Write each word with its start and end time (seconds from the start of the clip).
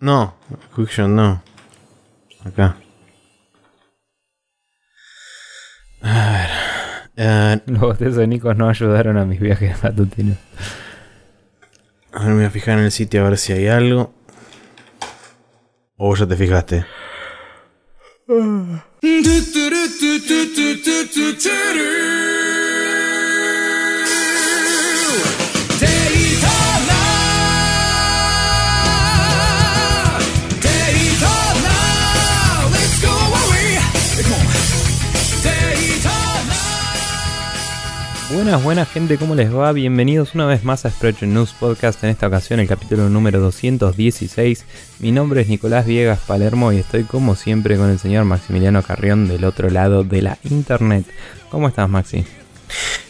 No, 0.00 0.34
Quickshot 0.74 1.08
no. 1.08 1.42
Acá. 2.44 2.76
A 6.02 6.32
ver. 6.32 6.50
eh, 7.16 7.60
Los 7.66 8.28
Nico 8.28 8.54
no 8.54 8.68
ayudaron 8.68 9.18
a 9.18 9.24
mis 9.24 9.40
viajes 9.40 9.82
matutinos. 9.82 10.38
a 12.12 12.20
ver, 12.20 12.28
me 12.28 12.34
voy 12.36 12.44
a 12.44 12.50
fijar 12.50 12.78
en 12.78 12.84
el 12.84 12.92
sitio 12.92 13.24
a 13.24 13.28
ver 13.30 13.38
si 13.38 13.52
hay 13.52 13.66
algo. 13.66 14.14
O 15.96 16.06
vos 16.08 16.20
ya 16.20 16.26
te 16.26 16.36
fijaste. 16.36 16.86
Buenas, 38.30 38.62
buenas 38.62 38.90
gente, 38.90 39.16
¿cómo 39.16 39.34
les 39.34 39.54
va? 39.54 39.72
Bienvenidos 39.72 40.34
una 40.34 40.44
vez 40.44 40.62
más 40.62 40.84
a 40.84 40.90
Spreadshot 40.90 41.30
News 41.30 41.54
Podcast, 41.54 42.04
en 42.04 42.10
esta 42.10 42.26
ocasión 42.26 42.60
el 42.60 42.68
capítulo 42.68 43.08
número 43.08 43.40
216. 43.40 44.66
Mi 44.98 45.12
nombre 45.12 45.40
es 45.40 45.48
Nicolás 45.48 45.86
Viegas 45.86 46.20
Palermo 46.26 46.70
y 46.70 46.76
estoy 46.76 47.04
como 47.04 47.36
siempre 47.36 47.78
con 47.78 47.88
el 47.88 47.98
señor 47.98 48.26
Maximiliano 48.26 48.82
Carrión 48.82 49.28
del 49.28 49.44
otro 49.44 49.70
lado 49.70 50.04
de 50.04 50.20
la 50.20 50.38
internet. 50.44 51.06
¿Cómo 51.50 51.68
estás 51.68 51.88
Maxi? 51.88 52.26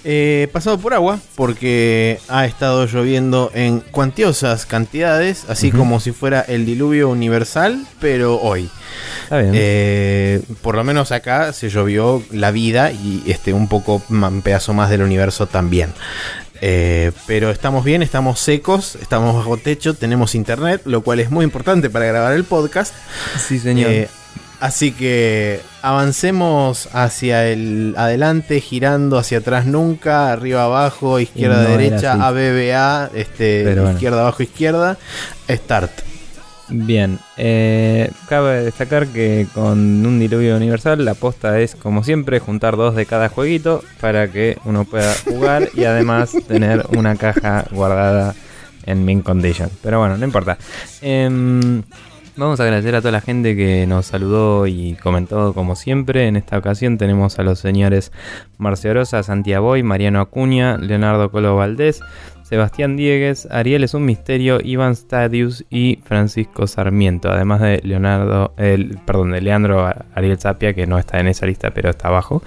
Eh, 0.04 0.48
pasado 0.52 0.78
por 0.78 0.94
agua 0.94 1.18
porque 1.34 2.20
ha 2.28 2.46
estado 2.46 2.86
lloviendo 2.86 3.50
en 3.54 3.80
cuantiosas 3.80 4.64
cantidades, 4.64 5.44
así 5.48 5.70
como 5.70 6.00
si 6.00 6.12
fuera 6.12 6.40
el 6.40 6.64
diluvio 6.64 7.08
universal, 7.08 7.84
pero 8.00 8.40
hoy. 8.40 8.70
Está 9.24 9.38
bien. 9.38 9.52
Eh, 9.54 10.42
por 10.62 10.76
lo 10.76 10.84
menos 10.84 11.12
acá 11.12 11.52
se 11.52 11.68
llovió 11.68 12.22
la 12.30 12.50
vida 12.50 12.92
y 12.92 13.22
este 13.26 13.52
un 13.52 13.68
poco 13.68 14.02
un 14.08 14.42
pedazo 14.42 14.72
más 14.72 14.90
del 14.90 15.02
universo 15.02 15.46
también. 15.46 15.92
Eh, 16.60 17.12
pero 17.26 17.50
estamos 17.50 17.84
bien, 17.84 18.02
estamos 18.02 18.40
secos, 18.40 18.96
estamos 18.96 19.34
bajo 19.34 19.56
techo, 19.58 19.94
tenemos 19.94 20.34
internet, 20.34 20.82
lo 20.84 21.02
cual 21.02 21.20
es 21.20 21.30
muy 21.30 21.44
importante 21.44 21.88
para 21.90 22.06
grabar 22.06 22.32
el 22.34 22.44
podcast. 22.44 22.94
sí, 23.38 23.58
señor. 23.58 23.90
Eh, 23.90 24.08
así 24.60 24.92
que 24.92 25.60
avancemos 25.82 26.88
hacia 26.92 27.46
el 27.48 27.94
adelante, 27.96 28.60
girando 28.60 29.18
hacia 29.18 29.38
atrás 29.38 29.66
nunca, 29.66 30.32
arriba 30.32 30.64
abajo, 30.64 31.20
izquierda 31.20 31.62
no 31.62 31.68
derecha. 31.68 32.12
ABBA, 32.14 33.10
este, 33.14 33.64
bueno. 33.64 33.92
izquierda 33.92 34.20
abajo 34.20 34.42
izquierda, 34.42 34.98
start. 35.48 35.92
Bien, 36.70 37.18
eh, 37.38 38.10
cabe 38.28 38.62
destacar 38.64 39.06
que 39.06 39.46
con 39.54 40.04
un 40.04 40.18
diluvio 40.18 40.54
universal 40.54 41.02
la 41.02 41.12
aposta 41.12 41.58
es, 41.60 41.74
como 41.74 42.04
siempre, 42.04 42.40
juntar 42.40 42.76
dos 42.76 42.94
de 42.94 43.06
cada 43.06 43.30
jueguito 43.30 43.82
para 44.00 44.30
que 44.30 44.58
uno 44.66 44.84
pueda 44.84 45.14
jugar 45.24 45.70
y 45.74 45.84
además 45.84 46.32
tener 46.48 46.84
una 46.94 47.16
caja 47.16 47.64
guardada 47.70 48.34
en 48.84 49.04
min 49.04 49.22
condition. 49.22 49.70
Pero 49.82 49.98
bueno, 49.98 50.18
no 50.18 50.24
importa. 50.24 50.58
Em, 51.00 51.82
vamos 52.38 52.60
a 52.60 52.62
agradecer 52.62 52.94
a 52.94 53.00
toda 53.00 53.12
la 53.12 53.20
gente 53.20 53.56
que 53.56 53.86
nos 53.86 54.06
saludó 54.06 54.66
y 54.66 54.94
comentó 55.02 55.52
como 55.52 55.74
siempre. 55.74 56.28
En 56.28 56.36
esta 56.36 56.56
ocasión 56.56 56.96
tenemos 56.96 57.38
a 57.38 57.42
los 57.42 57.58
señores 57.58 58.12
Marcio 58.56 58.94
Rosa, 58.94 59.22
Santiago 59.22 59.66
Boy, 59.66 59.82
Mariano 59.82 60.20
Acuña, 60.20 60.78
Leonardo 60.78 61.30
Colo 61.30 61.56
Valdés, 61.56 62.00
Sebastián 62.44 62.96
Diegues, 62.96 63.46
Ariel 63.50 63.84
es 63.84 63.92
un 63.92 64.06
misterio, 64.06 64.58
Iván 64.62 64.92
Stadius 64.92 65.66
y 65.68 65.98
Francisco 66.04 66.66
Sarmiento, 66.66 67.30
además 67.30 67.60
de 67.60 67.80
Leonardo, 67.82 68.54
el, 68.56 68.98
perdón, 69.04 69.32
de 69.32 69.42
Leandro 69.42 69.86
Ariel 70.14 70.38
Zapia, 70.38 70.72
que 70.72 70.86
no 70.86 70.98
está 70.98 71.20
en 71.20 71.26
esa 71.26 71.44
lista, 71.44 71.72
pero 71.72 71.90
está 71.90 72.08
abajo. 72.08 72.42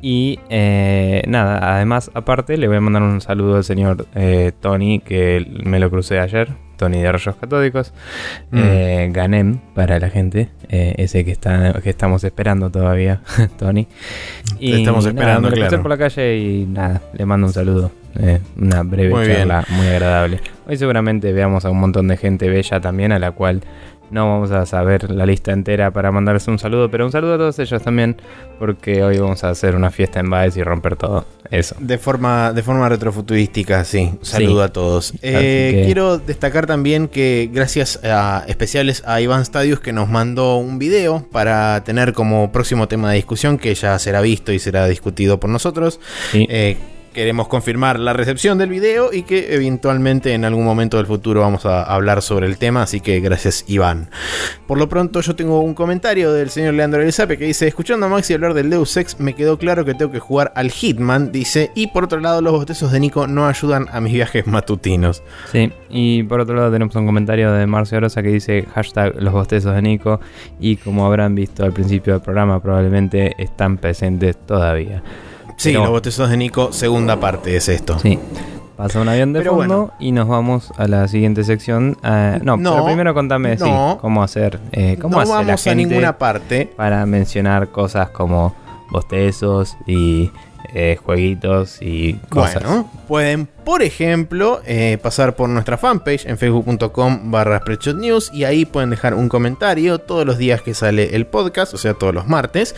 Y 0.00 0.38
eh, 0.50 1.22
nada, 1.26 1.74
además, 1.74 2.10
aparte, 2.14 2.58
le 2.58 2.68
voy 2.68 2.76
a 2.76 2.80
mandar 2.80 3.02
un 3.02 3.20
saludo 3.20 3.56
al 3.56 3.64
señor 3.64 4.06
eh, 4.14 4.52
Tony, 4.60 5.00
que 5.00 5.44
me 5.64 5.80
lo 5.80 5.90
crucé 5.90 6.20
ayer, 6.20 6.50
Tony 6.84 7.00
de 7.02 7.10
Rayos 7.10 7.36
Catódicos, 7.36 7.92
Mm. 8.50 8.58
eh, 8.62 9.08
Ganem 9.10 9.58
para 9.74 9.98
la 9.98 10.10
gente, 10.10 10.48
eh, 10.68 10.94
ese 10.98 11.24
que, 11.24 11.30
está, 11.32 11.80
que 11.82 11.88
estamos 11.90 12.22
esperando 12.24 12.70
todavía, 12.70 13.20
Tony. 13.58 13.86
Te 14.60 14.80
estamos 14.80 15.06
esperando, 15.06 15.42
me 15.42 15.48
lo 15.48 15.54
crucé 15.56 15.68
claro. 15.68 15.82
por 15.82 15.90
la 15.90 15.96
calle 15.98 16.36
y 16.36 16.66
nada, 16.66 17.00
le 17.14 17.24
mando 17.24 17.46
un 17.46 17.52
saludo. 17.54 17.90
Eh, 18.20 18.38
una 18.60 18.82
breve 18.84 19.08
Muy 19.12 19.24
bien. 19.26 19.38
charla 19.38 19.64
muy 19.70 19.86
agradable. 19.88 20.40
Hoy 20.68 20.76
seguramente 20.76 21.32
veamos 21.32 21.64
a 21.64 21.70
un 21.70 21.80
montón 21.80 22.06
de 22.06 22.16
gente 22.16 22.48
bella 22.48 22.80
también, 22.80 23.10
a 23.12 23.18
la 23.18 23.32
cual 23.32 23.62
no 24.14 24.30
vamos 24.30 24.50
a 24.52 24.64
saber 24.64 25.10
la 25.10 25.26
lista 25.26 25.52
entera 25.52 25.90
para 25.90 26.10
mandarles 26.12 26.46
un 26.48 26.58
saludo, 26.58 26.90
pero 26.90 27.04
un 27.04 27.12
saludo 27.12 27.34
a 27.34 27.38
todos 27.38 27.58
ellos 27.58 27.82
también, 27.82 28.16
porque 28.58 29.02
hoy 29.02 29.18
vamos 29.18 29.42
a 29.44 29.50
hacer 29.50 29.74
una 29.74 29.90
fiesta 29.90 30.20
en 30.20 30.30
Baez 30.30 30.56
y 30.56 30.62
romper 30.62 30.96
todo. 30.96 31.26
Eso. 31.50 31.74
De 31.80 31.98
forma, 31.98 32.52
de 32.52 32.62
forma 32.62 32.88
retrofuturística, 32.88 33.84
sí. 33.84 34.12
Saludo 34.22 34.62
Sí. 34.62 34.64
a 34.64 34.68
todos. 34.72 35.12
Eh, 35.20 35.72
que- 35.74 35.82
Quiero 35.84 36.18
destacar 36.18 36.66
también 36.66 37.08
que 37.08 37.50
gracias 37.52 38.00
a 38.04 38.44
especiales 38.48 39.02
a 39.06 39.20
Iván 39.20 39.42
Stadius 39.42 39.80
que 39.80 39.92
nos 39.92 40.08
mandó 40.08 40.56
un 40.56 40.78
video 40.78 41.26
para 41.32 41.82
tener 41.84 42.12
como 42.12 42.52
próximo 42.52 42.88
tema 42.88 43.10
de 43.10 43.16
discusión 43.16 43.58
que 43.58 43.74
ya 43.74 43.98
será 43.98 44.20
visto 44.20 44.52
y 44.52 44.58
será 44.58 44.86
discutido 44.86 45.38
por 45.40 45.50
nosotros. 45.50 46.00
Sí. 46.32 46.46
Eh, 46.48 46.76
queremos 47.14 47.48
confirmar 47.48 47.98
la 47.98 48.12
recepción 48.12 48.58
del 48.58 48.68
video 48.68 49.12
y 49.12 49.22
que 49.22 49.54
eventualmente 49.54 50.34
en 50.34 50.44
algún 50.44 50.64
momento 50.64 50.98
del 50.98 51.06
futuro 51.06 51.40
vamos 51.40 51.64
a 51.64 51.82
hablar 51.82 52.20
sobre 52.20 52.46
el 52.46 52.58
tema, 52.58 52.82
así 52.82 53.00
que 53.00 53.20
gracias 53.20 53.64
Iván. 53.68 54.10
Por 54.66 54.76
lo 54.76 54.88
pronto 54.88 55.22
yo 55.22 55.34
tengo 55.34 55.60
un 55.60 55.72
comentario 55.72 56.32
del 56.32 56.50
señor 56.50 56.74
Leandro 56.74 57.00
Elizape 57.00 57.38
que 57.38 57.46
dice, 57.46 57.66
escuchando 57.66 58.04
a 58.04 58.08
Maxi 58.10 58.34
hablar 58.34 58.52
del 58.52 58.68
Deus 58.68 58.96
Ex 58.96 59.18
me 59.20 59.34
quedó 59.34 59.56
claro 59.56 59.84
que 59.84 59.94
tengo 59.94 60.12
que 60.12 60.18
jugar 60.18 60.52
al 60.56 60.70
Hitman, 60.70 61.32
dice, 61.32 61.70
y 61.74 61.86
por 61.86 62.04
otro 62.04 62.20
lado 62.20 62.42
los 62.42 62.52
bostezos 62.52 62.92
de 62.92 63.00
Nico 63.00 63.26
no 63.26 63.46
ayudan 63.46 63.86
a 63.92 64.00
mis 64.00 64.12
viajes 64.12 64.46
matutinos. 64.46 65.22
Sí, 65.50 65.72
y 65.88 66.24
por 66.24 66.40
otro 66.40 66.56
lado 66.56 66.72
tenemos 66.72 66.94
un 66.96 67.06
comentario 67.06 67.52
de 67.52 67.66
Marcio 67.66 68.00
Rosa 68.00 68.22
que 68.22 68.28
dice 68.28 68.66
hashtag 68.74 69.14
los 69.22 69.32
bostezos 69.32 69.74
de 69.74 69.82
Nico 69.82 70.20
y 70.58 70.76
como 70.76 71.06
habrán 71.06 71.36
visto 71.36 71.64
al 71.64 71.72
principio 71.72 72.14
del 72.14 72.22
programa 72.22 72.60
probablemente 72.60 73.34
están 73.38 73.78
presentes 73.78 74.36
todavía. 74.46 75.02
Sí, 75.56 75.70
Pero- 75.70 75.80
los 75.82 75.90
bostezos 75.90 76.30
de 76.30 76.36
Nico, 76.36 76.72
segunda 76.72 77.18
parte 77.20 77.56
es 77.56 77.68
esto. 77.68 77.98
Sí. 77.98 78.18
Pasa 78.76 79.00
un 79.00 79.08
avión 79.08 79.32
de 79.32 79.38
Pero 79.38 79.52
fondo 79.54 79.76
bueno. 79.76 79.92
y 80.00 80.10
nos 80.10 80.26
vamos 80.26 80.72
a 80.76 80.88
la 80.88 81.06
siguiente 81.06 81.44
sección. 81.44 81.96
Ah, 82.02 82.38
no, 82.42 82.56
No, 82.56 82.72
pero 82.72 82.86
primero 82.86 83.14
contame 83.14 83.56
sí, 83.56 83.62
no. 83.64 83.98
cómo 84.00 84.22
hacer, 84.24 84.58
eh, 84.72 84.98
cómo 85.00 85.14
no 85.14 85.20
hace 85.22 85.30
la 85.30 85.36
vamos 85.38 85.52
a 85.52 85.56
gente 85.70 85.86
ninguna 85.86 86.18
parte. 86.18 86.72
para 86.76 87.06
mencionar 87.06 87.68
cosas 87.68 88.10
como 88.10 88.52
bostezos 88.90 89.76
y 89.86 90.30
eh, 90.74 90.98
jueguitos 91.04 91.80
y 91.82 92.14
cosas. 92.28 92.64
Bueno, 92.64 92.90
pueden, 93.06 93.48
por 93.64 93.82
ejemplo, 93.82 94.60
eh, 94.66 94.98
pasar 95.02 95.34
por 95.36 95.48
nuestra 95.48 95.78
fanpage 95.78 96.26
en 96.26 96.38
facebook.com 96.38 97.30
barra 97.30 97.62
y 98.32 98.44
ahí 98.44 98.64
pueden 98.64 98.90
dejar 98.90 99.14
un 99.14 99.28
comentario 99.28 99.98
todos 99.98 100.26
los 100.26 100.38
días 100.38 100.62
que 100.62 100.74
sale 100.74 101.16
el 101.16 101.26
podcast, 101.26 101.74
o 101.74 101.78
sea, 101.78 101.94
todos 101.94 102.14
los 102.14 102.26
martes. 102.26 102.74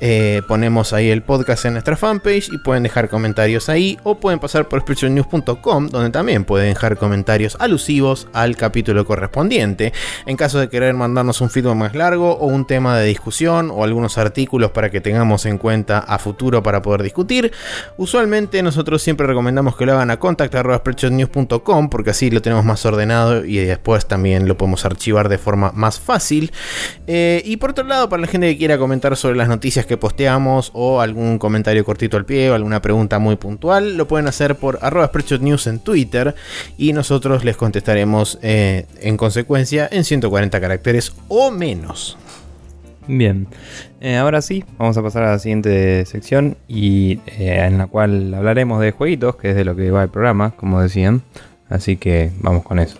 Eh, 0.00 0.42
ponemos 0.46 0.92
ahí 0.92 1.10
el 1.10 1.22
podcast 1.22 1.64
en 1.64 1.72
nuestra 1.72 1.96
fanpage 1.96 2.50
y 2.52 2.58
pueden 2.58 2.82
dejar 2.82 3.08
comentarios 3.08 3.68
ahí 3.68 3.98
o 4.04 4.16
pueden 4.20 4.38
pasar 4.38 4.68
por 4.68 4.80
spreadshotnews.com 4.80 5.88
donde 5.88 6.10
también 6.10 6.44
pueden 6.44 6.74
dejar 6.74 6.96
comentarios 6.96 7.56
alusivos 7.58 8.28
al 8.32 8.56
capítulo 8.56 9.04
correspondiente. 9.06 9.92
En 10.26 10.36
caso 10.36 10.58
de 10.58 10.68
querer 10.68 10.94
mandarnos 10.94 11.40
un 11.40 11.50
feedback 11.50 11.74
más 11.74 11.94
largo 11.94 12.32
o 12.32 12.46
un 12.46 12.66
tema 12.66 12.98
de 12.98 13.06
discusión 13.06 13.70
o 13.70 13.84
algunos 13.84 14.18
artículos 14.18 14.70
para 14.70 14.90
que 14.90 15.00
tengamos 15.00 15.46
en 15.46 15.58
cuenta 15.58 15.98
a 15.98 16.18
futuro 16.18 16.62
para 16.62 16.82
poder 16.82 17.02
discutir, 17.02 17.52
usualmente 17.96 18.62
nosotros 18.62 19.02
siempre 19.02 19.26
recomendamos 19.26 19.76
que 19.76 19.86
lo 19.86 19.94
hagan 19.94 20.10
a 20.10 20.17
contact.spreadshotnews.com 20.18 21.90
porque 21.90 22.10
así 22.10 22.30
lo 22.30 22.42
tenemos 22.42 22.64
más 22.64 22.84
ordenado 22.84 23.44
y 23.44 23.56
después 23.58 24.06
también 24.06 24.48
lo 24.48 24.56
podemos 24.56 24.84
archivar 24.84 25.28
de 25.28 25.38
forma 25.38 25.72
más 25.74 26.00
fácil. 26.00 26.52
Eh, 27.06 27.42
y 27.44 27.56
por 27.56 27.70
otro 27.70 27.84
lado, 27.84 28.08
para 28.08 28.22
la 28.22 28.28
gente 28.28 28.48
que 28.48 28.58
quiera 28.58 28.78
comentar 28.78 29.16
sobre 29.16 29.36
las 29.36 29.48
noticias 29.48 29.86
que 29.86 29.96
posteamos 29.96 30.70
o 30.74 31.00
algún 31.00 31.38
comentario 31.38 31.84
cortito 31.84 32.16
al 32.16 32.24
pie 32.24 32.50
o 32.50 32.54
alguna 32.54 32.82
pregunta 32.82 33.18
muy 33.18 33.36
puntual, 33.36 33.96
lo 33.96 34.08
pueden 34.08 34.28
hacer 34.28 34.56
por 34.56 34.78
arroba 34.82 35.10
News 35.40 35.66
en 35.66 35.78
Twitter 35.80 36.34
y 36.76 36.92
nosotros 36.92 37.44
les 37.44 37.56
contestaremos 37.56 38.38
eh, 38.42 38.86
en 39.00 39.16
consecuencia 39.16 39.88
en 39.90 40.04
140 40.04 40.60
caracteres 40.60 41.12
o 41.28 41.50
menos. 41.50 42.16
Bien, 43.06 43.48
Eh, 44.00 44.16
ahora 44.16 44.42
sí, 44.42 44.64
vamos 44.78 44.96
a 44.96 45.02
pasar 45.02 45.24
a 45.24 45.32
la 45.32 45.38
siguiente 45.38 46.04
sección 46.06 46.56
y 46.68 47.20
eh, 47.26 47.64
en 47.66 47.78
la 47.78 47.88
cual 47.88 48.32
hablaremos 48.32 48.80
de 48.80 48.92
jueguitos, 48.92 49.36
que 49.36 49.50
es 49.50 49.56
de 49.56 49.64
lo 49.64 49.74
que 49.74 49.90
va 49.90 50.04
el 50.04 50.10
programa, 50.10 50.52
como 50.52 50.80
decían. 50.80 51.22
Así 51.68 51.96
que 51.96 52.30
vamos 52.40 52.62
con 52.62 52.78
eso. 52.78 52.98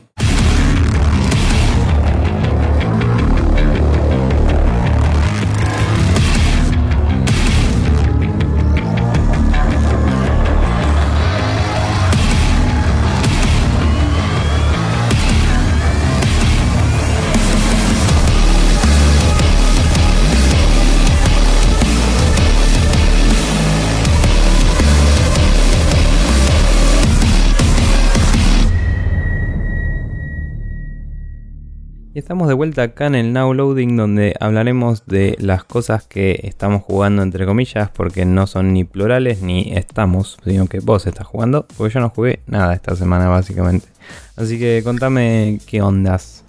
Estamos 32.29 32.47
de 32.47 32.53
vuelta 32.53 32.83
acá 32.83 33.07
en 33.07 33.15
el 33.15 33.33
Now 33.33 33.55
Loading 33.55 33.97
donde 33.97 34.35
hablaremos 34.39 35.07
de 35.07 35.35
las 35.41 35.65
cosas 35.65 36.05
que 36.05 36.41
estamos 36.43 36.83
jugando 36.83 37.23
entre 37.23 37.47
comillas 37.47 37.89
porque 37.89 38.27
no 38.27 38.47
son 38.47 38.75
ni 38.75 38.85
plurales 38.85 39.41
ni 39.41 39.73
estamos, 39.75 40.37
sino 40.45 40.67
que 40.67 40.81
vos 40.81 41.07
estás 41.07 41.27
jugando, 41.27 41.67
porque 41.79 41.95
yo 41.95 42.01
no 42.01 42.11
jugué 42.11 42.41
nada 42.47 42.75
esta 42.75 42.95
semana 42.97 43.29
básicamente. 43.29 43.89
Así 44.37 44.59
que 44.59 44.83
contame 44.85 45.59
qué 45.67 45.81
ondas. 45.81 46.45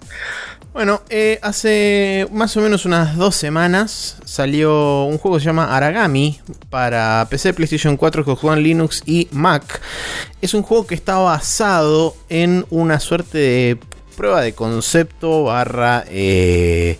Bueno, 0.74 1.00
eh, 1.08 1.38
hace 1.42 2.28
más 2.30 2.56
o 2.58 2.60
menos 2.60 2.84
unas 2.84 3.16
dos 3.16 3.34
semanas 3.34 4.18
salió 4.24 5.04
un 5.04 5.16
juego 5.16 5.38
que 5.38 5.40
se 5.40 5.46
llama 5.46 5.74
Aragami 5.74 6.40
para 6.68 7.26
PC, 7.28 7.54
PlayStation 7.54 7.96
4, 7.96 8.24
que 8.24 8.36
juegan 8.36 8.62
Linux 8.62 9.02
y 9.04 9.28
Mac. 9.32 9.80
Es 10.42 10.52
un 10.52 10.62
juego 10.62 10.86
que 10.86 10.94
está 10.94 11.16
basado 11.16 12.14
en 12.28 12.66
una 12.70 13.00
suerte 13.00 13.38
de 13.38 13.78
prueba 14.20 14.42
de 14.42 14.52
concepto 14.52 15.44
barra 15.44 16.04
eh, 16.10 16.98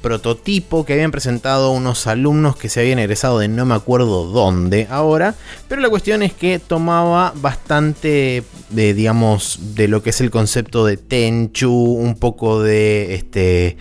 prototipo 0.00 0.86
que 0.86 0.94
habían 0.94 1.10
presentado 1.10 1.72
unos 1.72 2.06
alumnos 2.06 2.56
que 2.56 2.70
se 2.70 2.80
habían 2.80 2.98
egresado 2.98 3.38
de 3.38 3.48
no 3.48 3.66
me 3.66 3.74
acuerdo 3.74 4.24
dónde 4.24 4.86
ahora, 4.88 5.34
pero 5.68 5.82
la 5.82 5.90
cuestión 5.90 6.22
es 6.22 6.32
que 6.32 6.58
tomaba 6.58 7.34
bastante 7.36 8.44
de, 8.70 8.94
digamos, 8.94 9.58
de 9.74 9.88
lo 9.88 10.02
que 10.02 10.08
es 10.08 10.22
el 10.22 10.30
concepto 10.30 10.86
de 10.86 10.96
Tenchu, 10.96 11.70
un 11.70 12.14
poco 12.14 12.62
de 12.62 13.14
este 13.14 13.76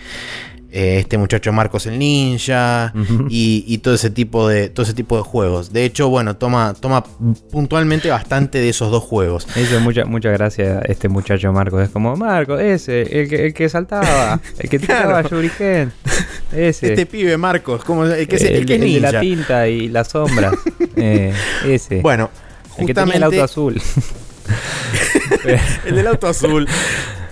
eh, 0.75 0.97
este 0.97 1.19
muchacho 1.19 1.53
Marcos 1.53 1.85
el 1.85 1.99
Ninja 1.99 2.91
y, 3.29 3.77
todo 3.77 3.93
ese 3.93 4.09
tipo 4.09 4.47
de 4.47 4.69
todo 4.69 4.83
ese 4.83 4.95
tipo 4.95 5.17
de 5.17 5.21
juegos. 5.21 5.71
De 5.71 5.85
hecho, 5.85 6.09
bueno, 6.09 6.35
toma, 6.35 6.73
toma 6.73 7.03
puntualmente 7.51 8.09
bastante 8.09 8.57
de 8.57 8.69
esos 8.69 8.89
dos 8.89 9.03
juegos. 9.03 9.47
Me 9.55 9.61
hizo 9.61 9.79
mucha, 9.81 10.05
mucha 10.05 10.31
gracia 10.31 10.81
este 10.85 11.09
muchacho 11.09 11.53
Marcos. 11.53 11.83
Es 11.83 11.89
como, 11.89 12.15
Marcos, 12.15 12.59
ese, 12.59 13.03
el 13.21 13.29
que, 13.29 13.45
el 13.45 13.53
que 13.53 13.69
saltaba, 13.69 14.41
el 14.57 14.67
que 14.67 14.79
tiraba 14.79 15.21
Shuriken. 15.21 15.91
Ese. 16.51 16.89
Este 16.89 17.05
pibe 17.05 17.37
Marcos, 17.37 17.83
como 17.83 18.05
el 18.05 18.27
que, 18.27 18.35
es, 18.35 18.41
el, 18.41 18.65
que 18.65 18.73
es 18.73 18.81
ninja. 18.81 19.07
de 19.07 19.13
la 19.13 19.19
tinta 19.19 19.67
y 19.67 19.89
la 19.89 20.03
sombra. 20.03 20.51
eh, 20.95 21.35
ese. 21.67 22.01
Bueno, 22.01 22.31
el 22.79 22.87
que 22.87 22.95
tenía 22.95 23.13
el 23.13 23.23
auto 23.23 23.43
azul. 23.43 23.79
el 25.85 25.95
del 25.95 26.07
auto 26.07 26.27
azul. 26.27 26.67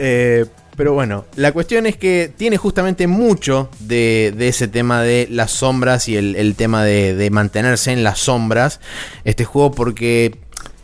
Eh, 0.03 0.47
pero 0.75 0.93
bueno, 0.93 1.25
la 1.35 1.51
cuestión 1.51 1.85
es 1.85 1.97
que 1.97 2.31
tiene 2.35 2.57
justamente 2.57 3.07
mucho 3.07 3.69
de, 3.79 4.33
ese 4.39 4.67
tema 4.67 5.01
de 5.01 5.27
las 5.29 5.51
sombras 5.51 6.07
y 6.07 6.15
el, 6.15 6.55
tema 6.55 6.83
de, 6.83 7.29
mantenerse 7.31 7.91
en 7.91 8.03
las 8.03 8.19
sombras. 8.19 8.79
Este 9.25 9.45
juego 9.45 9.71
porque 9.71 10.37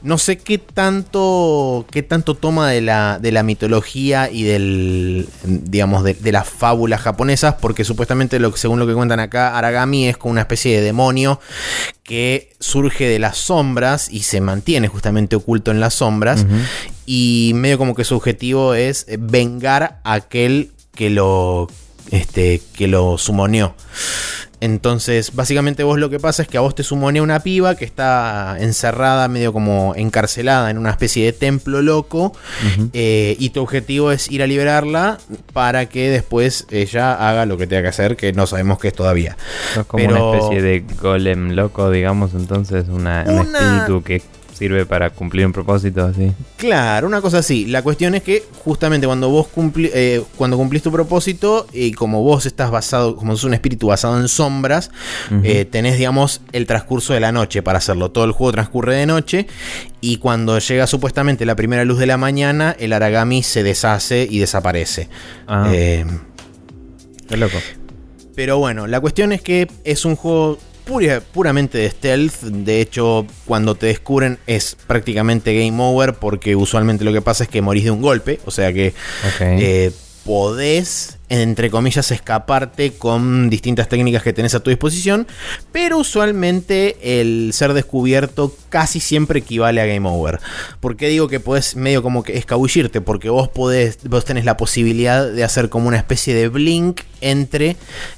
no 0.04 0.18
sé 0.18 0.38
qué 0.38 0.58
tanto, 0.58 1.86
qué 1.92 2.04
tanto 2.04 2.36
toma 2.36 2.70
de 2.70 2.82
la, 2.82 3.20
de 3.20 3.32
la 3.32 3.44
mitología 3.44 4.30
y 4.32 4.44
del, 4.44 5.28
digamos, 5.44 6.04
de, 6.04 6.32
las 6.32 6.48
fábulas 6.48 7.02
japonesas, 7.02 7.56
porque 7.56 7.84
supuestamente, 7.84 8.40
lo, 8.40 8.56
según 8.56 8.80
lo 8.80 8.88
que 8.88 8.94
cuentan 8.94 9.20
acá, 9.20 9.58
Aragami 9.58 10.08
es 10.08 10.18
como 10.18 10.34
una 10.34 10.42
especie 10.42 10.76
de 10.78 10.84
demonio 10.84 11.40
que 12.04 12.56
surge 12.60 13.08
de 13.08 13.20
las 13.20 13.38
sombras 13.38 14.10
y 14.12 14.24
se 14.24 14.40
mantiene 14.40 14.88
justamente 14.88 15.36
oculto 15.36 15.72
en 15.72 15.80
las 15.80 15.96
sombras, 15.96 16.46
y 17.06 17.52
medio 17.56 17.78
como 17.78 17.96
que 17.96 18.04
su 18.04 18.16
objetivo 18.16 18.76
es 18.76 19.06
vengar 19.20 20.00
a 20.04 20.14
aquel 20.14 20.72
que 20.94 21.10
lo, 21.10 21.68
este, 22.12 22.62
que 22.74 22.88
lo 22.88 23.18
sumoneó. 23.18 23.76
Entonces, 24.60 25.36
básicamente 25.36 25.84
vos 25.84 26.00
lo 26.00 26.10
que 26.10 26.20
pasa 26.20 26.42
es 26.42 26.48
que 26.48 26.58
a 26.58 26.62
vos 26.62 26.74
te 26.74 26.84
sumone 26.84 27.22
una 27.22 27.42
piba 27.42 27.76
que 27.76 27.86
está 27.86 28.58
encerrada, 28.60 29.28
medio 29.28 29.54
como 29.54 29.94
encarcelada 29.96 30.72
en 30.72 30.78
una 30.80 30.90
especie 30.90 31.26
de 31.26 31.34
templo 31.34 31.82
loco. 31.82 32.34
Eh, 32.94 33.36
y 33.40 33.50
tu 33.52 33.62
objetivo 33.62 34.12
es 34.12 34.32
ir 34.32 34.42
a 34.42 34.48
liberarla 34.48 35.20
para 35.54 35.88
que 35.88 36.10
después 36.10 36.66
ella 36.72 37.14
haga 37.14 37.46
lo 37.46 37.58
que 37.58 37.68
tenga 37.68 37.84
que 37.84 37.88
hacer, 37.90 38.16
que 38.16 38.34
no 38.34 38.48
sabemos 38.48 38.80
qué 38.80 38.88
es 38.88 38.94
todavía. 38.94 39.38
Es 39.78 39.86
como 39.86 40.06
una 40.06 40.32
especie 40.32 40.62
de 40.62 40.84
golem 41.02 41.52
loco, 41.52 41.92
digamos, 41.92 42.34
entonces, 42.34 42.86
una, 42.90 43.26
un 43.28 43.56
espíritu 43.56 44.04
que 44.04 44.22
sirve 44.58 44.86
para 44.86 45.12
cumplir 45.12 45.46
un 45.46 45.54
propósito 45.54 46.04
así. 46.06 46.32
Claro, 46.58 47.08
una 47.08 47.22
cosa 47.22 47.40
así. 47.40 47.66
La 47.66 47.84
cuestión 47.84 48.16
es 48.16 48.24
que 48.24 48.44
justamente 48.64 49.06
cuando 49.06 49.30
vos 49.30 49.48
eh, 49.78 50.24
cuando 50.36 50.58
cumplís 50.58 50.82
tu 50.82 50.92
propósito 50.92 51.68
y 51.72 51.92
como 51.92 52.24
vos 52.24 52.46
estás 52.46 52.72
basado, 52.72 53.16
como 53.16 53.34
sos 53.34 53.44
un 53.44 53.54
espíritu 53.54 53.88
basado 53.88 54.20
en 54.20 54.28
sombras, 54.28 54.90
eh, 55.44 55.66
tenés, 55.66 55.98
digamos, 55.98 56.42
el 56.52 56.66
transcurso 56.66 57.14
de 57.14 57.20
la 57.20 57.32
noche 57.32 57.62
para 57.62 57.78
hacerlo. 57.78 58.12
Todo 58.12 58.26
el 58.26 58.32
juego 58.32 58.52
transcurre 58.54 58.96
de 58.96 59.06
noche 59.06 59.48
y 60.02 60.18
cuando 60.18 60.58
llega 60.58 60.88
supuestamente 60.88 61.46
la 61.46 61.56
primera 61.56 61.86
luz 61.86 62.00
de 62.00 62.08
la 62.08 62.18
mañana, 62.18 62.76
el 62.80 62.94
Aragami 62.94 63.44
se 63.44 63.62
deshace 63.64 64.28
y 64.30 64.40
desaparece. 64.40 65.10
Ah. 65.48 65.70
Eh, 65.72 66.06
Qué 67.30 67.38
loco. 67.38 67.58
Pero 68.36 68.58
bueno, 68.58 68.88
la 68.88 69.00
cuestión 69.00 69.32
es 69.32 69.42
que 69.42 69.68
es 69.84 70.06
un 70.06 70.16
juego 70.16 70.58
puramente 71.34 71.78
de 71.78 71.90
stealth. 71.90 72.42
De 72.42 72.82
hecho, 72.82 73.26
cuando 73.46 73.76
te 73.76 73.88
descubren 73.88 74.40
es 74.48 74.76
prácticamente 74.88 75.54
game 75.54 75.78
over 75.82 76.14
porque 76.16 76.56
usualmente 76.56 77.04
lo 77.04 77.14
que 77.14 77.22
pasa 77.22 77.44
es 77.44 77.50
que 77.50 77.62
morís 77.62 77.84
de 77.84 77.92
un 77.92 78.02
golpe. 78.02 78.40
O 78.46 78.52
sea 78.52 78.74
que 78.74 78.94
eh, 79.42 79.92
podés 80.26 81.17
entre 81.30 81.70
comillas, 81.70 82.12
escaparte 82.12 82.94
con 82.94 83.50
distintas 83.50 83.90
técnicas 83.90 84.24
que 84.24 84.32
tenés 84.32 84.56
a 84.56 84.62
tu 84.62 84.70
disposición, 84.70 85.28
pero 85.72 85.98
usualmente 85.98 87.20
el 87.20 87.52
ser 87.54 87.74
descubierto 87.74 88.56
casi 88.70 89.00
siempre 89.00 89.40
equivale 89.40 89.82
a 89.82 89.86
game 89.86 90.08
over. 90.08 90.40
¿Por 90.80 90.96
qué 90.96 91.10
digo 91.10 91.28
que 91.28 91.40
podés 91.40 91.76
medio 91.76 92.02
como 92.02 92.24
que 92.24 92.38
escabullirte? 92.38 93.02
Porque 93.02 93.30
vos 93.30 93.50
podés, 93.50 94.00
vos 94.04 94.24
tenés 94.24 94.46
la 94.46 94.56
posibilidad 94.56 95.30
de 95.30 95.44
hacer 95.44 95.70
como 95.70 95.88
una 95.88 95.98
especie 95.98 96.34
de 96.34 96.48
blink 96.48 97.02
entre 97.20 97.76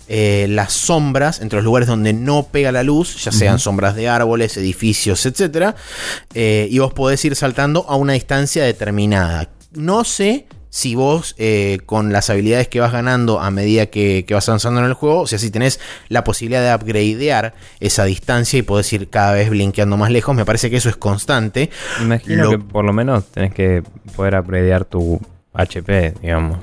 eh, 0.08 0.46
las 0.50 0.74
sombras, 0.74 1.42
entre 1.42 1.58
los 1.58 1.66
lugares 1.66 1.88
donde 1.88 2.14
no 2.14 2.48
pega 2.52 2.72
la 2.72 2.84
luz, 2.84 3.24
ya 3.24 3.32
sean 3.32 3.58
sombras 3.58 3.96
de 3.96 4.08
árboles, 4.08 4.56
edificios, 4.58 5.26
etc. 5.26 5.76
Eh, 6.36 6.68
y 6.70 6.78
vos 6.78 6.94
podés 6.94 7.24
ir 7.26 7.36
saltando 7.36 7.86
a 7.88 7.96
una 7.96 8.14
distancia 8.14 8.64
determinada. 8.64 9.50
No 9.72 10.04
sé 10.04 10.48
si 10.70 10.96
vos 10.96 11.36
eh, 11.38 11.80
con 11.86 12.12
las 12.12 12.30
habilidades 12.30 12.68
que 12.68 12.80
vas 12.80 12.92
ganando 12.92 13.40
a 13.40 13.52
medida 13.52 13.88
que, 13.88 14.26
vas 14.30 14.48
avanzando 14.50 14.80
en 14.80 14.86
el 14.86 14.94
juego, 14.94 15.22
o 15.22 15.28
sea, 15.28 15.40
si 15.40 15.50
tenés 15.50 15.80
la 16.10 16.24
posibilidad 16.24 16.64
de 16.64 16.76
upgradear 16.76 17.54
esa 17.80 18.06
distancia 18.06 18.60
y 18.60 18.62
podés 18.62 18.92
ir 18.94 19.10
cada 19.10 19.34
vez 19.34 19.50
blinkeando 19.50 19.98
más 19.98 20.12
lejos, 20.12 20.36
me 20.36 20.46
parece 20.46 20.70
que 20.70 20.78
eso 20.78 20.90
es 20.90 20.96
constante. 20.96 21.70
Imagino 22.02 22.50
que 22.50 22.60
por 22.60 22.86
lo 22.86 22.94
menos 22.94 23.26
tenés 23.26 23.54
que 23.54 23.84
poder 24.16 24.36
upgradear 24.40 24.86
tu 24.86 25.20
HP, 25.54 26.14
digamos. 26.22 26.60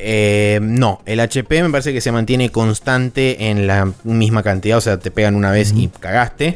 Eh, 0.00 0.60
no, 0.62 1.02
el 1.06 1.18
HP 1.18 1.62
me 1.62 1.70
parece 1.70 1.92
que 1.92 2.00
se 2.00 2.12
mantiene 2.12 2.50
constante 2.50 3.48
en 3.50 3.66
la 3.66 3.92
misma 4.04 4.44
cantidad, 4.44 4.78
o 4.78 4.80
sea, 4.80 4.98
te 4.98 5.10
pegan 5.10 5.34
una 5.34 5.50
vez 5.50 5.72
y 5.74 5.88
cagaste. 5.88 6.54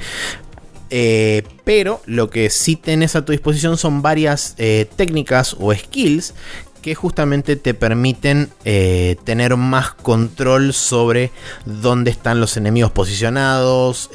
Eh, 0.95 1.43
pero 1.65 2.03
lo 2.05 2.29
que 2.29 2.51
sí 2.51 2.77
tenés 2.77 3.17
a 3.17 3.25
tu 3.25 3.33
disposición 3.33 3.79
son 3.79 4.03
varias 4.03 4.55
eh, 4.59 4.87
técnicas 4.95 5.57
o 5.59 5.75
skills 5.75 6.35
que 6.83 6.95
justamente 6.95 7.57
te 7.57 7.73
permiten 7.73 8.51
eh, 8.67 9.17
tener 9.25 9.57
más 9.57 9.95
control 9.95 10.75
sobre 10.75 11.31
dónde 11.65 12.11
están 12.11 12.41
los 12.41 12.59
enemigos 12.59 12.91
posicionados, 12.91 14.11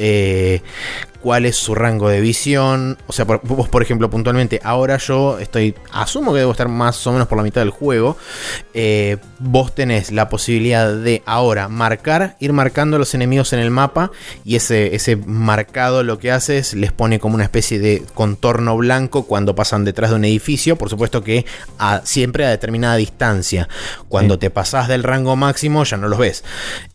cuál 1.28 1.46
es 1.46 1.58
su 1.58 1.76
rango 1.76 2.08
de 2.08 2.22
visión. 2.22 2.98
O 3.06 3.12
sea, 3.12 3.26
vos, 3.26 3.68
por 3.68 3.82
ejemplo, 3.82 4.10
puntualmente, 4.10 4.62
ahora 4.64 4.96
yo 4.96 5.40
estoy, 5.40 5.76
asumo 5.92 6.32
que 6.32 6.40
debo 6.40 6.54
estar 6.54 6.70
más 6.70 7.06
o 7.06 7.12
menos 7.12 7.28
por 7.28 7.38
la 7.38 7.44
mitad 7.44 7.60
del 7.60 7.70
juego. 7.70 8.16
Eh, 8.74 9.18
vos 9.38 9.76
tenés 9.76 10.14
la 10.14 10.30
posibilidad 10.30 10.90
de 10.90 11.24
ahora 11.26 11.68
marcar, 11.68 12.38
ir 12.40 12.54
marcando 12.54 12.98
los 12.98 13.14
enemigos 13.14 13.52
en 13.52 13.60
el 13.60 13.72
mapa. 13.72 14.10
Y 14.46 14.56
ese, 14.56 14.96
ese 14.96 15.18
marcado 15.18 16.02
lo 16.02 16.18
que 16.18 16.32
hace 16.32 16.60
es 16.60 16.74
les 16.74 16.94
pone 16.94 17.20
como 17.20 17.36
una 17.36 17.44
especie 17.44 17.78
de 17.78 18.04
contorno 18.14 18.78
blanco 18.78 19.24
cuando 19.24 19.54
pasan 19.54 19.84
detrás 19.84 20.12
de 20.12 20.16
un 20.16 20.24
edificio. 20.24 20.78
Por 20.78 20.90
supuesto 20.90 21.26
que 21.26 21.46
siempre 22.06 22.46
a 22.46 22.50
determinada 22.52 22.96
distancia. 22.96 23.68
Cuando 24.08 24.40
te 24.40 24.50
pasás 24.50 24.88
del 24.88 25.04
rango 25.04 25.36
máximo 25.36 25.84
ya 25.84 25.98
no 25.98 26.08
los 26.08 26.20
ves. 26.20 26.46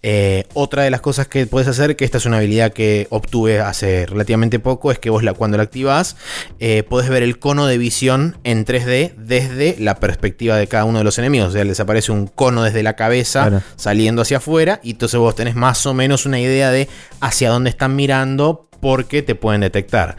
Eh, 0.02 0.44
otra 0.54 0.84
de 0.84 0.90
las 0.90 1.02
cosas 1.02 1.28
que 1.28 1.46
puedes 1.46 1.68
hacer, 1.68 1.96
que 1.96 2.06
esta 2.06 2.16
es 2.16 2.24
una 2.24 2.38
habilidad 2.38 2.72
que 2.72 3.08
obtuve 3.10 3.60
hace 3.60 4.06
relativamente 4.22 4.60
poco 4.60 4.92
es 4.92 5.00
que 5.00 5.10
vos 5.10 5.24
la, 5.24 5.34
cuando 5.34 5.56
la 5.56 5.64
activás 5.64 6.16
eh, 6.60 6.84
podés 6.84 7.10
ver 7.10 7.24
el 7.24 7.40
cono 7.40 7.66
de 7.66 7.76
visión 7.76 8.38
en 8.44 8.64
3D 8.64 9.14
desde 9.16 9.76
la 9.80 9.96
perspectiva 9.96 10.56
de 10.56 10.68
cada 10.68 10.84
uno 10.84 10.98
de 10.98 11.04
los 11.04 11.18
enemigos. 11.18 11.48
O 11.48 11.52
sea, 11.52 11.64
les 11.64 11.80
aparece 11.80 12.12
un 12.12 12.28
cono 12.28 12.62
desde 12.62 12.84
la 12.84 12.94
cabeza 12.94 13.62
saliendo 13.74 14.22
hacia 14.22 14.36
afuera 14.36 14.78
y 14.84 14.92
entonces 14.92 15.18
vos 15.18 15.34
tenés 15.34 15.56
más 15.56 15.84
o 15.86 15.94
menos 15.94 16.24
una 16.24 16.38
idea 16.38 16.70
de 16.70 16.88
hacia 17.20 17.50
dónde 17.50 17.70
están 17.70 17.96
mirando 17.96 18.68
porque 18.80 19.22
te 19.22 19.34
pueden 19.34 19.60
detectar. 19.60 20.16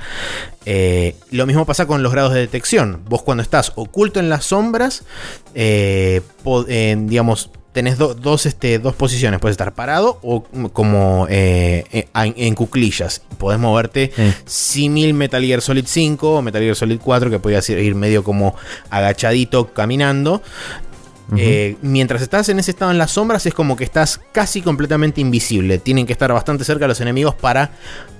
Eh, 0.66 1.16
lo 1.32 1.46
mismo 1.46 1.66
pasa 1.66 1.86
con 1.86 2.04
los 2.04 2.12
grados 2.12 2.34
de 2.34 2.42
detección. 2.42 3.04
Vos 3.06 3.24
cuando 3.24 3.42
estás 3.42 3.72
oculto 3.76 4.20
en 4.20 4.30
las 4.30 4.46
sombras, 4.46 5.04
eh, 5.56 6.22
digamos, 7.06 7.52
tenés 7.74 7.98
dos, 7.98 8.46
este, 8.46 8.80
dos 8.80 8.96
posiciones. 8.96 9.40
Puedes 9.40 9.56
estar 9.56 9.74
parado 9.74 10.20
o 10.22 10.44
como 10.72 11.28
eh, 11.30 11.84
eh, 11.92 12.08
en, 12.14 12.56
cuclillas. 12.56 13.22
Podés 13.38 13.60
moverte 13.60 14.12
simil 14.46 15.14
Metal 15.14 15.44
Gear 15.44 15.62
Solid 15.62 15.86
5 15.86 16.36
o 16.36 16.42
Metal 16.42 16.62
Gear 16.62 16.76
Solid 16.76 17.00
4, 17.04 17.30
que 17.30 17.40
podías 17.40 17.68
ir 17.70 17.96
medio 17.96 18.24
como 18.24 18.56
agachadito 18.90 19.74
caminando. 19.74 20.42
Eh, 21.36 21.78
mientras 21.82 22.22
estás 22.22 22.50
en 22.50 22.60
ese 22.60 22.72
estado 22.72 22.92
en 22.92 22.98
las 22.98 23.12
sombras 23.12 23.46
es 23.46 23.54
como 23.54 23.76
que 23.76 23.84
estás 23.84 24.20
casi 24.32 24.62
completamente 24.62 25.22
invisible. 25.22 25.78
Tienen 25.80 26.06
que 26.06 26.14
estar 26.14 26.32
bastante 26.32 26.64
cerca 26.64 26.88
los 26.88 27.02
enemigos 27.02 27.34
para 27.36 27.72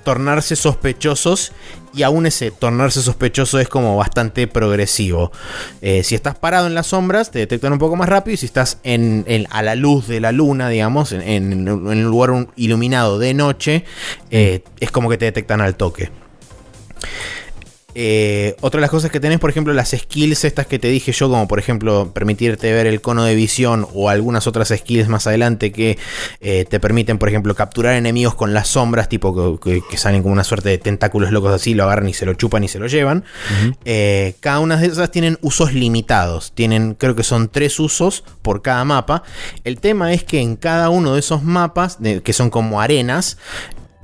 tornarse 0.04 0.56
sospechosos 0.56 1.52
y 1.94 2.02
aún 2.02 2.26
ese 2.26 2.50
tornarse 2.50 3.02
sospechoso 3.02 3.58
es 3.58 3.68
como 3.68 3.96
bastante 3.96 4.46
progresivo. 4.46 5.32
Eh, 5.80 6.02
si 6.02 6.14
estás 6.14 6.36
parado 6.36 6.66
en 6.66 6.74
las 6.74 6.88
sombras 6.88 7.30
te 7.30 7.40
detectan 7.40 7.72
un 7.72 7.78
poco 7.78 7.96
más 7.96 8.08
rápido 8.08 8.34
y 8.34 8.36
si 8.36 8.46
estás 8.46 8.78
en, 8.82 9.24
a 9.50 9.62
la 9.62 9.74
luz 9.74 10.06
de 10.08 10.20
la 10.20 10.32
luna, 10.32 10.68
digamos, 10.68 11.12
en, 11.12 11.68
un 11.68 12.04
lugar 12.04 12.48
iluminado 12.56 13.18
de 13.18 13.34
noche, 13.34 13.84
eh, 14.30 14.62
es 14.80 14.90
como 14.90 15.08
que 15.08 15.18
te 15.18 15.26
detectan 15.26 15.60
al 15.60 15.76
toque. 15.76 16.10
Eh, 17.94 18.56
otra 18.60 18.78
de 18.78 18.82
las 18.82 18.90
cosas 18.90 19.10
que 19.10 19.20
tenés, 19.20 19.38
por 19.38 19.50
ejemplo, 19.50 19.72
las 19.72 19.90
skills 19.90 20.44
estas 20.44 20.66
que 20.66 20.78
te 20.78 20.88
dije 20.88 21.12
yo, 21.12 21.28
como 21.28 21.46
por 21.46 21.58
ejemplo 21.58 22.10
permitirte 22.12 22.72
ver 22.72 22.86
el 22.86 23.00
cono 23.00 23.24
de 23.24 23.34
visión 23.34 23.86
o 23.94 24.08
algunas 24.08 24.46
otras 24.46 24.68
skills 24.68 25.08
más 25.08 25.26
adelante 25.26 25.72
que 25.72 25.98
eh, 26.40 26.64
te 26.68 26.80
permiten, 26.80 27.18
por 27.18 27.28
ejemplo, 27.28 27.54
capturar 27.54 27.94
enemigos 27.94 28.34
con 28.34 28.52
las 28.52 28.68
sombras, 28.68 29.08
tipo 29.08 29.58
que, 29.60 29.82
salen 29.96 30.22
como 30.22 30.32
una 30.32 30.44
suerte 30.44 30.68
de 30.70 30.78
tentáculos 30.78 31.30
locos 31.30 31.52
así, 31.52 31.74
lo 31.74 31.84
agarran 31.84 32.08
y 32.08 32.14
se 32.14 32.26
lo 32.26 32.34
chupan 32.34 32.64
y 32.64 32.68
se 32.68 32.78
lo 32.78 32.86
llevan. 32.86 33.24
Eh, 33.84 34.34
cada 34.40 34.58
una 34.58 34.76
de 34.76 34.86
esas 34.88 35.10
tienen 35.10 35.38
usos 35.40 35.72
limitados, 35.72 36.52
tienen 36.52 36.94
creo 36.94 37.14
que 37.14 37.22
son 37.22 37.48
tres 37.48 37.78
usos 37.78 38.24
por 38.42 38.62
cada 38.62 38.84
mapa. 38.84 39.22
El 39.62 39.78
tema 39.78 40.12
es 40.12 40.24
que 40.24 40.40
en 40.40 40.56
cada 40.56 40.90
uno 40.90 41.14
de 41.14 41.20
esos 41.20 41.42
mapas, 41.42 41.98
que 42.24 42.32
son 42.32 42.50
como 42.50 42.80
arenas, 42.80 43.38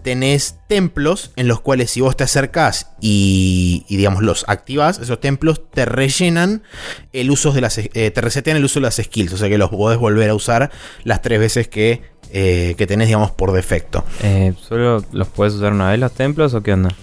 tenés 0.03 0.57
templos 0.67 1.33
en 1.37 1.49
los 1.49 1.61
cuales 1.61 1.91
si 1.91 2.01
vos 2.01 2.17
te 2.17 2.25
acercás 2.25 2.91
y, 3.01 3.85
digamos 3.89 4.23
los 4.23 4.45
activas, 4.49 4.99
esos 4.99 5.21
templos 5.21 5.63
te 5.71 5.85
rellenan 5.85 6.63
el 7.13 7.31
uso 7.31 7.53
de 7.53 7.61
las 7.61 7.79
eh, 7.79 7.89
te 7.93 8.21
resetean 8.21 8.57
el 8.57 8.65
uso 8.65 8.81
de 8.81 8.85
las 8.85 8.97
skills, 8.97 9.33
o 9.33 9.37
sea 9.37 9.49
que 9.49 9.59
los 9.59 9.71
podés 9.71 9.99
volver 9.99 10.31
a 10.31 10.35
usar 10.35 10.71
las 11.05 11.23
tres 11.23 11.39
veces 11.39 11.69
que, 11.69 12.03
eh, 12.33 12.75
que 12.77 12.87
tenés 12.87 13.09
digamos 13.09 13.31
por 13.31 13.53
defecto. 13.53 14.05
Eh, 14.23 14.55
¿Solo 14.61 15.05
los 15.13 15.29
puedes 15.29 15.55
usar 15.55 15.73
una 15.73 15.91
vez 15.91 15.99
los 15.99 16.13
templos 16.13 16.55
o 16.55 16.63
qué 16.63 16.73
onda? 16.73 16.95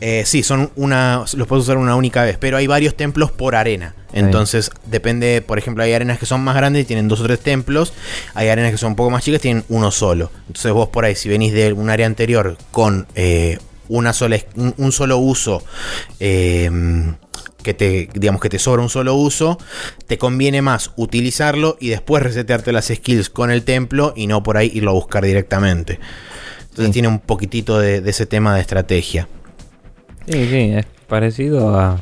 Eh, 0.00 0.24
sí, 0.26 0.42
son 0.42 0.70
una. 0.76 1.24
Los 1.34 1.46
puedes 1.46 1.64
usar 1.64 1.78
una 1.78 1.96
única 1.96 2.22
vez, 2.22 2.36
pero 2.38 2.56
hay 2.58 2.66
varios 2.66 2.94
templos 2.96 3.32
por 3.32 3.54
arena. 3.54 3.94
Entonces, 4.12 4.70
depende, 4.86 5.42
por 5.42 5.58
ejemplo, 5.58 5.82
hay 5.82 5.92
arenas 5.92 6.18
que 6.18 6.26
son 6.26 6.42
más 6.42 6.56
grandes 6.56 6.82
y 6.82 6.84
tienen 6.86 7.08
dos 7.08 7.20
o 7.20 7.24
tres 7.24 7.40
templos. 7.40 7.92
Hay 8.34 8.48
arenas 8.48 8.72
que 8.72 8.78
son 8.78 8.90
un 8.90 8.96
poco 8.96 9.10
más 9.10 9.24
chicas 9.24 9.40
y 9.40 9.42
tienen 9.42 9.64
uno 9.68 9.90
solo. 9.90 10.30
Entonces, 10.46 10.72
vos 10.72 10.88
por 10.88 11.04
ahí, 11.04 11.14
si 11.14 11.28
venís 11.28 11.52
de 11.52 11.72
un 11.72 11.90
área 11.90 12.06
anterior 12.06 12.56
con 12.70 13.06
eh, 13.14 13.58
una 13.88 14.12
sola, 14.12 14.38
un, 14.54 14.92
solo 14.92 15.18
uso. 15.18 15.62
Eh, 16.20 16.70
que 17.62 17.74
te, 17.74 18.08
digamos 18.14 18.40
que 18.40 18.48
te 18.48 18.60
sobra 18.60 18.80
un 18.80 18.88
solo 18.88 19.16
uso, 19.16 19.58
te 20.06 20.18
conviene 20.18 20.62
más 20.62 20.92
utilizarlo 20.94 21.76
y 21.80 21.88
después 21.88 22.22
resetearte 22.22 22.70
las 22.70 22.86
skills 22.86 23.28
con 23.28 23.50
el 23.50 23.64
templo 23.64 24.12
y 24.14 24.28
no 24.28 24.44
por 24.44 24.56
ahí 24.56 24.70
irlo 24.72 24.92
a 24.92 24.94
buscar 24.94 25.24
directamente. 25.24 25.98
Entonces 26.70 26.92
tiene 26.92 27.08
un 27.08 27.18
poquitito 27.18 27.80
de 27.80 28.08
ese 28.08 28.24
tema 28.26 28.54
de 28.54 28.60
estrategia. 28.60 29.26
Sí, 30.26 30.46
sí, 30.48 30.72
es 30.74 30.86
parecido 31.06 31.78
a. 31.78 32.00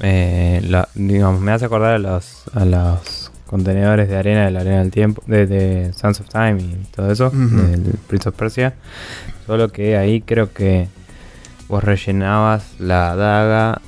Eh, 0.00 0.62
digamos, 0.94 1.40
me 1.40 1.52
hace 1.52 1.64
acordar 1.64 1.94
a 1.94 1.98
los, 1.98 2.44
a 2.54 2.64
los 2.64 3.32
contenedores 3.46 4.08
de 4.08 4.16
arena 4.16 4.44
de 4.44 4.50
la 4.50 4.60
arena 4.60 4.78
del 4.78 4.90
tiempo, 4.90 5.22
de, 5.26 5.46
de 5.46 5.92
Sons 5.92 6.20
of 6.20 6.28
Time 6.28 6.58
y 6.60 6.86
todo 6.94 7.10
eso, 7.10 7.30
del 7.30 7.98
Prince 8.06 8.28
of 8.28 8.36
Persia. 8.36 8.74
Solo 9.46 9.70
que 9.72 9.96
ahí 9.96 10.20
creo 10.20 10.52
que 10.52 10.88
vos 11.68 11.82
rellenabas 11.82 12.78
la 12.78 13.16
daga 13.16 13.80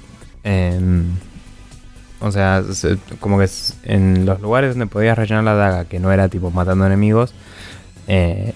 en. 0.45 1.19
O 2.21 2.33
sea, 2.33 2.65
como 3.21 3.39
que 3.39 3.49
en 3.85 4.27
los 4.27 4.41
lugares 4.41 4.71
donde 4.71 4.87
podías 4.87 5.17
rellenar 5.17 5.45
la 5.45 5.55
daga, 5.55 5.85
que 5.85 6.01
no 6.01 6.11
era 6.11 6.29
tipo 6.29 6.51
matando 6.51 6.85
enemigos, 6.85 7.33
eh, 8.09 8.55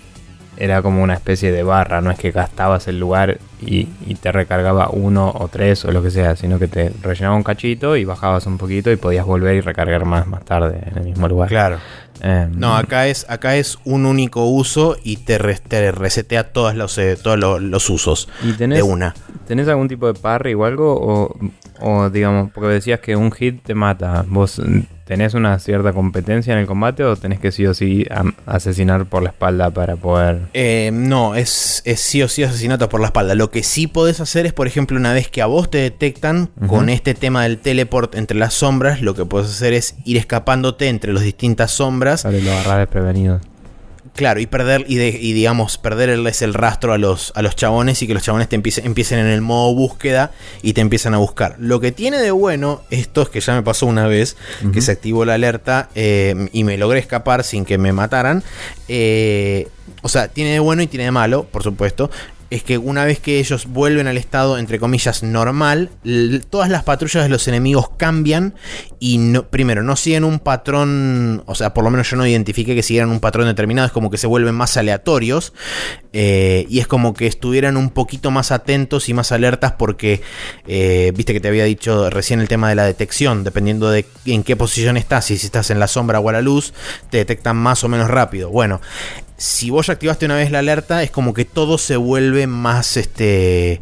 era 0.63 0.81
como 0.81 1.03
una 1.03 1.15
especie 1.15 1.51
de 1.51 1.65
barra, 1.65 2.01
no 2.01 2.13
es 2.13 2.19
que 2.21 2.31
gastabas 2.31 2.87
el 2.87 3.01
lugar 3.01 3.39
y, 3.61 3.89
te 4.23 4.31
recargaba 4.31 4.91
uno 4.91 5.33
o 5.37 5.49
tres 5.49 5.85
o 5.85 5.91
lo 5.91 6.01
que 6.05 6.13
sea, 6.13 6.37
sino 6.37 6.61
que 6.61 6.69
te 6.69 6.93
rellenaba 7.03 7.35
un 7.35 7.43
cachito 7.43 7.97
y 7.97 8.05
bajabas 8.05 8.47
un 8.47 8.59
poquito 8.59 8.93
y 8.93 8.97
podías 8.97 9.27
volver 9.27 9.57
y 9.57 9.61
recargar 9.61 10.05
más 10.05 10.29
más 10.29 10.45
tarde 10.45 10.79
en 10.87 10.99
el 10.99 11.05
mismo 11.05 11.27
lugar. 11.27 11.49
Claro. 11.49 11.79
Em, 12.21 12.53
no, 12.57 12.77
acá 12.77 13.09
es, 13.09 13.27
acá 13.29 13.57
es 13.57 13.81
un 13.85 14.07
único 14.07 14.45
uso 14.47 14.97
y 15.03 15.17
te, 15.17 15.39
resetea 15.39 16.53
todos 16.53 16.77
los, 16.77 16.97
eh, 16.99 17.19
todos 17.21 17.37
los, 17.61 17.91
usos 17.91 18.29
de 18.57 18.83
una. 18.85 19.15
¿Tenés 19.49 19.67
algún 19.67 19.89
tipo 19.89 20.07
de 20.07 20.15
parry 20.15 20.55
o 20.55 20.65
algo? 20.65 20.95
O, 20.95 21.37
o 21.81 22.09
digamos, 22.09 22.53
porque 22.53 22.69
decías 22.69 23.01
que 23.01 23.17
un 23.17 23.33
hit 23.33 23.65
te 23.65 23.75
mata. 23.75 24.25
¿Vos 24.29 24.63
¿Tenés 25.05 25.35
una 25.35 25.59
cierta 25.59 25.93
competencia 25.93 26.53
en 26.53 26.61
el 26.61 26.67
combate 26.67 27.05
o 27.05 27.17
tenés 27.17 27.41
que 27.41 27.53
sí 27.53 27.67
o 27.67 27.75
sí 27.75 28.07
asesinar 28.47 29.07
por 29.07 29.23
la 29.23 29.31
espalda 29.31 29.71
para 29.71 29.97
poder...? 29.97 30.43
Eh, 30.55 30.91
no, 30.93 31.35
es, 31.35 31.83
sí 31.97 32.23
o 32.23 32.29
sí 32.29 32.45
asesinato 32.45 32.89
por 32.89 33.01
la 33.01 33.07
espalda. 33.07 33.35
Lo 33.35 33.51
que 33.51 33.63
sí 33.63 33.87
podés 33.87 34.21
hacer 34.21 34.47
es, 34.47 34.53
por 34.53 34.67
ejemplo, 34.67 34.97
una 34.97 35.13
vez 35.13 35.29
que 35.29 35.43
a 35.43 35.47
vos 35.47 35.71
te 35.71 35.79
detectan 35.79 36.51
con 36.69 36.89
este 36.89 37.15
tema 37.15 37.43
del 37.43 37.59
teleport 37.59 38.15
entre 38.15 38.37
las 38.39 38.55
sombras, 38.55 39.03
lo 39.03 39.15
que 39.15 39.25
puedes 39.25 39.51
hacer 39.51 39.73
es 39.73 39.97
ir 40.05 40.17
escapándote 40.17 40.89
entre 40.89 41.13
las 41.13 41.25
distintas 41.25 41.73
sombras. 41.73 42.25
Vale, 42.25 42.41
lo 42.41 42.53
agarrar 42.53 42.79
desprevenido. 42.79 43.41
Claro, 44.15 44.41
y 44.41 44.47
perder, 44.47 44.85
y, 44.89 44.99
digamos, 45.33 45.79
perderles 45.79 46.43
el 46.43 46.53
rastro 46.53 46.93
a 46.93 46.99
los, 46.99 47.33
a 47.35 47.41
los 47.41 47.57
chabones 47.57 48.03
y 48.03 48.07
que 48.07 48.13
los 48.13 48.23
chabones 48.23 48.47
te 48.47 48.57
empiecen, 48.57 48.85
empiecen 48.85 49.19
en 49.19 49.27
el 49.27 49.41
modo 49.41 49.75
búsqueda 49.75 50.33
y 50.61 50.75
te 50.75 50.83
empiezan 50.83 51.15
a 51.15 51.17
buscar. 51.17 51.57
Lo 51.59 51.81
que 51.81 51.93
tiene 51.93 52.19
de 52.19 52.31
bueno, 52.31 52.83
esto 52.91 53.23
es 53.23 53.31
que 53.31 53.41
ya 53.41 53.55
me 53.55 53.63
pasó 53.63 53.87
una 53.87 54.07
vez, 54.07 54.37
que 54.75 54.83
se 54.83 54.93
activó 54.93 55.25
la 55.25 55.35
alerta 55.35 55.89
eh, 55.95 56.49
y 56.53 56.65
me 56.65 56.77
logré 56.77 56.99
escapar 56.99 57.43
sin 57.43 57.65
que 57.65 57.79
me 57.79 57.93
mataran. 57.93 58.45
Eh, 58.87 59.69
o 60.03 60.11
sea, 60.11 60.29
tiene 60.29 60.53
de 60.53 60.59
bueno 60.59 60.83
y 60.83 60.89
tiene 60.89 61.05
de 61.05 61.11
malo, 61.11 61.45
por 61.45 61.63
supuesto 61.63 62.11
es 62.53 62.63
que 62.63 62.77
una 62.77 63.07
vez 63.07 63.19
que 63.19 63.39
ellos 63.39 63.67
vuelven 63.67 64.09
al 64.09 64.19
estado, 64.19 64.59
entre 64.59 64.79
comillas, 64.79 65.23
normal, 65.23 65.89
todas 66.51 66.69
las 66.69 66.83
patrullas 66.83 67.23
de 67.23 67.31
los 67.31 67.49
enemigos 67.49 67.89
cambian 67.97 68.55
y 69.01 69.17
no, 69.17 69.49
primero 69.49 69.83
no 69.83 69.97
siguen 69.97 70.23
un 70.23 70.39
patrón, 70.39 71.45
o 71.47 71.55
sea, 71.55 71.73
por 71.73 71.83
lo 71.83 71.89
menos 71.89 72.11
yo 72.11 72.19
no 72.19 72.27
identifiqué 72.27 72.75
que 72.75 72.83
siguieran 72.83 73.09
un 73.09 73.21
patrón 73.21 73.47
determinado, 73.47 73.87
es 73.87 73.93
como 73.93 74.11
que 74.11 74.19
se 74.19 74.27
vuelven 74.27 74.55
más 74.55 74.77
aleatorios 74.77 75.55
eh, 76.13 76.67
y 76.69 76.81
es 76.81 76.87
como 76.87 77.15
que 77.15 77.27
estuvieran 77.27 77.79
un 77.79 77.89
poquito 77.89 78.31
más 78.31 78.53
atentos 78.53 79.09
y 79.09 79.15
más 79.15 79.33
alertas 79.33 79.73
porque, 79.79 80.21
eh, 80.67 81.11
viste 81.17 81.33
que 81.33 81.41
te 81.41 81.49
había 81.49 81.65
dicho 81.65 82.11
recién 82.11 82.39
el 82.41 82.49
tema 82.49 82.69
de 82.69 82.75
la 82.75 82.85
detección, 82.85 83.45
dependiendo 83.45 83.91
de 83.91 84.05
en 84.27 84.43
qué 84.43 84.57
posición 84.57 84.99
estás, 84.99 85.25
si 85.25 85.35
estás 85.35 85.71
en 85.71 85.81
la 85.81 85.89
sombra 85.89 86.21
o 86.21 86.29
a 86.29 86.33
la 86.33 86.43
luz, 86.43 86.75
te 87.09 87.17
detectan 87.17 87.57
más 87.57 87.83
o 87.83 87.89
menos 87.89 88.11
rápido. 88.11 88.51
Bueno, 88.51 88.83
si 89.43 89.71
vos 89.71 89.89
ya 89.89 89.95
activaste 89.95 90.25
una 90.27 90.37
vez 90.37 90.53
la 90.53 90.61
alerta, 90.61 91.03
es 91.03 91.11
como 91.11 91.35
que 91.35 91.45
todo 91.45 91.77
se 91.77 91.97
vuelve 91.97 92.47
más 92.47 92.97
este 92.97 93.81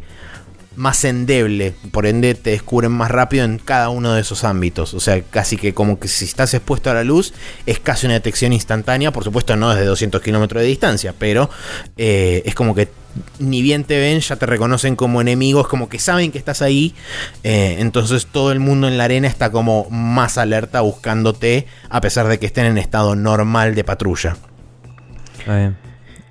más 0.75 1.03
endeble, 1.03 1.75
por 1.91 2.07
ende 2.07 2.33
te 2.33 2.49
descubren 2.49 2.91
más 2.91 3.11
rápido 3.11 3.45
en 3.45 3.59
cada 3.59 3.89
uno 3.89 4.13
de 4.13 4.21
esos 4.21 4.43
ámbitos. 4.43 4.95
O 4.95 4.99
sea, 4.99 5.21
casi 5.21 5.57
que 5.57 5.75
como 5.75 5.99
que 5.99 6.07
si 6.07 6.25
estás 6.25 6.55
expuesto 6.55 6.89
a 6.89 6.95
la 6.95 7.03
luz, 7.03 7.35
es 7.67 7.79
casi 7.79 8.07
una 8.07 8.15
detección 8.15 8.53
instantánea, 8.53 9.11
por 9.11 9.23
supuesto 9.23 9.55
no 9.55 9.69
desde 9.69 9.85
200 9.85 10.19
kilómetros 10.23 10.63
de 10.63 10.67
distancia, 10.67 11.13
pero 11.19 11.51
eh, 11.95 12.41
es 12.43 12.55
como 12.55 12.73
que 12.73 12.89
ni 13.37 13.61
bien 13.61 13.83
te 13.83 13.99
ven, 13.99 14.19
ya 14.19 14.37
te 14.37 14.47
reconocen 14.47 14.95
como 14.95 15.21
enemigos, 15.21 15.67
como 15.67 15.89
que 15.89 15.99
saben 15.99 16.31
que 16.31 16.39
estás 16.39 16.63
ahí, 16.63 16.95
eh, 17.43 17.75
entonces 17.77 18.25
todo 18.25 18.51
el 18.51 18.59
mundo 18.59 18.87
en 18.87 18.97
la 18.97 19.03
arena 19.03 19.27
está 19.27 19.51
como 19.51 19.87
más 19.91 20.39
alerta 20.39 20.81
buscándote, 20.81 21.67
a 21.89 22.01
pesar 22.01 22.27
de 22.29 22.39
que 22.39 22.47
estén 22.47 22.65
en 22.65 22.79
estado 22.79 23.15
normal 23.15 23.75
de 23.75 23.83
patrulla. 23.83 24.37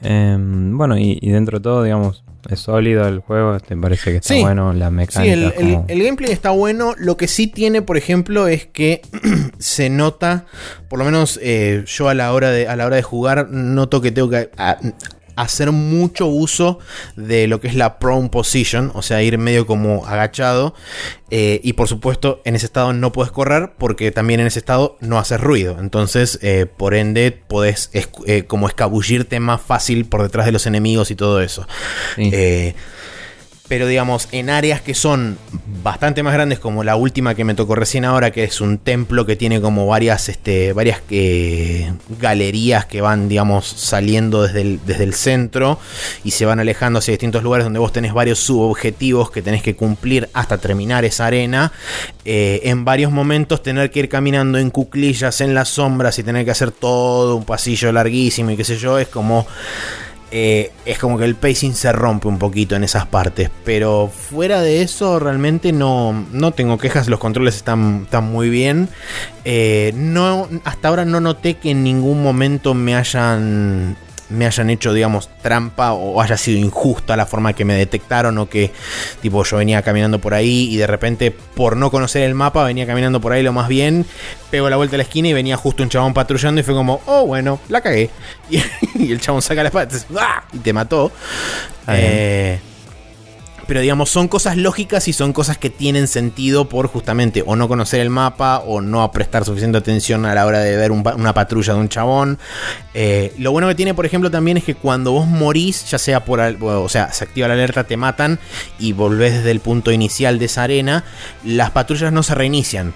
Em, 0.03 0.77
bueno, 0.77 0.97
y, 0.99 1.19
dentro 1.21 1.59
de 1.59 1.63
todo, 1.63 1.83
digamos, 1.83 2.25
es 2.49 2.61
sólido 2.61 3.07
el 3.07 3.21
juego, 3.21 3.61
te 3.61 3.77
parece 3.77 4.13
que 4.13 4.17
está 4.17 4.35
bueno, 4.37 4.73
la 4.73 4.91
mecánica. 4.91 5.53
Sí, 5.59 5.79
el, 5.89 6.03
gameplay 6.03 6.33
está 6.33 6.51
bueno. 6.51 6.95
Lo 6.97 7.17
que 7.17 7.29
sí 7.29 7.47
tiene, 7.47 7.83
por 7.83 7.99
ejemplo, 7.99 8.49
es 8.49 8.67
que 8.67 9.03
se 9.59 9.91
nota, 9.91 10.47
por 10.89 10.99
lo 10.99 11.05
menos 11.05 11.39
eh, 11.43 11.85
yo 11.87 12.09
a 12.09 12.15
la 12.15 12.33
hora 12.33 12.51
de 12.51 12.67
a 12.67 12.77
la 12.77 12.87
hora 12.87 12.97
de 12.97 13.03
jugar 13.03 13.49
noto 13.51 14.01
que 14.01 14.11
tengo 14.11 14.31
que 14.31 14.51
hacer 15.37 15.73
mucho 15.73 16.27
uso 16.27 16.79
de 17.17 17.47
lo 17.47 17.61
que 17.61 17.69
es 17.69 17.75
la 17.75 17.99
prone 17.99 18.29
position, 18.29 18.91
o 18.95 19.03
sea, 19.03 19.23
ir 19.23 19.39
medio 19.39 19.67
como 19.67 20.07
agachado. 20.07 20.75
Eh, 21.31 21.61
y 21.63 21.75
por 21.75 21.89
supuesto, 21.89 22.43
en 22.45 22.57
ese 22.57 22.67
estado 22.67 22.93
no 22.93 23.13
puedes 23.13 23.31
correr 23.31 23.73
porque 23.79 24.11
también 24.11 24.41
en 24.41 24.47
ese 24.47 24.59
estado 24.59 24.97
no 25.01 25.19
haces 25.19 25.41
ruido. 25.41 25.77
Entonces, 25.81 26.39
eh, 26.43 26.67
por 26.67 26.95
ende, 26.95 27.33
podés 27.33 27.91
eh, 27.93 28.45
como 28.45 28.67
escabullirte 28.69 29.41
más 29.41 29.61
fácil 29.61 30.07
por 30.07 30.23
detrás 30.23 30.47
de 30.47 30.53
los 30.53 30.67
enemigos 30.67 31.11
y 31.11 31.15
todo 31.15 31.41
eso. 31.41 31.67
Pero 33.71 33.87
digamos, 33.87 34.27
en 34.33 34.51
áreas 34.51 34.81
que 34.81 34.95
son 34.95 35.39
bastante 35.85 36.25
más 36.25 36.35
grandes, 36.35 36.59
como 36.59 36.83
la 36.83 36.97
última 36.97 37.37
que 37.37 37.45
me 37.45 37.55
tocó 37.55 37.77
recién 37.77 38.05
ahora, 38.05 38.33
que 38.33 38.43
es 38.43 38.61
un 38.61 38.79
templo 38.79 39.27
que 39.27 39.37
tiene 39.37 39.61
como 39.61 39.87
varias, 39.87 40.29
este, 40.29 40.73
varias 40.73 41.03
eh, 41.09 41.93
galerías 42.19 42.87
que 42.87 43.01
van, 43.01 43.29
digamos, 43.29 43.69
saliendo 43.69 44.43
desde 44.43 44.63
el, 44.63 44.81
desde 44.85 45.05
el 45.05 45.15
centro 45.15 45.79
y 46.25 46.33
se 46.33 46.47
van 46.47 46.59
alejando 46.59 46.99
hacia 46.99 47.13
distintos 47.13 47.45
lugares 47.45 47.65
donde 47.65 47.79
vos 47.79 47.93
tenés 47.93 48.13
varios 48.13 48.41
subobjetivos 48.41 49.31
que 49.31 49.41
tenés 49.41 49.63
que 49.63 49.77
cumplir 49.77 50.29
hasta 50.33 50.59
terminar 50.59 51.05
esa 51.05 51.27
arena. 51.27 51.71
Eh, 52.25 52.63
en 52.65 52.85
varios 52.85 53.13
momentos 53.13 53.63
tener 53.63 53.93
que 53.93 54.01
ir 54.01 54.09
caminando 54.09 54.59
en 54.59 54.71
cuclillas, 54.71 55.41
en 55.41 55.55
las 55.55 55.69
sombras 55.69 56.19
y 56.19 56.25
tener 56.25 56.45
que 56.45 56.51
hacer 56.51 56.73
todo 56.73 57.37
un 57.37 57.45
pasillo 57.45 57.93
larguísimo 57.93 58.51
y 58.51 58.57
qué 58.57 58.65
sé 58.65 58.79
yo, 58.79 58.99
es 58.99 59.07
como 59.07 59.47
eh, 60.31 60.71
es 60.85 60.99
como 60.99 61.19
que 61.19 61.25
el 61.25 61.35
pacing 61.35 61.75
se 61.75 61.93
rompe 61.93 62.29
un 62.29 62.39
poquito 62.39 62.77
en 62.77 62.85
esas 62.85 63.07
partes. 63.07 63.51
Pero 63.65 64.09
fuera 64.09 64.61
de 64.61 64.83
eso, 64.83 65.19
realmente 65.19 65.73
no, 65.73 66.27
no 66.33 66.53
tengo 66.53 66.79
quejas. 66.79 67.09
Los 67.09 67.19
controles 67.19 67.57
están, 67.57 68.03
están 68.05 68.31
muy 68.31 68.49
bien. 68.49 68.89
Eh, 69.45 69.93
no, 69.97 70.49
hasta 70.65 70.89
ahora 70.89 71.05
no 71.05 71.21
noté 71.21 71.55
que 71.55 71.71
en 71.71 71.83
ningún 71.83 72.23
momento 72.23 72.75
me 72.75 72.95
hayan 72.95 73.97
me 74.31 74.47
hayan 74.47 74.71
hecho, 74.71 74.93
digamos, 74.93 75.29
trampa 75.43 75.93
o 75.93 76.21
haya 76.23 76.37
sido 76.37 76.59
injusta 76.59 77.17
la 77.17 77.27
forma 77.27 77.53
que 77.53 77.65
me 77.65 77.75
detectaron 77.75 78.39
o 78.39 78.49
que, 78.49 78.73
tipo, 79.21 79.45
yo 79.45 79.57
venía 79.59 79.83
caminando 79.83 80.21
por 80.21 80.35
ahí 80.35 80.69
y 80.71 80.77
de 80.77 80.87
repente, 80.87 81.31
por 81.31 81.77
no 81.77 81.91
conocer 81.91 82.23
el 82.23 82.35
mapa, 82.35 82.65
venía 82.65 82.87
caminando 82.87 83.21
por 83.21 83.33
ahí 83.33 83.43
lo 83.43 83.53
más 83.53 83.69
bien, 83.69 84.07
pego 84.51 84.71
la 84.71 84.77
vuelta 84.77 84.97
a 84.97 84.99
la 84.99 85.03
esquina 85.03 85.29
y 85.29 85.33
venía 85.33 85.57
justo 85.57 85.83
un 85.83 85.89
chabón 85.89 86.15
patrullando 86.15 86.61
y 86.61 86.65
fue 86.65 86.75
como, 86.75 87.01
oh, 87.07 87.27
bueno, 87.27 87.61
la 87.69 87.81
cagué. 87.81 88.11
Y, 88.95 89.13
el 89.13 89.21
chabón 89.21 89.41
saca 89.41 89.63
la 89.63 89.69
espada 89.69 89.89
y 90.53 90.59
te 90.59 90.73
mató. 90.73 91.11
Eh, 91.89 92.59
pero 93.71 93.83
digamos, 93.83 94.11
son 94.11 94.27
cosas 94.27 94.57
lógicas 94.57 95.07
y 95.07 95.13
son 95.13 95.33
cosas 95.33 95.57
que 95.57 95.71
tienen 95.71 96.09
sentido 96.09 96.69
por 96.69 96.89
justamente 96.89 97.45
o 97.47 97.55
no 97.55 97.69
conocer 97.69 98.01
el 98.01 98.11
mapa 98.11 98.59
o 98.67 98.81
no 98.81 99.09
prestar 99.13 99.45
suficiente 99.45 99.79
atención 99.79 100.27
a 100.27 100.35
la 100.35 100.45
hora 100.45 100.59
de 100.59 100.77
ver 100.77 100.91
una 100.91 101.35
patrulla 101.35 101.75
de 101.75 101.79
un 101.79 101.89
chabón. 101.89 102.41
Eh, 102.95 103.33
lo 103.39 103.53
bueno 103.53 103.69
que 103.69 103.77
tiene, 103.77 103.95
por 103.95 104.05
ejemplo, 104.05 104.29
también 104.29 104.57
es 104.57 104.65
que 104.65 104.75
cuando 104.75 105.13
vos 105.13 105.29
morís, 105.29 105.89
ya 105.89 105.99
sea 105.99 106.25
por, 106.25 106.41
o 106.41 106.89
sea, 106.89 107.13
se 107.13 107.23
activa 107.23 107.47
la 107.47 107.55
alerta, 107.55 107.85
te 107.85 107.97
matan 107.97 108.41
y 108.81 108.93
volvés 108.93 109.35
desde 109.35 109.53
el 109.53 109.61
punto 109.61 109.93
inicial 109.93 110.41
de 110.41 110.47
esa 110.47 110.65
arena, 110.65 111.05
las 111.45 111.71
patrullas 111.71 112.13
no 112.13 112.25
se 112.25 112.35
reinician. 112.35 112.93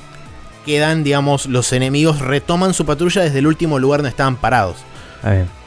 Quedan, 0.67 1.05
digamos, 1.05 1.47
los 1.47 1.73
enemigos 1.73 2.19
retoman 2.19 2.75
su 2.75 2.85
patrulla 2.85 3.23
desde 3.23 3.39
el 3.39 3.47
último 3.47 3.79
lugar 3.79 4.01
donde 4.01 4.11
estaban 4.11 4.35
parados. 4.35 4.79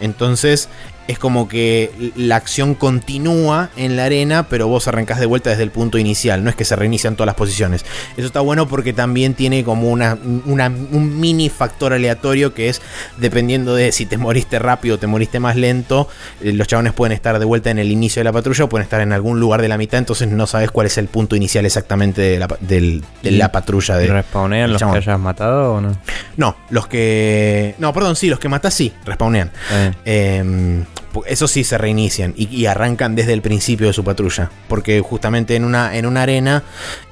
Entonces, 0.01 0.67
es 1.07 1.19
como 1.19 1.47
que 1.47 2.11
la 2.15 2.35
acción 2.35 2.75
continúa 2.75 3.69
en 3.77 3.95
la 3.95 4.05
arena, 4.05 4.47
pero 4.49 4.67
vos 4.67 4.87
arrancás 4.87 5.19
de 5.19 5.25
vuelta 5.25 5.49
desde 5.49 5.63
el 5.63 5.71
punto 5.71 5.97
inicial, 5.97 6.43
no 6.43 6.49
es 6.49 6.55
que 6.55 6.65
se 6.65 6.75
reinician 6.75 7.15
todas 7.15 7.27
las 7.27 7.35
posiciones. 7.35 7.85
Eso 8.17 8.27
está 8.27 8.41
bueno 8.41 8.67
porque 8.67 8.93
también 8.93 9.33
tiene 9.33 9.63
como 9.63 9.89
una, 9.89 10.15
un 10.15 11.19
mini 11.19 11.49
factor 11.49 11.93
aleatorio 11.93 12.53
que 12.53 12.69
es 12.69 12.81
dependiendo 13.17 13.75
de 13.75 13.91
si 13.91 14.05
te 14.05 14.17
moriste 14.17 14.59
rápido 14.59 14.95
o 14.95 14.97
te 14.99 15.07
moriste 15.07 15.39
más 15.39 15.55
lento, 15.55 16.09
eh, 16.41 16.51
los 16.53 16.67
chabones 16.67 16.93
pueden 16.93 17.13
estar 17.13 17.39
de 17.39 17.45
vuelta 17.45 17.69
en 17.69 17.79
el 17.79 17.91
inicio 17.91 18.19
de 18.19 18.25
la 18.25 18.33
patrulla 18.33 18.65
o 18.65 18.69
pueden 18.69 18.83
estar 18.83 19.01
en 19.01 19.13
algún 19.13 19.39
lugar 19.39 19.61
de 19.61 19.69
la 19.69 19.77
mitad, 19.77 19.99
entonces 19.99 20.27
no 20.27 20.45
sabes 20.47 20.71
cuál 20.71 20.87
es 20.87 20.97
el 20.97 21.07
punto 21.07 21.35
inicial 21.35 21.65
exactamente 21.65 22.21
de 22.21 22.39
la, 22.39 22.47
de 22.59 23.01
la 23.31 23.51
patrulla. 23.51 23.95
De, 23.95 24.07
¿Respawnean 24.07 24.73
los 24.73 24.81
que 24.81 24.97
hayas 24.97 25.19
matado 25.19 25.73
o 25.73 25.81
no? 25.81 25.97
No, 26.35 26.57
los 26.69 26.87
que... 26.87 27.75
No, 27.77 27.93
perdón, 27.93 28.15
sí, 28.15 28.29
los 28.29 28.39
que 28.39 28.49
matas 28.49 28.73
sí, 28.73 28.93
respawnean. 29.05 29.51
Eh, 30.05 30.83
eso 31.25 31.47
sí 31.47 31.63
se 31.63 31.77
reinician 31.77 32.33
y, 32.37 32.65
arrancan 32.65 33.15
desde 33.15 33.33
el 33.33 33.41
principio 33.41 33.87
de 33.87 33.93
su 33.93 34.03
patrulla. 34.03 34.51
Porque 34.67 35.01
justamente 35.01 35.55
en 35.55 35.63
una, 35.63 35.95
en 35.95 36.05
una 36.05 36.23
arena 36.23 36.63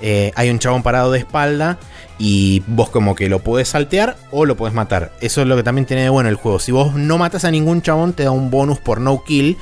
eh, 0.01 0.31
hay 0.35 0.49
un 0.49 0.59
chabón 0.59 0.83
parado 0.83 1.11
de 1.11 1.19
espalda 1.19 1.77
y 2.17 2.63
vos 2.67 2.89
como 2.89 3.15
que 3.15 3.29
lo 3.29 3.39
puedes 3.39 3.69
saltear 3.69 4.17
o 4.31 4.45
lo 4.45 4.55
puedes 4.55 4.73
matar. 4.73 5.11
Eso 5.21 5.41
es 5.41 5.47
lo 5.47 5.55
que 5.55 5.63
también 5.63 5.85
tiene 5.85 6.03
de 6.03 6.09
bueno 6.09 6.29
el 6.29 6.35
juego. 6.35 6.59
Si 6.59 6.71
vos 6.71 6.95
no 6.95 7.17
matas 7.17 7.45
a 7.45 7.51
ningún 7.51 7.81
chabón 7.81 8.13
te 8.13 8.23
da 8.23 8.31
un 8.31 8.49
bonus 8.49 8.79
por 8.79 9.01
no 9.01 9.23
kill 9.23 9.57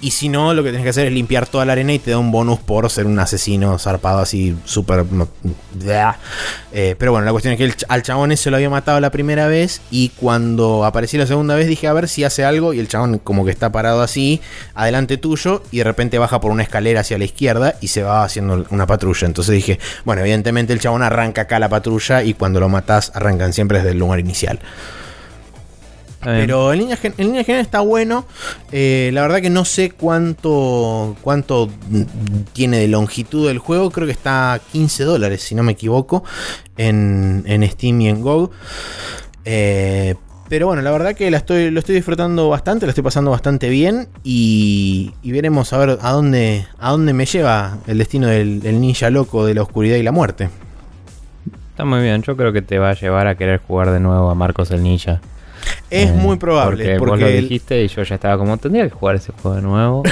y 0.00 0.12
si 0.12 0.28
no, 0.28 0.54
lo 0.54 0.62
que 0.62 0.70
tienes 0.70 0.84
que 0.84 0.90
hacer 0.90 1.06
es 1.06 1.12
limpiar 1.12 1.46
toda 1.46 1.64
la 1.64 1.72
arena 1.72 1.92
y 1.92 1.98
te 1.98 2.12
da 2.12 2.18
un 2.18 2.30
bonus 2.30 2.60
por 2.60 2.88
ser 2.88 3.06
un 3.06 3.18
asesino 3.18 3.78
zarpado 3.78 4.20
así, 4.20 4.56
súper. 4.64 5.04
Eh, 6.72 6.94
pero 6.98 7.12
bueno, 7.12 7.24
la 7.24 7.32
cuestión 7.32 7.54
es 7.54 7.58
que 7.58 7.84
al 7.88 8.02
chabón 8.02 8.30
ese 8.30 8.50
lo 8.50 8.56
había 8.56 8.70
matado 8.70 9.00
la 9.00 9.10
primera 9.10 9.48
vez. 9.48 9.80
Y 9.90 10.10
cuando 10.10 10.84
apareció 10.84 11.18
la 11.18 11.26
segunda 11.26 11.56
vez, 11.56 11.66
dije 11.66 11.88
a 11.88 11.92
ver 11.92 12.08
si 12.08 12.22
hace 12.22 12.44
algo. 12.44 12.72
Y 12.74 12.78
el 12.78 12.86
chabón, 12.86 13.18
como 13.18 13.44
que 13.44 13.50
está 13.50 13.72
parado 13.72 14.00
así, 14.00 14.40
adelante 14.74 15.16
tuyo. 15.16 15.62
Y 15.72 15.78
de 15.78 15.84
repente 15.84 16.18
baja 16.18 16.40
por 16.40 16.52
una 16.52 16.62
escalera 16.62 17.00
hacia 17.00 17.18
la 17.18 17.24
izquierda 17.24 17.74
y 17.80 17.88
se 17.88 18.04
va 18.04 18.22
haciendo 18.22 18.66
una 18.70 18.86
patrulla. 18.86 19.26
Entonces 19.26 19.52
dije, 19.52 19.80
bueno, 20.04 20.20
evidentemente 20.20 20.72
el 20.72 20.80
chabón 20.80 21.02
arranca 21.02 21.42
acá 21.42 21.58
la 21.58 21.68
patrulla. 21.68 21.87
Y 22.24 22.34
cuando 22.34 22.60
lo 22.60 22.68
matas, 22.68 23.12
arrancan 23.14 23.52
siempre 23.52 23.78
desde 23.78 23.92
el 23.92 23.98
lugar 23.98 24.20
inicial. 24.20 24.60
Pero 26.20 26.72
en 26.72 26.80
línea, 26.80 26.98
en 27.02 27.26
línea 27.26 27.44
general 27.44 27.64
está 27.64 27.80
bueno. 27.80 28.26
Eh, 28.72 29.10
la 29.12 29.22
verdad 29.22 29.40
que 29.40 29.50
no 29.50 29.64
sé 29.64 29.90
cuánto, 29.90 31.16
cuánto 31.22 31.70
tiene 32.52 32.78
de 32.78 32.88
longitud 32.88 33.48
el 33.48 33.58
juego. 33.58 33.90
Creo 33.90 34.06
que 34.06 34.12
está 34.12 34.54
a 34.54 34.58
15 34.58 35.04
dólares, 35.04 35.42
si 35.42 35.54
no 35.54 35.62
me 35.62 35.72
equivoco, 35.72 36.24
en, 36.76 37.44
Steam 37.70 38.00
y 38.00 38.08
en 38.08 38.20
Go. 38.20 38.50
Eh, 39.44 40.16
pero 40.48 40.66
bueno, 40.66 40.82
la 40.82 40.90
verdad 40.90 41.14
que 41.14 41.30
la 41.30 41.36
estoy, 41.36 41.70
lo 41.70 41.78
estoy 41.78 41.94
disfrutando 41.94 42.48
bastante, 42.48 42.86
lo 42.86 42.90
estoy 42.90 43.04
pasando 43.04 43.30
bastante 43.30 43.68
bien. 43.68 44.08
Y, 44.24 45.12
veremos 45.22 45.72
a 45.72 45.78
ver 45.78 45.98
a 46.02 46.10
dónde, 46.10 46.66
a 46.78 46.90
dónde 46.90 47.12
me 47.12 47.26
lleva 47.26 47.78
el 47.86 47.98
destino 47.98 48.26
del, 48.26 48.60
del 48.60 48.80
ninja 48.80 49.10
loco 49.10 49.46
de 49.46 49.54
la 49.54 49.62
oscuridad 49.62 49.96
y 49.96 50.02
la 50.02 50.12
muerte. 50.12 50.48
Está 51.78 51.84
muy 51.84 52.00
bien, 52.00 52.22
yo 52.22 52.36
creo 52.36 52.52
que 52.52 52.60
te 52.60 52.80
va 52.80 52.90
a 52.90 52.94
llevar 52.94 53.28
a 53.28 53.36
querer 53.36 53.60
jugar 53.64 53.92
de 53.92 54.00
nuevo 54.00 54.28
a 54.30 54.34
Marcos 54.34 54.72
el 54.72 54.82
Ninja. 54.82 55.20
Es 55.90 56.12
muy 56.12 56.36
probable. 56.36 56.84
Porque, 56.84 56.98
porque 56.98 57.10
vos 57.12 57.20
lo 57.20 57.28
dijiste 57.28 57.84
y 57.84 57.86
yo 57.86 58.02
ya 58.02 58.16
estaba 58.16 58.36
como, 58.36 58.56
tendría 58.56 58.82
que 58.82 58.90
jugar 58.90 59.14
ese 59.14 59.30
juego 59.30 59.54
de 59.54 59.62
nuevo. 59.62 60.02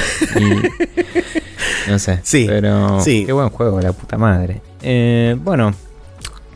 no 1.88 1.98
sé. 1.98 2.20
Sí. 2.22 2.44
Pero 2.48 3.00
qué 3.04 3.32
buen 3.32 3.48
juego, 3.48 3.80
la 3.80 3.92
puta 3.92 4.16
madre. 4.16 4.60
Eh, 4.80 5.36
bueno, 5.40 5.74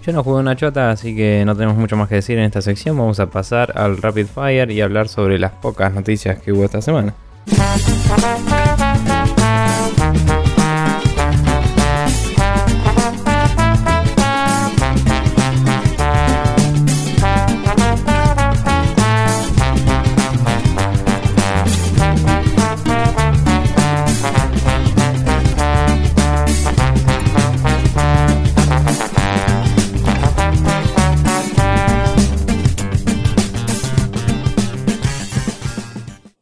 yo 0.06 0.12
no 0.12 0.22
jugué 0.22 0.38
una 0.38 0.54
chota, 0.54 0.92
así 0.92 1.16
que 1.16 1.42
no 1.44 1.56
tenemos 1.56 1.76
mucho 1.76 1.96
más 1.96 2.08
que 2.08 2.14
decir 2.14 2.38
en 2.38 2.44
esta 2.44 2.62
sección. 2.62 2.96
Vamos 2.96 3.18
a 3.18 3.28
pasar 3.30 3.72
al 3.76 3.96
Rapid 3.96 4.26
Fire 4.26 4.70
y 4.70 4.80
hablar 4.80 5.08
sobre 5.08 5.40
las 5.40 5.50
pocas 5.50 5.92
noticias 5.92 6.38
que 6.38 6.52
hubo 6.52 6.64
esta 6.64 6.80
semana. 6.80 7.14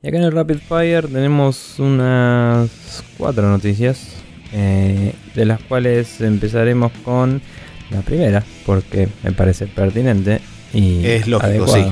Acá 0.08 0.16
en 0.16 0.24
el 0.24 0.32
Rapid 0.32 0.58
Fire 0.66 1.06
tenemos 1.06 1.78
unas 1.78 3.04
cuatro 3.18 3.46
noticias, 3.48 4.14
eh, 4.54 5.12
de 5.34 5.44
las 5.44 5.60
cuales 5.60 6.22
empezaremos 6.22 6.92
con 7.04 7.42
la 7.90 8.00
primera, 8.00 8.42
porque 8.64 9.08
me 9.22 9.32
parece 9.32 9.66
pertinente 9.66 10.40
y 10.72 11.04
es 11.04 11.28
lógico, 11.28 11.68
sí. 11.68 11.84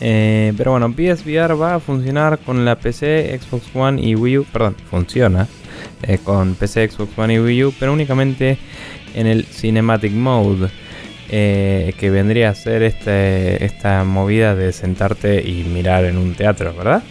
Eh, 0.00 0.52
pero 0.56 0.72
bueno, 0.72 0.92
PSVR 0.92 1.60
va 1.60 1.76
a 1.76 1.80
funcionar 1.80 2.38
con 2.40 2.64
la 2.64 2.78
PC, 2.78 3.38
Xbox 3.40 3.64
One 3.74 4.02
y 4.02 4.14
Wii 4.14 4.38
U. 4.38 4.44
Perdón, 4.52 4.76
funciona 4.90 5.46
eh, 6.02 6.18
con 6.22 6.54
PC, 6.54 6.88
Xbox 6.88 7.16
One 7.16 7.34
y 7.34 7.38
Wii 7.38 7.64
U, 7.64 7.74
pero 7.78 7.92
únicamente 7.92 8.58
en 9.14 9.26
el 9.26 9.44
Cinematic 9.44 10.12
Mode. 10.12 10.68
que 11.28 12.10
vendría 12.10 12.50
a 12.50 12.54
ser 12.54 12.82
este, 12.82 13.64
esta 13.64 14.04
movida 14.04 14.54
de 14.54 14.72
sentarte 14.72 15.48
y 15.48 15.64
mirar 15.64 16.04
en 16.04 16.18
un 16.18 16.34
teatro, 16.34 16.74
¿verdad? 16.74 17.02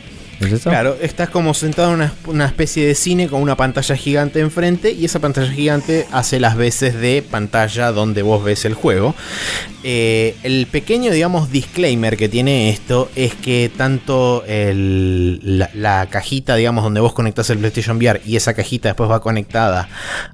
Claro, 0.64 0.98
estás 1.02 1.30
como 1.30 1.54
sentado 1.54 1.94
en 1.94 2.12
una, 2.28 2.46
especie 2.46 2.86
de 2.86 2.96
cine 2.96 3.28
con 3.28 3.42
una 3.42 3.56
pantalla 3.56 3.96
gigante 3.96 4.42
enfrente 4.42 4.92
y 4.92 5.06
esa 5.06 5.20
pantalla 5.20 5.52
gigante 5.52 6.06
hace 6.12 6.40
las 6.40 6.58
veces 6.58 6.96
de 6.96 7.24
pantalla 7.24 7.92
donde 7.92 8.22
vos 8.22 8.44
ves 8.44 8.66
el 8.66 8.74
juego. 8.74 9.16
Eh, 9.84 10.36
el 10.44 10.68
pequeño, 10.68 11.12
digamos, 11.12 11.52
disclaimer 11.52 12.18
que 12.18 12.28
tiene 12.28 12.70
esto 12.70 13.10
es 13.16 13.34
que 13.34 13.72
tanto 13.76 14.44
la, 14.48 16.08
cajita, 16.10 16.56
digamos, 16.56 16.84
donde 16.84 17.00
vos 17.00 17.14
conectas 17.14 17.50
el 17.50 17.60
PlayStation 17.60 17.98
VR 17.98 18.22
y 18.26 18.36
esa 18.36 18.54
cajita 18.54 18.90
después 18.90 19.10
va 19.10 19.22
conectada 19.22 19.88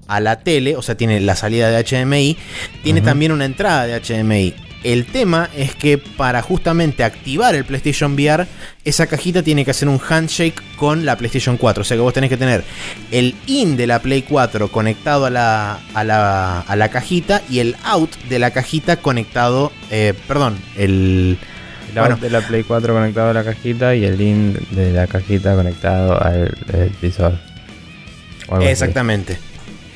a 0.08 0.20
la 0.20 0.40
tele, 0.40 0.76
o 0.76 0.82
sea, 0.82 0.96
tiene 0.96 1.20
la 1.22 1.36
salida 1.36 1.70
de 1.70 1.84
HDMI, 1.84 2.38
tiene 2.84 3.02
también 3.02 3.32
una 3.32 3.46
entrada 3.46 3.86
de 3.86 4.00
HDMI 4.00 4.71
El 4.84 5.06
tema 5.06 5.50
es 5.56 5.76
que 5.76 6.00
para 6.00 6.42
justamente 6.42 7.04
activar 7.04 7.54
el 7.54 7.66
PlayStation 7.66 8.14
VR, 8.14 8.48
esa 8.84 9.06
cajita 9.06 9.44
tiene 9.44 9.64
que 9.64 9.72
hacer 9.72 9.88
un 9.88 10.00
handshake 10.00 10.60
con 10.76 11.06
la 11.06 11.18
PlayStation 11.18 11.58
4. 11.58 11.82
O 11.82 11.84
sea 11.84 11.98
que 11.98 12.02
vos 12.02 12.14
tenés 12.14 12.32
que 12.32 12.38
tener 12.38 12.64
el 13.12 13.36
in 13.46 13.78
de 13.78 13.86
la 13.86 14.00
Play 14.00 14.24
4 14.24 14.70
conectado 14.70 15.26
a 15.26 15.30
la, 15.30 15.80
a 15.94 16.04
la, 16.04 16.62
a 16.62 16.76
la 16.76 16.90
cajita 16.90 17.44
y 17.48 17.60
el 17.60 17.76
out 17.84 18.16
de 18.28 18.40
la 18.40 18.52
cajita 18.52 18.98
conectado, 18.98 19.72
eh, 19.92 20.14
perdón, 20.28 20.58
el... 20.78 21.38
El 21.92 21.98
out 21.98 22.20
de 22.20 22.30
la 22.30 22.42
Play 22.42 22.64
4 22.64 22.94
conectado 22.94 23.30
a 23.30 23.34
la 23.34 23.44
cajita 23.44 23.94
y 23.94 24.06
el 24.06 24.20
in 24.20 24.58
de 24.72 24.94
la 24.94 25.08
cajita 25.08 25.56
conectado 25.56 26.20
al 26.24 26.56
visor. 27.02 27.38
Exactamente. 28.62 29.38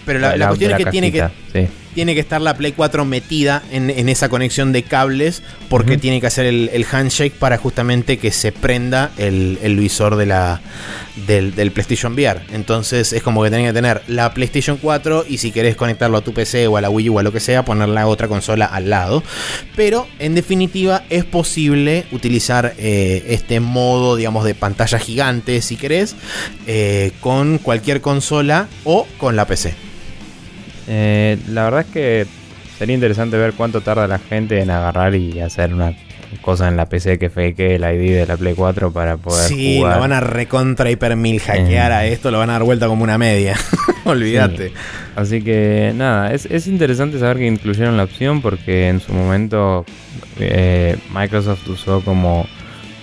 Pero 0.05 0.19
la, 0.19 0.35
la 0.35 0.47
cuestión 0.49 0.71
es 0.71 0.77
que 0.77 0.91
tiene 0.91 1.11
que... 1.11 1.27
Sí 1.53 1.67
tiene 1.95 2.13
que 2.13 2.19
estar 2.19 2.41
la 2.41 2.55
Play 2.55 2.73
4 2.73 3.05
metida 3.05 3.63
en, 3.71 3.89
esa 4.09 4.27
conexión 4.27 4.73
de 4.73 4.83
cables 4.83 5.41
porque 5.69 5.97
tiene 5.97 6.19
que 6.21 6.27
hacer 6.27 6.45
el, 6.45 6.85
handshake 6.91 7.33
para 7.33 7.57
justamente 7.57 8.17
que 8.17 8.31
se 8.31 8.51
prenda 8.51 9.11
el, 9.17 9.77
visor 9.79 10.17
de 10.17 10.25
la, 10.25 10.61
del, 11.25 11.53
PlayStation 11.71 12.13
VR. 12.13 12.41
Entonces 12.51 13.13
es 13.13 13.23
como 13.23 13.41
que 13.43 13.49
tenés 13.49 13.69
que 13.69 13.73
tener 13.73 14.03
la 14.07 14.33
PlayStation 14.33 14.77
4 14.77 15.25
y 15.27 15.37
si 15.37 15.51
querés 15.51 15.77
conectarlo 15.77 16.17
a 16.17 16.21
tu 16.21 16.33
PC 16.33 16.67
o 16.67 16.75
a 16.75 16.81
la 16.81 16.89
Wii 16.89 17.09
U 17.09 17.15
o 17.15 17.19
a 17.19 17.23
lo 17.23 17.31
que 17.31 17.39
sea, 17.39 17.63
poner 17.63 17.87
la 17.87 18.07
otra 18.07 18.27
consola 18.27 18.65
al 18.65 18.89
lado. 18.89 19.23
Pero 19.77 20.05
en 20.19 20.35
definitiva 20.35 21.05
es 21.09 21.23
posible 21.23 22.05
utilizar 22.11 22.73
eh, 22.77 23.23
este 23.29 23.61
modo, 23.61 24.17
digamos, 24.17 24.43
de 24.43 24.53
pantalla 24.53 24.99
gigante 24.99 25.61
si 25.61 25.77
querés, 25.77 26.15
eh, 26.67 27.13
con 27.21 27.57
cualquier 27.57 28.01
consola 28.01 28.67
o 28.83 29.07
con 29.17 29.37
la 29.37 29.47
PC. 29.47 29.94
Eh, 30.87 31.37
la 31.49 31.63
verdad 31.65 31.81
es 31.81 31.87
que 31.87 32.27
sería 32.77 32.95
interesante 32.95 33.37
ver 33.37 33.53
cuánto 33.53 33.81
tarda 33.81 34.07
la 34.07 34.19
gente 34.19 34.61
en 34.61 34.69
agarrar 34.69 35.15
y 35.15 35.39
hacer 35.39 35.73
una 35.73 35.93
cosa 36.41 36.67
en 36.67 36.75
la 36.75 36.87
PC 36.87 37.17
que 37.17 37.29
fake 37.29 37.59
el 37.59 37.83
ID 37.83 38.15
de 38.15 38.25
la 38.27 38.37
Play 38.37 38.53
4 38.55 38.91
para 38.91 39.17
poder 39.17 39.47
sí, 39.47 39.79
lo 39.79 39.99
van 39.99 40.11
a 40.11 40.19
recontra 40.19 40.91
hiper 40.91 41.15
mil 41.15 41.39
hackear 41.39 41.91
a 41.91 42.05
eh. 42.05 42.13
esto, 42.13 42.31
lo 42.31 42.39
van 42.39 42.49
a 42.49 42.53
dar 42.53 42.63
vuelta 42.63 42.87
como 42.87 43.03
una 43.03 43.17
media. 43.17 43.55
Olvídate. 44.05 44.71
Así 45.15 45.41
que 45.41 45.93
nada, 45.95 46.31
es, 46.33 46.67
interesante 46.67 47.19
saber 47.19 47.37
que 47.37 47.47
incluyeron 47.47 47.97
la 47.97 48.03
opción 48.03 48.41
porque 48.41 48.89
en 48.89 48.99
su 48.99 49.13
momento 49.13 49.85
eh, 50.39 50.97
Microsoft 51.13 51.67
usó 51.69 52.01
como 52.01 52.47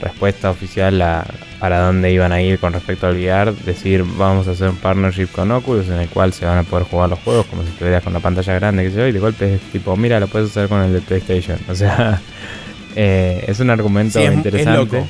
respuesta 0.01 0.51
oficial 0.51 1.01
a, 1.01 1.25
para 1.63 1.79
dónde 1.79 2.13
iban 2.13 2.33
a 2.33 2.43
ir 2.43 2.59
con 2.59 2.73
respecto 2.73 3.07
al 3.07 3.15
VR, 3.15 3.55
decir 3.65 4.03
vamos 4.03 4.49
a 4.49 4.51
hacer 4.51 4.69
un 4.69 4.75
partnership 4.75 5.29
con 5.29 5.49
Oculus 5.53 5.87
en 5.87 6.01
el 6.01 6.09
cual 6.09 6.33
se 6.33 6.45
van 6.45 6.59
a 6.59 6.65
poder 6.65 6.85
jugar 6.87 7.09
los 7.09 7.21
juegos 7.21 7.47
como 7.47 7.63
si 7.63 7.69
estuvieras 7.69 8.03
con 8.03 8.13
la 8.13 8.19
pantalla 8.19 8.55
grande, 8.55 8.83
que 8.83 8.91
se 8.91 9.09
y 9.09 9.13
de 9.13 9.21
golpe 9.21 9.55
es 9.55 9.61
tipo, 9.71 9.97
mira, 9.97 10.19
lo 10.19 10.27
puedes 10.27 10.51
hacer 10.51 10.69
con 10.69 10.83
el 10.83 10.93
de 10.93 11.01
PlayStation. 11.01 11.61
O 11.69 11.75
sea, 11.77 12.21
eh, 12.97 13.45
es 13.47 13.61
un 13.61 13.71
argumento 13.71 14.21
interesante. 14.21 15.05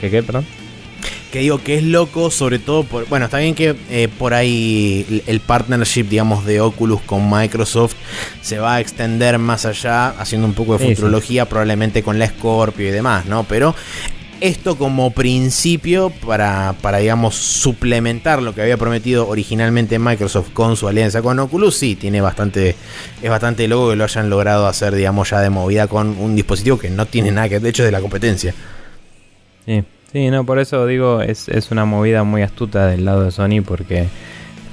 ¿Qué 0.00 0.10
qué, 0.10 0.24
perdón? 0.24 0.44
que 1.30 1.38
digo 1.38 1.62
que 1.62 1.76
es 1.76 1.84
loco, 1.84 2.32
sobre 2.32 2.58
todo 2.58 2.82
por. 2.82 3.06
Bueno, 3.06 3.26
está 3.26 3.38
bien 3.38 3.54
que 3.54 3.76
eh, 3.90 4.08
por 4.18 4.34
ahí 4.34 5.22
el 5.28 5.38
partnership, 5.38 6.02
digamos, 6.02 6.44
de 6.46 6.60
Oculus 6.60 7.00
con 7.02 7.30
Microsoft 7.30 7.94
se 8.42 8.58
va 8.58 8.74
a 8.74 8.80
extender 8.80 9.38
más 9.38 9.66
allá, 9.66 10.08
haciendo 10.18 10.48
un 10.48 10.54
poco 10.54 10.76
de 10.76 10.88
futurología, 10.88 11.44
probablemente 11.44 12.02
con 12.02 12.18
la 12.18 12.26
Scorpio 12.26 12.88
y 12.88 12.90
demás, 12.90 13.26
¿no? 13.26 13.44
Pero 13.44 13.76
esto 14.40 14.76
como 14.76 15.10
principio 15.10 16.10
para, 16.26 16.74
para, 16.80 16.98
digamos, 16.98 17.34
suplementar 17.36 18.42
lo 18.42 18.54
que 18.54 18.62
había 18.62 18.76
prometido 18.76 19.28
originalmente 19.28 19.98
Microsoft 19.98 20.50
con 20.52 20.76
su 20.76 20.88
alianza 20.88 21.22
con 21.22 21.38
Oculus, 21.38 21.76
sí, 21.76 21.94
tiene 21.94 22.20
bastante, 22.20 22.74
es 23.22 23.30
bastante 23.30 23.68
loco 23.68 23.90
que 23.90 23.96
lo 23.96 24.04
hayan 24.04 24.30
logrado 24.30 24.66
hacer, 24.66 24.94
digamos, 24.94 25.30
ya 25.30 25.40
de 25.40 25.50
movida 25.50 25.86
con 25.86 26.18
un 26.18 26.34
dispositivo 26.34 26.78
que 26.78 26.90
no 26.90 27.06
tiene 27.06 27.30
nada 27.30 27.48
que 27.48 27.60
de 27.60 27.68
hecho 27.68 27.84
de 27.84 27.90
la 27.90 28.00
competencia. 28.00 28.54
Sí, 29.66 29.84
sí, 30.12 30.30
no, 30.30 30.44
por 30.44 30.58
eso 30.58 30.86
digo, 30.86 31.20
es, 31.20 31.48
una 31.70 31.84
movida 31.84 32.24
muy 32.24 32.42
astuta 32.42 32.86
del 32.86 33.04
lado 33.04 33.24
de 33.24 33.30
Sony 33.30 33.62
porque 33.64 34.08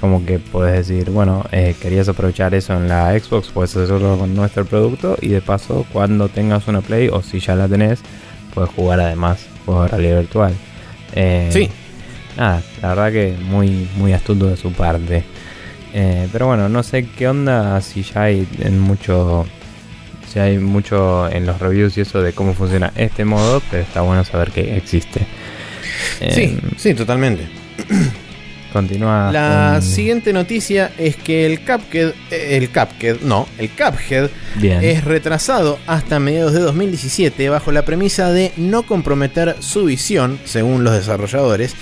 como 0.00 0.24
que 0.24 0.38
puedes 0.38 0.88
decir, 0.88 1.10
bueno, 1.10 1.44
eh, 1.52 1.74
querías 1.80 2.08
aprovechar 2.08 2.54
eso 2.54 2.72
en 2.74 2.88
la 2.88 3.18
Xbox, 3.18 3.48
puedes 3.48 3.76
hacerlo 3.76 4.16
con 4.16 4.34
nuestro 4.34 4.64
producto 4.64 5.16
y 5.20 5.28
de 5.28 5.42
paso 5.42 5.84
cuando 5.92 6.28
tengas 6.28 6.68
una 6.68 6.80
Play 6.80 7.08
o 7.08 7.20
si 7.20 7.40
ya 7.40 7.54
la 7.54 7.68
tenés, 7.68 8.00
puedes 8.54 8.70
jugar 8.70 9.00
además 9.00 9.57
juego 9.68 9.86
realidad 9.86 10.18
virtual. 10.20 10.54
Eh, 11.14 11.50
sí. 11.52 11.68
Nada, 12.36 12.62
la 12.82 12.88
verdad 12.88 13.12
que 13.12 13.34
muy, 13.42 13.88
muy 13.96 14.12
astuto 14.12 14.46
de 14.46 14.56
su 14.56 14.72
parte. 14.72 15.24
Eh, 15.92 16.28
pero 16.32 16.46
bueno, 16.46 16.68
no 16.68 16.82
sé 16.82 17.06
qué 17.06 17.28
onda 17.28 17.80
si 17.80 18.02
ya 18.02 18.22
hay 18.24 18.46
en 18.60 18.78
mucho. 18.78 19.46
Si 20.26 20.38
hay 20.38 20.58
mucho 20.58 21.26
en 21.30 21.46
los 21.46 21.58
reviews 21.58 21.96
y 21.96 22.02
eso 22.02 22.20
de 22.20 22.34
cómo 22.34 22.52
funciona 22.52 22.92
este 22.96 23.24
modo, 23.24 23.62
pero 23.70 23.82
está 23.82 24.02
bueno 24.02 24.24
saber 24.24 24.50
que 24.50 24.76
existe. 24.76 25.20
sí, 26.18 26.42
eh, 26.42 26.60
sí, 26.76 26.94
totalmente. 26.94 27.48
Continúa. 28.72 29.32
La 29.32 29.80
siguiente 29.80 30.32
noticia 30.32 30.92
es 30.98 31.16
que 31.16 31.46
el 31.46 31.60
Cuphead, 31.60 32.12
eh, 32.30 32.56
el 32.56 32.68
Cuphead, 32.68 33.20
no, 33.22 33.48
el 33.58 33.70
Cuphead 33.70 34.30
es 34.62 35.04
retrasado 35.04 35.78
hasta 35.86 36.18
mediados 36.20 36.52
de 36.52 36.60
2017 36.60 37.48
bajo 37.48 37.72
la 37.72 37.82
premisa 37.82 38.30
de 38.30 38.52
no 38.56 38.82
comprometer 38.82 39.56
su 39.60 39.86
visión, 39.86 40.38
según 40.44 40.84
los 40.84 40.92
desarrolladores. 40.92 41.74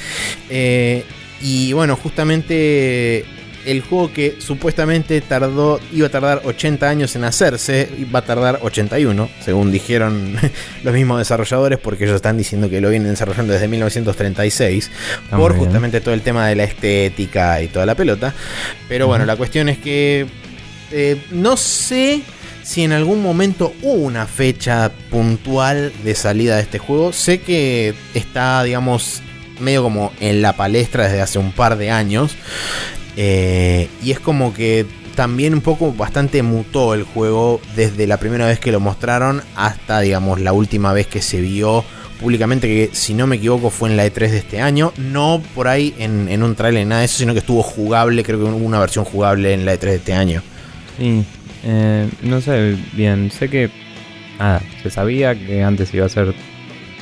Eh, 0.49 1.05
y 1.41 1.73
bueno, 1.73 1.97
justamente 1.97 3.25
el 3.67 3.83
juego 3.83 4.13
que 4.13 4.37
supuestamente 4.39 5.21
tardó, 5.21 5.81
iba 5.93 6.07
a 6.07 6.11
tardar 6.11 6.43
80 6.45 6.89
años 6.89 7.17
en 7.17 7.25
hacerse, 7.25 7.91
va 8.15 8.21
a 8.21 8.25
tardar 8.25 8.61
81, 8.63 9.29
según 9.45 9.73
dijeron 9.73 10.37
los 10.85 10.95
mismos 10.95 11.19
desarrolladores, 11.19 11.79
porque 11.79 12.05
ellos 12.05 12.17
están 12.17 12.39
diciendo 12.39 12.71
que 12.71 12.81
lo 12.81 12.89
vienen 12.89 13.11
desarrollando 13.11 13.53
desde 13.53 13.69
1936, 13.69 14.91
por 15.31 15.57
justamente 15.57 16.01
todo 16.01 16.15
el 16.15 16.23
tema 16.23 16.47
de 16.47 16.55
la 16.55 16.65
estética 16.65 17.61
y 17.61 17.67
toda 17.67 17.85
la 17.87 17.97
pelota. 17.97 18.33
Pero 18.89 19.09
bueno, 19.09 19.27
la 19.27 19.37
cuestión 19.37 19.69
es 19.69 19.79
que 19.79 20.27
eh, 20.93 21.21
no 21.33 21.57
sé 21.57 22.23
si 22.63 22.85
en 22.85 22.93
algún 22.93 23.23
momento 23.23 23.73
hubo 23.83 23.95
una 23.95 24.27
fecha 24.27 24.91
puntual 25.11 25.93
de 26.05 26.15
salida 26.15 26.57
de 26.57 26.63
este 26.63 26.79
juego. 26.79 27.13
Sé 27.13 27.41
que 27.41 27.95
está, 28.15 28.63
digamos, 28.63 29.23
medio 29.61 29.83
como 29.83 30.13
en 30.21 30.43
la 30.43 30.55
palestra 30.55 31.05
desde 31.05 31.23
hace 31.23 31.39
un 31.39 31.53
par 31.53 31.77
de 31.77 31.91
años. 31.91 32.37
Eh, 33.17 33.89
y 34.03 34.11
es 34.11 34.21
como 34.21 34.53
que 34.53 34.87
también 35.15 35.55
un 35.55 35.63
poco 35.63 35.93
bastante 35.93 36.43
mutó 36.43 36.95
el 36.95 37.03
juego 37.03 37.61
desde 37.75 38.07
la 38.07 38.19
primera 38.19 38.47
vez 38.47 38.61
que 38.61 38.71
lo 38.71 38.81
mostraron 38.81 39.43
hasta, 39.57 40.01
digamos, 40.01 40.41
la 40.41 40.53
última 40.53 40.93
vez 40.93 41.07
que 41.07 41.23
se 41.23 41.41
vio 41.41 41.85
públicamente, 42.21 42.67
que 42.69 42.91
si 42.95 43.15
no 43.15 43.27
me 43.27 43.37
equivoco 43.37 43.71
fue 43.71 43.91
en 43.91 43.97
la 43.97 44.07
E3 44.07 44.31
de 44.31 44.39
este 44.39 44.61
año. 44.61 44.93
No 44.99 45.43
por 45.55 45.69
ahí 45.69 45.95
en, 45.99 46.43
un 46.43 46.55
trailer, 46.55 46.87
nada 46.87 47.01
de 47.01 47.07
eso, 47.07 47.19
sino 47.19 47.33
que 47.33 47.41
estuvo 47.41 47.63
jugable, 47.63 48.23
creo 48.23 48.39
que 48.39 48.45
hubo 48.45 48.57
una 48.57 48.79
versión 48.79 49.05
jugable 49.05 49.55
en 49.55 49.65
la 49.65 49.75
E3 49.75 49.81
de 49.81 49.95
este 49.97 50.13
año. 50.13 50.43
Sí, 50.99 51.25
eh, 51.65 52.09
no 52.23 52.41
sé 52.41 52.77
bien, 52.93 53.31
sé 53.31 53.49
que 53.49 53.71
ah, 54.39 54.61
se 54.83 54.91
sabía 54.91 55.35
que 55.35 55.63
antes 55.63 55.93
iba 55.95 56.07
a 56.07 56.11
ser 56.11 56.35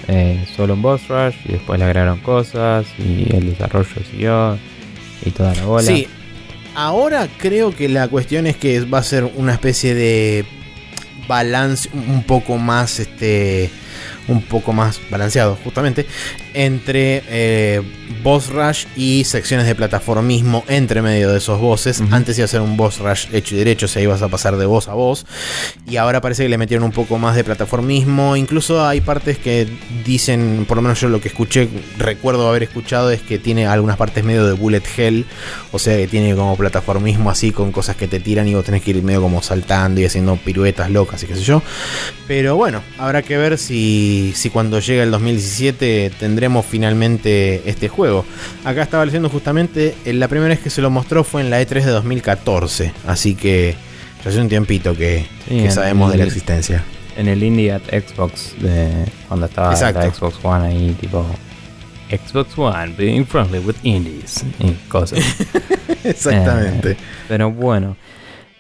eh, 0.09 0.47
solo 0.57 0.75
un 0.75 0.83
boss 0.83 1.09
rush 1.09 1.35
y 1.47 1.53
después 1.53 1.79
le 1.79 1.85
agregaron 1.87 2.21
cosas 2.21 2.87
y 2.99 3.35
el 3.35 3.51
desarrollo 3.51 3.89
siguió 4.11 4.59
Sí, 5.87 6.09
ahora 6.75 7.29
creo 7.39 7.75
que 7.75 7.89
la 7.89 8.09
cuestión 8.09 8.47
es 8.47 8.57
que 8.57 8.81
va 8.81 8.99
a 8.99 9.03
ser 9.03 9.25
una 9.37 9.53
especie 9.53 9.95
de 9.95 10.45
balance 11.27 11.89
un 11.93 12.23
poco 12.25 12.59
más 12.59 13.01
este 13.01 13.71
un 14.29 14.43
poco 14.43 14.73
más 14.73 15.01
balanceado 15.11 15.57
justamente 15.63 16.07
entre 16.55 17.23
eh, 17.29 17.83
boss 18.23 18.49
rush 18.49 18.87
y 18.97 19.25
secciones 19.25 19.67
de 19.67 19.75
plataformismo 19.75 20.65
entre 20.69 21.03
medio 21.03 21.31
de 21.31 21.39
esos 21.39 21.61
bosses. 21.61 22.03
Antes 22.11 22.39
iba 22.39 22.45
a 22.45 22.49
ser 22.49 22.61
un 22.61 22.77
boss 22.77 22.99
rush 22.99 23.27
hecho 23.33 23.55
y 23.55 23.59
derecho, 23.59 23.87
o 23.87 23.89
sea, 23.89 24.03
ibas 24.03 24.23
a 24.23 24.29
pasar 24.29 24.57
de 24.57 24.67
voz 24.67 24.89
a 24.89 24.95
voz. 24.95 25.27
Y 25.87 25.97
ahora 25.97 26.21
parece 26.21 26.45
que 26.45 26.49
le 26.49 26.59
metieron 26.59 26.85
un 26.85 26.93
poco 26.93 27.19
más 27.19 27.37
de 27.37 27.45
plataformismo. 27.45 28.37
Incluso 28.37 28.87
hay 28.87 29.01
partes 29.01 29.39
que 29.39 29.67
dicen, 30.05 30.65
por 30.67 30.77
lo 30.77 30.83
menos 30.83 31.01
yo 31.01 31.09
lo 31.09 31.21
que 31.21 31.29
escuché, 31.29 31.69
recuerdo 31.99 32.49
haber 32.49 32.63
escuchado, 32.63 33.11
es 33.11 33.21
que 33.21 33.39
tiene 33.39 33.67
algunas 33.67 33.97
partes 33.97 34.25
medio 34.25 34.47
de 34.47 34.53
bullet 34.53 34.83
hell. 34.97 35.27
O 35.73 35.79
sea, 35.79 35.97
que 35.97 36.07
tiene 36.07 36.35
como 36.35 36.57
plataformismo 36.57 37.31
así 37.31 37.51
con 37.51 37.73
cosas 37.73 37.97
que 37.97 38.09
te 38.09 38.21
tiran 38.21 38.47
y 38.49 38.55
vos 38.55 38.65
tenés 38.65 38.83
que 38.83 38.91
ir 38.91 39.03
medio 39.03 39.23
como 39.23 39.43
saltando 39.43 40.01
y 40.01 40.05
haciendo 40.05 40.37
piruetas 40.37 40.91
locas 40.91 41.23
y 41.23 41.27
qué 41.27 41.35
sé 41.35 41.43
yo. 41.43 41.63
Pero 42.27 42.57
bueno, 42.57 42.83
habrá 42.99 43.23
que 43.23 43.37
ver 43.37 43.59
si, 43.59 44.14
si 44.35 44.51
cuando 44.51 44.81
llega 44.81 45.03
el 45.03 45.11
2017 45.11 46.13
tendremos 46.19 46.67
finalmente 46.67 47.63
este 47.69 47.89
juego. 47.89 48.25
Acá 48.65 48.83
estaba 48.83 49.05
leyendo 49.05 49.29
justamente, 49.29 49.95
eh, 50.05 50.13
la 50.13 50.29
primera 50.29 50.51
vez 50.51 50.61
que 50.61 50.71
se 50.71 50.83
lo 50.83 50.91
mostró 50.91 51.25
fue 51.25 51.43
en 51.43 51.51
la 51.51 51.61
E3 51.61 51.85
de 51.85 51.91
2014, 51.91 52.93
así 53.07 53.35
que 53.35 53.75
ya 54.25 54.31
hace 54.31 54.41
un 54.41 54.49
tiempito 54.49 54.97
que, 54.97 55.27
sabemos 55.71 56.13
de 56.13 56.19
la 56.19 56.25
existencia. 56.25 56.85
En 57.17 57.29
el 57.29 57.43
Indie 57.43 57.73
at 57.73 57.83
Xbox, 57.91 58.55
de, 58.61 59.07
cuando 59.29 59.47
estaba 59.47 59.71
la 59.71 60.11
Xbox 60.11 60.37
One 60.43 60.67
ahí, 60.67 60.97
tipo 61.01 61.25
Xbox 62.11 62.59
One 62.59 62.95
being 62.97 63.25
friendly 63.25 63.59
with 63.59 63.77
indies 63.83 64.45
y 64.59 64.73
cosas. 64.89 65.21
Exactamente. 66.05 66.93
Eh, 66.93 66.97
pero 67.29 67.51
bueno. 67.51 67.97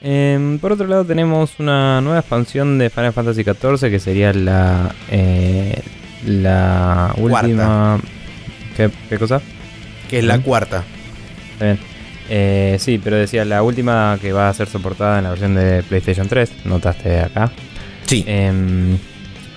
Em, 0.00 0.59
por 0.59 0.72
otro 0.72 0.87
lado 0.87 1.04
tenemos 1.04 1.59
una 1.59 2.00
nueva 2.00 2.18
expansión 2.18 2.78
de 2.78 2.90
Final 2.90 3.12
Fantasy 3.12 3.42
XIV 3.42 3.90
que 3.90 3.98
sería 3.98 4.33
la 4.33 4.94
eh, 5.11 5.80
la 6.26 7.14
última 7.16 7.98
¿Qué, 8.76 8.90
¿Qué, 9.09 9.18
cosa? 9.18 9.40
Que 10.11 10.18
es 10.18 10.24
la 10.24 10.40
cuarta. 10.40 10.85
Está 11.52 11.64
bien. 11.64 11.78
Eh, 12.28 12.76
sí, 12.80 13.00
pero 13.02 13.16
decía 13.16 13.44
la 13.44 13.62
última 13.62 14.18
que 14.20 14.33
va 14.33 14.48
a 14.48 14.54
ser 14.54 14.68
soportada 14.68 15.18
en 15.18 15.24
la 15.24 15.30
versión 15.30 15.54
de 15.54 15.83
PlayStation 15.83 16.26
3. 16.26 16.64
Notaste 16.64 17.20
acá. 17.20 17.52
Sí. 18.07 18.24
Em, 18.26 18.98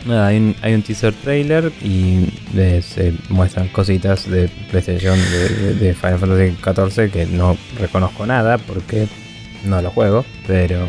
nada, 0.06 0.28
hay 0.28 0.38
un, 0.73 0.82
teaser 0.84 1.13
trailer 1.13 1.71
y 1.82 2.28
se 2.82 3.13
muestran 3.30 3.69
cositas 3.69 4.30
de 4.30 4.50
PlayStation 4.69 5.17
de, 5.17 5.73
de, 5.76 5.93
Final 5.93 6.19
Fantasy 6.19 6.56
XIV 6.63 7.12
que 7.12 7.26
no 7.26 7.58
reconozco 7.80 8.26
nada 8.26 8.58
porque 8.58 9.08
no 9.63 9.82
lo 9.82 9.89
juego, 9.91 10.26
pero 10.46 10.88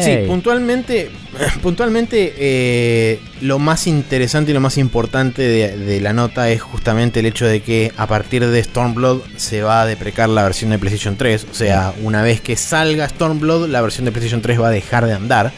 Sí, 0.00 0.26
puntualmente, 0.26 1.10
puntualmente 1.62 2.34
eh, 2.38 3.20
lo 3.40 3.58
más 3.58 3.86
interesante 3.86 4.50
y 4.50 4.54
lo 4.54 4.60
más 4.60 4.78
importante 4.78 5.42
de, 5.42 6.00
la 6.00 6.12
nota 6.12 6.48
es 6.50 6.62
justamente 6.62 7.20
el 7.20 7.26
hecho 7.26 7.46
de 7.46 7.60
que 7.60 7.92
a 7.96 8.06
partir 8.06 8.46
de 8.46 8.62
Stormblood 8.62 9.20
se 9.36 9.62
va 9.62 9.82
a 9.82 9.86
deprecar 9.86 10.28
la 10.28 10.42
versión 10.42 10.70
de 10.70 10.78
PlayStation 10.78 11.16
3. 11.16 11.46
O 11.50 11.54
sea, 11.54 11.92
una 12.02 12.22
vez 12.22 12.40
que 12.40 12.56
salga 12.56 13.08
Stormblood, 13.08 13.68
la 13.68 13.82
versión 13.82 14.04
de 14.04 14.12
PlayStation 14.12 14.40
3 14.40 14.60
va 14.60 14.68
a 14.68 14.72
dejar 14.72 15.06
de 15.06 15.12
andar. 15.12 15.52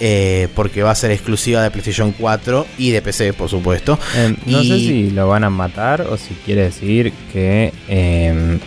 Eh, 0.00 0.48
porque 0.56 0.82
va 0.82 0.90
a 0.90 0.94
ser 0.96 1.12
exclusiva 1.12 1.62
de 1.62 1.70
PlayStation 1.70 2.10
4 2.18 2.66
y 2.78 2.90
de 2.90 3.00
PC, 3.00 3.32
por 3.32 3.48
supuesto. 3.48 3.96
Em, 4.16 4.36
no 4.44 4.62
sé 4.64 4.78
si 4.78 5.10
lo 5.10 5.28
van 5.28 5.44
a 5.44 5.50
matar 5.50 6.02
o 6.02 6.16
si 6.16 6.34
quiere 6.44 6.62
decir 6.62 7.12
que 7.32 7.72
em, 7.86 8.58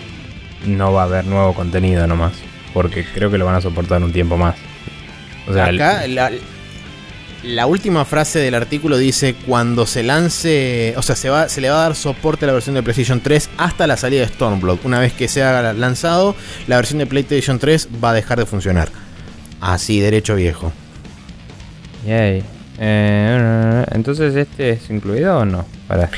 no 0.66 0.94
va 0.94 1.02
a 1.02 1.06
haber 1.06 1.26
nuevo 1.26 1.54
contenido 1.54 2.08
nomás. 2.08 2.32
Porque 2.78 3.04
creo 3.04 3.32
que 3.32 3.40
lo 3.40 3.46
van 3.48 3.56
a 3.56 3.62
soportar 3.62 4.04
un 4.04 4.14
tiempo 4.14 4.38
más. 4.38 4.54
Acá 5.50 6.04
la, 7.44 7.66
última 7.66 8.06
frase 8.06 8.38
del 8.38 8.54
artículo 8.54 9.00
dice 9.00 9.34
cuando 9.48 9.88
se 9.88 10.04
lance, 10.04 10.94
o 10.96 11.02
sea, 11.02 11.16
se, 11.16 11.32
va, 11.32 11.50
se 11.50 11.60
le 11.60 11.72
va 11.72 11.80
a 11.80 11.82
dar 11.86 11.96
soporte 11.96 12.46
a 12.46 12.48
la 12.50 12.54
versión 12.54 12.76
de 12.76 12.84
PlayStation 12.84 13.20
3 13.20 13.50
hasta 13.58 13.88
la 13.88 13.98
salida 13.98 14.22
de 14.22 14.28
Stormblood. 14.28 14.78
Una 14.84 15.00
vez 15.00 15.12
que 15.14 15.28
sea 15.28 15.74
lanzado, 15.74 16.36
la 16.68 16.76
versión 16.76 17.00
de 17.00 17.08
PlayStation 17.08 17.58
3 17.58 17.90
va 18.04 18.12
a 18.12 18.14
dejar 18.14 18.38
de 18.38 18.46
funcionar. 18.46 18.90
Así, 19.60 20.00
derecho 20.00 20.36
viejo. 20.36 20.72
Yay. 22.06 22.44
Eh, 22.78 23.86
entonces, 23.90 24.36
¿este 24.36 24.70
es 24.70 24.88
incluido 24.92 25.40
o 25.40 25.46
no? 25.46 25.66
Para. 25.88 26.12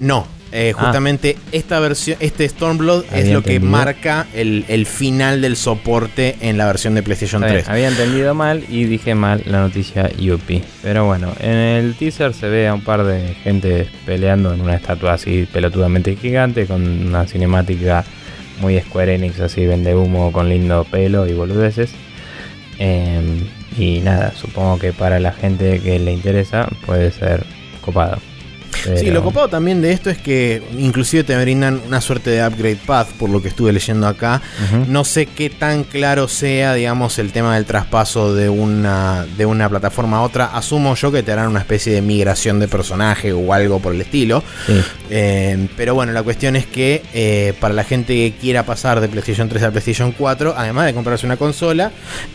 No, 0.00 0.26
eh, 0.52 0.72
ah. 0.74 0.80
justamente 0.80 1.36
esta 1.52 1.78
versión, 1.80 2.16
este 2.20 2.48
Stormblood 2.48 3.04
es 3.12 3.28
lo 3.28 3.42
que 3.42 3.60
marca 3.60 4.26
el, 4.34 4.86
final 4.86 5.42
del 5.42 5.56
soporte 5.56 6.36
en 6.40 6.56
la 6.56 6.66
versión 6.66 6.94
de 6.94 7.02
PlayStation 7.02 7.42
3. 7.42 7.68
había 7.68 7.88
entendido 7.88 8.34
mal 8.34 8.64
y 8.68 8.84
dije 8.84 9.14
mal 9.14 9.42
la 9.46 9.60
noticia 9.60 10.10
UP. 10.18 10.62
Pero 10.82 11.04
bueno, 11.04 11.32
en 11.40 11.56
el 11.56 11.94
teaser 11.94 12.32
se 12.32 12.48
ve 12.48 12.68
a 12.68 12.74
un 12.74 12.82
par 12.82 13.04
de 13.04 13.34
gente 13.42 13.88
peleando 14.06 14.52
en 14.54 14.60
una 14.60 14.74
estatua 14.74 15.14
así 15.14 15.46
pelotudamente 15.52 16.16
gigante 16.16 16.66
con 16.66 16.82
una 16.82 17.26
cinemática 17.26 18.04
muy 18.60 18.80
Square 18.80 19.14
Enix, 19.14 19.40
así 19.40 19.66
vende 19.66 19.94
humo 19.94 20.32
con 20.32 20.48
lindo 20.48 20.84
pelo 20.84 21.26
y 21.26 21.32
boludeces. 21.32 21.90
Em, 22.78 23.44
y 23.76 24.00
nada, 24.00 24.32
supongo 24.34 24.78
que 24.78 24.92
para 24.92 25.20
la 25.20 25.32
gente 25.32 25.80
que 25.80 25.98
le 25.98 26.12
interesa 26.12 26.68
puede 26.86 27.10
ser 27.12 27.44
copado. 27.80 28.18
Sí, 28.96 29.10
lo 29.10 29.22
copado 29.22 29.48
también 29.48 29.80
de 29.80 29.92
esto 29.92 30.10
es 30.10 30.18
que 30.18 30.62
inclusive 30.78 31.24
te 31.24 31.40
brindan 31.40 31.80
una 31.86 32.00
suerte 32.00 32.30
de 32.30 32.46
upgrade 32.46 32.78
path, 32.86 33.08
por 33.12 33.30
lo 33.30 33.42
que 33.42 33.48
estuve 33.48 33.72
leyendo 33.72 34.06
acá. 34.06 34.42
No 34.88 35.04
sé 35.04 35.26
qué 35.26 35.50
tan 35.50 35.84
claro 35.84 36.28
sea, 36.28 36.74
digamos, 36.74 37.18
el 37.18 37.32
tema 37.32 37.54
del 37.54 37.64
traspaso 37.64 38.34
de 38.34 38.48
una, 38.48 39.26
de 39.36 39.46
una 39.46 39.68
plataforma 39.68 40.18
a 40.18 40.22
otra. 40.22 40.46
Asumo 40.46 40.94
yo 40.94 41.12
que 41.12 41.22
te 41.22 41.32
harán 41.32 41.48
una 41.48 41.60
especie 41.60 41.92
de 41.92 42.02
migración 42.02 42.60
de 42.60 42.68
personaje 42.68 43.32
o 43.32 43.52
algo 43.52 43.80
por 43.80 43.94
el 43.94 44.00
estilo. 44.00 44.42
Eh, 45.10 45.68
pero 45.76 45.94
bueno, 45.94 46.12
la 46.12 46.22
cuestión 46.22 46.56
es 46.56 46.66
que 46.66 47.02
eh, 47.14 47.54
para 47.60 47.74
la 47.74 47.84
gente 47.84 48.14
que 48.14 48.34
quiera 48.38 48.64
pasar 48.64 49.00
de 49.00 49.08
PlayStation 49.08 49.48
3 49.48 49.62
a 49.62 49.70
PlayStation 49.70 50.12
4, 50.12 50.54
además 50.56 50.86
de 50.86 50.94
comprarse 50.94 51.26
una 51.26 51.36
consola, 51.36 51.90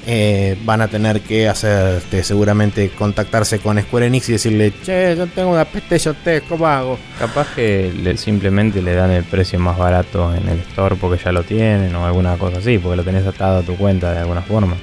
eh, 0.08 0.58
van 0.64 0.82
a 0.82 0.88
tener 0.88 1.22
que 1.22 1.48
hacer 1.48 2.02
seguramente 2.24 2.90
contactarse 2.90 3.60
con 3.60 3.80
Square 3.82 4.08
Enix 4.08 4.30
y 4.30 4.34
decirle, 4.34 4.74
che, 4.84 5.16
yo 5.16 5.28
tengo 5.28 5.52
una 5.52 5.66
PlayStation 5.66 6.16
3 6.24 6.33
¿cómo 6.42 6.68
hago? 6.68 7.00
Capaz 7.20 7.54
que 7.56 8.16
simplemente 8.18 8.82
le 8.82 8.94
dan 8.94 9.12
el 9.12 9.24
precio 9.24 9.60
más 9.60 9.78
barato 9.78 10.34
en 10.34 10.48
el 10.50 10.60
store 10.60 10.96
porque 10.96 11.22
ya 11.24 11.32
lo 11.32 11.44
tienen 11.44 11.96
o 11.96 12.06
alguna 12.06 12.38
cosa 12.38 12.58
así, 12.58 12.78
porque 12.78 12.98
lo 12.98 13.04
tenés 13.04 13.26
atado 13.26 13.60
a 13.60 13.62
tu 13.62 13.76
cuenta 13.76 14.12
de 14.12 14.20
alguna 14.20 14.42
forma. 14.42 14.76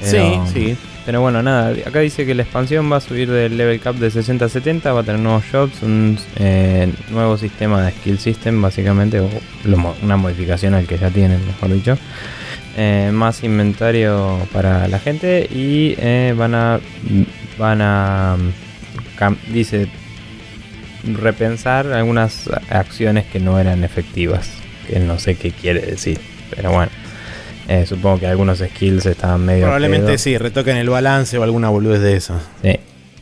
sí, 0.00 0.40
sí. 0.52 0.76
Pero 1.04 1.20
bueno, 1.20 1.42
nada, 1.42 1.74
acá 1.84 1.98
dice 1.98 2.24
que 2.24 2.34
la 2.34 2.44
expansión 2.44 2.90
va 2.90 2.98
a 2.98 3.00
subir 3.00 3.28
del 3.28 3.56
level 3.56 3.80
cap 3.80 3.96
de 3.96 4.08
60 4.08 4.44
a 4.44 4.48
70, 4.48 4.92
va 4.92 5.00
a 5.00 5.02
tener 5.02 5.20
nuevos 5.20 5.42
jobs, 5.50 5.82
un 5.82 6.16
eh, 6.36 6.92
nuevo 7.10 7.36
sistema 7.36 7.82
de 7.82 7.90
skill 7.90 8.18
system, 8.18 8.62
básicamente, 8.62 9.18
o 9.18 9.28
una 10.02 10.16
modificación 10.16 10.74
al 10.74 10.86
que 10.86 10.98
ya 10.98 11.10
tienen, 11.10 11.44
mejor 11.44 11.72
dicho. 11.72 11.98
Eh, 12.76 13.10
más 13.12 13.42
inventario 13.42 14.38
para 14.52 14.86
la 14.88 14.98
gente 14.98 15.46
y 15.52 15.94
eh, 15.98 16.34
van 16.36 16.54
a 16.54 16.80
van 17.58 17.82
a 17.82 18.36
dice 19.48 19.88
repensar 21.04 21.92
algunas 21.92 22.48
acciones 22.70 23.26
que 23.26 23.40
no 23.40 23.58
eran 23.58 23.84
efectivas. 23.84 24.50
Que 24.88 24.98
no 24.98 25.18
sé 25.18 25.36
qué 25.36 25.50
quiere 25.50 25.80
decir. 25.80 26.20
Pero 26.54 26.72
bueno. 26.72 26.90
Eh, 27.68 27.86
supongo 27.86 28.20
que 28.20 28.26
algunos 28.26 28.58
skills 28.58 29.06
estaban 29.06 29.44
medio. 29.44 29.64
Probablemente 29.64 30.18
sí, 30.18 30.36
retoquen 30.36 30.76
el 30.76 30.90
balance 30.90 31.38
o 31.38 31.42
alguna 31.42 31.68
boludez 31.68 32.00
de 32.00 32.16
eso. 32.16 32.40
Sí. 32.62 32.76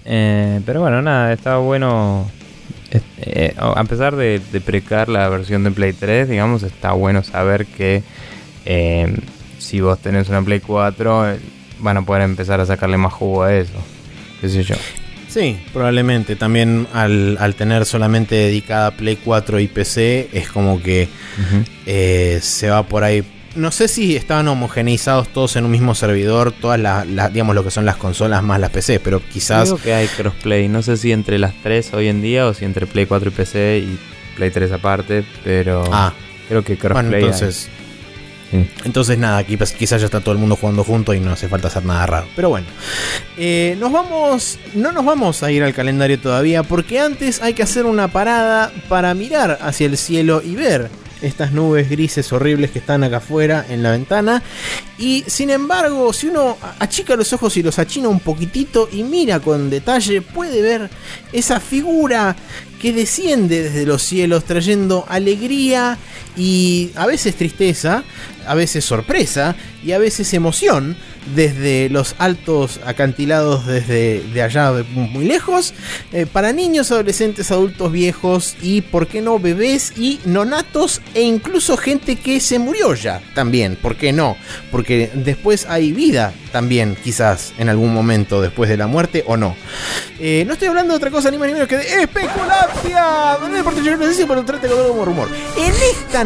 Eh, 0.07 0.61
pero 0.65 0.81
bueno, 0.81 1.03
nada, 1.03 1.33
estaba 1.33 1.59
bueno. 1.59 2.29
Eh, 3.19 3.55
a 3.57 3.85
pesar 3.85 4.17
de, 4.17 4.41
de, 4.51 4.61
precar 4.61 5.09
la 5.09 5.29
versión 5.29 5.63
de 5.63 5.71
Play 5.71 5.93
3, 5.93 6.29
digamos, 6.29 6.65
está 6.65 6.93
bueno 6.93 7.23
saber 7.23 7.67
que 7.67 8.03
si 9.59 9.81
vos 9.81 9.99
tenés 10.01 10.29
una 10.29 10.43
Play 10.43 10.59
4, 10.59 11.37
van 11.79 11.97
a 11.99 12.03
poder 12.03 12.23
empezar 12.23 12.61
a 12.61 12.67
sacarle 12.67 12.97
más 12.97 13.13
jugo 13.13 13.45
a 13.45 13.55
eso. 13.55 13.79
¿Qué 14.41 14.49
sé 14.49 14.65
yo? 14.65 14.75
Sí, 15.31 15.59
probablemente. 15.73 16.35
También 16.37 16.89
al, 16.93 17.55
tener 17.57 17.87
solamente 17.87 18.35
dedicada 18.35 18.91
Play 18.91 19.17
4 19.25 19.61
y 19.61 19.69
PC, 19.69 20.29
es 20.33 20.51
como 20.51 20.83
que 20.83 21.09
eh, 21.87 22.41
se 22.43 22.69
va 22.69 22.83
por 22.83 23.05
ahí. 23.05 23.25
No 23.55 23.71
sé 23.71 23.89
si 23.89 24.17
estaban 24.17 24.47
homogeneizados 24.49 25.29
todos 25.29 25.57
en 25.57 25.65
un 25.65 25.71
mismo 25.71 25.95
servidor, 25.95 26.53
todas 26.53 26.79
las, 26.79 27.33
digamos, 27.33 27.55
lo 27.55 27.65
que 27.65 27.71
son 27.71 27.85
las 27.85 27.97
consolas 27.97 28.43
más 28.43 28.61
las 28.61 28.71
PC, 28.71 29.01
pero 29.01 29.21
quizás. 29.21 29.69
Creo 29.69 29.83
que 29.83 29.95
hay 29.95 30.07
crossplay. 30.09 30.69
No 30.69 30.83
sé 30.83 30.97
si 30.97 31.13
entre 31.13 31.39
las 31.39 31.55
tres 31.63 31.93
hoy 31.95 32.09
en 32.09 32.23
día 32.23 32.47
o 32.47 32.55
si 32.55 32.65
entre 32.65 32.87
Play 32.87 33.07
4 33.07 33.29
y 33.29 33.33
PC 33.33 33.79
y 33.79 33.99
Play 34.37 34.51
3 34.51 34.73
aparte, 34.73 35.25
pero. 35.45 35.85
Ah. 35.93 36.13
Creo 36.49 36.65
que 36.65 36.77
crossplay. 36.77 37.09
Bueno, 37.09 37.27
entonces. 37.27 37.69
Entonces 38.85 39.19
nada, 39.19 39.39
aquí 39.39 39.57
pues, 39.57 39.73
quizás 39.73 40.01
ya 40.01 40.07
está 40.07 40.21
todo 40.21 40.33
el 40.33 40.39
mundo 40.39 40.57
jugando 40.57 40.85
junto 40.85 41.15
y 41.15 41.21
no 41.21 41.33
hace 41.33 41.49
falta 41.49 41.69
hacer 41.69 41.85
nada 41.85 42.07
raro. 42.07 42.27
Pero 42.35 42.49
bueno, 42.49 42.67
eh, 43.37 43.77
nos 43.79 43.93
vamos, 43.93 44.59
no 44.75 44.93
nos 44.93 45.05
vamos 45.05 45.43
a 45.43 45.51
ir 45.53 45.63
al 45.63 45.75
calendario 45.75 46.19
todavía 46.19 46.63
porque 46.63 47.01
antes 47.01 47.43
hay 47.43 47.55
que 47.55 47.63
hacer 47.63 47.87
una 47.87 48.09
parada 48.09 48.73
para 48.89 49.15
mirar 49.15 49.59
hacia 49.61 49.87
el 49.87 49.97
cielo 49.97 50.43
y 50.45 50.57
ver 50.57 50.91
estas 51.23 51.53
nubes 51.53 51.89
grises 51.89 52.33
horribles 52.33 52.71
que 52.71 52.79
están 52.79 53.05
acá 53.05 53.19
afuera 53.19 53.65
en 53.69 53.83
la 53.83 53.93
ventana. 53.93 54.43
Y 54.99 55.25
sin 55.27 55.51
embargo, 55.51 56.13
si 56.13 56.29
uno 56.29 56.57
achica 56.79 57.17
los 57.17 57.33
ojos 57.33 57.57
y 57.57 57.63
los 57.63 57.79
achina 57.79 58.09
un 58.09 58.21
poquitito 58.21 58.89
y 58.93 59.03
mira 59.03 59.41
con 59.41 59.71
detalle, 59.71 60.23
puede 60.23 60.63
ver 60.63 60.91
esa 61.33 61.61
figura 61.61 62.37
que 62.81 62.93
desciende 62.93 63.63
desde 63.63 63.87
los 63.87 64.03
cielos 64.03 64.45
trayendo 64.45 65.05
alegría 65.09 65.99
y 66.37 66.91
a 66.95 67.07
veces 67.07 67.37
tristeza, 67.37 68.05
a 68.47 68.55
veces 68.55 68.85
sorpresa 68.85 69.55
y 69.85 69.93
a 69.93 69.99
veces 69.99 70.33
emoción 70.35 70.97
desde 71.35 71.89
los 71.91 72.15
altos 72.19 72.81
acantilados 72.85 73.67
desde 73.67 74.23
de 74.23 74.43
allá 74.43 74.73
muy 74.95 75.25
lejos, 75.25 75.75
eh, 76.13 76.27
para 76.27 76.53
niños, 76.53 76.91
adolescentes, 76.91 77.51
adultos 77.51 77.93
viejos 77.93 78.57
y, 78.63 78.81
por 78.81 79.07
qué 79.07 79.21
no, 79.21 79.39
bebés 79.39 79.93
y 79.97 80.21
nonatos 80.25 81.01
e 81.15 81.23
incluso 81.23 81.77
gente 81.77 82.17
que 82.17 82.41
se 82.41 82.59
murió 82.59 82.95
ya 82.95 83.21
también, 83.35 83.77
¿por 83.77 83.97
qué 83.97 84.13
no? 84.13 84.37
Porque 84.71 85.11
después 85.15 85.67
hay 85.67 85.93
vida 85.93 86.33
también, 86.53 86.97
quizás 87.03 87.53
en 87.59 87.69
algún 87.69 87.95
momento 87.95 88.43
después 88.43 88.69
de 88.69 88.77
la 88.77 88.87
muerte 88.87 89.25
o 89.27 89.37
no. 89.37 89.57
Eh, 90.19 90.45
no 90.47 90.55
estoy 90.55 90.69
hablando 90.69 90.93
de 90.93 90.97
otra 90.97 91.11
cosa 91.11 91.31
ni 91.31 91.39
más 91.39 91.49
ni 91.49 91.55
menos 91.55 91.69
que 91.69 91.77
de 91.77 92.03
especulancia. 92.03 93.39
No 93.41 93.83
yo 93.83 93.97
no 93.97 94.13
sé 94.13 94.27
pero 94.27 94.45
trate 94.45 94.69
como 94.69 95.05
rumor. 95.05 95.29
En 95.57 95.73
esta 95.73 96.21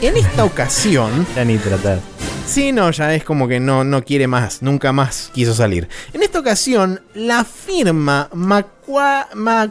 en 0.00 0.16
esta 0.16 0.44
ocasión. 0.44 1.26
Ya 1.34 1.44
ni 1.44 1.58
tratar. 1.58 2.13
Sí, 2.46 2.72
no, 2.72 2.90
ya 2.90 3.14
es 3.14 3.24
como 3.24 3.48
que 3.48 3.58
no, 3.58 3.84
no 3.84 4.04
quiere 4.04 4.26
más, 4.26 4.62
nunca 4.62 4.92
más 4.92 5.30
quiso 5.32 5.54
salir. 5.54 5.88
En 6.12 6.22
esta 6.22 6.38
ocasión, 6.38 7.00
la 7.14 7.44
firma 7.44 8.28
Macquarie 8.32 9.66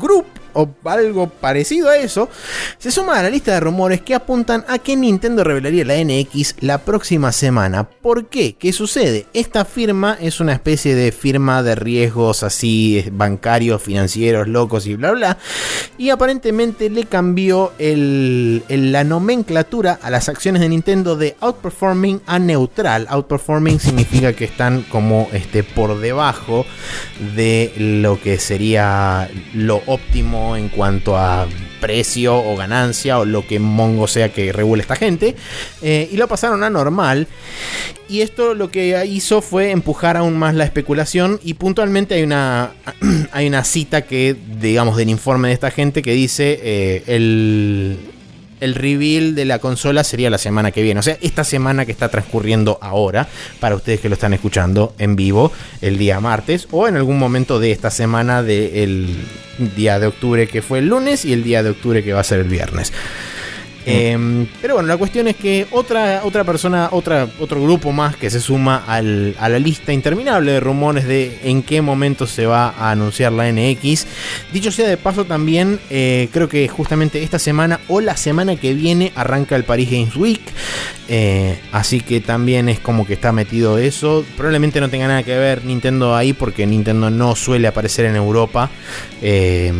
Group 0.00 0.26
o 0.54 0.68
algo 0.84 1.28
parecido 1.28 1.88
a 1.88 1.96
eso, 1.96 2.28
se 2.78 2.90
suma 2.90 3.18
a 3.18 3.22
la 3.22 3.30
lista 3.30 3.52
de 3.52 3.60
rumores 3.60 4.00
que 4.00 4.14
apuntan 4.14 4.64
a 4.68 4.78
que 4.78 4.96
Nintendo 4.96 5.44
revelaría 5.44 5.84
la 5.84 5.96
NX 5.96 6.56
la 6.60 6.78
próxima 6.78 7.32
semana. 7.32 7.84
¿Por 7.84 8.26
qué? 8.26 8.54
¿Qué 8.54 8.72
sucede? 8.72 9.26
Esta 9.34 9.64
firma 9.64 10.16
es 10.20 10.40
una 10.40 10.52
especie 10.52 10.94
de 10.94 11.12
firma 11.12 11.62
de 11.62 11.74
riesgos 11.74 12.42
así 12.42 13.04
bancarios, 13.12 13.82
financieros, 13.82 14.48
locos 14.48 14.86
y 14.86 14.94
bla 14.94 15.12
bla. 15.12 15.38
Y 15.98 16.10
aparentemente 16.10 16.90
le 16.90 17.04
cambió 17.04 17.72
la 17.78 19.04
nomenclatura 19.04 19.98
a 20.02 20.10
las 20.10 20.28
acciones 20.28 20.62
de 20.62 20.68
Nintendo 20.68 21.16
de 21.16 21.36
outperforming 21.40 22.20
a 22.26 22.38
neutral. 22.38 23.06
Outperforming 23.08 23.80
significa 23.80 24.32
que 24.32 24.44
están 24.44 24.82
como 24.82 25.28
este, 25.32 25.62
por 25.62 26.00
debajo 26.00 26.66
de 27.34 27.72
lo 27.76 28.20
que 28.20 28.38
sería 28.38 29.28
lo 29.54 29.82
óptimo 29.86 30.43
en 30.56 30.68
cuanto 30.68 31.16
a 31.16 31.46
precio 31.80 32.36
o 32.36 32.56
ganancia 32.56 33.18
o 33.18 33.24
lo 33.24 33.46
que 33.46 33.58
mongo 33.58 34.06
sea 34.06 34.32
que 34.32 34.52
regule 34.52 34.82
esta 34.82 34.96
gente. 34.96 35.34
Eh, 35.82 36.08
y 36.10 36.16
lo 36.16 36.28
pasaron 36.28 36.62
a 36.62 36.70
normal. 36.70 37.28
Y 38.08 38.20
esto 38.20 38.54
lo 38.54 38.70
que 38.70 39.04
hizo 39.06 39.40
fue 39.40 39.70
empujar 39.70 40.16
aún 40.16 40.36
más 40.36 40.54
la 40.54 40.64
especulación. 40.64 41.40
Y 41.42 41.54
puntualmente 41.54 42.14
hay 42.14 42.22
una, 42.22 42.72
hay 43.32 43.46
una 43.46 43.64
cita 43.64 44.02
que, 44.02 44.36
digamos, 44.60 44.96
del 44.96 45.10
informe 45.10 45.48
de 45.48 45.54
esta 45.54 45.70
gente 45.70 46.02
que 46.02 46.12
dice 46.12 46.60
eh, 46.62 47.02
el 47.06 47.98
el 48.60 48.74
reveal 48.74 49.34
de 49.34 49.44
la 49.44 49.58
consola 49.58 50.04
sería 50.04 50.30
la 50.30 50.38
semana 50.38 50.70
que 50.70 50.82
viene. 50.82 51.00
O 51.00 51.02
sea, 51.02 51.18
esta 51.20 51.44
semana 51.44 51.86
que 51.86 51.92
está 51.92 52.08
transcurriendo 52.08 52.78
ahora, 52.80 53.28
para 53.60 53.76
ustedes 53.76 54.00
que 54.00 54.08
lo 54.08 54.14
están 54.14 54.34
escuchando 54.34 54.94
en 54.98 55.16
vivo 55.16 55.52
el 55.80 55.98
día 55.98 56.20
martes, 56.20 56.68
o 56.70 56.88
en 56.88 56.96
algún 56.96 57.18
momento 57.18 57.60
de 57.60 57.72
esta 57.72 57.90
semana 57.90 58.42
del 58.42 59.16
día 59.76 59.98
de 59.98 60.06
octubre 60.06 60.48
que 60.48 60.62
fue 60.62 60.80
el 60.80 60.88
lunes 60.88 61.24
y 61.24 61.32
el 61.32 61.44
día 61.44 61.62
de 61.62 61.70
octubre 61.70 62.02
que 62.02 62.12
va 62.12 62.20
a 62.20 62.24
ser 62.24 62.40
el 62.40 62.48
viernes. 62.48 62.92
Em, 63.86 64.46
pero 64.62 64.74
bueno, 64.74 64.88
la 64.88 64.96
cuestión 64.96 65.28
es 65.28 65.36
que 65.36 65.66
otra, 65.70 66.22
otra 66.24 66.44
persona, 66.44 66.88
otra, 66.92 67.28
otro 67.38 67.62
grupo 67.62 67.92
más 67.92 68.16
que 68.16 68.30
se 68.30 68.40
suma 68.40 68.84
a 68.86 69.02
la 69.02 69.58
lista 69.58 69.92
interminable 69.92 70.52
de 70.52 70.60
rumores 70.60 71.06
de 71.06 71.40
en 71.44 71.62
qué 71.62 71.82
momento 71.82 72.26
se 72.26 72.46
va 72.46 72.68
a 72.70 72.90
anunciar 72.90 73.32
la 73.32 73.50
NX. 73.50 74.06
Dicho 74.52 74.70
sea 74.70 74.88
de 74.88 74.96
paso, 74.96 75.24
también 75.24 75.80
eh, 75.90 76.28
creo 76.32 76.48
que 76.48 76.66
justamente 76.68 77.22
esta 77.22 77.38
semana 77.38 77.80
o 77.88 78.00
la 78.00 78.16
semana 78.16 78.56
que 78.56 78.74
viene 78.74 79.12
arranca 79.14 79.56
el 79.56 79.64
Paris 79.64 79.90
Games 79.90 80.16
Week. 80.16 80.42
Eh, 81.08 81.58
así 81.72 82.00
que 82.00 82.20
también 82.20 82.68
es 82.68 82.80
como 82.80 83.06
que 83.06 83.14
está 83.14 83.32
metido 83.32 83.78
eso. 83.78 84.24
Probablemente 84.36 84.80
no 84.80 84.88
tenga 84.88 85.08
nada 85.08 85.22
que 85.22 85.36
ver 85.36 85.64
Nintendo 85.64 86.16
ahí 86.16 86.32
porque 86.32 86.66
Nintendo 86.66 87.10
no 87.10 87.36
suele 87.36 87.68
aparecer 87.68 88.06
en 88.06 88.16
Europa. 88.16 88.70
Eh, 89.20 89.72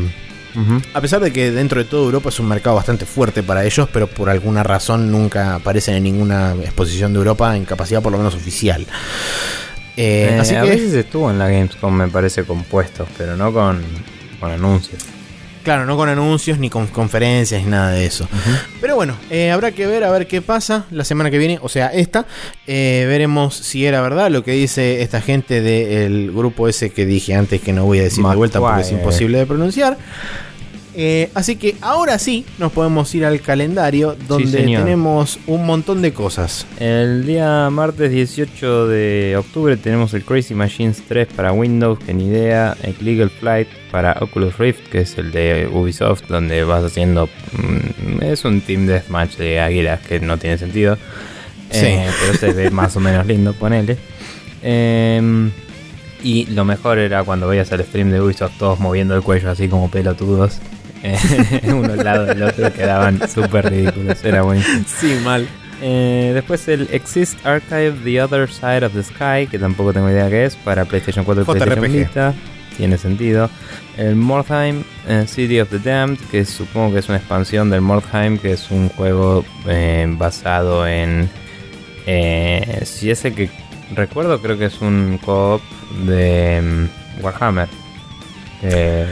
a 0.93 1.01
pesar 1.01 1.21
de 1.21 1.33
que 1.33 1.51
dentro 1.51 1.83
de 1.83 1.85
toda 1.85 2.05
Europa 2.05 2.29
es 2.29 2.39
un 2.39 2.49
mercado 2.49 2.77
bastante 2.77 3.07
fuerte 3.07 3.43
para 3.43 3.65
ellos, 3.65 3.89
pero 3.93 4.07
por 4.07 4.31
alguna 4.31 4.63
razón 4.63 5.11
nunca 5.11 5.57
aparecen 5.57 5.95
en 5.95 6.05
ninguna 6.05 6.55
exposición 6.63 7.13
de 7.13 7.19
Europa 7.19 7.57
en 7.57 7.65
capacidad 7.65 8.03
por 8.03 8.13
lo 8.13 8.19
menos 8.19 8.35
oficial. 8.35 8.87
Eh, 9.97 10.31
eh, 10.31 10.39
así 10.41 10.55
a 10.55 10.63
veces 10.63 10.93
estuvo 10.95 11.31
en 11.31 11.39
la 11.39 11.49
Gamescom, 11.49 11.95
me 11.95 12.09
parece, 12.09 12.45
con 12.45 12.65
puestos, 12.65 13.09
pero 13.17 13.37
no 13.37 13.53
con, 13.53 13.83
anuncios. 14.43 15.03
Claro, 15.65 15.87
no 15.87 15.97
con 15.97 16.09
anuncios 16.09 16.59
ni 16.59 16.71
con 16.71 16.87
conferencias 16.87 17.65
ni 17.65 17.71
nada 17.71 17.91
de 17.91 18.07
eso. 18.07 18.29
Pero 18.81 18.95
bueno, 18.95 19.17
eh, 19.31 19.51
habrá 19.51 19.73
que 19.73 19.87
ver 19.87 20.05
a 20.05 20.11
ver 20.11 20.27
qué 20.27 20.43
pasa 20.43 20.85
la 20.91 21.05
semana 21.05 21.31
que 21.31 21.39
viene, 21.39 21.59
o 21.63 21.69
sea, 21.69 21.89
esta. 21.89 22.27
veremos 22.67 23.57
si 23.57 23.87
era 23.87 24.01
verdad 24.03 24.31
lo 24.31 24.45
que 24.45 24.53
dice 24.53 25.03
esta 25.03 25.21
gente 25.21 25.61
del 25.61 26.31
grupo 26.33 26.69
ese 26.69 26.91
que 26.91 27.07
dije 27.07 27.35
antes 27.35 27.61
que 27.61 27.73
no 27.73 27.85
voy 27.85 27.99
a 27.99 28.03
decir 28.03 28.25
de 28.25 28.37
vuelta 28.37 28.61
porque 28.61 28.83
es 28.83 28.93
imposible 28.93 29.39
de 29.39 29.47
pronunciar. 29.47 29.99
Eh, 30.97 31.31
así 31.35 31.57
que 31.57 31.75
ahora 31.81 32.19
sí 32.19 32.47
nos 32.59 32.71
podemos 32.71 33.13
ir 33.15 33.25
al 33.25 33.41
calendario 33.41 34.17
donde 34.29 34.63
tenemos 34.63 35.41
un 35.47 35.67
montón 35.67 36.03
de 36.03 36.13
cosas. 36.13 36.67
El 36.79 37.27
día 37.27 37.69
martes 37.71 38.13
18 38.13 38.87
de 38.87 39.37
octubre 39.37 39.77
tenemos 39.77 40.15
el 40.15 40.25
Crazy 40.25 40.55
Machines 40.55 41.03
3 41.09 41.29
para 41.35 41.53
Windows, 41.53 41.99
que 41.99 42.15
ni 42.15 42.27
idea, 42.27 42.77
el 42.83 42.95
Legal 43.01 43.31
Flight 43.31 43.69
para 43.91 44.17
Oculus 44.21 44.57
Rift, 44.59 44.89
que 44.89 45.01
es 45.01 45.19
el 45.19 45.33
de 45.33 45.69
Ubisoft, 45.71 46.25
donde 46.29 46.63
vas 46.65 46.85
haciendo... 46.85 47.29
Mm, 47.53 48.23
es 48.23 48.45
un 48.45 48.61
team 48.61 48.87
deathmatch 48.87 49.37
de 49.37 49.61
águilas 49.61 50.01
que 50.01 50.21
no 50.21 50.39
tiene 50.39 50.59
sentido. 50.59 50.97
Eh, 51.71 52.09
pero 52.21 52.39
se 52.39 52.53
ve 52.53 52.71
más 52.73 52.97
o 52.97 53.01
menos 53.01 53.27
lindo, 53.27 53.53
ponele. 53.53 53.97
Em, 54.63 55.51
y 56.23 56.47
lo 56.47 56.65
mejor 56.65 56.99
era 56.99 57.25
cuando 57.25 57.49
veías 57.49 57.71
el 57.73 57.85
stream 57.85 58.11
de 58.11 58.21
Ubisoft 58.21 58.57
todos 58.59 58.81
moviendo 58.81 59.15
el 59.15 59.23
cuello 59.23 59.51
así 59.51 59.69
como 59.69 59.91
pelotudos. 59.91 60.61
uno 61.65 61.93
al 61.93 62.05
lado 62.05 62.27
del 62.27 62.43
otro 62.43 62.73
quedaban 62.73 63.29
súper 63.29 63.71
ridículos. 63.71 64.25
Era 64.25 64.43
buenísimo. 64.43 64.85
Sí, 64.87 65.19
mal. 65.25 65.47
Eh, 65.83 66.31
después 66.35 66.67
el 66.69 66.89
Exist 66.93 67.45
Archive 67.45 67.95
The 68.05 68.23
Other 68.23 68.51
Side 68.51 68.87
of 68.87 68.95
the 68.95 69.03
Sky, 69.03 69.47
que 69.51 69.59
tampoco 69.59 69.93
tengo 69.93 70.09
idea 70.09 70.29
qué 70.31 70.45
es, 70.45 70.57
para 70.57 70.85
PlayStation 70.85 71.25
4 71.25 71.43
y 71.43 71.45
PlayStation 71.45 71.93
Vita. 71.93 72.35
Tiene 72.77 72.99
sentido. 72.99 73.51
El 73.97 74.17
Mordheim 74.17 74.83
eh, 75.07 75.27
City 75.29 75.61
of 75.61 75.69
the 75.69 75.79
Damned, 75.79 76.19
que 76.31 76.45
supongo 76.45 76.95
que 76.95 77.01
es 77.01 77.09
una 77.09 77.19
expansión 77.19 77.71
del 77.71 77.83
Mordheim, 77.83 78.39
que 78.39 78.53
es 78.53 78.71
un 78.71 78.89
juego 78.89 79.45
eh, 79.69 80.07
basado 80.09 80.87
en. 80.87 81.29
si 82.85 83.11
ese 83.11 83.33
que 83.33 83.49
recuerdo, 83.95 84.41
creo 84.41 84.59
que 84.59 84.67
es 84.67 84.81
un 84.81 85.19
co-op 85.25 85.63
de 86.07 86.61
mm, 86.63 87.23
Warhammer. 87.25 87.69
Eh, 88.63 89.07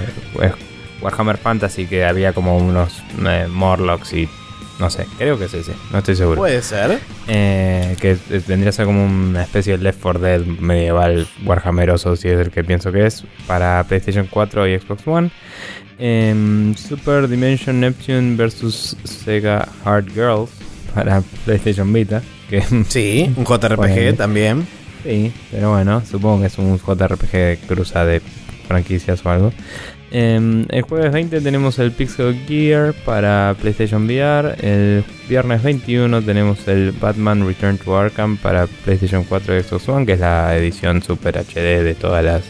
Warhammer 1.02 1.36
Fantasy 1.36 1.86
que 1.86 2.04
había 2.04 2.32
como 2.32 2.56
unos 2.56 3.02
eh, 3.26 3.46
Morlocks 3.50 4.12
y 4.12 4.28
no 4.78 4.90
sé, 4.90 5.06
creo 5.16 5.38
que 5.38 5.44
es 5.44 5.54
ese, 5.54 5.74
no 5.92 5.98
estoy 5.98 6.16
seguro. 6.16 6.38
Puede 6.38 6.60
ser. 6.60 6.98
Eh, 7.28 7.96
que 8.00 8.16
tendría 8.16 8.66
que 8.66 8.72
ser 8.72 8.86
como 8.86 9.04
una 9.04 9.42
especie 9.42 9.76
de 9.76 9.84
Left 9.84 10.00
4 10.02 10.20
Dead 10.20 10.40
medieval 10.40 11.28
Warhammeroso, 11.44 12.16
si 12.16 12.28
es 12.28 12.40
el 12.40 12.50
que 12.50 12.64
pienso 12.64 12.90
que 12.90 13.06
es, 13.06 13.24
para 13.46 13.84
PlayStation 13.84 14.26
4 14.28 14.66
y 14.66 14.78
Xbox 14.78 15.06
One. 15.06 15.30
Em, 15.98 16.74
Super 16.74 17.28
Dimension 17.28 17.78
Neptune 17.78 18.34
vs 18.34 18.96
Sega 19.04 19.68
Hard 19.84 20.12
Girls 20.12 20.50
para 20.94 21.22
PlayStation 21.44 21.92
Vita. 21.92 22.22
Que, 22.50 22.62
sí, 22.88 23.32
un 23.36 23.44
JRPG 23.46 24.16
también. 24.16 24.66
Sí, 25.04 25.32
pero 25.50 25.70
bueno, 25.70 26.02
supongo 26.04 26.40
que 26.40 26.46
es 26.46 26.58
un 26.58 26.78
JRPG 26.78 27.66
cruza 27.68 28.04
de 28.04 28.20
franquicias 28.66 29.24
o 29.24 29.30
algo. 29.30 29.52
Em, 30.14 30.66
el 30.68 30.82
jueves 30.82 31.10
20 31.10 31.40
tenemos 31.40 31.78
el 31.78 31.90
Pixel 31.90 32.38
Gear 32.46 32.92
para 32.92 33.56
PlayStation 33.58 34.04
VR. 34.04 34.54
El 34.60 35.04
viernes 35.26 35.62
21 35.62 36.20
tenemos 36.20 36.68
el 36.68 36.92
Batman 36.92 37.46
Return 37.46 37.78
to 37.78 37.96
Arkham 37.96 38.36
para 38.36 38.66
PlayStation 38.66 39.24
4 39.24 39.56
y 39.56 39.62
Xbox 39.62 39.88
One, 39.88 40.04
que 40.04 40.12
es 40.12 40.20
la 40.20 40.54
edición 40.54 41.02
Super 41.02 41.38
HD 41.38 41.82
de 41.82 41.94
todas 41.94 42.22
las 42.22 42.42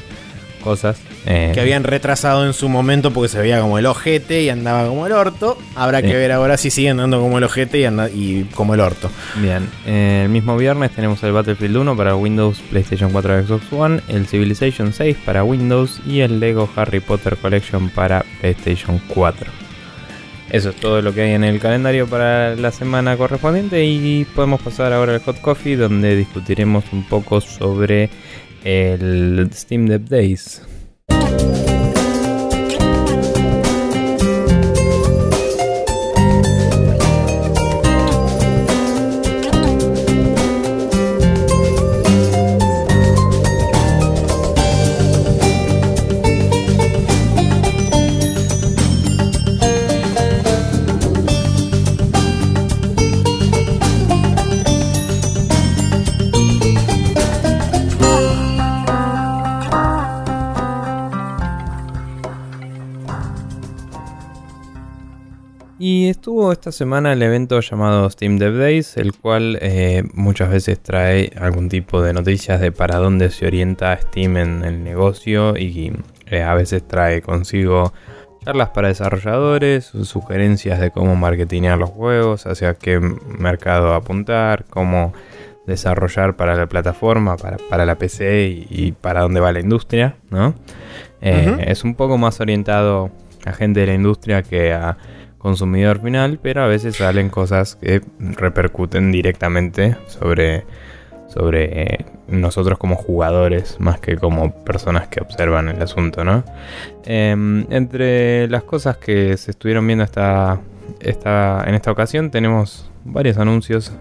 cosas. 0.60 1.00
Eh, 1.24 1.52
que 1.54 1.60
habían 1.60 1.84
retrasado 1.84 2.44
en 2.44 2.52
su 2.52 2.68
momento 2.68 3.12
porque 3.12 3.28
se 3.28 3.38
veía 3.38 3.60
como 3.60 3.78
el 3.78 3.86
ojete 3.86 4.42
y 4.42 4.48
andaba 4.48 4.88
como 4.88 5.06
el 5.06 5.12
orto. 5.12 5.56
Habrá 5.76 6.02
que 6.02 6.14
ver 6.14 6.32
ahora 6.32 6.56
si 6.56 6.70
sigue 6.70 6.90
andando 6.90 7.20
como 7.20 7.38
el 7.38 7.44
ojete 7.44 7.78
y, 7.78 7.84
anda, 7.84 8.10
y 8.10 8.44
como 8.54 8.74
el 8.74 8.80
orto. 8.80 9.10
Bien, 9.36 9.68
eh, 9.86 10.22
el 10.24 10.30
mismo 10.30 10.56
viernes 10.56 10.90
tenemos 10.90 11.22
el 11.22 11.32
Battlefield 11.32 11.76
1 11.76 11.96
para 11.96 12.16
Windows, 12.16 12.60
PlayStation 12.70 13.12
4 13.12 13.40
y 13.40 13.42
Xbox 13.44 13.72
One, 13.72 14.00
el 14.08 14.26
Civilization 14.26 14.92
6 14.92 15.16
para 15.24 15.44
Windows 15.44 16.00
y 16.04 16.20
el 16.20 16.40
Lego 16.40 16.68
Harry 16.74 17.00
Potter 17.00 17.36
Collection 17.36 17.88
para 17.90 18.24
PlayStation 18.40 19.00
4. 19.08 19.46
Eso 20.50 20.70
es 20.70 20.76
todo 20.76 21.00
lo 21.00 21.14
que 21.14 21.22
hay 21.22 21.32
en 21.32 21.44
el 21.44 21.60
calendario 21.60 22.06
para 22.06 22.56
la 22.56 22.72
semana 22.72 23.16
correspondiente 23.16 23.84
y 23.84 24.26
podemos 24.34 24.60
pasar 24.60 24.92
ahora 24.92 25.14
al 25.14 25.20
Hot 25.22 25.40
Coffee 25.40 25.76
donde 25.76 26.14
discutiremos 26.14 26.84
un 26.92 27.04
poco 27.04 27.40
sobre 27.40 28.10
el 28.64 29.48
Steam 29.52 29.86
Dev 29.86 30.04
Days. 30.08 30.62
Y 31.32 31.61
esta 66.50 66.72
semana 66.72 67.12
el 67.12 67.22
evento 67.22 67.60
llamado 67.60 68.10
Steam 68.10 68.38
Dev 68.38 68.58
Days, 68.58 68.96
el 68.96 69.12
cual 69.12 69.58
eh, 69.60 70.02
muchas 70.14 70.50
veces 70.50 70.80
trae 70.80 71.30
algún 71.38 71.68
tipo 71.68 72.02
de 72.02 72.12
noticias 72.12 72.60
de 72.60 72.72
para 72.72 72.96
dónde 72.96 73.30
se 73.30 73.46
orienta 73.46 73.96
Steam 73.96 74.36
en 74.38 74.64
el 74.64 74.82
negocio 74.82 75.56
y 75.56 75.92
eh, 76.26 76.42
a 76.42 76.54
veces 76.54 76.88
trae 76.88 77.22
consigo 77.22 77.92
charlas 78.44 78.70
para 78.70 78.88
desarrolladores, 78.88 79.84
sugerencias 79.84 80.80
de 80.80 80.90
cómo 80.90 81.14
marketinear 81.14 81.78
los 81.78 81.90
juegos, 81.90 82.46
hacia 82.46 82.74
qué 82.74 82.98
mercado 82.98 83.94
apuntar, 83.94 84.64
cómo 84.68 85.12
desarrollar 85.66 86.34
para 86.34 86.56
la 86.56 86.66
plataforma, 86.66 87.36
para, 87.36 87.86
la 87.86 87.94
PC 87.96 88.66
y, 88.68 88.92
para 88.92 89.20
dónde 89.20 89.38
va 89.38 89.52
la 89.52 89.60
industria, 89.60 90.16
¿no? 90.30 90.54
Eh, 91.20 91.66
es 91.68 91.84
un 91.84 91.94
poco 91.94 92.18
más 92.18 92.40
orientado 92.40 93.10
a 93.44 93.52
gente 93.52 93.80
de 93.80 93.86
la 93.86 93.94
industria 93.94 94.42
que 94.42 94.72
a 94.72 94.96
consumidor 95.42 96.00
final, 96.00 96.38
pero 96.40 96.62
a 96.62 96.68
veces 96.68 96.96
salen 96.96 97.28
cosas 97.28 97.74
que 97.76 98.00
repercuten 98.18 99.10
directamente 99.10 99.96
sobre, 100.06 100.64
sobre 101.28 101.82
eh, 101.82 102.04
nosotros 102.28 102.78
como 102.78 102.94
jugadores, 102.94 103.78
más 103.80 103.98
que 103.98 104.16
como 104.16 104.64
personas 104.64 105.08
que 105.08 105.20
observan 105.20 105.68
el 105.68 105.82
asunto, 105.82 106.24
¿no? 106.24 106.44
Em, 107.04 107.66
entre 107.70 108.48
las 108.48 108.62
cosas 108.62 108.96
que 108.96 109.36
se 109.36 109.50
estuvieron 109.50 109.84
viendo 109.84 110.04
esta, 110.04 110.60
esta, 111.00 111.64
en 111.66 111.74
esta 111.74 111.90
ocasión 111.90 112.30
tenemos 112.30 112.88
varios 113.04 113.36
anuncios, 113.36 113.92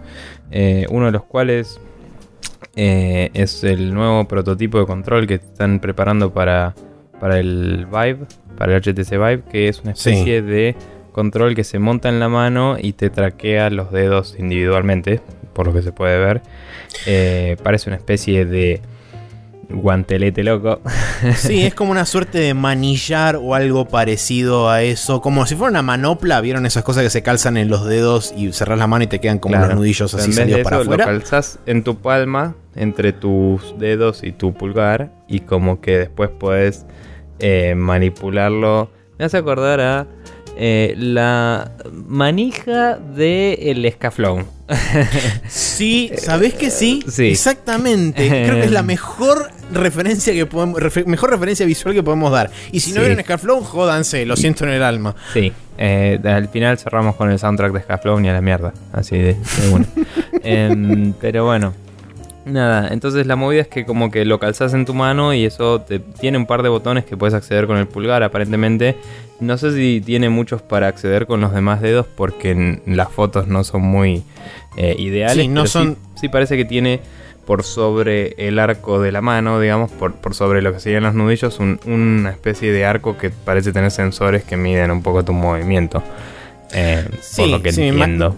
eh, 0.52 0.86
uno 0.90 1.06
de 1.06 1.12
los 1.12 1.24
cuales 1.24 1.80
eh, 2.76 3.30
es 3.34 3.64
el 3.64 3.92
nuevo 3.92 4.26
prototipo 4.28 4.78
de 4.78 4.86
control 4.86 5.26
que 5.26 5.34
están 5.34 5.80
preparando 5.80 6.32
para, 6.32 6.74
para 7.18 7.40
el 7.40 7.86
Vive, 7.86 8.26
para 8.56 8.76
el 8.76 8.80
HTC 8.80 9.10
Vive, 9.10 9.42
que 9.50 9.68
es 9.68 9.80
una 9.80 9.92
especie 9.92 10.40
de 10.40 10.76
control 11.12 11.54
que 11.54 11.64
se 11.64 11.78
monta 11.78 12.08
en 12.08 12.18
la 12.18 12.28
mano 12.28 12.76
y 12.80 12.94
te 12.94 13.10
traquea 13.10 13.70
los 13.70 13.92
dedos 13.92 14.36
individualmente, 14.38 15.20
por 15.52 15.66
lo 15.66 15.72
que 15.72 15.82
se 15.82 15.92
puede 15.92 16.18
ver. 16.18 16.42
Eh, 17.06 17.56
parece 17.62 17.90
una 17.90 17.96
especie 17.96 18.44
de 18.44 18.80
guantelete 19.72 20.42
loco. 20.42 20.80
Sí, 21.36 21.64
es 21.64 21.74
como 21.74 21.92
una 21.92 22.04
suerte 22.04 22.38
de 22.38 22.52
manillar 22.52 23.36
o 23.36 23.54
algo 23.54 23.86
parecido 23.86 24.68
a 24.68 24.82
eso. 24.82 25.20
Como 25.20 25.46
si 25.46 25.54
fuera 25.54 25.70
una 25.70 25.82
manopla. 25.82 26.40
¿Vieron 26.40 26.66
esas 26.66 26.82
cosas 26.82 27.04
que 27.04 27.10
se 27.10 27.22
calzan 27.22 27.56
en 27.56 27.68
los 27.68 27.86
dedos 27.86 28.34
y 28.36 28.52
cerras 28.52 28.78
la 28.78 28.88
mano 28.88 29.04
y 29.04 29.06
te 29.06 29.20
quedan 29.20 29.38
como 29.38 29.56
unos 29.56 29.74
nudillos 29.74 30.12
así 30.14 30.32
salidos 30.32 30.62
para 30.62 30.78
afuera? 30.78 31.04
Lo 31.04 31.10
calzas 31.12 31.60
en 31.66 31.84
tu 31.84 31.96
palma, 31.98 32.56
entre 32.74 33.12
tus 33.12 33.78
dedos 33.78 34.24
y 34.24 34.32
tu 34.32 34.52
pulgar. 34.52 35.12
Y 35.28 35.40
como 35.40 35.80
que 35.80 35.98
después 35.98 36.30
puedes 36.36 36.86
eh, 37.38 37.74
manipularlo. 37.76 38.90
Me 39.18 39.26
hace 39.26 39.36
acordar 39.36 39.80
a 39.80 40.06
eh, 40.56 40.94
la 40.96 41.72
manija 41.92 42.96
del 42.96 43.58
el 43.60 43.84
escaflón. 43.84 44.46
Sí, 45.48 46.10
¿sabés 46.16 46.54
que 46.54 46.70
sí? 46.70 47.04
sí? 47.08 47.28
Exactamente. 47.28 48.28
Creo 48.28 48.56
que 48.56 48.64
es 48.64 48.70
la 48.70 48.82
mejor 48.82 49.50
referencia 49.72 50.32
que 50.32 50.46
podemos, 50.46 50.80
mejor 51.06 51.30
referencia 51.30 51.66
visual 51.66 51.94
que 51.94 52.02
podemos 52.02 52.30
dar. 52.32 52.50
Y 52.70 52.80
si 52.80 52.92
no 52.92 53.02
ven 53.02 53.20
Scaflón, 53.20 53.62
jódanse, 53.62 54.24
lo 54.26 54.36
siento 54.36 54.64
en 54.64 54.70
el 54.70 54.82
alma. 54.82 55.14
Sí. 55.32 55.52
Eh, 55.78 56.20
al 56.24 56.48
final 56.48 56.78
cerramos 56.78 57.16
con 57.16 57.30
el 57.30 57.38
soundtrack 57.38 57.72
de 57.72 57.80
Scaflón 57.80 58.24
y 58.24 58.28
a 58.28 58.32
la 58.32 58.40
mierda. 58.40 58.72
Así 58.92 59.18
de, 59.18 59.36
bueno. 59.70 59.86
Em, 60.44 61.12
pero 61.20 61.44
bueno. 61.44 61.72
Nada, 62.44 62.88
entonces 62.90 63.26
la 63.26 63.36
movida 63.36 63.62
es 63.62 63.68
que 63.68 63.84
como 63.84 64.10
que 64.10 64.24
lo 64.24 64.40
calzas 64.40 64.74
en 64.74 64.84
tu 64.84 64.94
mano 64.94 65.32
y 65.32 65.44
eso 65.44 65.80
te, 65.80 66.00
tiene 66.00 66.38
un 66.38 66.46
par 66.46 66.62
de 66.62 66.68
botones 66.68 67.04
que 67.04 67.16
puedes 67.16 67.34
acceder 67.34 67.66
con 67.66 67.76
el 67.76 67.86
pulgar 67.86 68.22
aparentemente. 68.22 68.96
No 69.38 69.56
sé 69.58 69.72
si 69.72 70.02
tiene 70.04 70.28
muchos 70.28 70.60
para 70.60 70.88
acceder 70.88 71.26
con 71.26 71.40
los 71.40 71.52
demás 71.52 71.80
dedos 71.80 72.06
porque 72.06 72.80
las 72.86 73.10
fotos 73.10 73.46
no 73.46 73.62
son 73.62 73.82
muy 73.82 74.24
eh, 74.76 74.96
ideales. 74.98 75.44
Sí, 75.44 75.48
no 75.48 75.66
son... 75.66 75.96
Sí, 76.16 76.28
parece 76.28 76.56
que 76.56 76.64
tiene 76.64 77.00
por 77.46 77.62
sobre 77.64 78.34
el 78.38 78.58
arco 78.58 79.00
de 79.00 79.12
la 79.12 79.20
mano, 79.20 79.60
digamos, 79.60 79.90
por, 79.90 80.14
por 80.14 80.34
sobre 80.34 80.62
lo 80.62 80.72
que 80.72 80.80
serían 80.80 81.02
los 81.02 81.14
nudillos, 81.14 81.58
una 81.58 82.30
especie 82.30 82.72
de 82.72 82.84
arco 82.84 83.18
que 83.18 83.30
parece 83.30 83.72
tener 83.72 83.90
sensores 83.90 84.44
que 84.44 84.56
miden 84.56 84.90
un 84.90 85.02
poco 85.02 85.24
tu 85.24 85.32
movimiento. 85.32 86.02
Eh, 86.72 87.04
por 87.36 87.48
lo 87.48 87.62
que 87.62 87.68
entiendo 87.70 88.36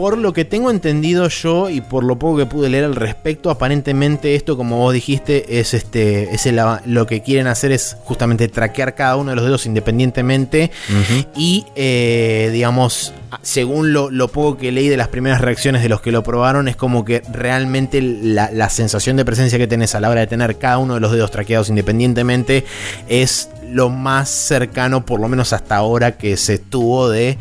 por 0.00 0.16
lo 0.16 0.32
que 0.32 0.46
tengo 0.46 0.70
entendido 0.70 1.28
yo 1.28 1.68
y 1.68 1.82
por 1.82 2.04
lo 2.04 2.18
poco 2.18 2.38
que 2.38 2.46
pude 2.46 2.70
leer 2.70 2.84
al 2.84 2.96
respecto, 2.96 3.50
aparentemente 3.50 4.34
esto, 4.34 4.56
como 4.56 4.78
vos 4.78 4.94
dijiste, 4.94 5.60
es 5.60 5.74
este, 5.74 6.34
es 6.34 6.48
lo 6.86 7.06
que 7.06 7.20
quieren 7.20 7.46
hacer 7.46 7.70
es 7.70 7.98
justamente 8.04 8.48
traquear 8.48 8.94
cada 8.94 9.16
uno 9.16 9.28
de 9.28 9.36
los 9.36 9.44
dedos 9.44 9.66
independientemente. 9.66 10.70
Y, 11.36 11.66
eh, 11.76 12.48
digamos, 12.50 13.12
según 13.42 13.92
lo, 13.92 14.28
poco 14.28 14.56
que 14.56 14.72
leí 14.72 14.88
de 14.88 14.96
las 14.96 15.08
primeras 15.08 15.42
reacciones 15.42 15.82
de 15.82 15.90
los 15.90 16.00
que 16.00 16.12
lo 16.12 16.22
probaron, 16.22 16.66
es 16.66 16.76
como 16.76 17.04
que 17.04 17.22
realmente 17.30 18.00
la, 18.00 18.50
la 18.50 18.70
sensación 18.70 19.18
de 19.18 19.26
presencia 19.26 19.58
que 19.58 19.66
tenés 19.66 19.94
a 19.94 20.00
la 20.00 20.08
hora 20.08 20.22
de 20.22 20.28
tener 20.28 20.56
cada 20.56 20.78
uno 20.78 20.94
de 20.94 21.00
los 21.00 21.12
dedos 21.12 21.30
traqueados 21.30 21.68
independientemente 21.68 22.64
es 23.06 23.50
lo 23.70 23.90
más 23.90 24.30
cercano, 24.30 25.04
por 25.04 25.20
lo 25.20 25.28
menos 25.28 25.52
hasta 25.52 25.76
ahora, 25.76 26.16
que 26.16 26.38
se 26.38 26.56
tuvo 26.56 27.10
de 27.10 27.36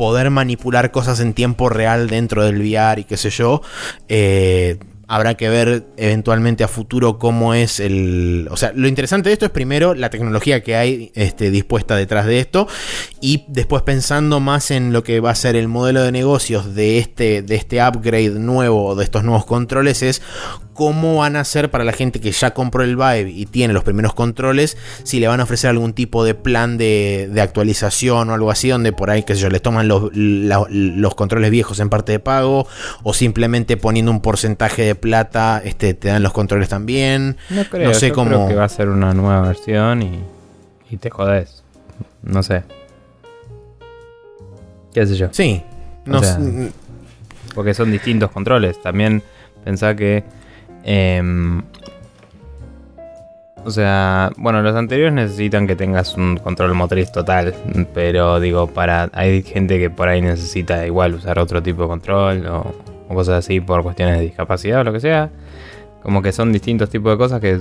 poder 0.00 0.30
manipular 0.30 0.92
cosas 0.92 1.20
en 1.20 1.34
tiempo 1.34 1.68
real 1.68 2.08
dentro 2.08 2.42
del 2.42 2.58
VR 2.58 3.02
y 3.02 3.04
qué 3.04 3.18
sé 3.18 3.28
yo. 3.28 3.60
Eh, 4.08 4.78
habrá 5.08 5.34
que 5.34 5.50
ver 5.50 5.88
eventualmente 5.98 6.64
a 6.64 6.68
futuro 6.68 7.18
cómo 7.18 7.52
es 7.52 7.80
el... 7.80 8.48
O 8.50 8.56
sea, 8.56 8.72
lo 8.74 8.88
interesante 8.88 9.28
de 9.28 9.34
esto 9.34 9.44
es 9.44 9.50
primero 9.50 9.92
la 9.92 10.08
tecnología 10.08 10.62
que 10.62 10.74
hay 10.74 11.12
este, 11.14 11.50
dispuesta 11.50 11.96
detrás 11.96 12.24
de 12.24 12.40
esto 12.40 12.66
y 13.20 13.44
después 13.48 13.82
pensando 13.82 14.40
más 14.40 14.70
en 14.70 14.94
lo 14.94 15.02
que 15.02 15.20
va 15.20 15.32
a 15.32 15.34
ser 15.34 15.54
el 15.54 15.68
modelo 15.68 16.00
de 16.00 16.12
negocios 16.12 16.74
de 16.74 16.96
este, 16.96 17.42
de 17.42 17.56
este 17.56 17.86
upgrade 17.86 18.30
nuevo, 18.30 18.94
de 18.94 19.04
estos 19.04 19.22
nuevos 19.22 19.44
controles, 19.44 20.02
es 20.02 20.22
cómo 20.80 21.16
van 21.16 21.36
a 21.36 21.44
ser 21.44 21.70
para 21.70 21.84
la 21.84 21.92
gente 21.92 22.22
que 22.22 22.32
ya 22.32 22.54
compró 22.54 22.82
el 22.82 22.96
Vive 22.96 23.28
y 23.28 23.44
tiene 23.44 23.74
los 23.74 23.84
primeros 23.84 24.14
controles, 24.14 24.78
si 25.02 25.20
le 25.20 25.28
van 25.28 25.38
a 25.38 25.42
ofrecer 25.42 25.68
algún 25.68 25.92
tipo 25.92 26.24
de 26.24 26.34
plan 26.34 26.78
de, 26.78 27.30
actualización 27.38 28.30
o 28.30 28.32
algo 28.32 28.50
así, 28.50 28.70
donde 28.70 28.90
por 28.94 29.10
ahí, 29.10 29.22
que 29.22 29.34
sé 29.34 29.42
yo, 29.42 29.50
les 29.50 29.60
toman 29.60 29.88
los, 29.88 30.10
los, 30.14 31.14
controles 31.16 31.50
viejos 31.50 31.80
en 31.80 31.90
parte 31.90 32.12
de 32.12 32.18
pago, 32.18 32.66
o 33.02 33.12
simplemente 33.12 33.76
poniendo 33.76 34.10
un 34.10 34.20
porcentaje 34.22 34.80
de 34.80 34.94
plata, 34.94 35.60
este, 35.62 35.92
te 35.92 36.08
dan 36.08 36.22
los 36.22 36.32
controles 36.32 36.70
también. 36.70 37.36
No 37.50 37.62
creo, 37.64 37.92
sé 37.92 38.10
cómo... 38.10 38.30
creo 38.30 38.48
que 38.48 38.54
va 38.54 38.64
a 38.64 38.68
ser 38.70 38.88
una 38.88 39.12
nueva 39.12 39.42
versión 39.42 40.00
y, 40.00 40.18
y 40.90 40.96
te 40.96 41.10
jodes. 41.10 41.62
No 42.22 42.42
sé. 42.42 42.62
¿Qué 44.94 45.06
sé 45.06 45.14
yo? 45.14 45.28
Sí. 45.32 45.62
porque 47.54 47.74
son 47.74 47.92
distintos 47.92 48.30
controles. 48.30 48.80
También 48.80 49.22
pensá 49.62 49.94
que 49.94 50.39
Em, 50.84 51.62
o 53.64 53.70
sea, 53.70 54.32
bueno, 54.36 54.62
los 54.62 54.74
anteriores 54.74 55.12
necesitan 55.12 55.66
que 55.66 55.76
tengas 55.76 56.14
un 56.16 56.38
control 56.38 56.74
motriz 56.74 57.12
total, 57.12 57.54
pero 57.94 58.40
digo, 58.40 58.68
para 58.68 59.10
hay 59.12 59.42
gente 59.42 59.78
que 59.78 59.90
por 59.90 60.08
ahí 60.08 60.22
necesita 60.22 60.86
igual 60.86 61.14
usar 61.14 61.38
otro 61.38 61.62
tipo 61.62 61.82
de 61.82 61.88
control 61.88 62.46
o, 62.46 62.74
cosas 63.08 63.44
así 63.44 63.60
por 63.60 63.82
cuestiones 63.82 64.18
de 64.18 64.24
discapacidad 64.24 64.80
o 64.80 64.84
lo 64.84 64.92
que 64.92 65.00
sea. 65.00 65.30
Como 66.02 66.22
que 66.22 66.32
son 66.32 66.52
distintos 66.52 66.88
tipos 66.88 67.12
de 67.12 67.18
cosas 67.18 67.40
que 67.40 67.60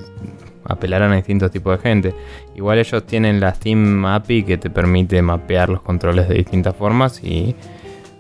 apelarán 0.64 1.12
a 1.12 1.16
distintos 1.16 1.52
tipos 1.52 1.78
de 1.78 1.90
gente. 1.90 2.16
Igual 2.56 2.78
ellos 2.78 3.06
tienen 3.06 3.40
la 3.40 3.54
Steam 3.54 4.06
API 4.06 4.44
que 4.44 4.58
te 4.58 4.70
permite 4.70 5.22
mapear 5.22 5.70
los 5.70 5.82
controles 5.82 6.30
de 6.30 6.36
distintas 6.36 6.76
formas 6.76 7.22
y 7.24 7.56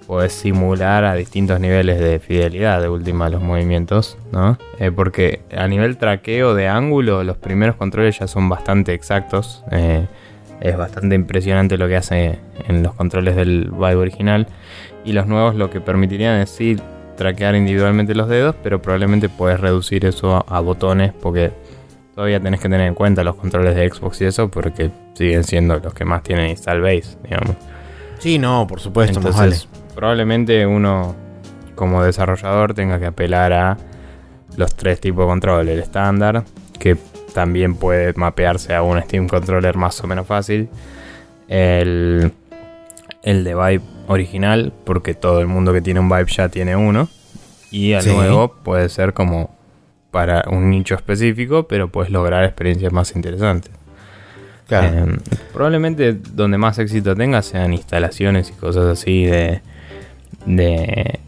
puedes 0.09 0.33
simular 0.33 1.03
a 1.03 1.13
distintos 1.13 1.59
niveles 1.59 1.99
de 1.99 2.17
fidelidad 2.17 2.81
de 2.81 2.89
última 2.89 3.29
los 3.29 3.43
movimientos, 3.43 4.17
¿no? 4.31 4.57
Eh, 4.79 4.89
porque 4.89 5.41
a 5.55 5.67
nivel 5.67 5.97
traqueo 5.97 6.55
de 6.55 6.67
ángulo, 6.67 7.23
los 7.23 7.37
primeros 7.37 7.75
controles 7.75 8.17
ya 8.17 8.25
son 8.25 8.49
bastante 8.49 8.95
exactos. 8.95 9.63
Eh, 9.69 10.07
es 10.61 10.75
bastante 10.75 11.13
impresionante 11.13 11.77
lo 11.77 11.87
que 11.87 11.95
hace 11.95 12.39
en 12.67 12.81
los 12.81 12.95
controles 12.95 13.35
del 13.35 13.69
Vive 13.69 13.97
original. 13.97 14.47
Y 15.05 15.13
los 15.13 15.27
nuevos 15.27 15.53
lo 15.53 15.69
que 15.69 15.79
permitirían 15.79 16.41
es 16.41 16.49
sí 16.49 16.75
traquear 17.15 17.53
individualmente 17.53 18.15
los 18.15 18.27
dedos, 18.27 18.55
pero 18.63 18.81
probablemente 18.81 19.29
puedes 19.29 19.59
reducir 19.59 20.05
eso 20.05 20.43
a, 20.47 20.59
botones 20.59 21.13
porque 21.21 21.51
todavía 22.15 22.39
tenés 22.39 22.61
que 22.61 22.67
tener 22.67 22.87
en 22.87 22.95
cuenta 22.95 23.23
los 23.23 23.35
controles 23.35 23.75
de 23.75 23.87
Xbox 23.87 24.21
y 24.21 24.25
eso 24.25 24.49
porque 24.49 24.89
siguen 25.13 25.43
siendo 25.43 25.77
los 25.77 25.93
que 25.93 26.03
más 26.03 26.23
tienen 26.23 26.49
install 26.49 26.81
base, 26.81 27.15
digamos. 27.23 27.55
Sí, 28.17 28.39
no, 28.39 28.65
por 28.67 28.79
supuesto, 28.81 29.19
Entonces, 29.19 29.69
probablemente 29.99 30.65
uno 30.65 31.13
como 31.75 32.01
desarrollador 32.01 32.73
tenga 32.73 33.01
que 33.01 33.05
apelar 33.05 33.51
a 33.51 33.77
los 34.55 34.73
tres 34.73 35.01
tipos 35.01 35.25
de 35.25 35.27
control. 35.27 35.67
El 35.67 35.79
estándar, 35.79 36.45
que 36.79 36.95
también 37.33 37.75
puede 37.75 38.13
mapearse 38.13 38.73
a 38.73 38.81
un 38.81 39.01
Steam 39.01 39.27
Controller 39.27 39.75
más 39.75 40.01
o 40.01 40.07
menos 40.07 40.25
fácil. 40.25 40.69
El, 41.49 42.31
el 43.23 43.43
de 43.43 43.53
Vibe 43.53 43.83
original, 44.07 44.71
porque 44.85 45.15
todo 45.15 45.41
el 45.41 45.47
mundo 45.47 45.73
que 45.73 45.81
tiene 45.81 45.99
un 45.99 46.07
Vibe 46.07 46.31
ya 46.31 46.47
tiene 46.47 46.77
uno. 46.77 47.09
Y 47.69 47.91
al 47.91 48.07
nuevo 48.07 48.53
puede 48.63 48.87
ser 48.87 49.13
como 49.13 49.53
para 50.11 50.45
un 50.49 50.69
nicho 50.69 50.95
específico, 50.95 51.67
pero 51.67 51.91
puedes 51.91 52.09
lograr 52.09 52.45
experiencias 52.45 52.93
más 52.93 53.13
interesantes. 53.17 53.73
Em, 54.69 55.17
probablemente 55.51 56.13
donde 56.13 56.57
más 56.57 56.79
éxito 56.79 57.17
tenga 57.17 57.41
sean 57.41 57.73
instalaciones 57.73 58.49
y 58.49 58.53
cosas 58.53 58.85
así 58.85 59.25
de 59.25 59.61
de, 60.45 61.19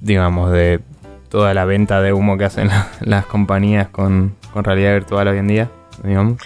digamos, 0.00 0.50
de 0.52 0.80
toda 1.28 1.54
la 1.54 1.64
venta 1.64 2.00
de 2.00 2.12
humo 2.12 2.38
que 2.38 2.44
hacen 2.44 2.68
las 3.00 3.26
compañías 3.26 3.88
con, 3.88 4.34
realidad 4.54 4.92
virtual 4.94 5.28
hoy 5.28 5.38
en 5.38 5.48
día, 5.48 5.70
digamos. 6.02 6.40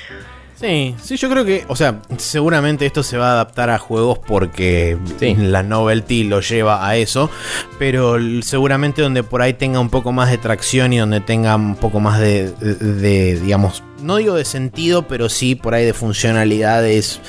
Sí, 0.54 0.96
sí, 1.00 1.16
yo 1.16 1.30
creo 1.30 1.44
que, 1.44 1.64
o 1.68 1.76
sea, 1.76 2.00
seguramente 2.16 2.84
esto 2.84 3.04
se 3.04 3.16
va 3.16 3.28
a 3.28 3.32
adaptar 3.34 3.70
a 3.70 3.78
juegos 3.78 4.18
porque 4.18 4.98
Sí. 5.20 5.36
la 5.36 5.62
novelty 5.62 6.24
lo 6.24 6.40
lleva 6.40 6.84
a 6.88 6.96
eso, 6.96 7.30
pero 7.78 8.16
seguramente 8.42 9.00
donde 9.02 9.22
por 9.22 9.40
ahí 9.40 9.54
tenga 9.54 9.78
un 9.78 9.88
poco 9.88 10.10
más 10.10 10.30
de 10.30 10.38
tracción 10.38 10.92
y 10.92 10.98
donde 10.98 11.20
tenga 11.20 11.54
un 11.54 11.76
poco 11.76 12.00
más 12.00 12.18
de, 12.18 12.50
de- 12.50 12.74
de, 12.74 13.40
digamos, 13.40 13.84
no 14.00 14.16
digo 14.16 14.34
de 14.34 14.44
sentido, 14.44 15.06
pero 15.08 15.28
sí 15.28 15.54
por 15.54 15.74
ahí 15.74 15.84
de 15.84 15.92
funcionalidades 15.92 17.20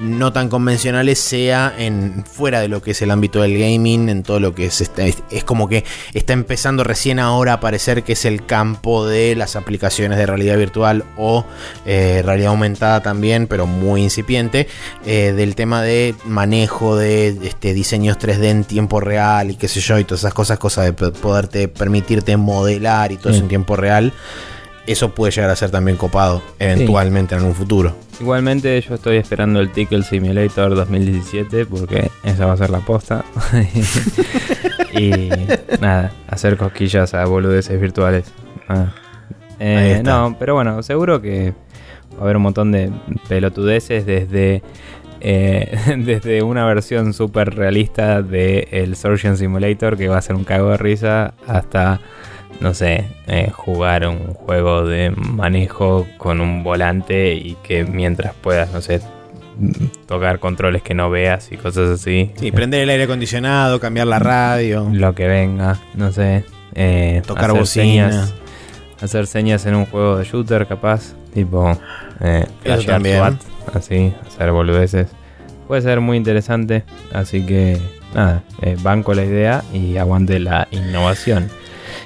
no 0.00 0.32
tan 0.32 0.48
convencionales, 0.48 1.18
sea 1.18 1.72
en 1.78 2.24
fuera 2.24 2.60
de 2.60 2.68
lo 2.68 2.82
que 2.82 2.90
es 2.92 3.02
el 3.02 3.10
ámbito 3.10 3.42
del 3.42 3.58
gaming, 3.58 4.08
en 4.08 4.22
todo 4.22 4.40
lo 4.40 4.54
que 4.54 4.66
es, 4.66 4.80
este- 4.80 5.14
es, 5.30 5.44
como 5.44 5.68
que 5.68 5.84
está 6.14 6.32
empezando 6.32 6.84
recién 6.84 7.18
ahora 7.18 7.54
a 7.54 7.60
parecer 7.60 8.02
que 8.02 8.12
es 8.14 8.24
el 8.24 8.44
campo 8.44 9.06
de 9.06 9.34
las 9.36 9.56
aplicaciones 9.56 10.18
de 10.18 10.26
realidad 10.26 10.56
virtual 10.58 11.04
o 11.16 11.44
eh, 11.84 12.22
realidad 12.24 12.50
aumentada 12.50 13.02
también, 13.02 13.46
pero 13.46 13.66
muy 13.66 14.02
incipiente, 14.02 14.66
eh, 15.04 15.32
del 15.36 15.54
tema 15.54 15.82
de 15.82 16.14
manejo 16.24 16.96
de 16.96 17.28
este, 17.44 17.72
diseños 17.74 18.18
3D 18.18 18.44
en 18.50 18.64
tiempo 18.64 19.00
real 19.00 19.50
y 19.50 19.56
qué 19.56 19.68
sé 19.68 19.80
yo, 19.80 19.98
y 19.98 20.04
todas 20.04 20.20
esas 20.20 20.34
cosas, 20.34 20.58
cosas 20.58 20.86
de 20.86 20.92
poderte 20.92 21.68
permitirte 21.68 22.36
modelar 22.36 23.12
y 23.12 23.16
todo 23.16 23.32
eso 23.32 23.42
en 23.42 23.48
tiempo 23.48 23.76
real. 23.76 24.12
Eso 24.86 25.10
puede 25.10 25.32
llegar 25.32 25.50
a 25.50 25.56
ser 25.56 25.70
también 25.70 25.96
copado 25.96 26.42
eventualmente 26.58 27.34
en 27.34 27.44
un 27.44 27.54
futuro. 27.54 27.94
Igualmente 28.20 28.80
yo 28.80 28.94
estoy 28.94 29.16
esperando 29.16 29.60
el 29.60 29.70
Tickle 29.70 30.02
Simulator 30.02 30.74
2017 30.74 31.66
porque 31.66 32.10
esa 32.22 32.46
va 32.46 32.52
a 32.52 32.56
ser 32.56 32.70
la 32.70 32.80
posta. 32.80 33.24
y 34.92 35.28
nada, 35.80 36.12
hacer 36.28 36.56
cosquillas 36.56 37.14
a 37.14 37.24
boludeces 37.26 37.80
virtuales. 37.80 38.32
Ah. 38.68 38.92
Eh, 39.58 40.02
no, 40.04 40.36
pero 40.38 40.54
bueno, 40.54 40.82
seguro 40.82 41.20
que 41.20 41.52
va 42.14 42.20
a 42.20 42.22
haber 42.22 42.36
un 42.36 42.42
montón 42.42 42.72
de 42.72 42.90
pelotudeces 43.28 44.06
desde, 44.06 44.62
eh, 45.20 45.78
desde 45.98 46.42
una 46.42 46.64
versión 46.64 47.12
súper 47.12 47.54
realista 47.54 48.22
de 48.22 48.68
el 48.70 48.96
Surgeon 48.96 49.36
Simulator 49.36 49.96
que 49.96 50.08
va 50.08 50.18
a 50.18 50.22
ser 50.22 50.36
un 50.36 50.44
cago 50.44 50.70
de 50.70 50.76
risa 50.76 51.34
hasta 51.46 52.00
no 52.60 52.74
sé, 52.74 53.04
eh, 53.26 53.50
jugar 53.52 54.06
un 54.06 54.18
juego 54.34 54.84
de 54.86 55.10
manejo 55.10 56.06
con 56.18 56.40
un 56.40 56.62
volante 56.64 57.34
y 57.34 57.56
que 57.62 57.84
mientras 57.84 58.34
puedas, 58.34 58.72
no 58.72 58.80
sé, 58.80 59.00
tocar 60.06 60.38
controles 60.38 60.82
que 60.82 60.94
no 60.94 61.10
veas 61.10 61.50
y 61.52 61.56
cosas 61.56 61.88
así. 62.00 62.30
Sí, 62.36 62.52
prender 62.52 62.82
el 62.82 62.90
aire 62.90 63.04
acondicionado, 63.04 63.80
cambiar 63.80 64.06
la 64.06 64.18
radio. 64.18 64.88
Lo 64.92 65.14
que 65.14 65.26
venga, 65.26 65.78
no 65.94 66.12
sé. 66.12 66.44
eh, 66.74 67.22
Tocar 67.26 67.46
hacer 67.46 67.58
bocina. 67.58 68.10
Señas, 68.10 68.34
hacer 69.00 69.26
señas 69.26 69.66
en 69.66 69.74
un 69.74 69.86
juego 69.86 70.18
de 70.18 70.24
shooter, 70.24 70.66
capaz. 70.66 71.14
Tipo, 71.32 71.78
eh, 72.20 72.46
también. 72.86 73.18
SWAT, 73.18 73.34
así, 73.74 74.12
hacer 74.26 74.52
boludeces. 74.52 75.08
Puede 75.68 75.82
ser 75.82 76.00
muy 76.00 76.16
interesante. 76.16 76.84
Así 77.12 77.44
que, 77.44 77.78
nada, 78.14 78.42
eh, 78.62 78.76
banco 78.82 79.12
la 79.14 79.24
idea 79.24 79.62
y 79.72 79.96
aguante 79.96 80.38
la 80.38 80.68
innovación. 80.70 81.50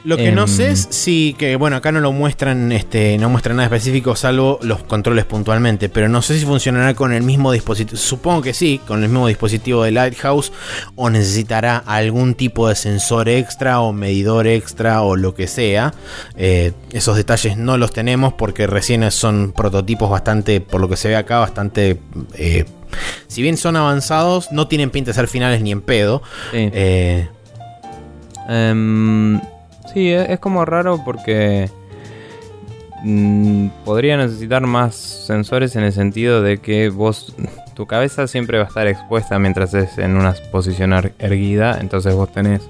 Lo 0.05 0.17
que 0.17 0.33
no 0.33 0.43
Em, 0.43 0.49
sé 0.49 0.71
es 0.71 0.89
si, 0.91 1.35
que 1.39 1.57
bueno, 1.57 1.77
acá 1.77 1.93
no 1.93 2.01
lo 2.01 2.13
muestran, 2.13 2.73
este, 2.73 3.19
no 3.19 3.29
muestran 3.29 3.57
nada 3.57 3.67
específico 3.67 4.17
salvo 4.17 4.59
los 4.63 4.83
controles 4.83 5.25
puntualmente, 5.25 5.89
pero 5.89 6.09
no 6.09 6.23
sé 6.23 6.39
si 6.39 6.47
funcionará 6.47 6.95
con 6.95 7.13
el 7.13 7.23
mismo 7.23 7.53
dispositivo, 7.53 7.99
supongo 7.99 8.43
que 8.43 8.55
sí, 8.55 8.81
con 8.87 9.03
el 9.03 9.09
mismo 9.09 9.29
dispositivo 9.29 9.83
de 9.83 9.91
Lighthouse, 9.93 10.53
o 10.97 11.11
necesitará 11.11 11.77
algún 11.79 12.35
tipo 12.35 12.69
de 12.69 12.75
sensor 12.75 13.29
extra 13.29 13.81
o 13.81 13.93
medidor 13.93 14.47
extra 14.47 15.03
o 15.03 15.17
lo 15.17 15.35
que 15.35 15.47
sea. 15.47 15.93
Eh, 16.37 16.73
esos 16.93 17.17
detalles 17.17 17.57
no 17.57 17.77
los 17.77 17.93
tenemos 17.93 18.33
porque 18.33 18.67
recién 18.67 19.11
son 19.11 19.53
prototipos 19.53 20.11
bastante, 20.11 20.61
por 20.61 20.81
lo 20.81 20.89
que 20.89 20.97
se 20.97 21.09
ve 21.09 21.17
acá, 21.17 21.39
bastante... 21.39 21.99
eh, 22.35 22.65
si 23.29 23.41
bien 23.43 23.57
son 23.57 23.77
avanzados, 23.77 24.51
no 24.51 24.67
tienen 24.67 24.91
pinta 24.91 25.11
de 25.11 25.15
ser 25.15 25.29
finales 25.29 25.63
ni 25.63 25.71
en 25.71 25.81
pedo. 25.81 26.23
Sí. 26.51 26.69
Eh, 26.73 27.29
Em, 28.49 29.41
sí, 29.93 30.11
e- 30.11 30.33
es 30.33 30.39
como 30.41 30.65
raro 30.65 31.01
porque 31.05 31.69
mm, 33.03 33.69
podría 33.85 34.17
necesitar 34.17 34.63
más 34.67 34.95
sensores 34.95 35.77
en 35.77 35.85
el 35.85 35.93
sentido 35.93 36.43
de 36.43 36.59
que 36.59 36.89
vos, 36.91 37.35
tu 37.75 37.87
cabeza 37.87 38.27
siempre 38.27 38.59
va 38.59 38.65
a 38.65 38.69
estar 38.69 38.87
expuesta 38.87 39.39
mientras 39.39 39.75
es 39.75 39.99
en 39.99 40.17
una 40.17 40.35
posición 40.53 40.91
er- 40.93 41.13
erguida, 41.19 41.79
entonces 41.81 42.15
vos 42.15 42.31
tenés 42.33 42.63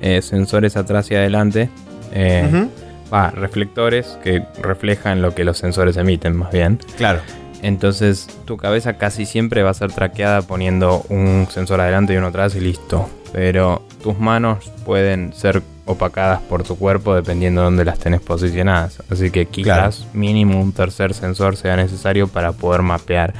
eh, 0.00 0.22
sensores 0.22 0.76
atrás 0.76 1.10
y 1.10 1.14
adelante, 1.14 1.68
eh, 2.12 2.68
va, 3.12 3.30
reflectores 3.30 4.18
que 4.22 4.42
reflejan 4.60 5.22
lo 5.22 5.34
que 5.34 5.44
los 5.44 5.58
sensores 5.58 5.96
emiten 5.96 6.36
más 6.36 6.50
bien. 6.52 6.78
Claro. 6.96 7.20
Entonces 7.62 8.26
tu 8.44 8.56
cabeza 8.56 8.94
casi 8.94 9.24
siempre 9.24 9.62
va 9.62 9.70
a 9.70 9.74
ser 9.74 9.92
traqueada 9.92 10.42
poniendo 10.42 11.04
un 11.08 11.46
sensor 11.48 11.80
adelante 11.80 12.12
y 12.12 12.16
uno 12.16 12.26
atrás 12.28 12.56
y 12.56 12.60
listo. 12.60 13.08
Pero 13.32 13.82
tus 14.02 14.18
manos 14.18 14.70
pueden 14.84 15.32
ser 15.32 15.62
opacadas 15.84 16.40
por 16.42 16.62
tu 16.62 16.76
cuerpo 16.76 17.14
dependiendo 17.14 17.60
de 17.60 17.64
dónde 17.66 17.84
las 17.84 17.98
tenés 17.98 18.20
posicionadas. 18.20 19.02
Así 19.10 19.30
que 19.30 19.46
quizás 19.46 20.06
mínimo 20.12 20.60
un 20.60 20.72
tercer 20.72 21.14
sensor 21.14 21.56
sea 21.56 21.76
necesario 21.76 22.28
para 22.28 22.52
poder 22.52 22.82
mapear 22.82 23.34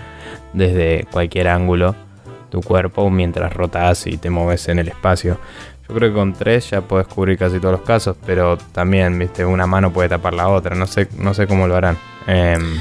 desde 0.53 1.07
cualquier 1.11 1.49
ángulo 1.49 1.95
tu 2.51 2.61
cuerpo 2.61 3.09
mientras 3.09 3.53
rotas 3.55 4.07
y 4.07 4.19
te 4.19 4.29
mueves 4.29 4.69
en 4.69 4.79
el 4.79 4.89
espacio. 4.89 5.39
Yo 5.89 5.95
creo 5.95 6.11
que 6.11 6.15
con 6.15 6.33
tres 6.33 6.71
ya 6.71 6.83
podés 6.83 7.07
cubrir 7.07 7.39
casi 7.39 7.59
todos 7.59 7.73
los 7.73 7.83
casos, 7.83 8.17
pero 8.25 8.57
también, 8.73 9.19
viste, 9.19 9.45
una 9.45 9.67
mano 9.67 9.93
puede 9.93 10.09
tapar 10.09 10.35
la 10.35 10.49
otra. 10.49 10.77
No 10.77 10.87
sé, 10.87 11.09
no 11.19 11.35
sé 11.35 11.47
cómo 11.47 11.67
lo 11.67 11.77
harán. 11.77 11.97
Em, 12.27 12.77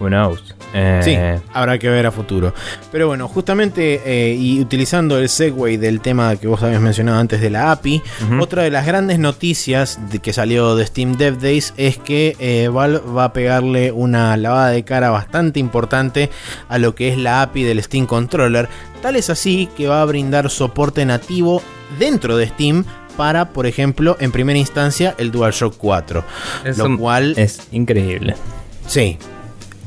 who 0.00 0.08
knows? 0.08 0.54
Eh, 0.72 1.00
Sí, 1.04 1.16
habrá 1.52 1.78
que 1.78 1.88
ver 1.88 2.06
a 2.06 2.10
futuro. 2.10 2.52
Pero 2.90 3.06
bueno, 3.06 3.28
justamente 3.28 4.00
eh, 4.04 4.34
y 4.34 4.60
utilizando 4.60 5.18
el 5.18 5.28
segue 5.28 5.78
del 5.78 6.00
tema 6.00 6.34
que 6.36 6.46
vos 6.48 6.62
habías 6.62 6.80
mencionado 6.80 7.18
antes 7.18 7.40
de 7.40 7.50
la 7.50 7.70
API, 7.72 8.02
otra 8.40 8.62
de 8.62 8.70
las 8.70 8.86
grandes 8.86 9.18
noticias 9.18 9.98
de 10.10 10.18
que 10.18 10.32
salió 10.32 10.74
de 10.76 10.86
Steam 10.86 11.16
Dev 11.16 11.38
Days 11.38 11.74
es 11.76 11.98
que 11.98 12.36
eh, 12.40 12.68
Valve 12.68 13.00
va 13.12 13.24
a 13.24 13.32
pegarle 13.32 13.92
una 13.92 14.36
lavada 14.36 14.70
de 14.70 14.84
cara 14.84 15.10
bastante 15.10 15.60
importante 15.60 16.30
a 16.68 16.78
lo 16.78 16.94
que 16.94 17.08
es 17.08 17.18
la 17.18 17.42
API 17.42 17.62
del 17.62 17.82
Steam 17.82 18.06
Controller. 18.06 18.68
Tal 19.00 19.16
es 19.16 19.30
así 19.30 19.68
que 19.76 19.86
va 19.86 20.02
a 20.02 20.04
brindar 20.04 20.50
soporte 20.50 21.04
nativo 21.06 21.62
dentro 21.98 22.36
de 22.36 22.48
Steam 22.48 22.84
para, 23.16 23.50
por 23.50 23.66
ejemplo, 23.66 24.16
en 24.18 24.32
primera 24.32 24.58
instancia 24.58 25.14
el 25.18 25.30
DualShock 25.30 25.76
4. 25.76 26.24
Es 26.64 26.78
lo 26.78 26.98
cual, 26.98 27.34
es 27.36 27.68
increíble. 27.70 28.34
sí, 28.88 29.18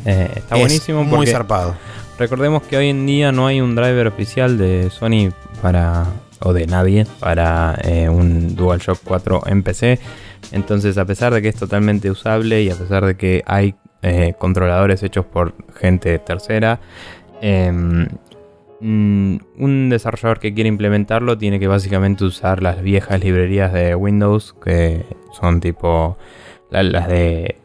Eh, 0.08 0.32
está 0.38 0.56
es 0.56 0.62
buenísimo 0.62 1.04
muy 1.04 1.18
porque 1.18 1.32
zarpado. 1.32 1.76
recordemos 2.18 2.64
que 2.64 2.78
hoy 2.78 2.90
en 2.90 3.06
día 3.06 3.32
no 3.32 3.46
hay 3.48 3.62
un 3.62 3.76
driver 3.76 4.08
oficial 4.08 4.58
de 4.58 4.90
Sony 4.90 5.32
para 5.62 6.06
o 6.40 6.54
de 6.54 6.66
nadie 6.68 7.06
para 7.20 7.78
eh, 7.84 8.08
un 8.10 8.56
DualShock 8.56 9.00
4 9.04 9.42
en 9.48 9.64
PC. 9.64 10.00
Entonces, 10.52 10.98
a 10.98 11.06
pesar 11.06 11.34
de 11.34 11.42
que 11.42 11.50
es 11.50 11.56
totalmente 11.56 12.10
usable 12.12 12.62
y 12.64 12.70
a 12.70 12.76
pesar 12.76 13.06
de 13.06 13.18
que 13.18 13.44
hay 13.46 13.76
eh, 14.02 14.34
controladores 14.38 15.02
hechos 15.04 15.26
por 15.26 15.56
gente 15.80 16.20
tercera, 16.20 16.80
em, 17.42 18.08
mm, 18.80 19.38
un 19.58 19.90
desarrollador 19.90 20.40
que 20.40 20.54
quiere 20.54 20.68
implementarlo 20.70 21.38
tiene 21.38 21.60
que 21.60 21.68
básicamente 21.68 22.24
usar 22.24 22.62
las 22.62 22.82
viejas 22.82 23.20
librerías 23.24 23.74
de 23.74 23.96
Windows 23.96 24.56
que 24.64 25.04
son 25.40 25.60
tipo 25.60 26.18
la- 26.70 26.84
las 26.84 27.08
de 27.08 27.58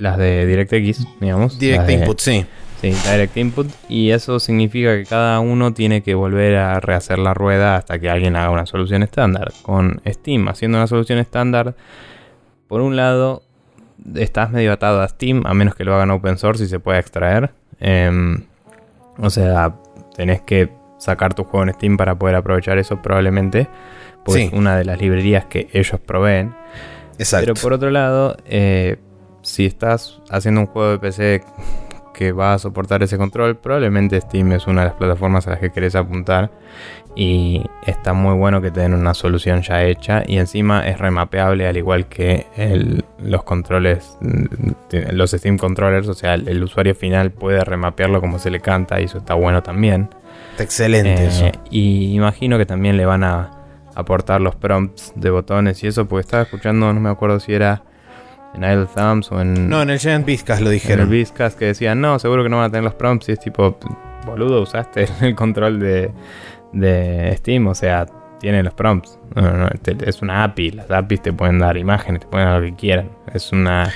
las 0.00 0.18
de 0.18 0.46
DirectX, 0.46 1.06
digamos. 1.20 1.58
Direct 1.58 1.84
de- 1.86 1.92
Input, 1.92 2.18
sí. 2.18 2.46
Sí, 2.80 2.88
Direct 3.10 3.36
Input. 3.36 3.66
Y 3.88 4.10
eso 4.10 4.40
significa 4.40 4.96
que 4.96 5.04
cada 5.04 5.38
uno 5.40 5.74
tiene 5.74 6.02
que 6.02 6.14
volver 6.14 6.56
a 6.56 6.80
rehacer 6.80 7.18
la 7.18 7.34
rueda 7.34 7.76
hasta 7.76 7.98
que 7.98 8.08
alguien 8.08 8.36
haga 8.36 8.50
una 8.50 8.64
solución 8.66 9.02
estándar. 9.02 9.52
Con 9.62 10.00
Steam 10.08 10.48
haciendo 10.48 10.78
una 10.78 10.86
solución 10.86 11.18
estándar, 11.18 11.74
por 12.68 12.80
un 12.80 12.96
lado, 12.96 13.42
estás 14.14 14.50
medio 14.50 14.72
atado 14.72 15.02
a 15.02 15.08
Steam, 15.08 15.42
a 15.46 15.52
menos 15.52 15.74
que 15.74 15.84
lo 15.84 15.94
hagan 15.94 16.10
open 16.10 16.38
source 16.38 16.64
y 16.64 16.68
se 16.68 16.80
pueda 16.80 16.98
extraer. 16.98 17.50
Em, 17.80 18.44
o 19.18 19.28
sea, 19.28 19.74
tenés 20.16 20.40
que 20.40 20.70
sacar 20.98 21.34
tu 21.34 21.44
juego 21.44 21.66
en 21.66 21.74
Steam 21.74 21.96
para 21.98 22.14
poder 22.18 22.36
aprovechar 22.36 22.78
eso 22.78 23.02
probablemente. 23.02 23.68
Pues 24.24 24.48
Sí. 24.48 24.50
una 24.54 24.76
de 24.76 24.84
las 24.86 24.98
librerías 25.00 25.44
que 25.46 25.68
ellos 25.74 26.00
proveen. 26.00 26.54
Exacto. 27.18 27.52
Pero 27.52 27.60
por 27.60 27.72
otro 27.74 27.90
lado, 27.90 28.36
eh, 28.46 28.96
si 29.42 29.66
estás 29.66 30.20
haciendo 30.30 30.60
un 30.62 30.66
juego 30.66 30.90
de 30.92 30.98
PC 30.98 31.42
que 32.14 32.32
va 32.32 32.52
a 32.54 32.58
soportar 32.58 33.02
ese 33.02 33.16
control, 33.16 33.56
probablemente 33.56 34.20
Steam 34.20 34.52
es 34.52 34.66
una 34.66 34.82
de 34.82 34.88
las 34.88 34.96
plataformas 34.96 35.46
a 35.46 35.50
las 35.50 35.60
que 35.60 35.70
querés 35.70 35.94
apuntar. 35.94 36.50
Y 37.16 37.64
está 37.86 38.12
muy 38.12 38.34
bueno 38.36 38.60
que 38.60 38.70
te 38.70 38.80
den 38.80 38.94
una 38.94 39.14
solución 39.14 39.62
ya 39.62 39.82
hecha. 39.84 40.22
Y 40.26 40.36
encima 40.38 40.86
es 40.86 40.98
remapeable 40.98 41.66
al 41.66 41.76
igual 41.76 42.06
que 42.08 42.46
el- 42.56 43.04
los 43.18 43.42
controles, 43.42 44.16
mm, 44.20 44.44
los 45.12 45.30
Steam 45.32 45.56
controllers. 45.58 46.08
O 46.08 46.14
sea, 46.14 46.34
el, 46.34 46.46
el 46.48 46.62
usuario 46.62 46.94
final 46.94 47.30
puede 47.32 47.64
remapearlo 47.64 48.20
como 48.20 48.38
se 48.38 48.50
le 48.50 48.60
canta 48.60 49.00
y 49.00 49.04
eso 49.04 49.18
está 49.18 49.34
bueno 49.34 49.62
también. 49.62 50.10
Está 50.52 50.62
excelente 50.62 51.24
Eh, 51.24 51.26
eso. 51.26 51.50
y 51.70 52.14
imagino 52.14 52.58
que 52.58 52.66
también 52.66 52.96
le 52.96 53.06
van 53.06 53.24
a 53.24 53.50
aportar 53.94 54.40
los 54.40 54.54
prompts 54.56 55.12
de 55.16 55.30
botones 55.30 55.82
y 55.82 55.88
eso, 55.88 56.06
porque 56.06 56.20
estaba 56.22 56.42
escuchando, 56.44 56.92
no 56.92 57.00
me 57.00 57.10
acuerdo 57.10 57.40
si 57.40 57.54
era 57.54 57.82
en 58.54 58.64
Idle 58.64 58.86
Thumbs 58.94 59.30
o 59.32 59.40
en. 59.40 59.68
No, 59.68 59.82
en 59.82 59.90
el 59.90 59.98
Giant 59.98 60.26
Beastcast 60.26 60.60
lo 60.60 60.68
en 60.68 60.74
dijeron. 60.74 61.00
el 61.04 61.10
Beastcast 61.10 61.58
que 61.58 61.66
decían, 61.66 62.00
no, 62.00 62.18
seguro 62.18 62.42
que 62.42 62.48
no 62.48 62.56
van 62.56 62.66
a 62.66 62.70
tener 62.70 62.84
los 62.84 62.94
prompts. 62.94 63.28
Y 63.28 63.32
es 63.32 63.40
tipo, 63.40 63.78
boludo, 64.26 64.62
usaste 64.62 65.06
el 65.20 65.34
control 65.34 65.78
de, 65.80 66.10
de 66.72 67.34
Steam, 67.36 67.66
o 67.68 67.74
sea, 67.74 68.06
tiene 68.40 68.62
los 68.62 68.74
prompts. 68.74 69.18
No, 69.34 69.52
no, 69.52 69.68
te- 69.82 69.96
es 70.08 70.22
una 70.22 70.42
API, 70.44 70.70
las 70.72 70.90
APIs 70.90 71.22
te 71.22 71.32
pueden 71.32 71.58
dar 71.58 71.76
imágenes, 71.76 72.20
te 72.22 72.26
pueden 72.26 72.46
dar 72.48 72.60
lo 72.60 72.66
que 72.66 72.74
quieran. 72.74 73.10
Es 73.32 73.52
una 73.52 73.90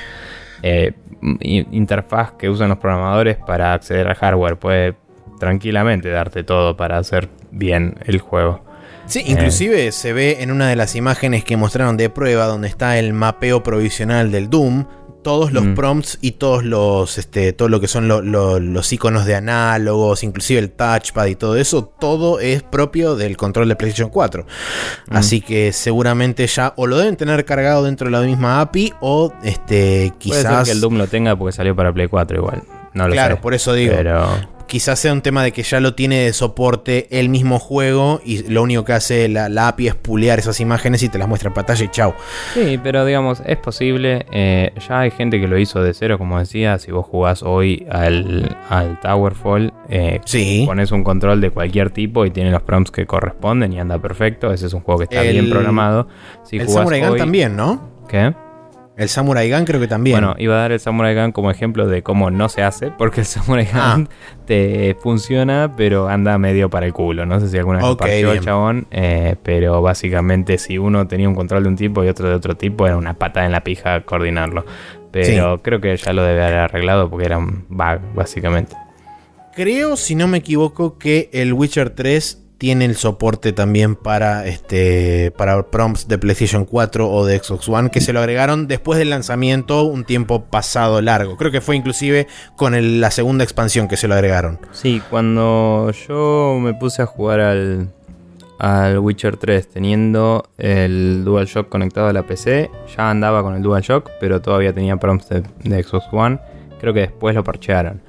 eh, 0.63 0.93
interfaz 1.41 2.33
que 2.33 2.49
usan 2.51 2.69
los 2.69 2.79
programadores 2.79 3.37
para 3.39 3.73
acceder 3.73 4.07
al 4.09 4.15
hardware. 4.15 4.57
Puede 4.57 4.95
tranquilamente 5.41 6.09
darte 6.11 6.45
todo 6.45 6.77
para 6.77 6.99
hacer 6.99 7.29
bien 7.51 7.97
el 8.05 8.21
juego. 8.21 8.63
Sí, 9.07 9.23
inclusive 9.27 9.93
se 9.93 10.13
ve 10.13 10.39
en 10.41 10.51
una 10.51 10.69
de 10.69 10.77
las 10.77 10.95
imágenes 10.97 11.45
que 11.45 11.57
mostraron 11.57 11.97
de 11.97 12.11
prueba 12.11 12.47
donde 12.47 12.69
está 12.69 12.99
el 12.99 13.13
mapeo 13.13 13.63
provisional 13.63 14.31
del 14.33 14.49
Doom. 14.51 14.87
Todos 15.23 15.53
los 15.53 15.65
Mm. 15.65 15.75
prompts 15.75 16.19
y 16.21 16.33
todos 16.33 16.65
los, 16.65 17.17
este, 17.17 17.55
todo 17.55 17.69
lo 17.71 17.81
que 17.81 17.89
son 17.89 18.09
lo- 18.09 18.21
lo- 18.21 18.61
los 18.61 18.93
iconos 18.93 19.25
de 19.25 19.35
análogos, 19.35 20.23
inclusive 20.23 20.61
el 20.61 20.71
touchpad 20.71 21.27
y 21.27 21.35
todo 21.35 21.57
eso, 21.57 21.85
todo 21.99 22.41
es 22.41 22.63
propio 22.63 23.17
del 23.17 23.37
control 23.39 23.69
de 23.71 23.77
PlayStation 23.77 24.11
4. 24.11 24.45
Mm. 25.11 25.17
Así 25.17 25.41
que 25.41 25.73
seguramente 25.73 26.47
ya 26.47 26.75
o 26.77 26.87
lo 26.87 26.99
deben 26.99 27.17
tener 27.17 27.47
cargado 27.47 27.85
dentro 27.85 28.07
de 28.07 28.11
la 28.11 28.21
misma 28.21 28.61
API 28.61 28.93
o 29.01 29.33
este, 29.43 30.13
Puede 30.23 30.43
ser 30.43 30.43
quizás... 30.51 30.65
que 30.67 30.73
el 30.73 30.81
Doom 30.83 30.97
lo 30.99 31.07
tenga 31.07 31.37
porque 31.37 31.53
salió 31.53 31.75
para 31.75 31.91
Play 31.93 32.09
4 32.09 32.37
igual. 32.39 32.63
No 32.93 33.09
lo 33.09 33.13
Claro, 33.15 33.37
sé. 33.37 33.41
por 33.43 33.55
eso 33.55 33.73
digo. 33.73 33.95
Pero 33.97 34.29
Quizás 34.67 34.99
sea 34.99 35.13
un 35.13 35.21
tema 35.23 35.43
de 35.45 35.53
que 35.53 35.63
ya 35.63 35.79
lo 35.79 35.95
tiene 35.95 36.21
de 36.25 36.33
soporte 36.33 37.07
el 37.11 37.29
mismo 37.29 37.59
juego 37.59 38.21
y 38.25 38.51
lo 38.51 38.63
único 38.63 38.85
que 38.85 38.93
hace 38.95 39.29
la, 39.29 39.49
la 39.49 39.69
API 39.69 39.89
es 39.89 39.95
pulear 39.95 40.39
esas 40.39 40.59
imágenes 40.59 41.03
y 41.03 41.09
te 41.09 41.19
las 41.19 41.29
muestra 41.29 41.49
en 41.49 41.55
pantalla 41.55 41.85
y 41.85 41.89
chau. 41.89 42.15
Sí, 42.55 42.81
pero 42.83 43.05
digamos, 43.05 43.43
es 43.47 43.57
posible. 43.59 44.27
eh, 44.33 44.73
ya 44.89 45.01
hay 45.01 45.11
gente 45.11 45.41
que 45.41 45.47
lo 45.47 45.59
hizo 45.59 45.83
de 45.83 45.95
cero, 45.95 46.19
como 46.19 46.39
decía. 46.39 46.79
Si 46.79 46.91
vos 46.91 47.07
jugás 47.07 47.43
hoy 47.43 47.87
al, 47.91 48.57
al 48.71 48.99
Towerfall, 49.01 49.73
eh, 49.89 50.21
Sí. 50.25 50.65
pones 50.67 50.91
un 50.93 51.05
control 51.05 51.41
de 51.41 51.51
cualquier 51.51 51.91
tipo 51.91 52.25
y 52.27 52.31
tiene 52.31 52.51
los 52.51 52.63
prompts 52.63 52.91
que 52.91 53.07
corresponden 53.07 53.73
y 53.73 53.79
anda 53.81 53.99
perfecto. 54.01 54.53
Ese 54.53 54.67
es 54.67 54.73
un 54.73 54.81
juego 54.81 54.99
que 54.99 55.05
está 55.05 55.23
El- 55.23 55.33
bien 55.35 55.51
programado. 55.51 56.09
Si 56.43 56.57
el 56.57 56.63
jugás 56.67 56.79
Samurai 56.81 57.01
Gun 57.01 57.11
hoy- 57.11 57.19
también, 57.19 57.55
¿no? 57.57 57.91
¿Qué? 58.09 58.35
El 58.97 59.09
Samurai 59.09 59.51
Gun 59.51 59.65
creo 59.65 59.81
que 59.81 59.89
también. 59.89 60.15
Bueno, 60.15 60.37
iba 60.39 60.55
a 60.55 60.59
dar 60.59 60.71
el 60.73 60.79
Samurai 60.79 61.17
Gun 61.17 61.33
como 61.33 61.51
ejemplo 61.51 61.89
de 61.89 62.03
cómo 62.05 62.31
no 62.31 62.49
se 62.49 62.63
hace, 62.63 62.93
porque 62.93 63.21
el 63.23 63.27
Samurai 63.27 63.65
Gun 63.67 63.75
Ah. 63.81 64.05
te 64.47 64.97
funciona, 65.03 65.75
pero 65.77 66.09
anda 66.09 66.39
medio 66.39 66.71
para 66.71 66.87
el 66.87 66.93
culo. 66.93 67.27
No 67.27 67.41
sé 67.41 67.49
si 67.49 67.59
alguna 67.59 67.79
vez 67.79 67.87
Ok, 67.89 67.99
partió 67.99 68.31
el 68.33 68.41
chabón, 68.41 68.87
eh, 68.93 69.35
pero 69.43 69.83
básicamente 69.83 70.59
si 70.59 70.79
uno 70.79 71.09
tenía 71.09 71.29
un 71.29 71.35
control 71.35 71.65
de 71.65 71.69
un 71.71 71.77
tipo 71.77 72.05
y 72.05 72.09
otro 72.09 72.29
de 72.29 72.35
otro 72.37 72.57
tipo, 72.57 72.87
era 72.87 72.97
una 72.97 73.15
patada 73.15 73.47
en 73.47 73.53
la 73.53 73.65
pija 73.65 74.03
coordinarlo. 74.03 74.65
Pero 75.11 75.61
creo 75.63 75.81
que 75.81 75.97
ya 75.97 76.13
lo 76.13 76.23
debe 76.23 76.45
haber 76.45 76.59
arreglado 76.59 77.11
porque 77.11 77.27
era 77.27 77.39
un 77.39 77.65
bug, 77.69 78.01
básicamente. 78.15 78.77
Creo, 79.55 79.97
si 79.97 80.15
no 80.17 80.27
me 80.29 80.39
equivoco, 80.39 80.99
que 80.99 81.31
el 81.33 81.53
Witcher 81.53 81.91
3 81.91 82.44
tiene 82.59 82.85
el 82.85 82.97
soporte 82.97 83.53
también 83.53 83.97
para 83.97 84.47
este 84.47 85.33
para 85.37 85.71
prompts 85.71 86.09
de 86.09 86.19
PlayStation 86.19 86.65
4 86.65 87.11
o 87.11 87.27
de 87.27 87.39
Xbox 87.39 87.69
One 87.69 87.91
que 87.91 88.01
se 88.01 88.13
lo 88.13 88.21
agregaron 88.21 88.69
después 88.69 88.99
del 88.99 89.11
lanzamiento 89.11 89.85
un 89.85 90.05
tiempo 90.05 90.45
pasado 90.45 91.01
largo. 91.01 91.37
Creo 91.37 91.51
que 91.51 91.61
fue 91.61 91.77
inclusive 91.77 92.27
con 92.57 93.01
la 93.01 93.11
segunda 93.11 93.45
expansión 93.45 93.89
que 93.89 93.97
se 93.97 94.09
lo 94.09 94.15
agregaron. 94.15 94.59
Sí, 94.73 95.03
cuando 95.11 95.91
yo 96.09 96.59
me 96.61 96.75
puse 96.75 97.03
a 97.03 97.07
jugar 97.07 97.41
al, 97.41 97.89
al 98.59 98.99
Witcher 98.99 99.37
3 99.37 99.69
teniendo 99.69 100.49
el 100.59 101.25
DualShock 101.25 101.69
conectado 101.69 102.09
a 102.09 102.13
la 102.13 102.23
PC, 102.23 102.71
ya 102.97 103.11
andaba 103.11 103.43
con 103.43 103.55
el 103.57 103.63
DualShock, 103.63 104.11
pero 104.21 104.41
todavía 104.41 104.73
tenía 104.73 104.97
prompts 104.97 105.29
de 105.29 105.83
Xbox 105.83 106.07
One. 106.13 106.39
Creo 106.81 106.95
que 106.95 107.01
después 107.01 107.35
lo 107.35 107.43
parchearon. 107.43 108.01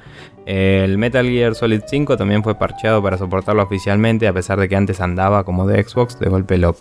El 0.46 0.98
Metal 0.98 1.26
Gear 1.28 1.56
Solid 1.56 1.82
5 1.88 2.18
también 2.18 2.44
fue 2.44 2.56
parcheado 2.56 3.02
para 3.02 3.18
soportarlo 3.18 3.64
oficialmente, 3.64 4.28
a 4.28 4.34
pesar 4.34 4.60
de 4.60 4.70
que 4.70 4.76
antes 4.76 5.02
andaba 5.02 5.44
como 5.44 5.66
de 5.68 5.84
Xbox, 5.84 6.20
de 6.20 6.30
golpe 6.30 6.58
lo 6.58 6.76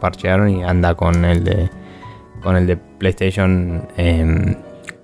parchearon 0.00 0.50
y 0.50 0.62
anda 0.62 0.94
con 0.94 1.24
el 1.24 1.44
de 1.44 1.70
con 2.42 2.56
el 2.56 2.66
de 2.66 2.76
PlayStation 2.76 3.88
em, 3.96 4.54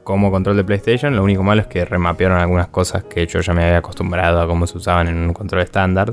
como 0.05 0.31
control 0.31 0.57
de 0.57 0.65
PlayStation. 0.65 1.17
Lo 1.17 1.25
único 1.25 1.43
malo 1.43 1.63
es 1.63 1.67
que 1.67 1.85
remapearon 1.85 2.39
algunas 2.39 2.69
cosas 2.69 3.05
que 3.05 3.27
yo 3.27 3.41
ya 3.41 3.55
me 3.55 3.65
había 3.65 3.79
acostumbrado 3.79 4.41
a 4.43 4.47
cómo 4.47 4.67
se 4.67 4.77
usaban 4.77 5.09
en 5.09 5.17
un 5.17 5.33
control 5.33 5.63
estándar 5.63 6.13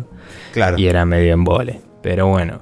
Claro. 0.54 0.78
y 0.78 0.88
era 0.88 1.06
medio 1.06 1.34
en 1.34 1.44
vole. 1.44 1.82
Pero 2.02 2.28
bueno, 2.28 2.62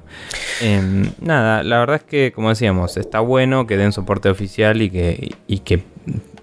Em, 0.60 1.10
nada, 1.20 1.62
la 1.62 1.78
verdad 1.78 1.96
es 1.96 2.02
que, 2.02 2.32
como 2.32 2.48
decíamos, 2.48 2.96
está 2.96 3.20
bueno 3.20 3.66
que 3.68 3.76
den 3.76 3.92
soporte 3.92 4.28
oficial 4.28 4.82
y 4.82 4.90
que, 4.90 5.36
y 5.46 5.60
que 5.60 5.84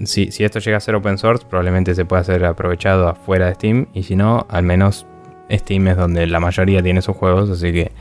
si, 0.05 0.31
si 0.31 0.45
esto 0.45 0.59
llega 0.59 0.77
a 0.77 0.79
ser 0.79 0.95
open 0.95 1.17
source, 1.17 1.45
probablemente 1.49 1.93
se 1.95 2.05
pueda 2.05 2.23
ser 2.23 2.45
aprovechado 2.45 3.09
afuera 3.09 3.47
de 3.47 3.55
Steam. 3.55 3.87
Y 3.93 4.03
si 4.03 4.15
no, 4.15 4.45
al 4.49 4.63
menos 4.63 5.05
Steam 5.51 5.89
es 5.89 5.97
donde 5.97 6.25
la 6.27 6.39
mayoría 6.39 6.81
tiene 6.81 7.01
sus 7.01 7.17
juegos, 7.17 7.49
así 7.49 7.73
que 7.73 7.91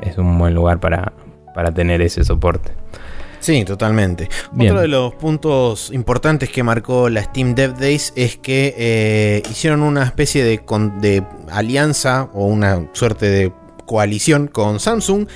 es 0.00 0.16
un 0.16 0.38
buen 0.38 0.54
lugar 0.54 0.78
para, 0.78 1.12
para 1.54 1.72
tener 1.74 2.00
ese 2.02 2.22
soporte. 2.22 2.70
Sí, 3.40 3.64
totalmente. 3.64 4.28
Bien. 4.52 4.70
Otro 4.72 4.82
de 4.82 4.88
los 4.88 5.14
puntos 5.14 5.90
importantes 5.92 6.50
que 6.50 6.62
marcó 6.62 7.08
la 7.08 7.22
Steam 7.24 7.54
Dev 7.56 7.76
Days 7.78 8.12
es 8.16 8.36
que 8.36 8.74
eh, 8.78 9.42
hicieron 9.50 9.82
una 9.82 10.04
especie 10.04 10.44
de, 10.44 10.58
con- 10.60 11.00
de 11.00 11.24
alianza 11.50 12.28
o 12.32 12.46
una 12.46 12.86
suerte 12.92 13.26
de 13.26 13.52
coalición 13.88 14.46
con 14.46 14.78
Samsung. 14.78 15.26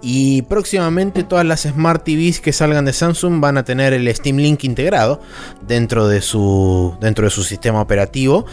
Y 0.00 0.42
próximamente 0.42 1.24
todas 1.24 1.44
las 1.44 1.62
Smart 1.62 2.04
TVs 2.04 2.38
que 2.38 2.52
salgan 2.52 2.84
de 2.84 2.92
Samsung 2.92 3.40
van 3.40 3.58
a 3.58 3.64
tener 3.64 3.92
el 3.92 4.14
Steam 4.14 4.36
Link 4.36 4.62
integrado 4.62 5.20
dentro 5.66 6.08
de 6.08 6.20
su 6.20 6.96
dentro 7.00 7.24
de 7.24 7.30
su 7.30 7.42
sistema 7.42 7.80
operativo 7.80 8.46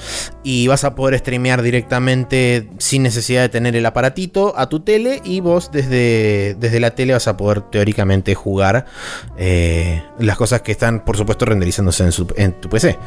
y 0.43 0.67
vas 0.67 0.83
a 0.83 0.95
poder 0.95 1.17
streamear 1.19 1.61
directamente 1.61 2.69
sin 2.77 3.03
necesidad 3.03 3.41
de 3.41 3.49
tener 3.49 3.75
el 3.75 3.85
aparatito 3.85 4.53
a 4.57 4.69
tu 4.69 4.81
tele 4.81 5.21
y 5.23 5.39
vos 5.39 5.71
desde, 5.71 6.55
desde 6.59 6.79
la 6.79 6.91
tele 6.91 7.13
vas 7.13 7.27
a 7.27 7.37
poder 7.37 7.61
teóricamente 7.61 8.35
jugar 8.35 8.85
eh, 9.37 10.03
las 10.19 10.37
cosas 10.37 10.61
que 10.61 10.71
están 10.71 11.03
por 11.05 11.17
supuesto 11.17 11.45
renderizándose 11.45 12.09
en, 12.35 12.53
tu 12.53 12.69
PC. 12.69 12.97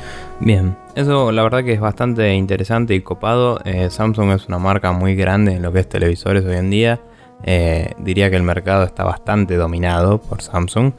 Bien, 0.41 0.77
eso 0.95 1.33
la 1.33 1.43
verdad 1.43 1.65
que 1.65 1.73
es 1.73 1.81
bastante 1.81 2.35
interesante 2.35 2.95
y 2.95 3.01
copado. 3.01 3.61
Eh, 3.65 3.89
Samsung 3.91 4.33
es 4.33 4.47
una 4.47 4.59
marca 4.59 4.93
muy 4.93 5.15
grande 5.15 5.55
en 5.55 5.63
lo 5.63 5.73
que 5.73 5.81
es 5.81 5.89
televisores 5.89 6.45
hoy 6.45 6.57
en 6.57 6.71
día. 6.71 7.01
Eh, 7.47 7.93
diría 7.99 8.31
que 8.31 8.37
el 8.37 8.43
mercado 8.43 8.85
está 8.85 9.05
bastante 9.05 9.57
dominado 9.57 10.21
por 10.21 10.41
Samsung. 10.43 10.93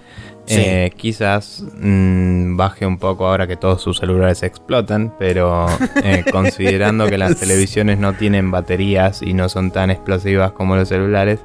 Sí. 0.45 0.61
Eh, 0.63 0.93
quizás 0.95 1.63
mm, 1.75 2.55
baje 2.55 2.85
un 2.85 2.99
poco 2.99 3.27
ahora 3.27 3.47
que 3.47 3.55
todos 3.55 3.81
sus 3.81 3.97
celulares 3.97 4.43
explotan, 4.43 5.11
pero 5.17 5.65
eh, 6.03 6.23
considerando 6.31 7.07
que 7.07 7.17
las 7.17 7.39
televisiones 7.39 7.97
no 7.97 8.13
tienen 8.13 8.51
baterías 8.51 9.23
y 9.23 9.33
no 9.33 9.49
son 9.49 9.71
tan 9.71 9.89
explosivas 9.89 10.51
como 10.51 10.75
los 10.75 10.87
celulares, 10.87 11.39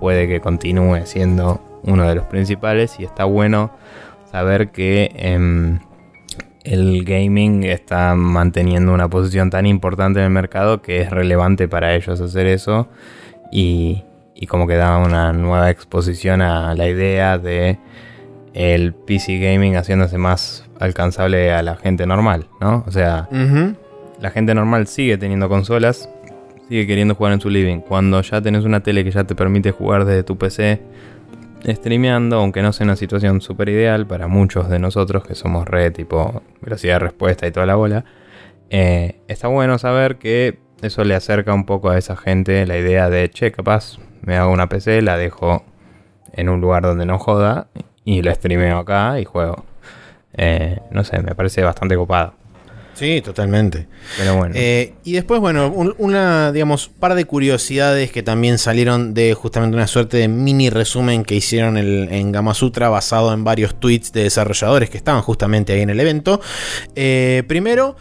puede 0.00 0.26
que 0.26 0.40
continúe 0.40 1.06
siendo 1.06 1.62
uno 1.84 2.08
de 2.08 2.16
los 2.16 2.24
principales 2.26 2.98
y 2.98 3.04
está 3.04 3.24
bueno 3.24 3.70
saber 4.32 4.70
que 4.70 5.12
em, 5.14 5.78
el 6.64 7.04
gaming 7.04 7.62
está 7.62 8.16
manteniendo 8.16 8.92
una 8.92 9.08
posición 9.08 9.50
tan 9.50 9.66
importante 9.66 10.18
en 10.18 10.26
el 10.26 10.32
mercado 10.32 10.82
que 10.82 11.00
es 11.00 11.10
relevante 11.10 11.68
para 11.68 11.94
ellos 11.94 12.20
hacer 12.20 12.46
eso 12.46 12.88
y, 13.52 14.02
y 14.34 14.46
como 14.46 14.66
que 14.66 14.74
da 14.74 14.98
una 14.98 15.32
nueva 15.32 15.70
exposición 15.70 16.42
a 16.42 16.74
la 16.74 16.88
idea 16.88 17.38
de 17.38 17.78
el 18.54 18.94
PC 18.94 19.38
gaming 19.38 19.76
haciéndose 19.76 20.18
más 20.18 20.68
alcanzable 20.78 21.52
a 21.52 21.62
la 21.62 21.76
gente 21.76 22.06
normal, 22.06 22.46
¿no? 22.60 22.84
O 22.86 22.90
sea, 22.90 23.28
la 24.20 24.30
gente 24.30 24.54
normal 24.54 24.86
sigue 24.86 25.16
teniendo 25.16 25.48
consolas, 25.48 26.08
sigue 26.68 26.86
queriendo 26.86 27.14
jugar 27.14 27.32
en 27.32 27.40
su 27.40 27.50
living. 27.50 27.78
Cuando 27.80 28.20
ya 28.20 28.40
tenés 28.40 28.64
una 28.64 28.80
tele 28.82 29.04
que 29.04 29.10
ya 29.10 29.24
te 29.24 29.34
permite 29.34 29.70
jugar 29.70 30.04
desde 30.04 30.22
tu 30.22 30.36
PC 30.36 30.80
streameando, 31.66 32.38
aunque 32.38 32.62
no 32.62 32.72
sea 32.72 32.84
una 32.84 32.96
situación 32.96 33.40
súper 33.40 33.68
ideal 33.68 34.06
para 34.06 34.26
muchos 34.26 34.68
de 34.68 34.78
nosotros 34.78 35.24
que 35.24 35.34
somos 35.34 35.68
re 35.68 35.90
tipo 35.90 36.42
velocidad 36.60 36.94
de 36.94 36.98
respuesta 36.98 37.46
y 37.46 37.52
toda 37.52 37.66
la 37.66 37.76
bola, 37.76 38.04
eh, 38.70 39.20
está 39.28 39.48
bueno 39.48 39.78
saber 39.78 40.16
que 40.16 40.58
eso 40.82 41.04
le 41.04 41.14
acerca 41.14 41.54
un 41.54 41.64
poco 41.64 41.90
a 41.90 41.98
esa 41.98 42.16
gente 42.16 42.66
la 42.66 42.76
idea 42.76 43.08
de, 43.08 43.30
che, 43.30 43.52
capaz 43.52 43.98
me 44.22 44.36
hago 44.36 44.52
una 44.52 44.68
PC, 44.68 45.02
la 45.02 45.16
dejo 45.16 45.64
en 46.32 46.48
un 46.48 46.60
lugar 46.60 46.82
donde 46.82 47.06
no 47.06 47.18
joda 47.18 47.68
y 48.04 48.22
la 48.22 48.34
streameo 48.34 48.78
acá 48.78 49.18
y 49.20 49.24
juego. 49.24 49.64
Eh, 50.34 50.78
no 50.90 51.04
sé, 51.04 51.20
me 51.22 51.34
parece 51.34 51.62
bastante 51.62 51.94
copado. 51.96 52.34
Sí, 52.94 53.22
totalmente. 53.22 53.86
Pero 54.18 54.36
bueno. 54.36 54.54
Eh, 54.56 54.92
y 55.02 55.12
después, 55.14 55.40
bueno, 55.40 55.68
un- 55.70 55.94
una, 55.96 56.52
digamos, 56.52 56.88
par 56.88 57.14
de 57.14 57.24
curiosidades 57.24 58.12
que 58.12 58.22
también 58.22 58.58
salieron 58.58 59.14
de 59.14 59.32
justamente 59.32 59.76
una 59.76 59.86
suerte 59.86 60.18
de 60.18 60.28
mini 60.28 60.68
resumen 60.68 61.24
que 61.24 61.34
hicieron 61.34 61.78
el- 61.78 62.08
en 62.12 62.32
Gamasutra 62.32 62.90
basado 62.90 63.32
en 63.32 63.44
varios 63.44 63.74
tweets 63.80 64.12
de 64.12 64.24
desarrolladores 64.24 64.90
que 64.90 64.98
estaban 64.98 65.22
justamente 65.22 65.72
ahí 65.72 65.80
en 65.80 65.88
el 65.90 66.00
evento. 66.00 66.40
Eh, 66.94 67.44
primero, 67.48 67.96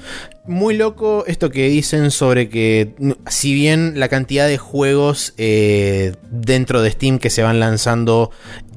muy 0.46 0.76
loco 0.76 1.24
esto 1.26 1.52
que 1.52 1.70
dicen 1.70 2.12
sobre 2.12 2.50
que 2.50 2.94
si 3.30 3.54
bien 3.54 3.94
la 4.00 4.10
cantidad 4.10 4.48
de 4.48 4.58
juegos 4.58 5.34
eh, 5.38 6.14
dentro 6.32 6.82
de 6.82 6.92
Steam 6.92 7.18
que 7.20 7.30
se 7.30 7.44
van 7.44 7.60
lanzando 7.62 8.32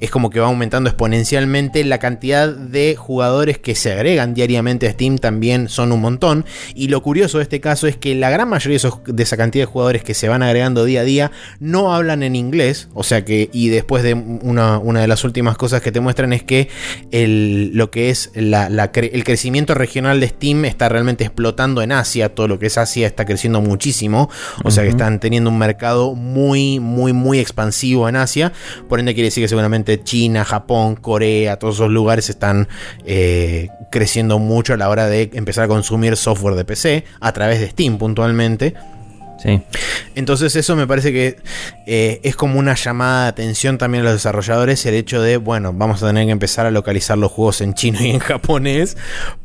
es 0.04 0.10
como 0.10 0.30
que 0.30 0.40
va 0.40 0.46
aumentando 0.46 0.88
exponencialmente, 0.90 1.84
la 1.84 1.98
cantidad 1.98 2.48
de 2.48 2.96
jugadores 2.96 3.58
que 3.58 3.74
se 3.74 3.92
agregan 3.92 4.34
diariamente 4.34 4.86
a 4.86 4.92
Steam 4.92 5.18
también 5.18 5.68
son 5.68 5.92
un 5.92 6.00
montón. 6.00 6.44
Y 6.74 6.88
lo 6.88 7.02
curioso 7.02 7.38
de 7.38 7.44
este 7.44 7.60
caso 7.60 7.86
es 7.86 7.96
que 7.96 8.14
la 8.14 8.30
gran 8.30 8.48
mayoría 8.48 8.78
de, 9.06 9.22
esa 9.22 9.36
cantidad 9.36 9.62
de 9.62 9.66
jugadores 9.66 10.02
que 10.02 10.14
se 10.14 10.28
van 10.28 10.42
agregando 10.42 10.84
día 10.84 11.00
a 11.00 11.04
día 11.04 11.32
no 11.60 11.94
hablan 11.94 12.22
en 12.22 12.36
inglés. 12.36 12.88
O 12.94 13.02
sea 13.02 13.24
que, 13.24 13.50
y 13.52 13.68
después 13.68 14.02
de 14.02 14.14
una, 14.14 14.80
de 14.80 15.08
las 15.08 15.24
últimas 15.24 15.56
cosas 15.56 15.82
que 15.82 15.92
te 15.92 16.00
muestran 16.00 16.32
es 16.32 16.42
que 16.42 16.68
el, 17.10 17.70
lo 17.74 17.90
que 17.90 18.10
es 18.10 18.30
el 18.34 19.24
crecimiento 19.24 19.74
regional 19.74 20.20
de 20.20 20.28
Steam 20.28 20.64
está 20.64 20.88
realmente 20.88 21.24
explotando 21.24 21.82
en 21.82 21.92
Asia. 21.92 22.34
Todo 22.34 22.48
lo 22.48 22.58
que 22.58 22.66
es 22.66 22.78
Asia 22.78 23.06
está 23.06 23.24
creciendo 23.24 23.60
muchísimo. 23.60 24.30
O 24.64 24.70
sea 24.70 24.84
que 24.84 24.90
están 24.90 25.20
teniendo 25.20 25.50
un 25.50 25.58
mercado 25.58 26.14
muy, 26.14 26.80
muy, 26.80 27.12
muy 27.12 27.38
expansivo 27.38 28.08
en 28.08 28.16
Asia. 28.16 28.52
Por 28.88 29.00
ende 29.00 29.14
quiere 29.14 29.28
decir 29.28 29.42
que 29.42 29.48
seguramente 29.48 29.93
China, 30.02 30.44
Japón, 30.44 30.96
Corea, 30.96 31.58
todos 31.58 31.76
esos 31.76 31.90
lugares 31.90 32.30
están 32.30 32.68
eh, 33.04 33.68
creciendo 33.90 34.38
mucho 34.38 34.74
a 34.74 34.76
la 34.76 34.88
hora 34.88 35.06
de 35.06 35.30
empezar 35.34 35.64
a 35.64 35.68
consumir 35.68 36.16
software 36.16 36.54
de 36.54 36.64
PC 36.64 37.04
a 37.20 37.32
través 37.32 37.60
de 37.60 37.70
Steam 37.70 37.98
puntualmente. 37.98 38.74
Entonces 40.14 40.56
eso 40.56 40.76
me 40.76 40.86
parece 40.86 41.12
que 41.12 41.36
eh, 41.86 42.20
es 42.22 42.36
como 42.36 42.58
una 42.58 42.74
llamada 42.74 43.24
de 43.24 43.28
atención 43.28 43.78
también 43.78 44.02
a 44.02 44.04
los 44.04 44.14
desarrolladores 44.14 44.84
el 44.86 44.94
hecho 44.94 45.20
de, 45.20 45.36
bueno, 45.36 45.72
vamos 45.72 46.02
a 46.02 46.06
tener 46.06 46.26
que 46.26 46.32
empezar 46.32 46.66
a 46.66 46.70
localizar 46.70 47.18
los 47.18 47.32
juegos 47.32 47.60
en 47.60 47.74
chino 47.74 47.98
y 48.00 48.10
en 48.10 48.20
japonés 48.20 48.96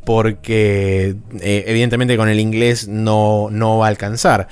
porque 0.04 1.16
eh, 1.40 1.64
evidentemente 1.66 2.16
con 2.16 2.28
el 2.28 2.40
inglés 2.40 2.88
no, 2.88 3.48
no, 3.50 3.78
va 3.78 3.86
a 3.86 3.88
alcanzar. 3.88 4.48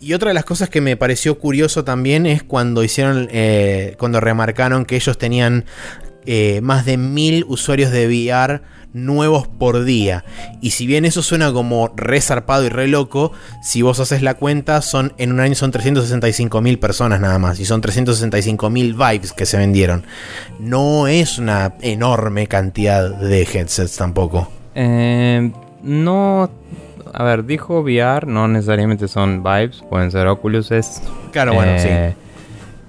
Y 0.00 0.14
otra 0.14 0.28
de 0.28 0.34
las 0.34 0.44
cosas 0.44 0.68
que 0.68 0.80
me 0.80 0.96
pareció 0.96 1.38
curioso 1.38 1.84
también 1.84 2.26
es 2.26 2.42
cuando 2.42 2.82
hicieron, 2.82 3.28
eh, 3.30 3.94
cuando 3.98 4.20
remarcaron 4.20 4.84
que 4.84 4.96
ellos 4.96 5.18
tenían 5.18 5.64
más 6.62 6.84
de 6.84 6.96
mil 6.96 7.44
usuarios 7.48 7.90
de 7.90 8.06
VR 8.06 8.60
nuevos 8.92 9.46
por 9.46 9.84
día. 9.84 10.24
Y 10.60 10.70
si 10.70 10.86
bien 10.86 11.04
eso 11.04 11.22
suena 11.22 11.52
como 11.52 11.92
re 11.96 12.20
zarpado 12.20 12.64
y 12.64 12.68
re 12.68 12.88
loco, 12.88 13.32
si 13.62 13.82
vos 13.82 14.00
haces 14.00 14.22
la 14.22 14.34
cuenta, 14.34 14.82
son 14.82 15.12
en 15.18 15.32
un 15.32 15.40
año 15.40 15.54
son 15.54 15.70
365 15.70 16.60
mil 16.60 16.78
personas 16.78 17.20
nada 17.20 17.38
más. 17.38 17.60
Y 17.60 17.64
son 17.64 17.80
365 17.80 18.70
mil 18.70 18.94
vibes 18.94 19.32
que 19.32 19.46
se 19.46 19.56
vendieron. 19.58 20.04
No 20.58 21.06
es 21.06 21.38
una 21.38 21.74
enorme 21.80 22.46
cantidad 22.46 23.10
de 23.10 23.42
headsets 23.42 23.96
tampoco. 23.96 24.50
Eh, 24.74 25.50
no. 25.82 26.50
A 27.14 27.24
ver, 27.24 27.44
dijo 27.46 27.80
VR, 27.80 28.26
no 28.26 28.46
necesariamente 28.48 29.08
son 29.08 29.42
vibes, 29.42 29.82
pueden 29.88 30.10
ser 30.10 30.26
Oculus. 30.26 30.70
Claro, 31.32 31.54
bueno, 31.54 31.78
sí. 31.78 31.88
Eh, 31.90 32.14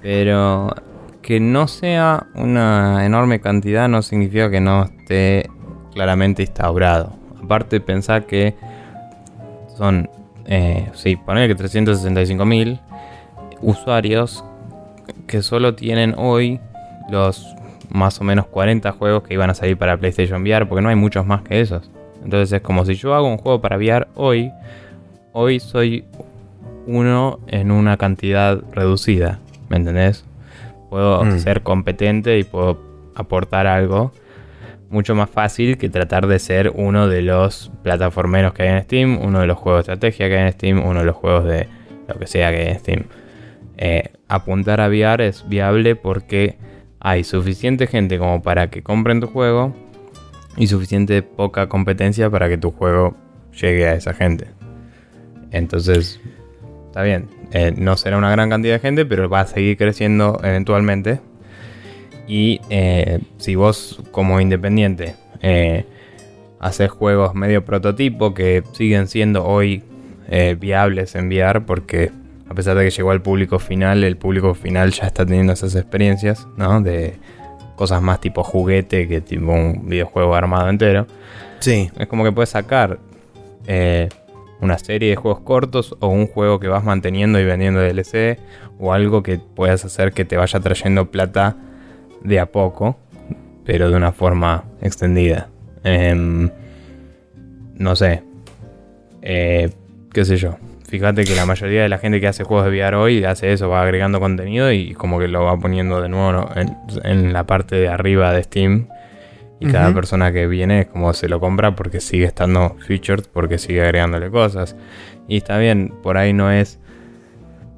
pero 0.02 0.74
que 1.22 1.40
no 1.40 1.68
sea 1.68 2.26
una 2.34 3.04
enorme 3.04 3.40
cantidad 3.40 3.88
no 3.88 4.02
significa 4.02 4.50
que 4.50 4.60
no 4.60 4.84
esté 4.84 5.50
claramente 5.92 6.42
instaurado. 6.42 7.12
Aparte, 7.42 7.80
pensar 7.80 8.26
que 8.26 8.54
son, 9.76 10.08
eh, 10.46 10.88
sí, 10.94 11.16
poner 11.16 11.48
que 11.48 11.62
365.000 11.62 12.80
usuarios 13.62 14.44
que 15.26 15.42
solo 15.42 15.74
tienen 15.74 16.14
hoy 16.16 16.60
los 17.10 17.54
más 17.90 18.20
o 18.20 18.24
menos 18.24 18.46
40 18.46 18.92
juegos 18.92 19.24
que 19.24 19.34
iban 19.34 19.50
a 19.50 19.54
salir 19.54 19.76
para 19.76 19.96
PlayStation 19.96 20.42
VR, 20.42 20.66
porque 20.66 20.82
no 20.82 20.88
hay 20.88 20.96
muchos 20.96 21.26
más 21.26 21.42
que 21.42 21.60
esos. 21.60 21.90
Entonces 22.22 22.52
es 22.52 22.60
como 22.60 22.84
si 22.84 22.94
yo 22.94 23.14
hago 23.14 23.28
un 23.28 23.38
juego 23.38 23.60
para 23.60 23.76
VR 23.76 24.06
hoy, 24.14 24.52
hoy 25.32 25.58
soy 25.60 26.04
uno 26.86 27.40
en 27.46 27.70
una 27.70 27.96
cantidad 27.96 28.60
reducida, 28.72 29.40
¿me 29.68 29.76
entendés? 29.76 30.24
Puedo 30.90 31.24
mm. 31.24 31.38
ser 31.38 31.62
competente 31.62 32.38
y 32.38 32.44
puedo 32.44 32.78
aportar 33.14 33.66
algo 33.66 34.12
mucho 34.90 35.14
más 35.14 35.30
fácil 35.30 35.78
que 35.78 35.88
tratar 35.88 36.26
de 36.26 36.38
ser 36.40 36.72
uno 36.74 37.06
de 37.08 37.22
los 37.22 37.70
plataformeros 37.82 38.52
que 38.52 38.64
hay 38.64 38.68
en 38.70 38.82
Steam, 38.82 39.18
uno 39.22 39.40
de 39.40 39.46
los 39.46 39.56
juegos 39.56 39.86
de 39.86 39.92
estrategia 39.92 40.28
que 40.28 40.36
hay 40.36 40.46
en 40.46 40.52
Steam, 40.52 40.84
uno 40.84 41.00
de 41.00 41.06
los 41.06 41.16
juegos 41.16 41.44
de 41.44 41.68
lo 42.08 42.18
que 42.18 42.26
sea 42.26 42.50
que 42.50 42.56
hay 42.58 42.68
en 42.68 42.78
Steam. 42.80 43.04
Eh, 43.78 44.10
apuntar 44.28 44.80
a 44.80 44.88
VR 44.88 45.26
es 45.26 45.48
viable 45.48 45.94
porque 45.94 46.58
hay 46.98 47.24
suficiente 47.24 47.86
gente 47.86 48.18
como 48.18 48.42
para 48.42 48.68
que 48.68 48.82
compren 48.82 49.20
tu 49.20 49.28
juego 49.28 49.74
y 50.56 50.66
suficiente 50.66 51.22
poca 51.22 51.68
competencia 51.68 52.28
para 52.28 52.48
que 52.48 52.58
tu 52.58 52.72
juego 52.72 53.14
llegue 53.52 53.86
a 53.88 53.94
esa 53.94 54.12
gente. 54.12 54.48
Entonces, 55.52 56.20
está 56.88 57.02
bien. 57.02 57.39
Eh, 57.52 57.72
no 57.76 57.96
será 57.96 58.16
una 58.16 58.30
gran 58.30 58.48
cantidad 58.48 58.74
de 58.74 58.80
gente, 58.80 59.04
pero 59.04 59.28
va 59.28 59.40
a 59.40 59.46
seguir 59.46 59.76
creciendo 59.76 60.40
eventualmente 60.42 61.20
y 62.28 62.60
eh, 62.70 63.18
si 63.38 63.56
vos 63.56 64.00
como 64.12 64.40
independiente 64.40 65.16
eh, 65.42 65.84
haces 66.60 66.90
juegos 66.90 67.34
medio 67.34 67.64
prototipo 67.64 68.34
que 68.34 68.62
siguen 68.72 69.08
siendo 69.08 69.44
hoy 69.44 69.82
viables 70.60 71.16
enviar 71.16 71.66
porque 71.66 72.12
a 72.48 72.54
pesar 72.54 72.76
de 72.76 72.84
que 72.84 72.90
llegó 72.90 73.10
al 73.10 73.20
público 73.20 73.58
final, 73.58 74.04
el 74.04 74.16
público 74.16 74.54
final 74.54 74.92
ya 74.92 75.08
está 75.08 75.26
teniendo 75.26 75.52
esas 75.52 75.74
experiencias, 75.74 76.46
¿no? 76.56 76.80
De 76.80 77.14
cosas 77.74 78.00
más 78.00 78.20
tipo 78.20 78.44
juguete 78.44 79.08
que 79.08 79.20
tipo 79.20 79.50
un 79.52 79.88
videojuego 79.88 80.36
armado 80.36 80.68
entero. 80.68 81.08
Sí. 81.58 81.90
Es 81.98 82.06
como 82.06 82.22
que 82.22 82.30
puedes 82.30 82.50
sacar 82.50 83.00
una 84.60 84.78
serie 84.78 85.10
de 85.10 85.16
juegos 85.16 85.40
cortos 85.40 85.96
o 86.00 86.08
un 86.08 86.26
juego 86.26 86.60
que 86.60 86.68
vas 86.68 86.84
manteniendo 86.84 87.40
y 87.40 87.44
vendiendo 87.44 87.80
DLC 87.80 88.38
o 88.78 88.92
algo 88.92 89.22
que 89.22 89.38
puedas 89.38 89.84
hacer 89.84 90.12
que 90.12 90.24
te 90.24 90.36
vaya 90.36 90.60
trayendo 90.60 91.10
plata 91.10 91.56
de 92.22 92.40
a 92.40 92.46
poco, 92.46 92.96
pero 93.64 93.90
de 93.90 93.96
una 93.96 94.12
forma 94.12 94.64
extendida. 94.80 95.48
Em, 95.84 96.50
no 97.76 97.96
sé. 97.96 98.22
Eh, 99.22 99.70
¿Qué 100.12 100.24
sé 100.24 100.36
yo? 100.36 100.56
Fíjate 100.90 101.22
que 101.22 101.36
la 101.36 101.46
mayoría 101.46 101.82
de 101.82 101.88
la 101.88 101.98
gente 101.98 102.20
que 102.20 102.26
hace 102.26 102.42
juegos 102.42 102.66
de 102.66 102.72
VR 102.72 102.96
hoy 102.96 103.24
hace 103.24 103.52
eso, 103.52 103.68
va 103.68 103.80
agregando 103.80 104.18
contenido 104.18 104.72
y 104.72 104.92
como 104.94 105.20
que 105.20 105.28
lo 105.28 105.44
va 105.44 105.56
poniendo 105.56 106.02
de 106.02 106.08
nuevo 106.08 106.50
en, 107.04 107.32
la 107.32 107.46
parte 107.46 107.76
de 107.76 107.88
arriba 107.88 108.32
de 108.32 108.42
Steam. 108.42 108.88
Y 109.60 109.70
cada 109.70 109.92
persona 109.92 110.32
que 110.32 110.46
viene 110.46 110.80
es 110.80 110.86
como 110.86 111.12
se 111.12 111.28
lo 111.28 111.38
compra 111.38 111.76
porque 111.76 112.00
sigue 112.00 112.24
estando 112.24 112.76
featured, 112.86 113.24
porque 113.30 113.58
sigue 113.58 113.82
agregándole 113.82 114.30
cosas. 114.30 114.74
Y 115.28 115.36
está 115.36 115.58
bien, 115.58 115.92
por 116.02 116.16
ahí 116.16 116.32
no 116.32 116.50
es 116.50 116.80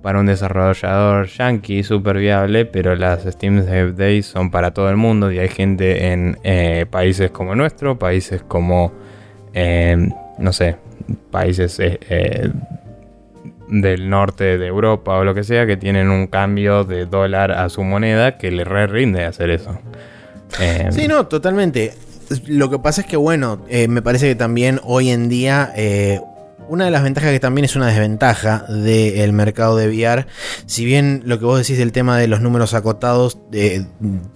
para 0.03 0.18
un 0.18 0.26
desarrollador 0.26 1.26
yankee 1.26 1.83
súper 1.83 2.18
viable, 2.18 2.66
pero 2.66 2.95
las 2.97 3.22
Steam 3.22 3.64
Dev 3.64 3.95
Days 3.95 4.26
son 4.26 4.51
para 4.51 4.72
todo 4.74 4.91
el 4.91 4.97
mundo 4.97 5.30
y 5.30 5.39
hay 5.39 5.49
gente 5.49 6.12
en 6.12 6.39
eh, 6.43 6.87
países 6.91 7.30
como 7.30 7.55
nuestro, 7.55 7.99
países 7.99 8.43
como, 8.43 8.93
em, 9.55 10.11
no 10.39 10.53
sé, 10.53 10.76
países 11.30 11.78
eh, 11.78 11.99
eh, 12.09 12.51
del 13.68 14.11
norte 14.11 14.59
de 14.59 14.66
Europa 14.66 15.16
o 15.16 15.24
lo 15.24 15.35
que 15.35 15.45
sea, 15.45 15.66
que 15.66 15.76
tienen 15.76 16.11
un 16.11 16.26
cambio 16.26 16.85
de 16.85 17.07
dólar 17.07 17.53
a 17.53 17.68
su 17.68 17.83
moneda 17.85 18.39
que 18.39 18.51
le 18.51 18.64
re 18.64 18.87
rinde 18.87 19.24
hacer 19.24 19.51
eso. 19.51 19.78
Em, 20.61 20.92
sí, 20.92 21.09
no, 21.09 21.26
totalmente. 21.26 21.94
Lo 22.46 22.70
que 22.70 22.78
pasa 22.78 23.03
es 23.03 23.07
que, 23.07 23.16
bueno, 23.16 23.64
me 23.88 24.00
parece 24.00 24.28
que 24.28 24.34
también 24.34 24.80
hoy 24.84 25.11
en 25.11 25.28
día 25.28 25.72
una 26.72 26.86
de 26.86 26.90
las 26.90 27.03
ventajas 27.03 27.32
que 27.32 27.40
también 27.40 27.66
es 27.66 27.76
una 27.76 27.88
desventaja 27.88 28.64
del 28.68 29.32
mercado 29.34 29.76
de 29.76 29.88
VR, 29.88 30.26
si 30.64 30.86
bien 30.86 31.22
lo 31.26 31.38
que 31.38 31.44
vos 31.44 31.59
decís 31.59 31.76
del 31.76 31.92
tema 31.92 32.18
de 32.18 32.28
los 32.28 32.40
números 32.40 32.72
acotados 32.72 33.38
eh, 33.53 33.84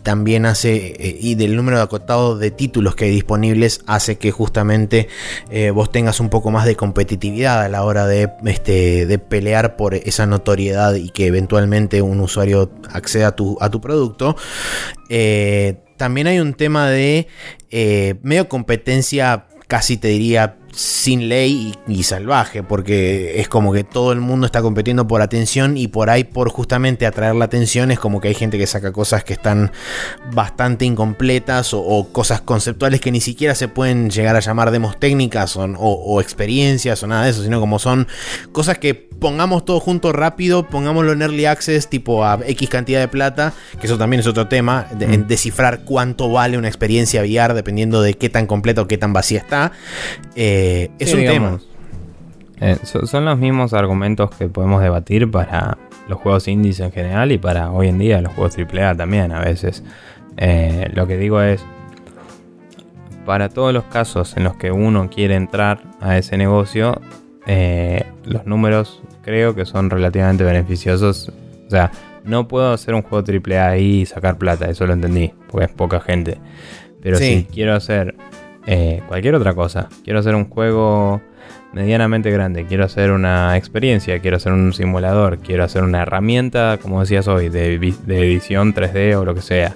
también 0.02 0.44
hace, 0.44 0.94
eh, 0.98 1.18
y 1.18 1.34
del 1.34 1.56
número 1.56 1.80
acotado 1.80 2.36
de 2.36 2.50
títulos 2.50 2.94
que 2.94 3.06
hay 3.06 3.10
disponibles, 3.10 3.80
hace 3.86 4.18
que 4.18 4.32
justamente 4.32 5.08
eh, 5.50 5.70
vos 5.70 5.90
tengas 5.90 6.20
un 6.20 6.28
poco 6.28 6.50
más 6.50 6.66
de 6.66 6.76
competitividad 6.76 7.62
a 7.62 7.68
la 7.70 7.84
hora 7.84 8.06
de, 8.06 8.30
este, 8.44 9.06
de 9.06 9.18
pelear 9.18 9.76
por 9.76 9.94
esa 9.94 10.26
notoriedad 10.26 10.94
y 10.94 11.08
que 11.08 11.26
eventualmente 11.26 12.02
un 12.02 12.20
usuario 12.20 12.70
acceda 12.92 13.28
a 13.28 13.36
tu, 13.36 13.56
a 13.60 13.70
tu 13.70 13.80
producto. 13.80 14.36
También 15.96 16.26
hay 16.26 16.38
un 16.40 16.54
tema 16.54 16.88
de 16.88 17.28
medio 18.22 18.48
competencia, 18.48 19.46
casi 19.66 19.96
te 19.96 20.08
diría 20.08 20.56
sin 20.76 21.30
ley 21.30 21.74
y, 21.88 22.02
salvaje, 22.02 22.62
porque 22.62 23.40
es 23.40 23.48
como 23.48 23.72
que 23.72 23.82
todo 23.82 24.12
el 24.12 24.20
mundo 24.20 24.44
está 24.44 24.60
compitiendo 24.60 25.08
por 25.08 25.22
atención 25.22 25.78
y 25.78 25.88
por 25.88 26.10
ahí 26.10 26.24
por 26.24 26.50
justamente 26.50 27.06
atraer 27.06 27.34
la 27.34 27.46
atención 27.46 27.90
es 27.90 27.98
como 27.98 28.20
que 28.20 28.28
hay 28.28 28.34
gente 28.34 28.58
que 28.58 28.66
saca 28.66 28.92
cosas 28.92 29.24
que 29.24 29.32
están 29.32 29.72
bastante 30.34 30.84
incompletas 30.84 31.72
o, 31.72 32.08
cosas 32.12 32.42
conceptuales 32.42 33.00
que 33.00 33.10
ni 33.10 33.22
siquiera 33.22 33.54
se 33.54 33.68
pueden 33.68 34.10
llegar 34.10 34.36
a 34.36 34.40
llamar 34.40 34.70
demos 34.70 35.00
técnicas 35.00 35.56
o, 35.56 36.20
experiencias 36.20 37.02
o 37.02 37.06
nada 37.06 37.24
de 37.24 37.30
eso, 37.30 37.42
sino 37.42 37.58
como 37.58 37.78
son 37.78 38.06
cosas 38.52 38.76
que 38.76 38.94
pongamos 38.94 39.64
todo 39.64 39.80
junto 39.80 40.12
rápido, 40.12 40.68
pongámoslo 40.68 41.12
en 41.12 41.22
early 41.22 41.46
access 41.46 41.88
tipo 41.88 42.22
a 42.22 42.38
X 42.46 42.68
cantidad 42.68 43.00
de 43.00 43.08
plata, 43.08 43.54
que 43.80 43.86
eso 43.86 43.96
también 43.96 44.20
es 44.20 44.26
otro 44.26 44.46
tema, 44.46 44.88
de, 44.92 45.06
mm. 45.06 45.26
descifrar 45.26 45.84
cuánto 45.84 46.30
vale 46.30 46.58
una 46.58 46.68
experiencia 46.68 47.22
VR 47.22 47.54
dependiendo 47.54 48.02
de 48.02 48.12
qué 48.12 48.28
tan 48.28 48.46
completa 48.46 48.82
o 48.82 48.86
qué 48.86 48.98
tan 48.98 49.14
vacía 49.14 49.38
está. 49.38 49.72
Eh, 50.34 50.65
es 50.98 51.12
un 51.14 51.20
tema. 51.24 51.60
Eh, 52.60 52.76
so- 52.84 53.06
son 53.06 53.24
los 53.26 53.38
mismos 53.38 53.72
argumentos 53.74 54.30
que 54.30 54.48
podemos 54.48 54.82
debatir 54.82 55.30
para 55.30 55.76
los 56.08 56.18
juegos 56.18 56.48
indies 56.48 56.80
en 56.80 56.90
general 56.92 57.32
y 57.32 57.38
para 57.38 57.70
hoy 57.70 57.88
en 57.88 57.98
día 57.98 58.20
los 58.22 58.32
juegos 58.32 58.56
AAA 58.56 58.94
también 58.96 59.32
a 59.32 59.40
veces. 59.40 59.82
Eh, 60.38 60.88
lo 60.94 61.06
que 61.06 61.16
digo 61.18 61.40
es, 61.42 61.64
para 63.24 63.48
todos 63.48 63.72
los 63.74 63.84
casos 63.84 64.36
en 64.36 64.44
los 64.44 64.56
que 64.56 64.70
uno 64.70 65.10
quiere 65.10 65.34
entrar 65.34 65.80
a 66.00 66.16
ese 66.16 66.36
negocio, 66.36 67.00
eh, 67.46 68.04
los 68.24 68.46
números 68.46 69.02
creo 69.22 69.54
que 69.54 69.64
son 69.66 69.90
relativamente 69.90 70.44
beneficiosos. 70.44 71.32
O 71.66 71.70
sea, 71.70 71.90
no 72.24 72.46
puedo 72.48 72.72
hacer 72.72 72.94
un 72.94 73.02
juego 73.02 73.24
AAA 73.26 73.68
ahí 73.68 74.00
y 74.02 74.06
sacar 74.06 74.38
plata, 74.38 74.70
eso 74.70 74.86
lo 74.86 74.92
entendí, 74.92 75.32
porque 75.50 75.66
es 75.66 75.72
poca 75.72 76.00
gente. 76.00 76.38
Pero 77.02 77.16
Sí. 77.18 77.24
si 77.24 77.44
quiero 77.52 77.74
hacer 77.74 78.14
eh, 78.66 79.02
cualquier 79.06 79.34
otra 79.34 79.54
cosa, 79.54 79.88
quiero 80.04 80.18
hacer 80.18 80.34
un 80.34 80.48
juego 80.48 81.20
medianamente 81.72 82.30
grande, 82.30 82.64
quiero 82.64 82.84
hacer 82.84 83.12
una 83.12 83.56
experiencia, 83.56 84.18
quiero 84.20 84.38
hacer 84.38 84.52
un 84.52 84.72
simulador, 84.72 85.38
quiero 85.38 85.62
hacer 85.62 85.82
una 85.82 86.02
herramienta, 86.02 86.78
como 86.80 87.00
decías 87.00 87.28
hoy, 87.28 87.48
de, 87.48 87.74
edición 87.74 88.74
3D 88.74 89.14
o 89.14 89.24
lo 89.24 89.34
que 89.34 89.42
sea. 89.42 89.74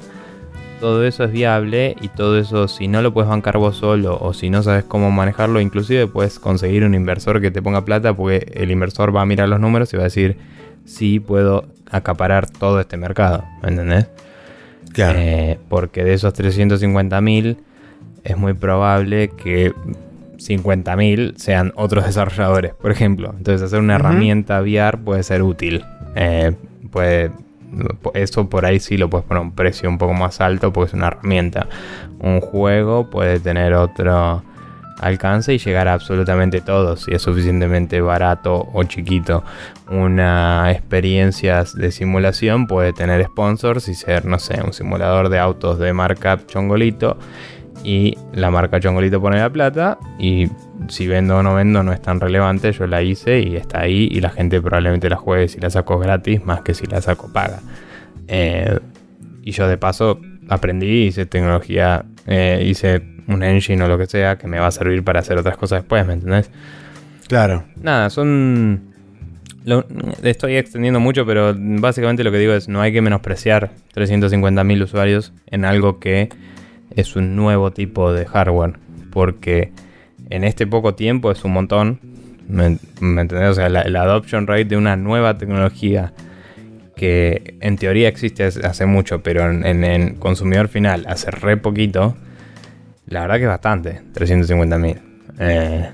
Todo 0.80 1.04
eso 1.04 1.24
es 1.24 1.32
viable 1.32 1.94
y 2.00 2.08
todo 2.08 2.38
eso 2.38 2.66
si 2.66 2.88
no 2.88 3.02
lo 3.02 3.12
puedes 3.12 3.28
bancar 3.28 3.58
vos 3.58 3.76
solo 3.76 4.18
o 4.18 4.32
si 4.32 4.48
no 4.48 4.62
sabes 4.62 4.84
cómo 4.84 5.10
manejarlo, 5.10 5.60
inclusive 5.60 6.06
puedes 6.06 6.38
conseguir 6.38 6.84
un 6.84 6.94
inversor 6.94 7.40
que 7.40 7.50
te 7.50 7.60
ponga 7.60 7.84
plata 7.84 8.14
porque 8.14 8.50
el 8.54 8.70
inversor 8.70 9.14
va 9.14 9.20
a 9.20 9.26
mirar 9.26 9.50
los 9.50 9.60
números 9.60 9.92
y 9.92 9.98
va 9.98 10.04
a 10.04 10.04
decir 10.04 10.38
sí 10.86 11.20
puedo 11.20 11.68
acaparar 11.90 12.48
todo 12.48 12.80
este 12.80 12.96
mercado, 12.96 13.44
¿me 13.62 13.68
entendés? 13.68 14.08
Claro. 14.94 15.18
Eh, 15.18 15.58
porque 15.68 16.02
de 16.02 16.14
esos 16.14 16.32
350.000 16.34 17.58
es 18.24 18.36
muy 18.36 18.54
probable 18.54 19.28
que 19.28 19.72
50.000 20.40 21.36
sean 21.36 21.72
otros 21.76 22.06
desarrolladores, 22.06 22.74
por 22.74 22.90
ejemplo. 22.90 23.34
Entonces 23.36 23.62
hacer 23.62 23.80
una 23.80 23.96
herramienta 23.96 24.60
VR 24.60 24.98
puede 24.98 25.22
ser 25.22 25.42
útil. 25.42 25.84
Eh, 26.14 26.52
puede, 26.90 27.30
eso 28.14 28.48
por 28.48 28.64
ahí 28.64 28.80
sí 28.80 28.96
lo 28.96 29.10
puedes 29.10 29.26
poner 29.26 29.42
a 29.42 29.46
un 29.46 29.52
precio 29.52 29.88
un 29.88 29.98
poco 29.98 30.14
más 30.14 30.40
alto 30.40 30.72
porque 30.72 30.88
es 30.88 30.94
una 30.94 31.08
herramienta. 31.08 31.66
Un 32.18 32.40
juego 32.40 33.10
puede 33.10 33.38
tener 33.38 33.74
otro 33.74 34.42
alcance 35.00 35.54
y 35.54 35.58
llegar 35.58 35.88
a 35.88 35.94
absolutamente 35.94 36.60
todos 36.60 37.04
si 37.04 37.12
es 37.12 37.22
suficientemente 37.22 38.00
barato 38.00 38.68
o 38.72 38.84
chiquito. 38.84 39.44
Una 39.90 40.70
experiencia 40.70 41.64
de 41.74 41.90
simulación 41.90 42.66
puede 42.66 42.92
tener 42.92 43.24
sponsors 43.24 43.88
y 43.88 43.94
ser, 43.94 44.26
no 44.26 44.38
sé, 44.38 44.62
un 44.62 44.72
simulador 44.72 45.28
de 45.28 45.38
autos 45.38 45.78
de 45.78 45.92
marca 45.92 46.38
Chongolito 46.46 47.18
y 47.84 48.16
la 48.34 48.50
marca 48.50 48.78
Chongolito 48.80 49.20
pone 49.20 49.38
la 49.38 49.50
plata 49.50 49.98
y 50.18 50.48
si 50.88 51.06
vendo 51.06 51.38
o 51.38 51.42
no 51.42 51.54
vendo 51.54 51.82
no 51.82 51.92
es 51.92 52.02
tan 52.02 52.20
relevante, 52.20 52.72
yo 52.72 52.86
la 52.86 53.02
hice 53.02 53.40
y 53.40 53.56
está 53.56 53.80
ahí 53.80 54.08
y 54.10 54.20
la 54.20 54.30
gente 54.30 54.60
probablemente 54.60 55.08
la 55.08 55.16
juegue 55.16 55.48
si 55.48 55.60
la 55.60 55.70
saco 55.70 55.98
gratis 55.98 56.44
más 56.44 56.60
que 56.62 56.74
si 56.74 56.86
la 56.86 57.00
saco 57.00 57.32
paga. 57.32 57.60
Eh, 58.28 58.78
y 59.42 59.52
yo 59.52 59.66
de 59.68 59.78
paso 59.78 60.20
aprendí, 60.48 61.04
hice 61.06 61.26
tecnología, 61.26 62.04
eh, 62.26 62.62
hice 62.66 63.02
un 63.28 63.42
engine 63.42 63.82
o 63.84 63.88
lo 63.88 63.96
que 63.96 64.06
sea 64.06 64.36
que 64.36 64.46
me 64.46 64.58
va 64.58 64.66
a 64.66 64.70
servir 64.70 65.02
para 65.04 65.20
hacer 65.20 65.38
otras 65.38 65.56
cosas 65.56 65.80
después, 65.82 66.06
¿me 66.06 66.14
entendés? 66.14 66.50
Claro. 67.28 67.64
Nada, 67.80 68.10
son... 68.10 68.82
lo- 69.64 69.86
estoy 70.22 70.56
extendiendo 70.56 70.98
mucho, 71.00 71.24
pero 71.24 71.54
básicamente 71.56 72.24
lo 72.24 72.32
que 72.32 72.38
digo 72.38 72.52
es 72.52 72.68
no 72.68 72.80
hay 72.82 72.92
que 72.92 73.00
menospreciar 73.00 73.70
350.000 73.94 74.82
usuarios 74.82 75.32
en 75.46 75.64
algo 75.64 75.98
que 76.00 76.28
es 76.94 77.16
un 77.16 77.36
nuevo 77.36 77.72
tipo 77.72 78.12
de 78.12 78.26
hardware. 78.26 78.74
Porque 79.10 79.72
en 80.28 80.44
este 80.44 80.66
poco 80.66 80.94
tiempo 80.94 81.30
es 81.30 81.44
un 81.44 81.52
montón. 81.52 82.00
¿Me, 82.48 82.78
me 83.00 83.20
entendés? 83.22 83.50
O 83.50 83.54
sea, 83.54 83.68
la, 83.68 83.82
adoption 84.02 84.46
rate 84.46 84.64
de 84.64 84.76
una 84.76 84.96
nueva 84.96 85.38
tecnología 85.38 86.12
que 86.96 87.56
en 87.60 87.76
teoría 87.76 88.08
existe 88.08 88.44
hace 88.44 88.86
mucho, 88.86 89.22
pero 89.22 89.50
en, 89.50 89.84
en 89.84 90.16
consumidor 90.16 90.68
final 90.68 91.06
hace 91.08 91.30
re 91.30 91.56
poquito. 91.56 92.16
La 93.06 93.22
verdad 93.22 93.36
que 93.36 93.42
es 93.42 93.48
bastante, 93.48 94.02
350.000. 94.14 94.98
Eh, 95.38 95.90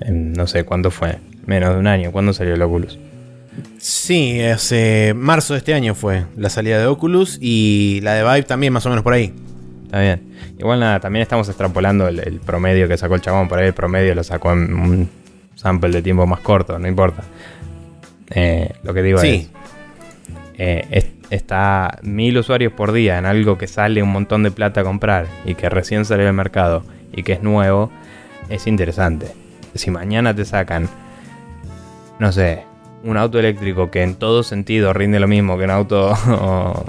en 0.00 0.32
no 0.32 0.46
sé 0.46 0.64
cuánto 0.64 0.90
fue, 0.90 1.18
menos 1.46 1.74
de 1.74 1.80
un 1.80 1.86
año. 1.86 2.12
¿Cuándo 2.12 2.32
salió 2.32 2.54
el 2.54 2.62
Oculus? 2.62 2.98
Sí, 3.78 4.40
hace 4.42 5.14
marzo 5.14 5.54
de 5.54 5.58
este 5.58 5.74
año 5.74 5.94
fue 5.94 6.24
la 6.36 6.50
salida 6.50 6.78
de 6.78 6.86
Oculus 6.86 7.38
y 7.40 8.00
la 8.02 8.14
de 8.14 8.22
Vive 8.22 8.42
también 8.42 8.72
más 8.72 8.84
o 8.86 8.90
menos 8.90 9.02
por 9.02 9.12
ahí. 9.12 9.32
Está 9.90 10.00
bien. 10.02 10.22
Igual 10.56 10.78
nada, 10.78 11.00
también 11.00 11.22
estamos 11.22 11.48
extrapolando 11.48 12.06
el, 12.06 12.20
el 12.20 12.38
promedio 12.38 12.86
que 12.86 12.96
sacó 12.96 13.16
el 13.16 13.20
chabón. 13.20 13.48
Por 13.48 13.58
ahí 13.58 13.66
el 13.66 13.74
promedio 13.74 14.14
lo 14.14 14.22
sacó 14.22 14.52
en 14.52 14.72
un 14.72 15.10
sample 15.56 15.90
de 15.90 16.00
tiempo 16.00 16.26
más 16.28 16.38
corto, 16.40 16.78
no 16.78 16.86
importa. 16.86 17.24
Eh, 18.30 18.72
lo 18.84 18.94
que 18.94 19.02
digo 19.02 19.18
Sí. 19.18 19.48
es, 20.58 20.58
eh, 20.58 20.86
es- 20.92 21.06
está 21.30 21.98
mil 22.02 22.38
usuarios 22.38 22.72
por 22.72 22.92
día 22.92 23.18
en 23.18 23.26
algo 23.26 23.58
que 23.58 23.66
sale 23.66 24.00
un 24.02 24.10
montón 24.12 24.44
de 24.44 24.52
plata 24.52 24.82
a 24.82 24.84
comprar 24.84 25.26
y 25.44 25.54
que 25.56 25.68
recién 25.68 26.04
salió 26.04 26.28
al 26.28 26.34
mercado 26.34 26.84
y 27.12 27.24
que 27.24 27.32
es 27.32 27.42
nuevo, 27.42 27.90
es 28.48 28.68
interesante. 28.68 29.26
Si 29.74 29.90
mañana 29.90 30.34
te 30.34 30.44
sacan, 30.44 30.88
no 32.20 32.30
sé, 32.32 32.62
un 33.02 33.16
auto 33.16 33.38
eléctrico 33.38 33.90
que 33.90 34.02
en 34.02 34.14
todo 34.14 34.42
sentido 34.42 34.92
rinde 34.92 35.20
lo 35.20 35.26
mismo 35.28 35.56
que 35.56 35.64
un 35.64 35.70
auto 35.70 36.12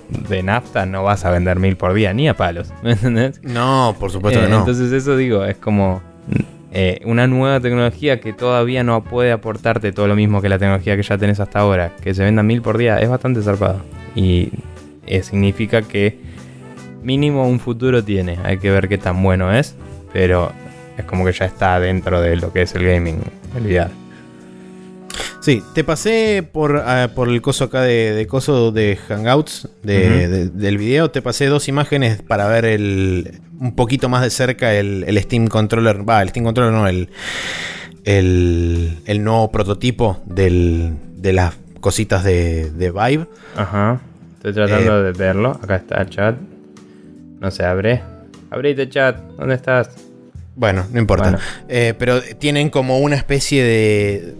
de 0.29 0.43
nafta, 0.43 0.85
no 0.85 1.03
vas 1.03 1.23
a 1.25 1.31
vender 1.31 1.59
mil 1.59 1.77
por 1.77 1.93
día, 1.93 2.13
ni 2.13 2.27
a 2.27 2.35
palos. 2.35 2.71
¿Me 2.83 2.91
entendés? 2.93 3.41
No, 3.43 3.95
por 3.99 4.11
supuesto 4.11 4.39
Eh, 4.39 4.43
que 4.43 4.49
no. 4.49 4.59
Entonces 4.59 4.91
eso 4.91 5.15
digo, 5.15 5.45
es 5.45 5.57
como 5.57 6.01
eh, 6.73 7.01
una 7.05 7.27
nueva 7.27 7.59
tecnología 7.59 8.19
que 8.19 8.33
todavía 8.33 8.83
no 8.83 9.03
puede 9.03 9.31
aportarte 9.31 9.91
todo 9.91 10.07
lo 10.07 10.15
mismo 10.15 10.41
que 10.41 10.49
la 10.49 10.57
tecnología 10.59 10.95
que 10.97 11.03
ya 11.03 11.17
tenés 11.17 11.39
hasta 11.39 11.59
ahora. 11.59 11.93
Que 12.01 12.13
se 12.13 12.23
venda 12.23 12.43
mil 12.43 12.61
por 12.61 12.77
día 12.77 12.99
es 12.99 13.09
bastante 13.09 13.41
zarpado. 13.41 13.81
Y 14.15 14.49
eh, 15.07 15.23
significa 15.23 15.81
que 15.81 16.19
mínimo 17.03 17.47
un 17.47 17.59
futuro 17.59 18.03
tiene. 18.03 18.37
Hay 18.43 18.57
que 18.57 18.69
ver 18.69 18.87
qué 18.89 18.97
tan 18.97 19.21
bueno 19.23 19.53
es. 19.53 19.75
Pero 20.11 20.51
es 20.97 21.05
como 21.05 21.23
que 21.25 21.31
ya 21.31 21.45
está 21.45 21.79
dentro 21.79 22.19
de 22.21 22.35
lo 22.35 22.51
que 22.51 22.63
es 22.63 22.75
el 22.75 22.85
gaming, 22.85 23.19
VR. 23.55 23.89
Sí, 25.41 25.63
te 25.73 25.83
pasé 25.83 26.47
por, 26.51 26.77
ah, 26.85 27.09
por 27.15 27.27
el 27.27 27.41
coso 27.41 27.63
acá 27.63 27.81
de, 27.81 28.13
de 28.13 28.27
coso 28.27 28.71
de 28.71 28.95
Hangouts 29.07 29.67
de- 29.81 30.05
Ujú. 30.05 30.31
de- 30.35 30.49
del 30.49 30.77
video. 30.77 31.09
Te 31.09 31.21
pasé 31.23 31.47
dos 31.47 31.67
imágenes 31.67 32.21
para 32.21 32.47
ver 32.47 32.65
el 32.65 33.39
un 33.59 33.75
poquito 33.75 34.07
más 34.09 34.21
de 34.23 34.29
cerca 34.29 34.73
el, 34.75 35.03
el 35.07 35.19
Steam 35.19 35.47
Controller. 35.47 36.07
Va, 36.07 36.21
el 36.21 36.29
Steam 36.29 36.45
Controller 36.45 36.73
no, 36.73 36.87
el, 36.87 37.09
el, 38.05 38.99
el 39.05 39.23
nuevo 39.23 39.51
prototipo 39.51 40.21
del- 40.25 40.93
de 41.17 41.33
las 41.33 41.55
cositas 41.79 42.23
de, 42.23 42.69
de 42.71 42.91
Vive. 42.91 43.25
Ajá. 43.55 43.99
Estoy 44.37 44.53
tratando 44.53 45.01
de 45.03 45.11
verlo. 45.11 45.59
Acá 45.61 45.77
está 45.77 46.01
el 46.01 46.09
chat. 46.09 46.35
No 47.39 47.49
se 47.51 47.63
abre. 47.65 48.01
Abrite 48.51 48.87
chat. 48.89 49.17
¿Dónde 49.37 49.55
estás? 49.55 49.89
Bueno, 50.61 50.85
no 50.91 50.99
importa. 50.99 51.23
Bueno. 51.23 51.39
Eh, 51.69 51.95
pero 51.97 52.21
tienen 52.21 52.69
como 52.69 52.99
una 52.99 53.15
especie 53.15 53.63
de, 53.63 54.35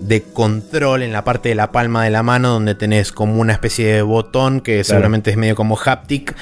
de 0.00 0.22
control 0.22 1.02
en 1.02 1.12
la 1.12 1.22
parte 1.22 1.50
de 1.50 1.54
la 1.54 1.70
palma 1.70 2.02
de 2.02 2.08
la 2.08 2.22
mano 2.22 2.48
donde 2.48 2.74
tenés 2.74 3.12
como 3.12 3.38
una 3.38 3.52
especie 3.52 3.92
de 3.92 4.00
botón 4.00 4.62
que 4.62 4.84
seguramente 4.84 5.30
es 5.30 5.36
medio 5.36 5.54
como 5.54 5.76
haptic 5.76 6.34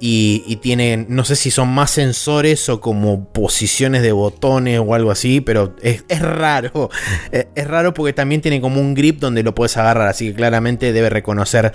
y, 0.00 0.42
y 0.48 0.56
tienen, 0.56 1.06
no 1.10 1.24
sé 1.24 1.36
si 1.36 1.52
son 1.52 1.68
más 1.68 1.92
sensores 1.92 2.68
o 2.68 2.80
como 2.80 3.32
posiciones 3.32 4.02
de 4.02 4.10
botones 4.10 4.80
o 4.84 4.96
algo 4.96 5.12
así, 5.12 5.40
pero 5.40 5.76
es, 5.80 6.04
es 6.08 6.20
raro. 6.20 6.90
Es, 7.30 7.46
es 7.54 7.66
raro 7.68 7.94
porque 7.94 8.12
también 8.12 8.40
tiene 8.40 8.60
como 8.60 8.80
un 8.80 8.94
grip 8.94 9.20
donde 9.20 9.44
lo 9.44 9.54
puedes 9.54 9.76
agarrar, 9.76 10.08
así 10.08 10.30
que 10.30 10.34
claramente 10.34 10.92
debe 10.92 11.08
reconocer, 11.08 11.72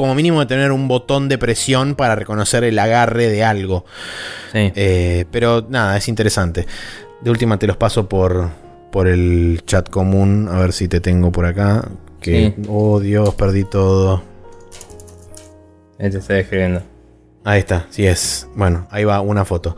como 0.00 0.14
mínimo 0.14 0.40
de 0.40 0.46
tener 0.46 0.72
un 0.72 0.88
botón 0.88 1.28
de 1.28 1.36
presión 1.36 1.94
para 1.94 2.16
reconocer 2.16 2.64
el 2.64 2.78
agarre 2.78 3.28
de 3.28 3.44
algo. 3.44 3.84
Sí. 4.50 4.72
Eh, 4.74 5.26
pero 5.30 5.66
nada, 5.68 5.98
es 5.98 6.08
interesante. 6.08 6.66
De 7.20 7.30
última 7.30 7.58
te 7.58 7.66
los 7.66 7.76
paso 7.76 8.08
por, 8.08 8.48
por 8.90 9.06
el 9.08 9.60
chat 9.66 9.90
común. 9.90 10.48
A 10.50 10.58
ver 10.60 10.72
si 10.72 10.88
te 10.88 11.00
tengo 11.00 11.30
por 11.30 11.44
acá. 11.44 11.86
Que, 12.18 12.54
Sí. 12.56 12.62
oh 12.70 12.98
Dios, 12.98 13.34
perdí 13.34 13.64
todo. 13.64 14.22
Este 15.98 16.16
está 16.16 16.38
escribiendo. 16.38 16.82
Ahí 17.44 17.58
está, 17.58 17.86
sí 17.90 18.06
es. 18.06 18.48
Bueno, 18.54 18.88
ahí 18.90 19.04
va 19.04 19.20
una 19.20 19.44
foto. 19.44 19.76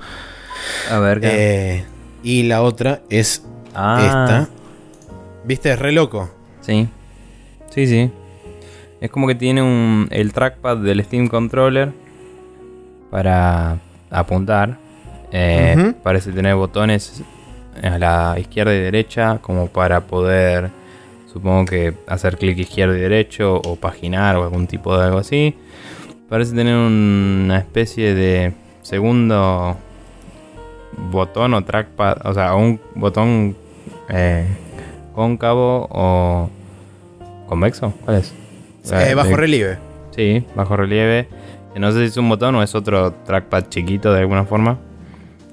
A 0.89 1.01
ver 1.01 1.21
qué. 1.21 1.31
Eh, 1.33 1.85
y 2.23 2.45
la 2.45 2.63
otra 2.63 3.03
es 3.11 3.43
ah, 3.75 3.99
esta. 4.05 4.49
¿Viste? 5.45 5.73
Es 5.73 5.81
re 5.81 5.91
loco. 5.91 6.31
Sí. 6.61 6.89
Sí, 7.71 7.89
sí. 7.89 8.13
Es 9.03 9.11
como 9.11 9.27
que 9.27 9.35
tiene 9.35 9.61
un, 9.61 10.07
el 10.13 10.33
trackpad 10.33 10.77
del 10.77 11.03
Steam 11.03 11.27
Controller 11.27 11.91
para 13.11 13.81
apuntar. 14.11 14.79
Eh. 15.33 15.95
Parece 16.05 16.31
tener 16.31 16.55
botones 16.55 17.21
a 17.83 17.99
la 17.99 18.37
izquierda 18.39 18.73
y 18.73 18.79
derecha 18.79 19.39
como 19.43 19.67
para 19.67 20.03
poder, 20.03 20.71
supongo 21.33 21.65
que 21.65 21.95
hacer 22.07 22.39
clic 22.39 22.57
izquierdo 22.59 22.97
y 22.97 23.01
derecho 23.01 23.57
o 23.57 23.75
paginar 23.75 24.37
o 24.37 24.45
algún 24.45 24.69
tipo 24.69 24.97
de 24.97 25.07
algo 25.07 25.19
así. 25.19 25.57
Parece 26.29 26.55
tener 26.55 26.77
una 26.77 27.59
especie 27.59 28.15
de 28.15 28.53
segundo 28.83 29.77
botón 31.11 31.55
o 31.55 31.65
trackpad, 31.65 32.25
o 32.25 32.35
sea, 32.35 32.55
un 32.55 32.79
botón 32.95 33.57
eh, 34.09 34.47
cóncavo 35.13 35.89
o 35.91 36.49
convexo. 37.49 37.93
¿Cuál 38.05 38.19
es? 38.19 38.42
Eh, 38.91 39.15
bajo 39.15 39.31
De- 39.31 39.37
relieve. 39.37 39.79
Sí, 40.15 40.45
bajo 40.55 40.77
relieve. 40.77 41.29
No 41.77 41.91
sé 41.93 42.01
si 42.01 42.05
es 42.07 42.17
un 42.17 42.29
botón 42.29 42.55
o 42.57 42.63
es 42.63 42.75
otro 42.75 43.13
trackpad 43.25 43.65
chiquito 43.69 44.13
de 44.13 44.21
alguna 44.21 44.45
forma. 44.45 44.79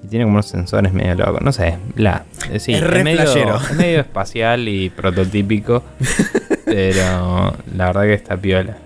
Y 0.03 0.07
tiene 0.07 0.25
como 0.25 0.35
unos 0.35 0.47
sensores 0.47 0.91
medio 0.93 1.15
locos. 1.15 1.41
No 1.41 1.51
sé. 1.51 1.77
La, 1.95 2.23
eh, 2.51 2.59
sí, 2.59 2.73
Es 2.73 2.81
re 2.81 3.03
medio, 3.03 3.23
es 3.55 3.73
medio 3.75 3.99
espacial 4.01 4.67
y 4.67 4.89
prototípico. 4.89 5.83
pero 6.65 7.53
la 7.75 7.85
verdad 7.87 8.03
que 8.03 8.13
está 8.13 8.37
piola. 8.37 8.77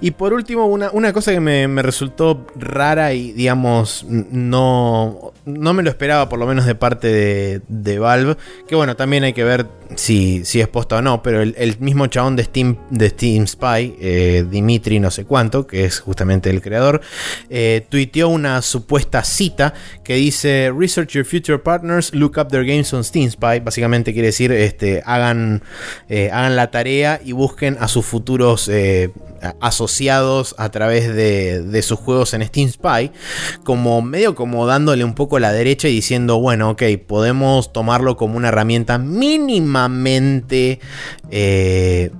Y 0.00 0.12
por 0.12 0.32
último, 0.32 0.66
una, 0.66 0.90
una 0.92 1.12
cosa 1.12 1.32
que 1.32 1.40
me, 1.40 1.66
me 1.66 1.82
resultó 1.82 2.46
rara 2.54 3.12
y, 3.14 3.32
digamos, 3.32 4.06
no, 4.08 5.32
no 5.48 5.72
me 5.72 5.82
lo 5.82 5.90
esperaba, 5.90 6.28
por 6.28 6.38
lo 6.38 6.46
menos 6.46 6.66
de 6.66 6.74
parte 6.74 7.08
de, 7.08 7.60
de 7.68 7.98
Valve. 7.98 8.36
Que 8.68 8.74
bueno, 8.74 8.96
también 8.96 9.24
hay 9.24 9.32
que 9.32 9.44
ver 9.44 9.66
si, 9.96 10.44
si 10.44 10.60
es 10.60 10.68
posta 10.68 10.96
o 10.96 11.02
no. 11.02 11.22
Pero 11.22 11.42
el, 11.42 11.76
mismo 11.80 12.06
chabón 12.06 12.36
de 12.36 12.44
Steam, 12.44 12.76
de 12.90 13.08
Steam 13.10 13.46
Spy, 13.46 13.96
eh, 14.00 14.44
Dimitri 14.48 15.00
no 15.00 15.10
sé 15.10 15.24
cuánto, 15.24 15.66
que 15.66 15.84
es 15.84 16.00
justamente 16.00 16.50
el 16.50 16.60
creador, 16.60 17.00
eh, 17.50 17.86
tuiteó 17.88 18.28
una 18.28 18.62
supuesta 18.62 19.24
cita 19.24 19.74
que 20.04 20.14
dice: 20.14 20.72
Research 20.76 21.10
your 21.12 21.24
future 21.24 21.58
partners, 21.58 22.14
look 22.14 22.36
up 22.38 22.48
their 22.48 22.64
games 22.64 22.92
on 22.92 23.04
Steam 23.04 23.30
Spy. 23.30 23.60
Básicamente 23.60 24.12
quiere 24.12 24.28
decir: 24.28 24.52
este, 24.52 25.02
hagan, 25.04 25.62
eh, 26.08 26.30
hagan 26.32 26.56
la 26.56 26.70
tarea 26.70 27.20
y 27.24 27.32
busquen 27.32 27.76
a 27.80 27.88
sus 27.88 28.04
futuros 28.04 28.68
eh, 28.68 29.12
asociados 29.60 30.54
a 30.58 30.68
través 30.70 31.14
de, 31.14 31.62
de 31.62 31.82
sus 31.82 31.98
juegos 31.98 32.34
en 32.34 32.44
Steam 32.46 32.68
Spy, 32.68 33.12
como 33.64 34.02
medio 34.02 34.34
como 34.34 34.66
dándole 34.66 35.04
un 35.04 35.14
poco 35.14 35.37
la 35.40 35.52
derecha 35.52 35.88
y 35.88 35.92
diciendo, 35.92 36.38
bueno, 36.38 36.70
ok, 36.70 36.82
podemos 37.06 37.72
tomarlo 37.72 38.16
como 38.16 38.36
una 38.36 38.48
herramienta 38.48 38.98
mínimamente... 38.98 40.80
eh, 41.30 42.10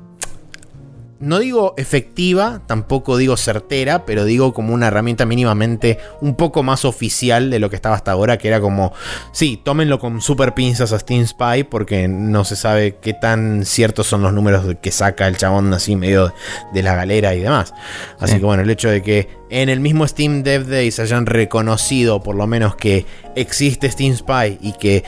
no 1.21 1.39
digo 1.41 1.75
efectiva, 1.77 2.63
tampoco 2.67 3.17
digo 3.17 3.37
certera, 3.37 4.05
pero 4.07 4.25
digo 4.25 4.55
como 4.55 4.73
una 4.73 4.87
herramienta 4.87 5.27
mínimamente 5.27 5.99
un 6.21 6.37
poco 6.37 6.63
más 6.63 6.85
oficial 6.85 7.51
de 7.51 7.59
lo 7.59 7.71
que 7.71 7.77
estaba 7.77 7.97
hasta 7.97 8.13
ahora, 8.13 8.39
que 8.39 8.49
era 8.49 8.61
como, 8.61 8.93
sí, 9.33 9.61
tómenlo 9.63 9.99
con 9.99 10.21
super 10.21 10.55
pinzas 10.55 10.93
a 10.93 10.99
Steam 10.99 11.27
Spy 11.27 11.65
porque 11.65 12.07
no 12.09 12.45
se 12.45 12.55
sabe 12.57 12.97
qué 13.03 13.15
tan 13.15 13.65
ciertos 13.65 14.07
son 14.07 14.23
los 14.23 14.33
números 14.33 14.77
que 14.81 14.93
saca 14.93 15.27
el 15.27 15.37
chabón 15.37 15.73
así 15.75 15.97
medio 15.97 16.33
de 16.73 16.83
la 16.83 16.95
galera 16.95 17.35
y 17.35 17.41
demás. 17.41 17.75
Así 18.21 18.35
Sí. 18.35 18.39
que 18.39 18.45
bueno, 18.47 18.63
el 18.63 18.71
hecho 18.71 18.89
de 18.89 19.03
que 19.03 19.29
en 19.51 19.69
el 19.71 19.81
mismo 19.81 20.07
Steam 20.07 20.43
Dev 20.43 20.67
Days 20.69 20.99
hayan 21.01 21.27
reconocido 21.27 22.23
por 22.23 22.37
lo 22.37 22.47
menos 22.47 22.77
que 22.77 23.07
existe 23.35 23.91
Steam 23.91 24.15
Spy 24.15 24.59
y 24.61 24.73
que 24.75 25.05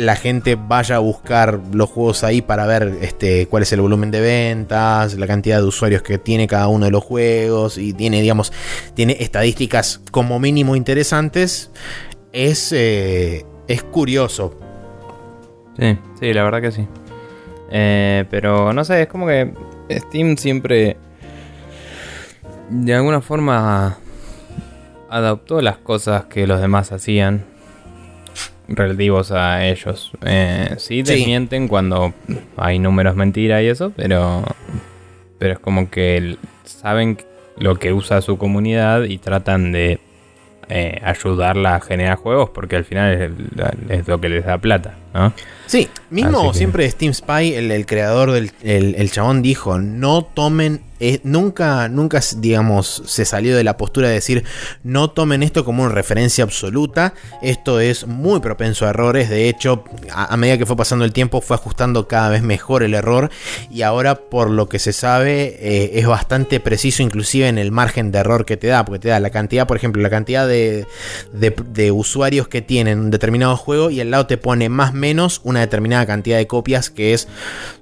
la 0.00 0.16
gente 0.16 0.56
vaya 0.56 0.96
a 0.96 0.98
buscar 0.98 1.60
los 1.72 1.90
juegos 1.90 2.24
ahí 2.24 2.40
para 2.40 2.66
ver 2.66 2.96
este, 3.02 3.46
cuál 3.48 3.64
es 3.64 3.72
el 3.74 3.82
volumen 3.82 4.10
de 4.10 4.22
ventas, 4.22 5.14
la 5.18 5.26
cantidad 5.26 5.58
de 5.58 5.66
usuarios 5.66 6.00
que 6.00 6.16
tiene 6.16 6.46
cada 6.46 6.68
uno 6.68 6.86
de 6.86 6.90
los 6.90 7.04
juegos 7.04 7.76
y 7.76 7.92
tiene, 7.92 8.22
digamos, 8.22 8.50
tiene 8.94 9.18
estadísticas 9.20 10.00
como 10.10 10.40
mínimo 10.40 10.74
interesantes, 10.74 11.70
es, 12.32 12.72
eh, 12.72 13.44
es 13.68 13.82
curioso. 13.82 14.58
Sí, 15.78 15.98
sí, 16.18 16.32
la 16.32 16.44
verdad 16.44 16.62
que 16.62 16.72
sí. 16.72 16.88
Eh, 17.70 18.24
pero 18.30 18.72
no 18.72 18.82
sé, 18.84 19.02
es 19.02 19.08
como 19.08 19.26
que 19.26 19.52
Steam 19.90 20.38
siempre 20.38 20.96
de 22.70 22.94
alguna 22.94 23.20
forma 23.20 23.98
adaptó 25.10 25.60
las 25.60 25.76
cosas 25.76 26.24
que 26.24 26.46
los 26.46 26.58
demás 26.58 26.90
hacían 26.90 27.49
relativos 28.70 29.32
a 29.32 29.66
ellos. 29.66 30.12
Eh, 30.24 30.74
sí, 30.78 31.02
Sí. 31.04 31.14
desmienten 31.14 31.68
cuando 31.68 32.14
hay 32.56 32.78
números 32.78 33.16
mentira 33.16 33.62
y 33.62 33.66
eso, 33.68 33.92
pero, 33.96 34.44
pero 35.38 35.52
es 35.54 35.58
como 35.58 35.90
que 35.90 36.36
saben 36.64 37.18
lo 37.58 37.74
que 37.76 37.92
usa 37.92 38.20
su 38.22 38.38
comunidad 38.38 39.02
y 39.04 39.18
tratan 39.18 39.72
de 39.72 39.98
eh, 40.68 41.00
ayudarla 41.04 41.74
a 41.76 41.80
generar 41.80 42.16
juegos 42.16 42.50
porque 42.50 42.76
al 42.76 42.84
final 42.84 43.12
es, 43.88 44.00
es 44.00 44.08
lo 44.08 44.20
que 44.20 44.28
les 44.28 44.44
da 44.46 44.56
plata, 44.58 44.94
¿no? 45.14 45.32
Sí, 45.66 45.88
mismo 46.10 46.50
que- 46.52 46.58
siempre 46.58 46.90
Steam 46.90 47.14
Spy, 47.14 47.54
el, 47.54 47.70
el 47.70 47.86
creador 47.86 48.32
del 48.32 48.50
el, 48.62 48.94
el 48.96 49.10
chabón 49.12 49.40
dijo, 49.40 49.78
no 49.78 50.24
tomen, 50.24 50.82
eh, 50.98 51.20
nunca, 51.22 51.88
nunca, 51.88 52.20
digamos, 52.38 53.04
se 53.06 53.24
salió 53.24 53.56
de 53.56 53.62
la 53.62 53.76
postura 53.76 54.08
de 54.08 54.14
decir, 54.14 54.42
no 54.82 55.10
tomen 55.10 55.44
esto 55.44 55.64
como 55.64 55.84
una 55.84 55.92
referencia 55.94 56.42
absoluta, 56.42 57.14
esto 57.40 57.78
es 57.78 58.06
muy 58.08 58.40
propenso 58.40 58.84
a 58.84 58.90
errores, 58.90 59.30
de 59.30 59.48
hecho, 59.48 59.84
a, 60.12 60.34
a 60.34 60.36
medida 60.36 60.58
que 60.58 60.66
fue 60.66 60.76
pasando 60.76 61.04
el 61.04 61.12
tiempo 61.12 61.40
fue 61.40 61.54
ajustando 61.54 62.08
cada 62.08 62.30
vez 62.30 62.42
mejor 62.42 62.82
el 62.82 62.94
error. 62.94 63.30
Y 63.70 63.82
ahora 63.82 64.16
por 64.16 64.50
lo 64.50 64.68
que 64.68 64.80
se 64.80 64.92
sabe 64.92 65.56
eh, 65.60 65.92
es 66.00 66.06
bastante 66.08 66.58
preciso 66.58 67.04
inclusive 67.04 67.46
en 67.46 67.58
el 67.58 67.70
margen 67.70 68.10
de 68.10 68.18
error 68.18 68.44
que 68.44 68.56
te 68.56 68.66
da, 68.66 68.84
porque 68.84 68.98
te 68.98 69.08
da 69.08 69.20
la 69.20 69.30
cantidad, 69.30 69.68
por 69.68 69.76
ejemplo, 69.76 70.02
la 70.02 70.10
cantidad 70.10 70.48
de, 70.48 70.84
de, 71.32 71.54
de 71.68 71.92
usuarios 71.92 72.48
que 72.48 72.60
tienen 72.60 72.98
un 72.98 73.10
determinado 73.12 73.56
juego 73.56 73.90
y 73.90 74.00
al 74.00 74.10
lado 74.10 74.26
te 74.26 74.36
pone 74.36 74.68
más 74.68 74.92
menos 75.00 75.40
una 75.42 75.60
determinada 75.60 76.06
cantidad 76.06 76.38
de 76.38 76.46
copias 76.46 76.90
que 76.90 77.12
es 77.14 77.26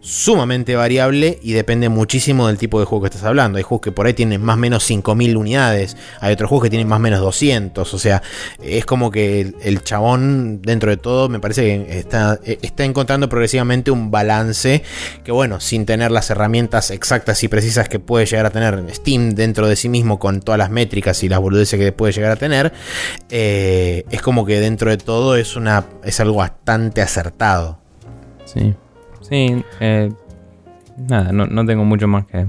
sumamente 0.00 0.76
variable 0.76 1.38
y 1.42 1.52
depende 1.52 1.88
muchísimo 1.88 2.46
del 2.46 2.56
tipo 2.56 2.80
de 2.80 2.86
juego 2.86 3.02
que 3.02 3.08
estás 3.08 3.24
hablando. 3.24 3.58
Hay 3.58 3.64
juegos 3.64 3.84
que 3.84 3.92
por 3.92 4.06
ahí 4.06 4.14
tienen 4.14 4.42
más 4.42 4.54
o 4.54 4.58
menos 4.58 4.84
5000 4.84 5.36
unidades, 5.36 5.96
hay 6.20 6.32
otros 6.32 6.48
juegos 6.48 6.64
que 6.64 6.70
tienen 6.70 6.88
más 6.88 6.96
o 6.96 7.00
menos 7.00 7.20
200, 7.20 7.92
o 7.92 7.98
sea, 7.98 8.22
es 8.62 8.86
como 8.86 9.10
que 9.10 9.52
el, 9.60 9.82
chabón 9.82 10.60
dentro 10.62 10.90
de 10.90 10.96
todo 10.96 11.28
me 11.28 11.40
parece 11.40 11.62
que 11.62 11.98
está, 11.98 12.38
está 12.44 12.84
encontrando 12.84 13.28
progresivamente 13.28 13.90
un 13.90 14.10
balance 14.10 14.82
que 15.24 15.32
bueno, 15.32 15.60
sin 15.60 15.86
tener 15.86 16.10
las 16.10 16.30
herramientas 16.30 16.90
exactas 16.90 17.42
y 17.42 17.48
precisas 17.48 17.88
que 17.88 17.98
puede 17.98 18.26
llegar 18.26 18.46
a 18.46 18.50
tener 18.50 18.84
Steam 18.94 19.34
dentro 19.34 19.68
de 19.68 19.76
sí 19.76 19.88
mismo 19.88 20.18
con 20.18 20.40
todas 20.40 20.58
las 20.58 20.70
métricas 20.70 21.22
y 21.22 21.28
las 21.28 21.40
boludeces 21.40 21.78
que 21.78 21.92
puede 21.92 22.12
llegar 22.12 22.32
a 22.32 22.36
tener, 22.36 22.72
eh, 23.30 24.04
es 24.10 24.22
como 24.22 24.44
que 24.44 24.60
dentro 24.60 24.90
de 24.90 24.98
todo 24.98 25.36
es, 25.36 25.56
una, 25.56 25.84
es 26.04 26.20
algo 26.20 26.36
bastante 26.36 27.00
acertado. 27.08 27.78
Sí. 28.44 28.74
Sí, 29.20 29.64
eh, 29.80 30.12
nada, 30.96 31.32
no, 31.32 31.46
no 31.46 31.66
tengo 31.66 31.84
mucho 31.84 32.06
más 32.06 32.26
que, 32.26 32.46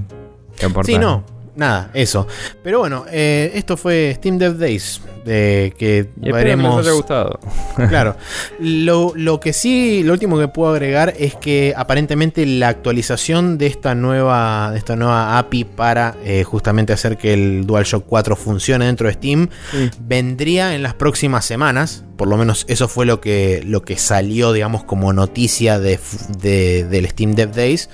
que 0.56 0.66
aportar. 0.66 0.94
Sí, 0.94 0.98
no, 0.98 1.24
nada, 1.56 1.90
eso. 1.94 2.26
Pero 2.62 2.78
bueno, 2.78 3.04
eh, 3.10 3.50
esto 3.54 3.76
fue 3.76 4.12
Steam 4.16 4.38
Dev 4.38 4.56
Days. 4.56 5.00
De 5.30 5.72
que 5.78 5.96
Y 5.96 5.98
espero 5.98 6.22
que 6.24 6.32
veremos. 6.32 6.76
les 6.78 6.86
haya 6.86 6.96
gustado. 6.96 7.40
Claro. 7.88 8.16
Lo, 8.58 9.12
lo 9.14 9.38
que 9.40 9.52
sí, 9.52 10.02
lo 10.02 10.12
último 10.12 10.38
que 10.38 10.48
puedo 10.48 10.72
agregar 10.72 11.14
es 11.18 11.34
que 11.34 11.72
aparentemente 11.76 12.44
la 12.44 12.68
actualización 12.68 13.56
de 13.56 13.66
esta 13.66 13.94
nueva, 13.94 14.70
de 14.72 14.78
esta 14.78 14.96
nueva 14.96 15.38
API 15.38 15.64
para 15.64 16.16
eh, 16.24 16.42
justamente 16.44 16.92
hacer 16.92 17.16
que 17.16 17.32
el 17.32 17.64
DualShock 17.66 18.04
4 18.06 18.34
funcione 18.36 18.86
dentro 18.86 19.06
de 19.06 19.14
Steam 19.14 19.48
Sí. 19.70 19.90
vendría 20.00 20.74
en 20.74 20.82
las 20.82 20.94
próximas 20.94 21.44
semanas. 21.44 22.04
Por 22.16 22.28
lo 22.28 22.36
menos 22.36 22.66
eso 22.68 22.86
fue 22.88 23.06
lo 23.06 23.20
que, 23.20 23.62
lo 23.64 23.82
que 23.82 23.96
salió, 23.96 24.52
digamos, 24.52 24.84
como 24.84 25.12
noticia 25.14 25.78
de- 25.78 25.98
del 26.42 27.08
Steam 27.08 27.34
Dev 27.34 27.52
Days. 27.54 27.88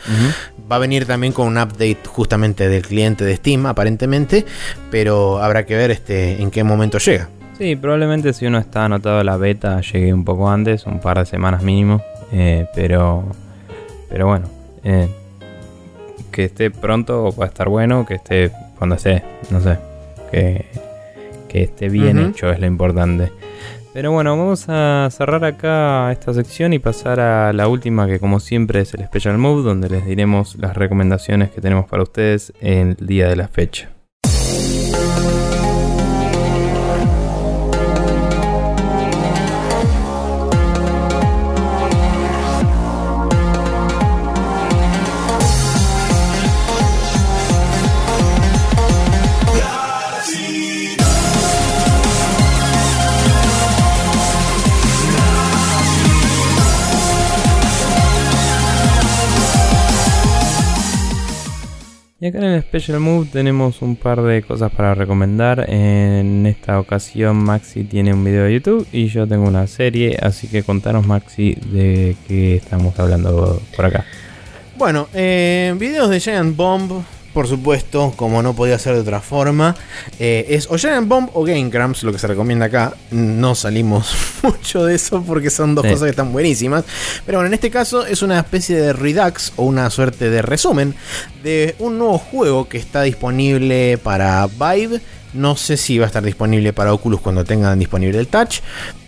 Va 0.71 0.77
a 0.77 0.79
venir 0.81 1.07
también 1.07 1.33
con 1.33 1.47
un 1.47 1.59
update 1.59 1.99
justamente 2.07 2.69
del 2.69 2.83
cliente 2.83 3.25
de 3.25 3.37
Steam, 3.37 3.67
aparentemente. 3.67 4.45
Pero 4.91 5.41
habrá 5.41 5.65
que 5.65 5.77
ver 5.77 5.93
este, 5.93 6.43
en 6.43 6.51
qué 6.51 6.65
momento 6.65 6.99
llega. 6.99 7.26
Sí, 7.59 7.75
probablemente 7.75 8.35
si 8.35 8.45
uno 8.45 8.59
está 8.59 8.85
anotado 8.85 9.21
a 9.21 9.25
la 9.25 9.39
beta 9.39 9.81
llegue 9.81 10.13
un 10.13 10.25
poco 10.25 10.51
antes, 10.51 10.85
un 10.87 11.01
par 11.01 11.19
de 11.19 11.25
semanas 11.25 11.63
mínimo. 11.63 12.03
eh, 12.33 12.67
pero, 12.75 13.25
pero 14.11 14.27
bueno, 14.27 14.49
eh, 14.85 15.09
que 16.31 16.45
esté 16.45 16.71
pronto 16.71 17.35
va 17.35 17.47
a 17.47 17.49
estar 17.49 17.69
bueno, 17.69 18.05
que 18.05 18.15
esté 18.15 18.51
cuando 18.79 18.97
esté, 18.97 19.23
no 19.51 19.61
sé, 19.61 19.79
que, 20.31 20.67
que 21.49 21.63
esté 21.63 21.89
bien 21.89 22.19
hecho 22.19 22.51
es 22.51 22.61
lo 22.61 22.67
importante. 22.67 23.33
Pero 23.95 24.13
bueno, 24.13 24.37
vamos 24.37 24.67
a 24.69 25.09
cerrar 25.11 25.43
acá 25.47 26.13
esta 26.13 26.35
sección 26.35 26.75
y 26.75 26.79
pasar 26.79 27.19
a 27.21 27.55
la 27.55 27.69
última 27.69 28.07
que 28.07 28.21
como 28.21 28.41
siempre 28.41 28.81
es 28.81 28.93
el 28.93 29.03
Special 29.07 29.39
Move, 29.39 29.63
donde 29.63 29.89
les 29.89 30.05
diremos 30.05 30.57
las 30.57 30.77
recomendaciones 30.77 31.51
que 31.51 31.63
tenemos 31.63 31.87
para 31.87 32.03
ustedes 32.03 32.53
el 32.61 32.97
día 32.97 33.31
de 33.31 33.37
la 33.37 33.49
fecha. 33.49 33.96
Y 62.19 62.29
acá 62.29 62.39
en 62.39 62.45
el 62.45 62.63
Special 62.63 62.99
Move 62.99 63.29
tenemos 63.31 63.83
un 63.83 63.95
par 63.95 64.23
de 64.23 64.43
cosas 64.43 64.73
para 64.73 64.95
recomendar. 64.95 65.67
En 65.69 66.47
esta 66.47 66.81
ocasión 66.81 67.37
Maxi 67.37 67.85
tiene 67.85 68.15
un 68.15 68.25
video 68.25 68.45
de 68.45 68.55
YouTube 68.55 68.87
y 68.91 69.09
yo 69.09 69.27
tengo 69.29 69.47
una 69.47 69.67
serie, 69.67 70.17
así 70.23 70.49
que 70.49 70.63
contanos 70.63 71.07
Maxi 71.07 71.59
de 71.73 72.17
qué 72.27 72.57
estamos 72.57 72.99
hablando 72.99 73.61
por 73.77 73.85
acá. 73.85 74.07
Bueno, 74.79 75.09
eh, 75.13 75.75
videos 75.79 76.09
de 76.09 76.21
Giant 76.21 76.57
Bomb 76.57 77.03
por 77.37 77.49
supuesto, 77.49 78.15
como 78.17 78.43
no 78.43 78.57
podía 78.57 78.79
ser 78.79 78.95
de 78.95 79.01
otra 79.01 79.21
forma. 79.21 79.77
Eh, 80.19 80.47
es 80.49 80.69
o 80.71 80.79
Giant 80.79 81.07
Bomb 81.07 81.29
o 81.35 81.45
Game 81.45 81.69
Cramps, 81.69 82.03
lo 82.03 82.11
que 82.11 82.19
se 82.19 82.27
recomienda 82.27 82.65
acá. 82.65 82.95
No 83.11 83.55
salimos 83.55 84.17
mucho 84.43 84.87
de 84.87 84.95
eso 84.95 85.23
porque 85.23 85.51
son 85.51 85.75
dos 85.75 85.85
cosas 85.85 86.05
que 86.05 86.09
están 86.09 86.33
buenísimas. 86.33 86.85
Pero 87.27 87.37
bueno, 87.37 87.49
en 87.49 87.53
este 87.53 87.71
caso 87.71 88.07
es 88.07 88.23
una 88.23 88.39
especie 88.39 88.81
de 88.81 88.95
redux 88.95 89.53
o 89.57 89.65
una 89.65 89.91
suerte 89.91 90.31
de 90.31 90.41
resumen 90.41 90.95
de 91.43 91.75
un 91.79 91.99
nuevo 91.99 92.17
juego 92.17 92.71
que 92.71 92.79
está 92.79 93.03
disponible 93.03 93.99
para 93.99 94.47
Vive. 94.47 95.03
No 95.35 95.57
sé 95.57 95.77
si 95.77 95.99
va 95.99 96.05
a 96.05 96.07
estar 96.07 96.23
disponible 96.23 96.73
para 96.73 96.95
Oculus 96.95 97.21
cuando 97.21 97.45
tengan 97.45 97.79
disponible 97.79 98.19
el 98.19 98.29
Touch, 98.29 98.61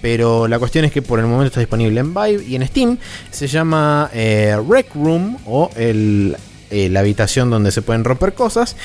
pero 0.02 0.46
la 0.48 0.58
cuestión 0.58 0.84
es 0.84 0.92
que 0.92 1.00
por 1.00 1.18
el 1.18 1.24
momento 1.24 1.46
está 1.46 1.60
disponible 1.60 1.98
en 1.98 2.12
Vive 2.12 2.44
y 2.46 2.56
en 2.56 2.66
Steam. 2.66 2.98
Se 3.30 3.46
llama 3.46 4.10
eh, 4.12 4.54
Rec 4.68 4.94
Room 4.94 5.38
o 5.46 5.70
el 5.76 6.36
eh, 6.70 6.88
la 6.90 7.00
habitación 7.00 7.50
donde 7.50 7.72
se 7.72 7.82
pueden 7.82 8.04
romper 8.04 8.34
cosas. 8.34 8.76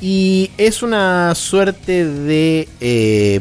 Y 0.00 0.50
es 0.58 0.82
una 0.82 1.34
suerte 1.34 2.06
de 2.06 2.68
eh, 2.80 3.40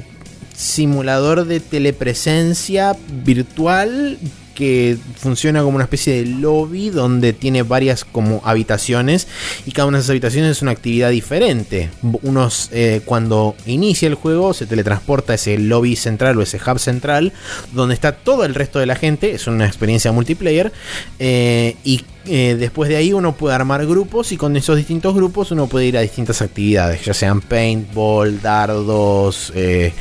simulador 0.55 1.45
de 1.45 1.59
telepresencia 1.59 2.95
virtual 3.23 4.19
que 4.53 4.97
funciona 5.15 5.63
como 5.63 5.75
una 5.75 5.85
especie 5.85 6.15
de 6.15 6.25
lobby 6.25 6.89
donde 6.89 7.31
tiene 7.31 7.63
varias 7.63 8.03
como 8.03 8.41
habitaciones 8.43 9.29
y 9.65 9.71
cada 9.71 9.87
una 9.87 9.99
de 9.99 10.01
esas 10.01 10.09
habitaciones 10.09 10.51
es 10.51 10.61
una 10.61 10.71
actividad 10.71 11.11
diferente. 11.11 11.89
Unos 12.23 12.67
eh, 12.73 13.01
cuando 13.05 13.55
inicia 13.65 14.09
el 14.09 14.15
juego 14.15 14.53
se 14.53 14.65
teletransporta 14.65 15.31
a 15.31 15.35
ese 15.35 15.57
lobby 15.57 15.95
central 15.95 16.37
o 16.37 16.41
ese 16.41 16.57
hub 16.57 16.77
central 16.77 17.31
donde 17.71 17.93
está 17.93 18.11
todo 18.11 18.43
el 18.43 18.53
resto 18.53 18.79
de 18.79 18.85
la 18.85 18.95
gente, 18.95 19.31
es 19.31 19.47
una 19.47 19.65
experiencia 19.65 20.11
multiplayer 20.11 20.73
y 21.19 22.03
eh, 22.25 22.57
después 22.59 22.89
de 22.89 22.97
ahí 22.97 23.13
uno 23.13 23.33
puede 23.33 23.55
armar 23.55 23.85
grupos 23.87 24.31
y 24.33 24.37
con 24.37 24.55
esos 24.57 24.75
distintos 24.75 25.15
grupos 25.15 25.51
uno 25.51 25.67
puede 25.67 25.85
ir 25.85 25.97
a 25.97 26.01
distintas 26.01 26.41
actividades, 26.41 27.03
ya 27.03 27.13
sean 27.13 27.39
paintball, 27.39 28.41
dardos 28.41 29.53
eh, 29.55 29.93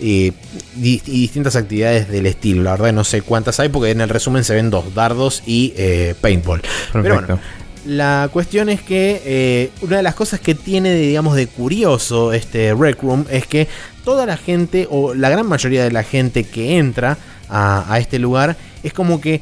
y, 0.00 0.32
distintas 0.74 1.54
actividades 1.54 2.08
del 2.08 2.26
estilo. 2.26 2.64
La 2.64 2.72
verdad 2.72 2.92
no 2.92 3.04
sé 3.04 3.22
cuántas 3.22 3.60
hay 3.60 3.68
porque 3.68 3.92
en 3.92 4.00
el 4.00 4.08
resumen 4.08 4.42
se 4.42 4.54
ven 4.54 4.68
dos, 4.68 4.94
dardos 4.94 5.44
y 5.46 5.72
eh, 5.76 6.14
paintball. 6.20 6.60
Pero 6.92 7.14
bueno, 7.14 7.38
la 7.86 8.28
cuestión 8.32 8.68
es 8.68 8.82
que 8.82 9.70
una 9.80 9.98
de 9.98 10.02
las 10.02 10.16
cosas 10.16 10.40
que 10.40 10.56
tiene, 10.56 10.94
digamos, 10.94 11.36
de 11.36 11.46
curioso 11.46 12.32
este 12.32 12.74
Rec 12.74 13.00
Room 13.00 13.24
es 13.30 13.46
que 13.46 13.68
toda 14.04 14.26
la 14.26 14.36
gente, 14.36 14.88
o 14.90 15.14
la 15.14 15.30
gran 15.30 15.46
mayoría 15.46 15.84
de 15.84 15.92
la 15.92 16.02
gente 16.02 16.44
que 16.44 16.78
entra 16.78 17.16
a 17.48 17.96
este 17.98 18.18
lugar, 18.18 18.56
es 18.82 18.92
como 18.92 19.20
que 19.20 19.40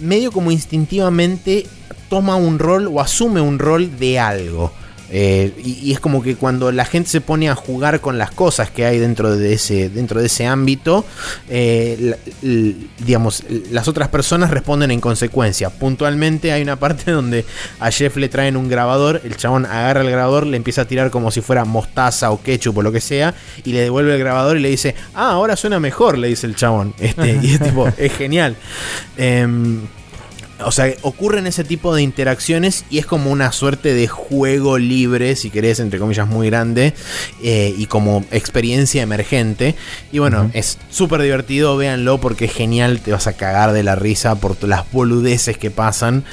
medio 0.00 0.32
como 0.32 0.50
instintivamente 0.50 1.66
toma 2.08 2.36
un 2.36 2.58
rol 2.58 2.88
o 2.88 3.00
asume 3.00 3.40
un 3.40 3.58
rol 3.58 3.98
de 3.98 4.18
algo. 4.18 4.72
Eh, 5.10 5.52
y, 5.64 5.92
es 5.92 6.00
como 6.00 6.22
que 6.22 6.36
cuando 6.36 6.70
la 6.70 6.84
gente 6.84 7.08
se 7.08 7.20
pone 7.20 7.48
a 7.48 7.54
jugar 7.54 8.00
con 8.00 8.18
las 8.18 8.30
cosas 8.30 8.70
que 8.70 8.84
hay 8.84 8.98
dentro 8.98 9.36
de 9.36 9.54
ese, 9.54 9.88
dentro 9.88 10.20
de 10.20 10.26
ese 10.26 10.46
ámbito, 10.46 11.04
eh, 11.48 12.16
digamos, 12.98 13.44
las 13.70 13.88
otras 13.88 14.08
personas 14.08 14.50
responden 14.50 14.90
en 14.90 15.00
consecuencia. 15.00 15.70
Puntualmente 15.70 16.52
hay 16.52 16.62
una 16.62 16.76
parte 16.76 17.10
donde 17.10 17.44
a 17.80 17.90
Jeff 17.90 18.16
le 18.16 18.28
traen 18.28 18.56
un 18.56 18.68
grabador, 18.68 19.22
el 19.24 19.36
chabón 19.36 19.66
agarra 19.66 20.02
el 20.02 20.10
grabador, 20.10 20.46
le 20.46 20.56
empieza 20.56 20.82
a 20.82 20.84
tirar 20.84 21.10
como 21.10 21.30
si 21.30 21.40
fuera 21.40 21.64
mostaza 21.64 22.30
o 22.30 22.42
ketchup 22.42 22.78
o 22.78 22.82
lo 22.82 22.92
que 22.92 23.00
sea, 23.00 23.34
y 23.64 23.72
le 23.72 23.80
devuelve 23.80 24.14
el 24.14 24.18
grabador 24.18 24.56
y 24.56 24.60
le 24.60 24.68
dice, 24.68 24.94
ah, 25.14 25.32
ahora 25.32 25.56
suena 25.56 25.80
mejor, 25.80 26.18
le 26.18 26.28
dice 26.28 26.46
el 26.46 26.54
chabón. 26.54 26.94
Este, 26.98 27.38
y 27.42 27.54
es 27.54 27.60
tipo, 27.60 27.88
es 27.96 28.12
genial. 28.12 28.56
Em, 29.16 29.80
o 30.64 30.72
sea, 30.72 30.92
ocurren 31.02 31.46
ese 31.46 31.64
tipo 31.64 31.94
de 31.94 32.02
interacciones 32.02 32.84
y 32.90 32.98
es 32.98 33.06
como 33.06 33.30
una 33.30 33.52
suerte 33.52 33.94
de 33.94 34.08
juego 34.08 34.78
libre, 34.78 35.36
si 35.36 35.50
querés, 35.50 35.80
entre 35.80 35.98
comillas, 35.98 36.26
muy 36.26 36.48
grande 36.48 36.94
eh, 37.42 37.74
y 37.76 37.86
como 37.86 38.24
experiencia 38.30 39.02
emergente. 39.02 39.74
Y 40.12 40.18
bueno, 40.18 40.50
es 40.54 40.78
súper 40.90 41.22
divertido, 41.22 41.76
véanlo 41.76 42.18
porque 42.18 42.46
es 42.46 42.52
genial, 42.52 43.00
te 43.00 43.12
vas 43.12 43.26
a 43.26 43.34
cagar 43.34 43.72
de 43.72 43.82
la 43.82 43.94
risa 43.94 44.34
por 44.36 44.62
las 44.64 44.90
boludeces 44.90 45.56
que 45.58 45.70
pasan. 45.70 46.24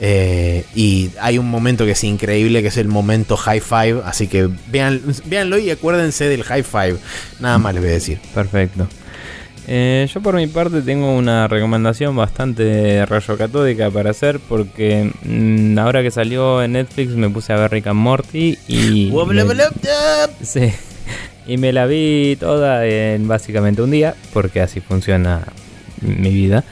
Eh, 0.00 0.64
y 0.74 1.10
hay 1.20 1.38
un 1.38 1.48
momento 1.48 1.84
que 1.84 1.92
es 1.92 2.04
increíble, 2.04 2.62
que 2.62 2.68
es 2.68 2.76
el 2.76 2.88
momento 2.88 3.36
high 3.36 3.60
five, 3.60 4.02
así 4.04 4.28
que 4.28 4.48
vean, 4.68 5.02
véanlo 5.26 5.58
y 5.58 5.70
acuérdense 5.70 6.28
del 6.28 6.42
high 6.42 6.62
five. 6.62 6.96
Nada 7.40 7.58
más 7.58 7.74
les 7.74 7.82
voy 7.82 7.90
a 7.90 7.94
decir. 7.94 8.18
Perfecto. 8.34 8.88
Eh, 9.66 10.06
yo 10.12 10.20
por 10.20 10.36
mi 10.36 10.46
parte 10.46 10.82
tengo 10.82 11.16
una 11.16 11.48
recomendación 11.48 12.14
bastante 12.14 13.06
rayo 13.06 13.38
catódica 13.38 13.90
para 13.90 14.10
hacer 14.10 14.38
porque 14.38 15.10
mm, 15.22 15.78
ahora 15.78 16.02
que 16.02 16.10
salió 16.10 16.62
en 16.62 16.72
Netflix 16.72 17.12
me 17.12 17.30
puse 17.30 17.54
a 17.54 17.56
ver 17.56 17.70
Rick 17.70 17.86
and 17.86 17.98
Morty 17.98 18.58
y... 18.68 19.08
sí, 20.42 20.70
y 21.46 21.56
me 21.56 21.72
la 21.72 21.86
vi 21.86 22.36
toda 22.38 22.86
en 22.86 23.26
básicamente 23.26 23.80
un 23.80 23.90
día 23.90 24.14
porque 24.34 24.60
así 24.60 24.80
funciona 24.80 25.42
mi 26.02 26.30
vida. 26.30 26.62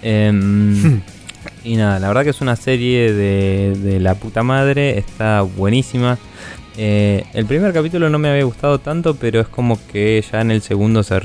Em, 0.00 1.02
y 1.64 1.76
nada, 1.76 1.98
la 1.98 2.08
verdad 2.08 2.24
que 2.24 2.30
es 2.30 2.40
una 2.40 2.56
serie 2.56 3.12
de, 3.12 3.74
de 3.76 4.00
la 4.00 4.14
puta 4.14 4.42
madre, 4.42 4.96
está 4.96 5.42
buenísima. 5.42 6.18
Eh, 6.80 7.24
el 7.34 7.44
primer 7.44 7.72
capítulo 7.72 8.08
no 8.08 8.20
me 8.20 8.30
había 8.30 8.44
gustado 8.44 8.78
tanto, 8.78 9.16
pero 9.16 9.40
es 9.40 9.48
como 9.48 9.84
que 9.88 10.24
ya 10.30 10.40
en 10.40 10.52
el 10.52 10.62
segundo 10.62 11.02
se, 11.02 11.20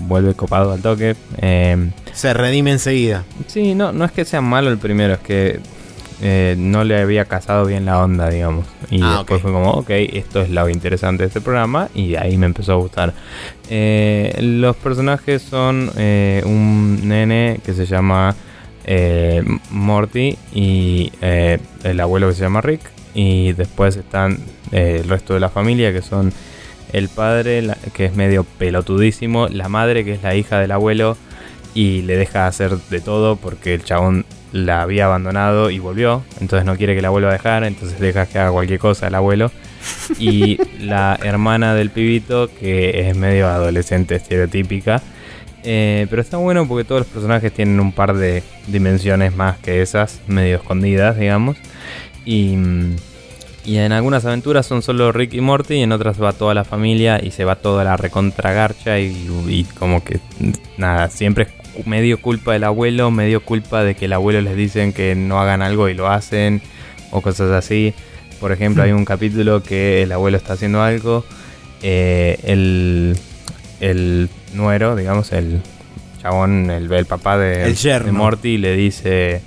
vuelve 0.00 0.34
copado 0.34 0.72
al 0.72 0.82
toque. 0.82 1.16
Eh, 1.38 1.90
se 2.12 2.34
redime 2.34 2.72
enseguida. 2.72 3.24
Sí, 3.46 3.74
no, 3.74 3.92
no 3.92 4.04
es 4.04 4.12
que 4.12 4.26
sea 4.26 4.42
malo 4.42 4.68
el 4.68 4.76
primero, 4.76 5.14
es 5.14 5.20
que 5.20 5.60
eh, 6.20 6.54
no 6.58 6.84
le 6.84 7.00
había 7.00 7.24
casado 7.24 7.64
bien 7.64 7.86
la 7.86 8.04
onda, 8.04 8.28
digamos. 8.28 8.66
Y 8.90 9.00
ah, 9.02 9.16
después 9.16 9.40
fue 9.40 9.52
como, 9.52 9.70
ok, 9.70 9.88
esto 9.88 10.42
es 10.42 10.50
lo 10.50 10.68
interesante 10.68 11.22
de 11.22 11.28
este 11.28 11.40
programa, 11.40 11.88
y 11.94 12.16
ahí 12.16 12.36
me 12.36 12.44
empezó 12.44 12.72
a 12.72 12.76
gustar. 12.76 13.14
los 13.70 14.76
personajes 14.76 15.40
son 15.40 15.90
un 15.96 17.08
nene 17.08 17.58
que 17.64 17.72
se 17.72 17.86
llama 17.86 18.36
Morty 19.70 20.36
y 20.54 21.10
el 21.22 22.00
abuelo 22.00 22.28
que 22.28 22.34
se 22.34 22.42
llama 22.42 22.60
Rick 22.60 22.97
y 23.18 23.52
después 23.52 23.96
están 23.96 24.38
eh, 24.70 25.00
el 25.02 25.08
resto 25.08 25.34
de 25.34 25.40
la 25.40 25.48
familia 25.48 25.92
que 25.92 26.02
son 26.02 26.32
el 26.92 27.08
padre 27.08 27.66
que 27.92 28.04
es 28.04 28.14
medio 28.14 28.44
pelotudísimo, 28.44 29.48
la 29.48 29.68
madre 29.68 30.04
que 30.04 30.12
es 30.12 30.22
la 30.22 30.36
hija 30.36 30.60
del 30.60 30.70
abuelo 30.70 31.16
y 31.74 32.02
le 32.02 32.16
deja 32.16 32.46
hacer 32.46 32.76
de 32.76 33.00
todo 33.00 33.34
porque 33.34 33.74
el 33.74 33.82
chabón 33.82 34.24
la 34.52 34.82
había 34.82 35.06
abandonado 35.06 35.70
y 35.70 35.80
volvió, 35.80 36.22
entonces 36.40 36.64
no 36.64 36.76
quiere 36.76 36.94
que 36.94 37.02
la 37.02 37.10
vuelva 37.10 37.30
a 37.30 37.32
dejar, 37.32 37.64
entonces 37.64 37.98
deja 37.98 38.24
que 38.26 38.38
haga 38.38 38.52
cualquier 38.52 38.78
cosa 38.78 39.08
el 39.08 39.16
abuelo. 39.16 39.50
Y 40.18 40.58
la 40.80 41.18
hermana 41.22 41.74
del 41.74 41.90
pibito 41.90 42.48
que 42.58 43.08
es 43.08 43.16
medio 43.16 43.48
adolescente 43.48 44.14
estereotípica. 44.14 45.02
Eh, 45.64 46.06
pero 46.08 46.22
está 46.22 46.36
bueno 46.36 46.66
porque 46.66 46.84
todos 46.84 47.00
los 47.02 47.08
personajes 47.08 47.52
tienen 47.52 47.78
un 47.78 47.92
par 47.92 48.14
de 48.14 48.42
dimensiones 48.66 49.34
más 49.36 49.58
que 49.58 49.82
esas, 49.82 50.20
medio 50.26 50.56
escondidas, 50.56 51.18
digamos. 51.18 51.56
Y, 52.24 52.56
en 53.66 53.92
algunas 53.92 54.24
aventuras 54.24 54.66
son 54.66 54.82
solo 54.82 55.12
Rick 55.12 55.34
y 55.34 55.40
Morty 55.40 55.74
y 55.74 55.82
en 55.82 55.92
otras 55.92 56.22
va 56.22 56.32
toda 56.32 56.54
la 56.54 56.64
familia 56.64 57.20
y 57.22 57.30
se 57.32 57.44
va 57.44 57.56
toda 57.56 57.84
la 57.84 57.96
recontragarcha 57.96 58.98
y, 58.98 59.28
y 59.48 59.64
como 59.64 60.02
que 60.02 60.20
nada, 60.76 61.08
siempre 61.10 61.48
es 61.76 61.86
medio 61.86 62.20
culpa 62.20 62.52
del 62.52 62.64
abuelo, 62.64 63.10
medio 63.10 63.42
culpa 63.42 63.84
de 63.84 63.94
que 63.94 64.06
el 64.06 64.12
abuelo 64.12 64.40
les 64.40 64.56
dicen 64.56 64.92
que 64.92 65.14
no 65.14 65.40
hagan 65.40 65.62
algo 65.62 65.88
y 65.88 65.94
lo 65.94 66.08
hacen 66.08 66.62
o 67.10 67.20
cosas 67.20 67.50
así. 67.50 67.94
Por 68.40 68.52
ejemplo, 68.52 68.82
hay 68.82 68.92
un 68.92 69.04
capítulo 69.04 69.62
que 69.62 70.02
el 70.02 70.12
abuelo 70.12 70.36
está 70.36 70.52
haciendo 70.54 70.82
algo, 70.82 71.24
eh, 71.82 72.38
el, 72.44 73.18
el 73.80 74.28
nuero, 74.54 74.96
digamos, 74.96 75.32
el 75.32 75.60
chabón, 76.22 76.70
el, 76.70 76.90
el 76.92 77.06
papá 77.06 77.36
de, 77.38 77.72
de 77.72 78.12
Morty 78.12 78.58
le 78.58 78.76
dice 78.76 79.42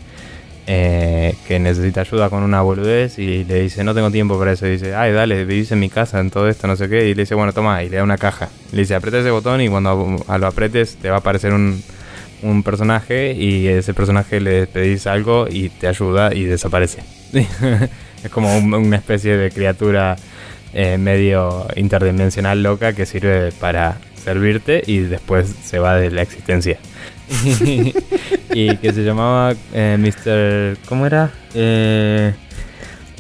eh, 0.68 1.36
que 1.48 1.60
necesita 1.60 2.02
ayuda 2.02 2.30
con 2.30 2.44
una 2.44 2.62
boludez 2.62 3.18
y 3.20 3.44
le 3.44 3.62
dice, 3.62 3.84
no 3.84 3.94
tengo 3.94 4.12
tiempo 4.12 4.38
para 4.38 4.52
eso. 4.52 4.68
Y 4.68 4.72
dice, 4.72 4.96
ay, 4.96 5.12
dale, 5.12 5.46
vivís 5.46 5.72
en 5.72 5.80
mi 5.80 5.90
casa, 5.90 6.20
en 6.20 6.30
todo 6.30 6.48
esto, 6.48 6.68
no 6.68 6.76
sé 6.76 6.90
qué. 6.90 7.08
Y 7.10 7.16
le 7.16 7.24
dice, 7.24 7.36
bueno, 7.36 7.54
toma, 7.54 7.84
y 7.84 7.90
le 7.90 7.98
da 7.98 8.04
una 8.04 8.18
caja. 8.18 8.50
Le 8.72 8.80
dice, 8.82 8.96
aprieta 8.96 9.20
ese 9.20 9.32
botón 9.32 9.62
y 9.62 9.70
cuando 9.70 10.18
lo 10.28 10.48
apretes 10.48 10.96
te 10.96 11.10
va 11.10 11.18
a 11.18 11.20
aparecer 11.20 11.54
un, 11.54 11.82
un 12.42 12.64
personaje 12.64 13.34
y 13.34 13.68
ese 13.68 13.94
personaje 13.94 14.40
le 14.40 14.68
pedís 14.68 15.08
algo 15.08 15.48
y 15.50 15.70
te 15.70 15.88
ayuda 15.88 16.34
y 16.34 16.44
desaparece. 16.44 17.04
es 18.24 18.32
como 18.32 18.56
una 18.58 18.98
especie 18.98 19.38
de 19.38 19.52
criatura 19.52 20.16
eh, 20.74 20.98
medio 20.98 21.68
interdimensional 21.76 22.64
loca 22.64 22.94
que 22.94 23.06
sirve 23.06 23.52
para 23.52 23.98
servirte 24.24 24.84
y 24.86 25.00
después 25.00 25.54
se 25.64 25.80
va 25.80 25.96
de 25.96 26.12
la 26.12 26.22
existencia. 26.22 26.78
y 28.54 28.76
que 28.78 28.94
se 28.94 29.04
llamaba 29.04 29.54
eh, 29.74 29.98
Mr. 30.00 30.78
¿Cómo 30.88 31.06
era? 31.06 31.32
Eh, 31.54 32.34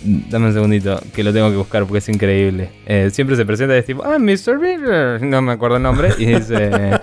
dame 0.03 0.47
un 0.47 0.53
segundito, 0.53 1.01
que 1.13 1.23
lo 1.23 1.31
tengo 1.31 1.49
que 1.49 1.57
buscar 1.57 1.83
porque 1.83 1.99
es 1.99 2.09
increíble. 2.09 2.69
Eh, 2.85 3.09
siempre 3.11 3.35
se 3.35 3.45
presenta 3.45 3.75
y 3.75 3.79
es 3.79 3.85
tipo, 3.85 4.03
ah, 4.03 4.17
Mr. 4.19 4.57
Beer, 4.59 5.21
no 5.21 5.41
me 5.41 5.53
acuerdo 5.53 5.77
el 5.77 5.83
nombre, 5.83 6.09
y 6.17 6.25
dice, 6.25 6.99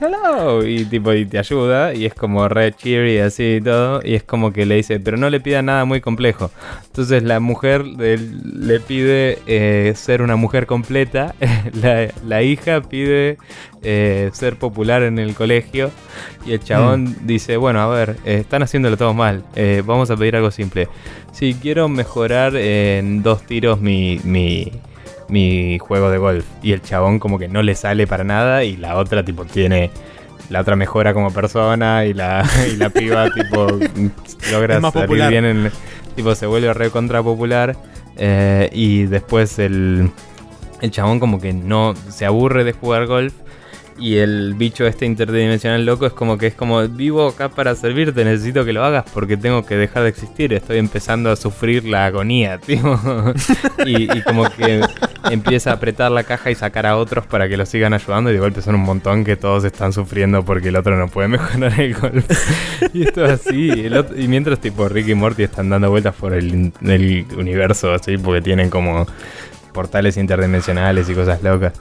hello, 0.00 0.66
y 0.66 0.84
tipo, 0.84 1.12
y 1.12 1.26
te 1.26 1.38
ayuda, 1.38 1.94
y 1.94 2.06
es 2.06 2.14
como 2.14 2.48
red 2.48 2.74
cheery 2.74 3.18
así 3.18 3.56
y 3.56 3.60
todo, 3.60 4.00
y 4.04 4.14
es 4.14 4.22
como 4.22 4.52
que 4.52 4.66
le 4.66 4.76
dice, 4.76 5.00
pero 5.00 5.16
no 5.16 5.30
le 5.30 5.40
pida 5.40 5.62
nada 5.62 5.84
muy 5.84 6.00
complejo. 6.00 6.50
Entonces 6.86 7.22
la 7.22 7.40
mujer 7.40 7.84
le 7.84 8.80
pide 8.80 9.38
eh, 9.46 9.92
ser 9.96 10.22
una 10.22 10.36
mujer 10.36 10.66
completa, 10.66 11.34
la, 12.24 12.42
hija 12.42 12.82
pide 12.82 13.38
eh, 13.82 14.30
ser 14.32 14.56
popular 14.56 15.02
en 15.02 15.18
el 15.18 15.34
colegio, 15.34 15.90
y 16.44 16.52
el 16.52 16.60
chabón 16.60 17.04
mm. 17.04 17.26
dice, 17.26 17.56
bueno, 17.56 17.80
a 17.80 17.88
ver, 17.88 18.16
están 18.24 18.62
haciéndolo 18.62 18.96
todo 18.96 19.14
mal, 19.14 19.44
vamos 19.84 20.10
a 20.10 20.16
pedir 20.16 20.36
algo 20.36 20.50
simple. 20.50 20.88
Si 21.32 21.54
quiero 21.54 21.88
mejorar 21.88 22.56
en 22.56 23.22
dos 23.22 23.42
tiros 23.42 23.80
mi, 23.80 24.20
mi 24.24 24.72
mi 25.30 25.78
juego 25.78 26.10
de 26.10 26.18
golf. 26.18 26.44
Y 26.62 26.72
el 26.72 26.82
chabón 26.82 27.18
como 27.18 27.38
que 27.38 27.48
no 27.48 27.62
le 27.62 27.74
sale 27.74 28.06
para 28.06 28.24
nada 28.24 28.64
y 28.64 28.76
la 28.76 28.96
otra 28.96 29.24
tipo 29.24 29.44
tiene... 29.44 29.90
La 30.48 30.62
otra 30.62 30.74
mejora 30.74 31.14
como 31.14 31.32
persona 31.32 32.04
y 32.06 32.12
la, 32.12 32.44
y 32.72 32.76
la 32.76 32.90
piba 32.90 33.30
tipo 33.30 33.68
logra 34.50 34.80
salir 34.80 35.28
bien 35.28 35.44
en... 35.44 35.72
Tipo 36.16 36.34
se 36.34 36.46
vuelve 36.46 36.74
re 36.74 36.90
contra 36.90 37.22
popular 37.22 37.76
eh, 38.16 38.68
y 38.72 39.04
después 39.04 39.60
el, 39.60 40.10
el 40.80 40.90
chabón 40.90 41.20
como 41.20 41.40
que 41.40 41.52
no 41.52 41.94
se 42.08 42.26
aburre 42.26 42.64
de 42.64 42.72
jugar 42.72 43.06
golf 43.06 43.32
y 44.00 44.16
el 44.16 44.54
bicho 44.54 44.86
este 44.86 45.04
interdimensional 45.04 45.84
loco 45.84 46.06
es 46.06 46.12
como 46.12 46.38
que 46.38 46.46
es 46.46 46.54
como 46.54 46.86
vivo 46.88 47.28
acá 47.28 47.50
para 47.50 47.74
servirte, 47.74 48.24
necesito 48.24 48.64
que 48.64 48.72
lo 48.72 48.82
hagas 48.82 49.04
porque 49.12 49.36
tengo 49.36 49.66
que 49.66 49.76
dejar 49.76 50.04
de 50.04 50.08
existir, 50.08 50.54
estoy 50.54 50.78
empezando 50.78 51.30
a 51.30 51.36
sufrir 51.36 51.84
la 51.84 52.06
agonía, 52.06 52.58
tío. 52.66 52.98
y, 53.84 54.22
como 54.22 54.50
que 54.50 54.80
empieza 55.30 55.70
a 55.70 55.74
apretar 55.74 56.10
la 56.10 56.24
caja 56.24 56.50
y 56.50 56.54
sacar 56.54 56.86
a 56.86 56.96
otros 56.96 57.26
para 57.26 57.48
que 57.48 57.58
lo 57.58 57.66
sigan 57.66 57.92
ayudando 57.92 58.30
y 58.30 58.34
de 58.34 58.40
golpe 58.40 58.62
son 58.62 58.74
un 58.76 58.82
montón 58.82 59.22
que 59.24 59.36
todos 59.36 59.64
están 59.64 59.92
sufriendo 59.92 60.44
porque 60.44 60.68
el 60.68 60.76
otro 60.76 60.96
no 60.96 61.08
puede 61.08 61.28
mejorar 61.28 61.78
el 61.78 61.94
golpe. 61.94 62.34
y 62.94 63.02
esto 63.02 63.24
es 63.26 63.32
así, 63.32 63.70
y 64.16 64.28
mientras 64.28 64.60
tipo 64.60 64.88
Rick 64.88 65.08
y 65.08 65.14
Morty 65.14 65.42
están 65.42 65.68
dando 65.68 65.90
vueltas 65.90 66.14
por 66.14 66.32
el, 66.32 66.72
el 66.82 67.26
universo 67.36 67.92
así 67.92 68.16
porque 68.16 68.40
tienen 68.40 68.70
como 68.70 69.06
portales 69.74 70.16
interdimensionales 70.16 71.08
y 71.10 71.14
cosas 71.14 71.42
locas. 71.42 71.74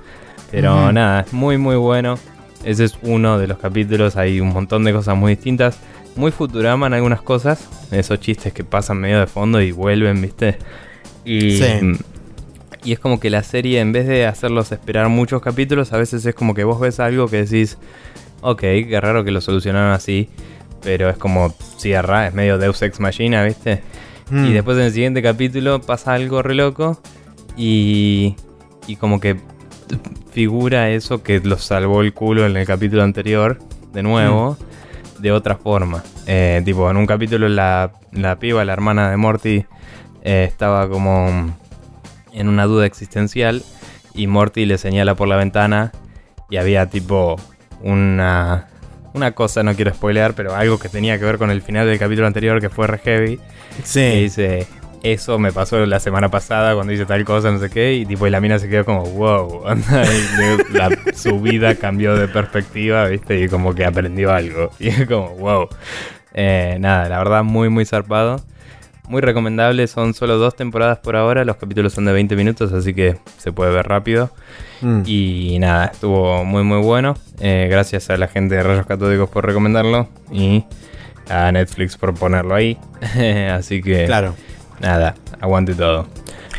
Pero 0.52 0.92
nada, 0.92 1.22
es 1.22 1.34
muy 1.34 1.58
muy 1.58 1.76
bueno. 1.76 2.18
Ese 2.64 2.86
es 2.86 2.98
uno 3.02 3.40
de 3.40 3.48
los 3.48 3.58
capítulos, 3.58 4.18
hay 4.18 4.42
un 4.42 4.50
montón 4.50 4.84
de 4.84 4.94
cosas 4.94 5.16
muy 5.16 5.36
distintas. 5.36 5.80
Muy 6.16 6.32
Futurama 6.32 6.88
en 6.88 6.94
algunas 6.94 7.22
cosas, 7.22 7.70
esos 7.92 8.20
chistes 8.20 8.52
que 8.52 8.64
pasan 8.64 8.98
medio 8.98 9.20
de 9.20 9.28
fondo 9.28 9.62
y 9.62 9.72
vuelven, 9.72 10.22
¿viste? 10.22 10.58
Y, 11.24 11.62
y 12.84 12.94
es 12.94 13.00
como 13.00 13.20
que 13.20 13.30
la 13.30 13.44
serie, 13.44 13.80
en 13.80 13.92
vez 13.92 14.08
de 14.08 14.26
hacerlos 14.26 14.72
esperar 14.72 15.08
muchos 15.08 15.42
capítulos, 15.42 15.94
a 15.94 15.98
veces 15.98 16.26
es 16.26 16.36
como 16.36 16.54
que 16.54 16.64
vos 16.64 16.80
ves 16.80 17.00
algo 17.00 17.28
que 17.28 17.44
decís, 17.44 17.78
ok, 18.42 18.60
qué 18.60 19.00
raro 19.02 19.24
que 19.24 19.32
lo 19.32 19.40
solucionaron 19.40 19.92
así, 19.92 20.30
pero 20.82 21.10
es 21.10 21.18
como 21.18 21.54
cierra, 21.78 22.28
es 22.28 22.34
medio 22.34 22.58
Deus 22.58 22.82
Ex 22.82 23.00
Machina, 23.00 23.44
¿viste? 23.44 23.82
Y 24.32 24.34
mm. 24.34 24.54
después 24.54 24.78
en 24.78 24.84
el 24.86 24.92
siguiente 24.92 25.22
capítulo 25.22 25.82
pasa 25.82 26.14
algo 26.14 26.42
re 26.42 26.56
loco 26.56 27.00
y, 27.58 28.36
y 28.88 28.96
como 28.96 29.20
que 29.20 29.38
figura 30.32 30.90
eso 30.90 31.24
que 31.24 31.40
los 31.40 31.64
salvó 31.64 32.02
el 32.02 32.14
culo 32.14 32.46
en 32.46 32.56
el 32.56 32.66
capítulo 32.66 33.04
anterior, 33.04 33.60
de 33.94 34.04
nuevo, 34.04 34.58
mm. 34.60 35.22
de 35.22 35.32
otra 35.32 35.56
forma. 35.56 36.04
Eh, 36.28 36.62
tipo, 36.64 36.90
en 36.90 36.98
un 36.98 37.06
capítulo 37.06 37.50
la, 37.50 37.92
la 38.12 38.38
piba, 38.38 38.64
la 38.66 38.74
hermana 38.74 39.10
de 39.10 39.18
Morty, 39.18 39.66
eh, 40.24 40.46
estaba 40.48 40.90
como 40.90 41.54
en 42.34 42.48
una 42.48 42.66
duda 42.66 42.86
existencial 42.86 43.64
y 44.14 44.28
Morty 44.28 44.66
le 44.66 44.78
señala 44.78 45.16
por 45.16 45.28
la 45.28 45.36
ventana 45.36 45.92
y 46.50 46.58
había 46.58 46.88
tipo 46.88 47.38
una, 47.82 48.68
una 49.14 49.32
cosa, 49.34 49.64
no 49.64 49.76
quiero 49.76 49.94
spoilear, 49.94 50.34
pero 50.34 50.56
algo 50.56 50.80
que 50.80 50.90
tenía 50.90 51.18
que 51.18 51.26
ver 51.26 51.38
con 51.38 51.52
el 51.52 51.62
final 51.62 51.88
del 51.88 52.00
capítulo 52.00 52.28
anterior 52.28 52.60
que 52.62 52.70
fue 52.70 52.88
re 52.88 52.98
heavy. 53.00 53.40
Sí. 53.84 54.02
Y 54.02 54.24
dice, 54.24 54.68
eso 55.04 55.40
me 55.40 55.52
pasó 55.52 55.86
la 55.86 56.00
semana 56.00 56.30
pasada 56.30 56.74
cuando 56.76 56.94
hice 56.94 57.06
tal 57.06 57.24
cosa, 57.24 57.52
no 57.52 57.60
sé 57.60 57.70
qué, 57.70 57.94
y 57.94 58.06
tipo, 58.06 58.28
y 58.28 58.30
la 58.30 58.42
mina 58.42 58.60
se 58.60 58.70
quedó 58.70 58.86
como, 58.86 59.04
wow, 59.04 59.64
la, 60.72 60.90
su 61.16 61.40
vida 61.40 61.76
cambió 61.76 62.16
de 62.16 62.28
perspectiva, 62.28 63.06
¿viste? 63.06 63.40
Y 63.40 63.48
como 63.48 63.74
que 63.74 63.86
aprendió 63.86 64.32
algo. 64.32 64.72
Y 64.80 64.90
es 64.90 65.08
como, 65.08 65.30
wow. 65.36 65.68
Eh, 66.34 66.78
nada, 66.80 67.10
la 67.10 67.18
verdad, 67.18 67.44
muy, 67.44 67.70
muy 67.70 67.86
zarpado. 67.86 68.42
Muy 69.08 69.22
recomendable, 69.22 69.88
son 69.88 70.14
solo 70.14 70.38
dos 70.38 70.56
temporadas 70.56 71.00
por 71.00 71.16
ahora, 71.16 71.44
los 71.44 71.56
capítulos 71.56 71.94
son 71.94 72.06
de 72.06 72.14
20 72.14 72.36
minutos, 72.36 72.72
así 72.74 72.94
que 72.94 73.18
se 73.38 73.52
puede 73.52 73.72
ver 73.72 73.88
rápido. 73.88 74.30
Mm. 74.82 75.02
Y 75.06 75.58
nada, 75.60 75.86
estuvo 75.86 76.46
muy, 76.46 76.64
muy 76.64 76.80
bueno. 76.80 77.16
Eh, 77.40 77.68
gracias 77.72 78.12
a 78.12 78.18
la 78.18 78.28
gente 78.28 78.54
de 78.54 78.62
Rayos 78.62 78.86
Catódicos 78.86 79.28
por 79.30 79.48
recomendarlo 79.48 80.08
y 80.32 80.64
a 81.28 81.52
Netflix 81.52 81.98
por 81.98 82.14
ponerlo 82.14 82.54
ahí. 82.54 82.78
así 83.52 83.82
que... 83.82 84.06
Claro 84.06 84.36
nada, 84.80 85.16
aguante 85.40 85.74
todo. 85.74 86.08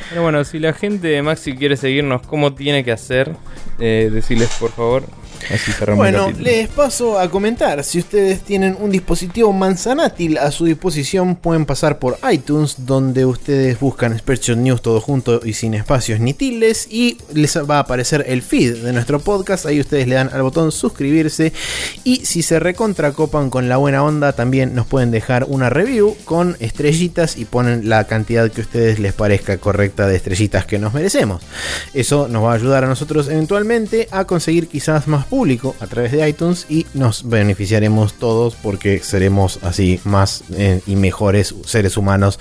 Pero 0.08 0.22
bueno, 0.22 0.42
si 0.44 0.58
la 0.58 0.72
gente 0.72 1.08
de 1.08 1.22
Maxi 1.22 1.54
quiere 1.54 1.76
seguirnos, 1.76 2.22
¿cómo 2.26 2.54
tiene 2.54 2.84
que 2.84 2.92
hacer? 2.92 3.34
Eh, 3.78 4.10
decirles 4.12 4.50
por 4.58 4.70
favor 4.72 5.19
bueno, 5.96 6.30
les 6.38 6.68
paso 6.68 7.18
a 7.18 7.30
comentar. 7.30 7.82
Si 7.84 7.98
ustedes 7.98 8.40
tienen 8.42 8.76
un 8.80 8.90
dispositivo 8.90 9.52
manzanátil 9.52 10.38
a 10.38 10.50
su 10.50 10.64
disposición, 10.64 11.36
pueden 11.36 11.66
pasar 11.66 11.98
por 11.98 12.18
iTunes, 12.30 12.86
donde 12.86 13.24
ustedes 13.24 13.78
buscan 13.80 14.18
Spreadshot 14.18 14.58
News 14.58 14.82
todo 14.82 15.00
junto 15.00 15.40
y 15.44 15.52
sin 15.52 15.74
espacios 15.74 16.20
ni 16.20 16.34
tildes, 16.34 16.86
y 16.90 17.18
les 17.32 17.56
va 17.58 17.76
a 17.76 17.80
aparecer 17.80 18.24
el 18.28 18.42
feed 18.42 18.78
de 18.78 18.92
nuestro 18.92 19.20
podcast. 19.20 19.66
Ahí 19.66 19.80
ustedes 19.80 20.06
le 20.06 20.14
dan 20.14 20.30
al 20.32 20.42
botón 20.42 20.72
suscribirse. 20.72 21.52
Y 22.04 22.24
si 22.26 22.42
se 22.42 22.60
recontracopan 22.60 23.50
con 23.50 23.68
la 23.68 23.76
buena 23.76 24.02
onda, 24.04 24.32
también 24.32 24.74
nos 24.74 24.86
pueden 24.86 25.10
dejar 25.10 25.44
una 25.48 25.70
review 25.70 26.16
con 26.24 26.56
estrellitas 26.60 27.36
y 27.36 27.44
ponen 27.44 27.88
la 27.88 28.04
cantidad 28.04 28.50
que 28.50 28.60
a 28.60 28.64
ustedes 28.64 28.98
les 28.98 29.12
parezca 29.12 29.58
correcta 29.58 30.06
de 30.06 30.16
estrellitas 30.16 30.66
que 30.66 30.78
nos 30.78 30.94
merecemos. 30.94 31.42
Eso 31.94 32.28
nos 32.28 32.44
va 32.44 32.52
a 32.52 32.54
ayudar 32.54 32.84
a 32.84 32.88
nosotros 32.88 33.28
eventualmente 33.28 34.08
a 34.10 34.24
conseguir 34.24 34.68
quizás 34.68 35.08
más 35.08 35.26
público 35.30 35.74
a 35.80 35.86
través 35.86 36.12
de 36.12 36.28
iTunes 36.28 36.66
y 36.68 36.86
nos 36.92 37.28
beneficiaremos 37.28 38.14
todos 38.14 38.56
porque 38.56 38.98
seremos 38.98 39.60
así 39.62 40.00
más 40.04 40.42
eh, 40.54 40.82
y 40.86 40.96
mejores 40.96 41.54
seres 41.64 41.96
humanos 41.96 42.38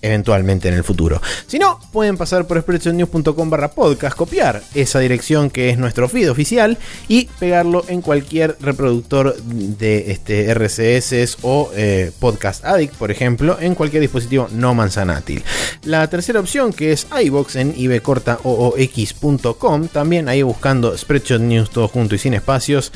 eventualmente 0.00 0.68
en 0.68 0.74
el 0.74 0.84
futuro. 0.84 1.20
Si 1.46 1.58
no, 1.58 1.80
pueden 1.92 2.16
pasar 2.16 2.46
por 2.46 2.56
expressionnews.com 2.56 3.50
barra 3.50 3.72
podcast, 3.72 4.16
copiar 4.16 4.62
esa 4.74 5.00
dirección 5.00 5.50
que 5.50 5.68
es 5.70 5.78
nuestro 5.78 6.08
feed 6.08 6.30
oficial 6.30 6.78
y 7.08 7.24
pegarlo 7.40 7.84
en 7.88 8.00
cualquier 8.00 8.56
reproductor 8.60 9.36
de 9.42 10.12
este 10.12 10.48
RCS 10.50 11.38
o 11.42 11.70
eh, 11.74 12.12
Podcast 12.18 12.64
Addict, 12.64 12.94
por 12.94 13.10
ejemplo, 13.10 13.58
en 13.60 13.74
cualquier 13.74 14.02
dispositivo 14.02 14.48
no 14.52 14.74
manzanátil. 14.74 15.42
La 15.82 16.06
tercera 16.08 16.38
opción 16.40 16.72
que 16.72 16.92
es 16.92 17.06
iBox 17.24 17.56
en 17.56 17.74
ibcortaoox.com, 17.76 19.88
también 19.88 20.28
ahí 20.28 20.42
buscando 20.42 20.96
Spreadshot 20.96 21.40
News 21.40 21.70
todo 21.70 21.88
junto 21.88 22.14
y 22.14 22.18
sin 22.28 22.34
espacios, 22.34 22.92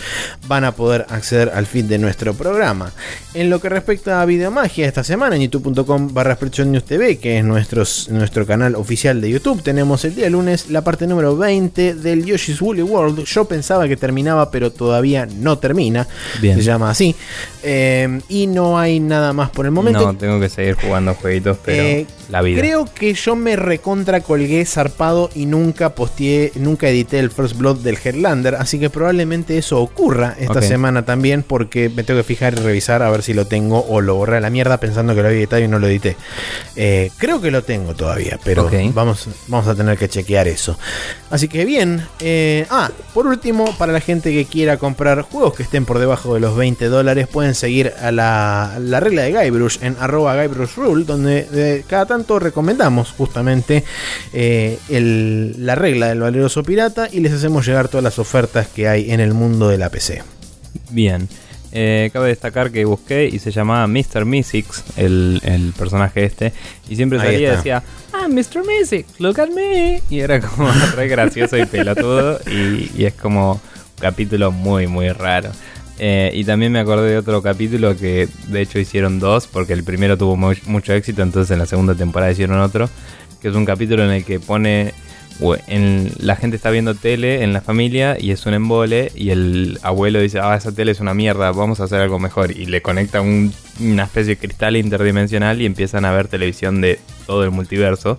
van 0.47 0.65
a 0.65 0.73
poder 0.73 1.07
acceder 1.09 1.53
al 1.55 1.65
feed 1.65 1.87
de 1.87 1.99
nuestro 1.99 2.35
programa. 2.35 2.93
En 3.33 3.49
lo 3.49 3.63
que 3.63 3.71
respecta 3.71 4.21
a 4.21 4.27
Videomagia, 4.27 4.87
esta 4.87 5.03
semana 5.03 5.37
en 5.37 5.43
youtube.com 5.43 6.13
barra 6.13 6.37
News 6.67 6.85
TV, 6.85 7.17
que 7.17 7.39
es 7.39 7.45
nuestro, 7.45 7.83
nuestro 8.11 8.47
canal 8.47 8.75
oficial 8.75 9.23
de 9.23 9.31
YouTube, 9.31 9.63
tenemos 9.63 10.05
el 10.05 10.15
día 10.15 10.29
lunes 10.29 10.69
la 10.69 10.85
parte 10.85 11.07
número 11.07 11.35
20 11.35 11.95
del 11.95 12.27
Yoshi's 12.27 12.61
Woolly 12.61 12.83
World. 12.83 13.25
Yo 13.25 13.47
pensaba 13.47 13.89
que 13.89 13.97
terminaba, 13.97 14.51
pero 14.51 14.71
todavía 14.71 15.25
no 15.25 15.57
termina. 15.57 16.07
Se 16.41 16.61
llama 16.61 16.91
así. 16.91 17.17
Eh, 17.63 18.21
y 18.29 18.49
no 18.49 18.79
hay 18.79 19.01
nada 19.01 19.33
más 19.33 19.49
por 19.49 19.65
el 19.65 19.73
momento. 19.73 20.13
No, 20.13 20.19
tengo 20.19 20.41
que 20.41 20.51
seguir 20.51 20.75
jugando 20.75 21.15
jueguitos, 21.15 21.57
pero 21.65 21.83
eh, 21.83 22.07
la 22.29 22.43
vida. 22.43 22.61
Creo 22.61 22.85
que 22.85 23.15
yo 23.15 23.35
me 23.35 23.57
recontra 23.57 24.21
colgué 24.21 24.67
zarpado 24.67 25.31
y 25.35 25.47
nunca 25.47 25.95
posteé, 25.95 26.53
nunca 26.57 26.89
edité 26.89 27.19
el 27.19 27.31
First 27.31 27.57
Blood 27.57 27.79
del 27.79 27.97
Headlander, 28.03 28.57
así 28.57 28.79
que 28.79 28.91
probablemente 28.91 29.22
eso 29.59 29.81
ocurra 29.81 30.37
esta 30.39 30.63
semana 30.63 31.05
también, 31.05 31.43
porque 31.43 31.89
me 31.89 32.05
tengo 32.05 32.21
que 32.21 32.25
fijar 32.25 32.55
y 32.55 32.57
revisar 32.57 33.03
a 33.03 33.11
ver 33.11 33.23
si 33.23 33.35
lo 33.35 33.47
tengo 33.47 33.85
o 33.89 34.01
lo 34.01 34.17
borré 34.17 34.39
a 34.39 34.41
la 34.41 34.51
mierda 34.51 34.79
pensando 34.79 35.15
que 35.15 35.23
lo 35.23 35.29
había 35.29 35.39
editado 35.39 35.63
y 35.63 35.69
no 35.69 35.79
lo 35.79 35.87
edité. 35.87 36.17
Eh, 36.77 37.11
creo 37.19 37.41
que 37.41 37.51
lo 37.51 37.63
tengo 37.63 37.95
todavía, 37.95 38.39
pero 38.45 38.71
vamos, 38.93 39.29
vamos 39.49 39.69
a 39.69 39.75
tener 39.75 39.99
que 39.99 40.09
chequear 40.09 40.49
eso. 40.49 40.79
Así 41.31 41.49
que 41.49 41.65
bien. 41.65 42.07
ah, 42.71 42.91
por 43.15 43.27
último, 43.27 43.75
para 43.79 43.93
la 43.93 44.01
gente 44.01 44.33
que 44.33 44.45
quiera 44.45 44.77
comprar 44.77 45.23
juegos 45.23 45.55
que 45.55 45.63
estén 45.63 45.85
por 45.85 45.99
debajo 45.99 46.35
de 46.35 46.41
los 46.41 46.57
20 46.57 46.87
dólares, 46.87 47.29
pueden 47.29 47.55
seguir 47.55 47.93
a 48.01 48.11
la, 48.13 49.01
regla 49.01 49.23
de 49.23 49.33
Guybrush 49.33 49.79
en 49.83 49.97
arroba 49.99 50.35
Rule, 50.77 51.05
donde 51.05 51.85
cada 51.89 52.07
tanto 52.07 52.39
recomendamos 52.39 53.13
justamente 53.17 53.85
eh, 54.33 54.79
la 55.59 55.75
regla 55.75 56.09
del 56.09 56.21
valeroso 56.21 56.63
pirata 56.63 57.09
y 57.11 57.21
les 57.21 57.33
hacemos 57.33 57.67
llegar 57.67 57.89
todas 57.89 58.05
las 58.05 58.19
ofertas 58.19 58.69
que 58.69 58.89
hay 58.89 59.12
en 59.13 59.21
el 59.21 59.35
mundo 59.35 59.69
de 59.69 59.79
la 59.79 59.91
PC. 59.91 60.23
Bien. 60.91 61.29
Eh, 61.75 62.11
cabe 62.13 62.29
destacar 62.29 62.71
que 62.71 62.85
busqué 62.85 63.27
y 63.33 63.39
se 63.39 63.51
llamaba 63.51 63.87
Mr. 63.87 64.25
Mystics, 64.27 64.85
el, 64.97 65.41
el 65.45 65.73
personaje 65.73 66.25
este. 66.25 66.53
Y 66.89 66.97
siempre 66.97 67.19
Ahí 67.19 67.27
salía 67.27 67.53
y 67.53 67.57
decía, 67.57 67.83
ah, 68.13 68.29
Mr. 68.29 68.63
Mystics, 68.67 69.19
look 69.21 69.41
at 69.41 69.49
me. 69.49 70.03
Y 70.11 70.21
era 70.21 70.41
como 70.41 70.71
re 70.97 71.09
gracioso 71.09 71.57
y 71.57 71.65
pelotudo. 71.65 72.41
Y, 72.47 72.91
y 72.95 73.05
es 73.07 73.15
como 73.15 73.53
un 73.53 73.61
capítulo 74.01 74.53
muy, 74.53 74.87
muy 74.87 75.09
raro. 75.11 75.51
Eh, 75.99 76.31
y 76.35 76.45
también 76.45 76.73
me 76.73 76.81
acordé 76.81 77.11
de 77.11 77.19
otro 77.19 77.43
capítulo 77.43 77.97
que 77.97 78.29
de 78.49 78.61
hecho 78.61 78.79
hicieron 78.79 79.19
dos, 79.21 79.47
porque 79.47 79.73
el 79.73 79.85
primero 79.85 80.19
tuvo 80.19 80.37
mu- 80.37 80.55
mucho 80.67 80.93
éxito, 80.95 81.23
entonces 81.23 81.51
en 81.53 81.59
la 81.59 81.67
segunda 81.67 81.95
temporada 81.95 82.33
hicieron 82.33 82.59
otro, 82.61 82.89
que 83.41 83.49
es 83.49 83.55
un 83.55 83.65
capítulo 83.65 84.03
en 84.05 84.11
el 84.11 84.25
que 84.25 84.41
pone, 84.41 84.95
en, 85.67 86.11
la 86.19 86.37
gente 86.37 86.57
está 86.57 86.71
viendo 86.71 86.95
tele 86.95 87.43
en 87.43 87.53
la 87.53 87.61
familia 87.61 88.17
y 88.21 88.31
es 88.31 88.47
un 88.47 88.55
embole 88.55 89.11
y 89.15 89.31
el 89.31 89.79
abuelo 89.83 90.21
dice, 90.21 90.39
ah, 90.41 90.55
esa 90.57 90.73
tele 90.73 90.93
es 90.93 91.01
una 91.01 91.15
mierda, 91.15 91.51
vamos 91.53 91.81
a 91.81 91.85
hacer 91.85 92.01
algo 92.01 92.19
mejor. 92.19 92.51
Y 92.53 92.67
le 92.67 92.83
conecta 92.83 93.21
un- 93.21 93.53
una 93.81 94.05
especie 94.05 94.35
de 94.35 94.41
cristal 94.41 94.77
interdimensional 94.77 95.61
y 95.61 95.67
empiezan 95.67 96.05
a 96.05 96.13
ver 96.13 96.29
televisión 96.29 96.81
de 96.81 96.99
todo 97.27 97.45
el 97.45 97.51
multiverso. 97.51 98.19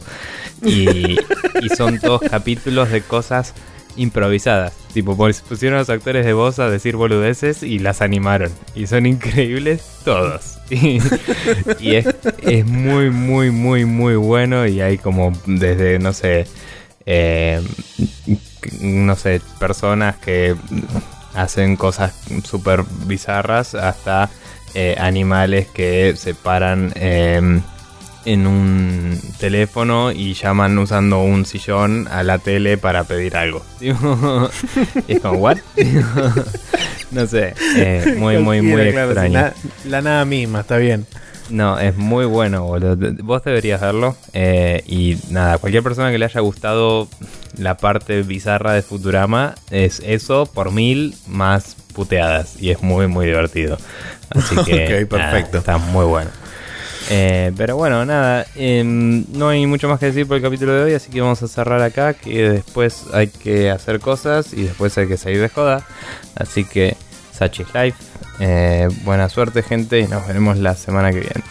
Y, 0.64 1.18
y 1.62 1.70
son 1.78 2.00
todos 2.00 2.22
capítulos 2.30 2.90
de 2.92 3.02
cosas 3.02 3.54
improvisadas. 3.96 4.74
Tipo, 4.94 5.16
pos- 5.16 5.42
pusieron 5.48 5.78
a 5.78 5.80
los 5.82 5.90
actores 5.90 6.26
de 6.26 6.34
voz 6.34 6.60
a 6.60 6.70
decir 6.70 6.96
boludeces 6.96 7.64
y 7.64 7.80
las 7.80 8.02
animaron. 8.02 8.52
Y 8.76 8.88
son 8.88 9.06
increíbles 9.06 9.84
todos. 10.04 10.50
Y, 10.72 10.98
y 11.80 11.96
es, 11.98 12.08
es 12.42 12.66
muy, 12.66 13.12
muy, 13.12 13.52
muy, 13.52 13.86
muy 13.86 14.16
bueno. 14.16 14.66
Y 14.66 14.82
hay 14.82 14.98
como 14.98 15.32
desde, 15.46 16.00
no 16.00 16.14
sé, 16.14 16.46
eh, 17.06 17.62
no 18.82 19.16
sé, 19.16 19.42
personas 19.60 20.16
que 20.18 20.56
hacen 21.34 21.76
cosas 21.76 22.14
súper 22.44 22.84
bizarras 23.06 23.76
hasta 23.76 24.30
eh, 24.76 24.96
animales 25.00 25.68
que 25.68 26.16
se 26.16 26.34
paran 26.34 26.92
em, 26.96 27.62
en 28.26 28.48
un 28.48 29.20
teléfono 29.40 30.12
y 30.12 30.34
llaman 30.34 30.78
usando 30.78 31.22
un 31.22 31.46
sillón 31.46 32.08
a 32.10 32.24
la 32.24 32.40
tele 32.40 32.78
para 32.78 33.04
pedir 33.04 33.36
algo. 33.36 33.64
Y 33.80 33.90
es 33.90 35.20
como, 35.20 35.40
¿what? 35.40 35.58
no 37.12 37.28
sé, 37.28 37.54
eh, 37.76 38.16
muy, 38.18 38.38
muy, 38.38 38.62
muy 38.62 38.82
extraño. 38.82 39.34
La, 39.34 39.54
la 39.86 40.02
nada 40.02 40.26
misma, 40.26 40.62
está 40.62 40.78
bien. 40.78 41.06
No, 41.50 41.78
es 41.80 41.96
muy 41.98 42.26
bueno, 42.26 42.64
boludo. 42.66 42.96
Vos 43.24 43.44
deberías 43.44 43.82
verlo. 43.82 44.16
eh, 44.34 44.84
y 44.88 45.18
nada, 45.30 45.58
cualquier 45.58 45.84
persona 45.84 46.12
que 46.12 46.18
le 46.18 46.26
haya 46.26 46.40
gustado 46.42 47.08
la 47.58 47.78
parte 47.78 48.22
bizarra 48.24 48.74
de 48.74 48.82
Futurama 48.82 49.56
es 49.70 50.02
eso 50.06 50.46
por 50.46 50.72
mil 50.72 51.16
más 51.28 51.76
puteadas. 51.94 52.56
Y 52.62 52.72
es 52.72 52.82
muy, 52.82 53.08
muy 53.08 53.26
divertido. 53.28 53.78
Así 54.30 54.56
que 54.66 55.04
Ok, 55.04 55.10
perfecto. 55.10 55.18
nada, 55.18 55.60
está 55.60 55.78
muy 55.78 56.06
bueno. 56.06 56.32
Eh, 57.10 57.52
pero 57.58 57.76
bueno, 57.76 58.06
nada, 58.06 58.46
em, 58.56 59.26
no 59.34 59.50
hay 59.50 59.66
mucho 59.68 59.90
más 59.90 60.00
que 60.00 60.06
decir 60.08 60.26
por 60.26 60.38
el 60.38 60.42
capítulo 60.44 60.72
de 60.74 60.84
hoy, 60.84 60.94
así 60.94 61.12
que 61.12 61.20
vamos 61.20 61.44
a 61.44 61.50
cerrar 61.50 61.82
acá, 61.82 62.14
que 62.14 62.50
después 62.50 63.04
hay 63.14 63.28
que 63.28 63.70
hacer 63.70 64.00
cosas 64.00 64.54
y 64.54 64.64
después 64.64 64.98
hay 64.98 65.08
que 65.10 65.18
salir 65.18 65.42
de 65.42 65.50
joda. 65.50 65.86
Así 66.36 66.64
que, 66.64 66.96
Sachi 67.34 67.66
Life, 67.74 67.98
eh, 68.40 68.88
buena 69.04 69.30
suerte 69.30 69.64
gente 69.64 70.00
y 70.00 70.08
nos 70.08 70.28
veremos 70.28 70.58
la 70.58 70.76
semana 70.76 71.12
que 71.12 71.20
viene. 71.20 71.44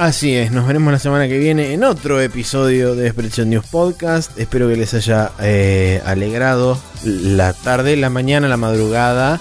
Así 0.00 0.34
es, 0.34 0.50
nos 0.50 0.66
veremos 0.66 0.90
la 0.94 0.98
semana 0.98 1.28
que 1.28 1.36
viene 1.36 1.74
en 1.74 1.84
otro 1.84 2.22
episodio 2.22 2.94
de 2.94 3.08
Expresión 3.08 3.50
News 3.50 3.66
Podcast. 3.66 4.30
Espero 4.38 4.66
que 4.66 4.76
les 4.76 4.94
haya 4.94 5.30
eh, 5.42 6.00
alegrado 6.06 6.80
la 7.04 7.52
tarde, 7.52 7.96
la 7.96 8.08
mañana, 8.08 8.48
la 8.48 8.56
madrugada 8.56 9.38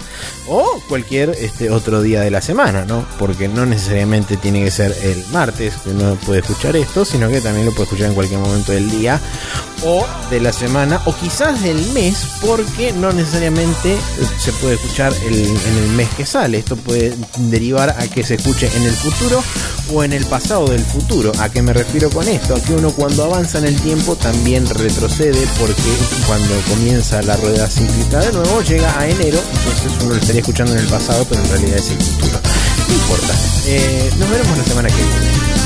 o 0.49 0.65
cualquier 0.89 1.29
este, 1.39 1.69
otro 1.69 2.01
día 2.01 2.21
de 2.21 2.31
la 2.31 2.41
semana, 2.41 2.83
¿no? 2.83 3.05
Porque 3.17 3.47
no 3.47 3.65
necesariamente 3.65 4.35
tiene 4.35 4.61
que 4.63 4.71
ser 4.71 4.93
el 5.03 5.23
martes 5.31 5.75
que 5.83 5.91
uno 5.91 6.17
puede 6.25 6.41
escuchar 6.41 6.75
esto, 6.75 7.05
sino 7.05 7.29
que 7.29 7.39
también 7.39 7.65
lo 7.65 7.71
puede 7.71 7.83
escuchar 7.83 8.07
en 8.07 8.15
cualquier 8.15 8.39
momento 8.41 8.73
del 8.73 8.89
día 8.91 9.19
o 9.85 10.05
de 10.29 10.41
la 10.41 10.51
semana 10.51 11.01
o 11.05 11.15
quizás 11.15 11.61
del 11.63 11.77
mes, 11.93 12.17
porque 12.41 12.91
no 12.91 13.13
necesariamente 13.13 13.95
se 14.39 14.51
puede 14.53 14.75
escuchar 14.75 15.13
el- 15.25 15.35
en 15.45 15.77
el 15.83 15.89
mes 15.91 16.09
que 16.17 16.25
sale. 16.25 16.57
Esto 16.57 16.75
puede 16.75 17.13
derivar 17.37 17.91
a 17.91 18.07
que 18.09 18.23
se 18.23 18.35
escuche 18.35 18.69
en 18.75 18.83
el 18.83 18.93
futuro 18.93 19.41
o 19.93 20.03
en 20.03 20.11
el 20.13 20.25
pasado 20.49 20.69
del 20.69 20.83
futuro. 20.83 21.31
¿A 21.37 21.47
qué 21.49 21.61
me 21.61 21.73
refiero 21.73 22.09
con 22.09 22.27
esto? 22.27 22.55
A 22.55 22.59
que 22.59 22.73
uno 22.73 22.91
cuando 22.91 23.23
avanza 23.23 23.59
en 23.59 23.65
el 23.65 23.79
tiempo 23.81 24.15
también 24.15 24.65
retrocede 24.67 25.47
porque 25.59 25.93
cuando 26.25 26.55
comienza 26.67 27.21
la 27.21 27.35
rueda 27.35 27.67
cíclica 27.67 28.19
de 28.19 28.31
nuevo 28.31 28.59
llega 28.63 28.99
a 28.99 29.07
enero, 29.07 29.37
entonces 29.37 29.91
uno 30.01 30.15
lo 30.15 30.19
estaría 30.19 30.41
escuchando 30.41 30.73
en 30.73 30.79
el 30.79 30.87
pasado, 30.87 31.23
pero 31.29 31.39
en 31.43 31.49
realidad 31.49 31.77
es 31.77 31.91
el 31.91 32.01
futuro. 32.01 32.39
No 32.87 32.93
importa. 32.95 33.33
Eh, 33.67 34.09
nos 34.17 34.29
veremos 34.31 34.57
la 34.57 34.63
semana 34.63 34.89
que 34.89 34.95
viene. 34.95 35.58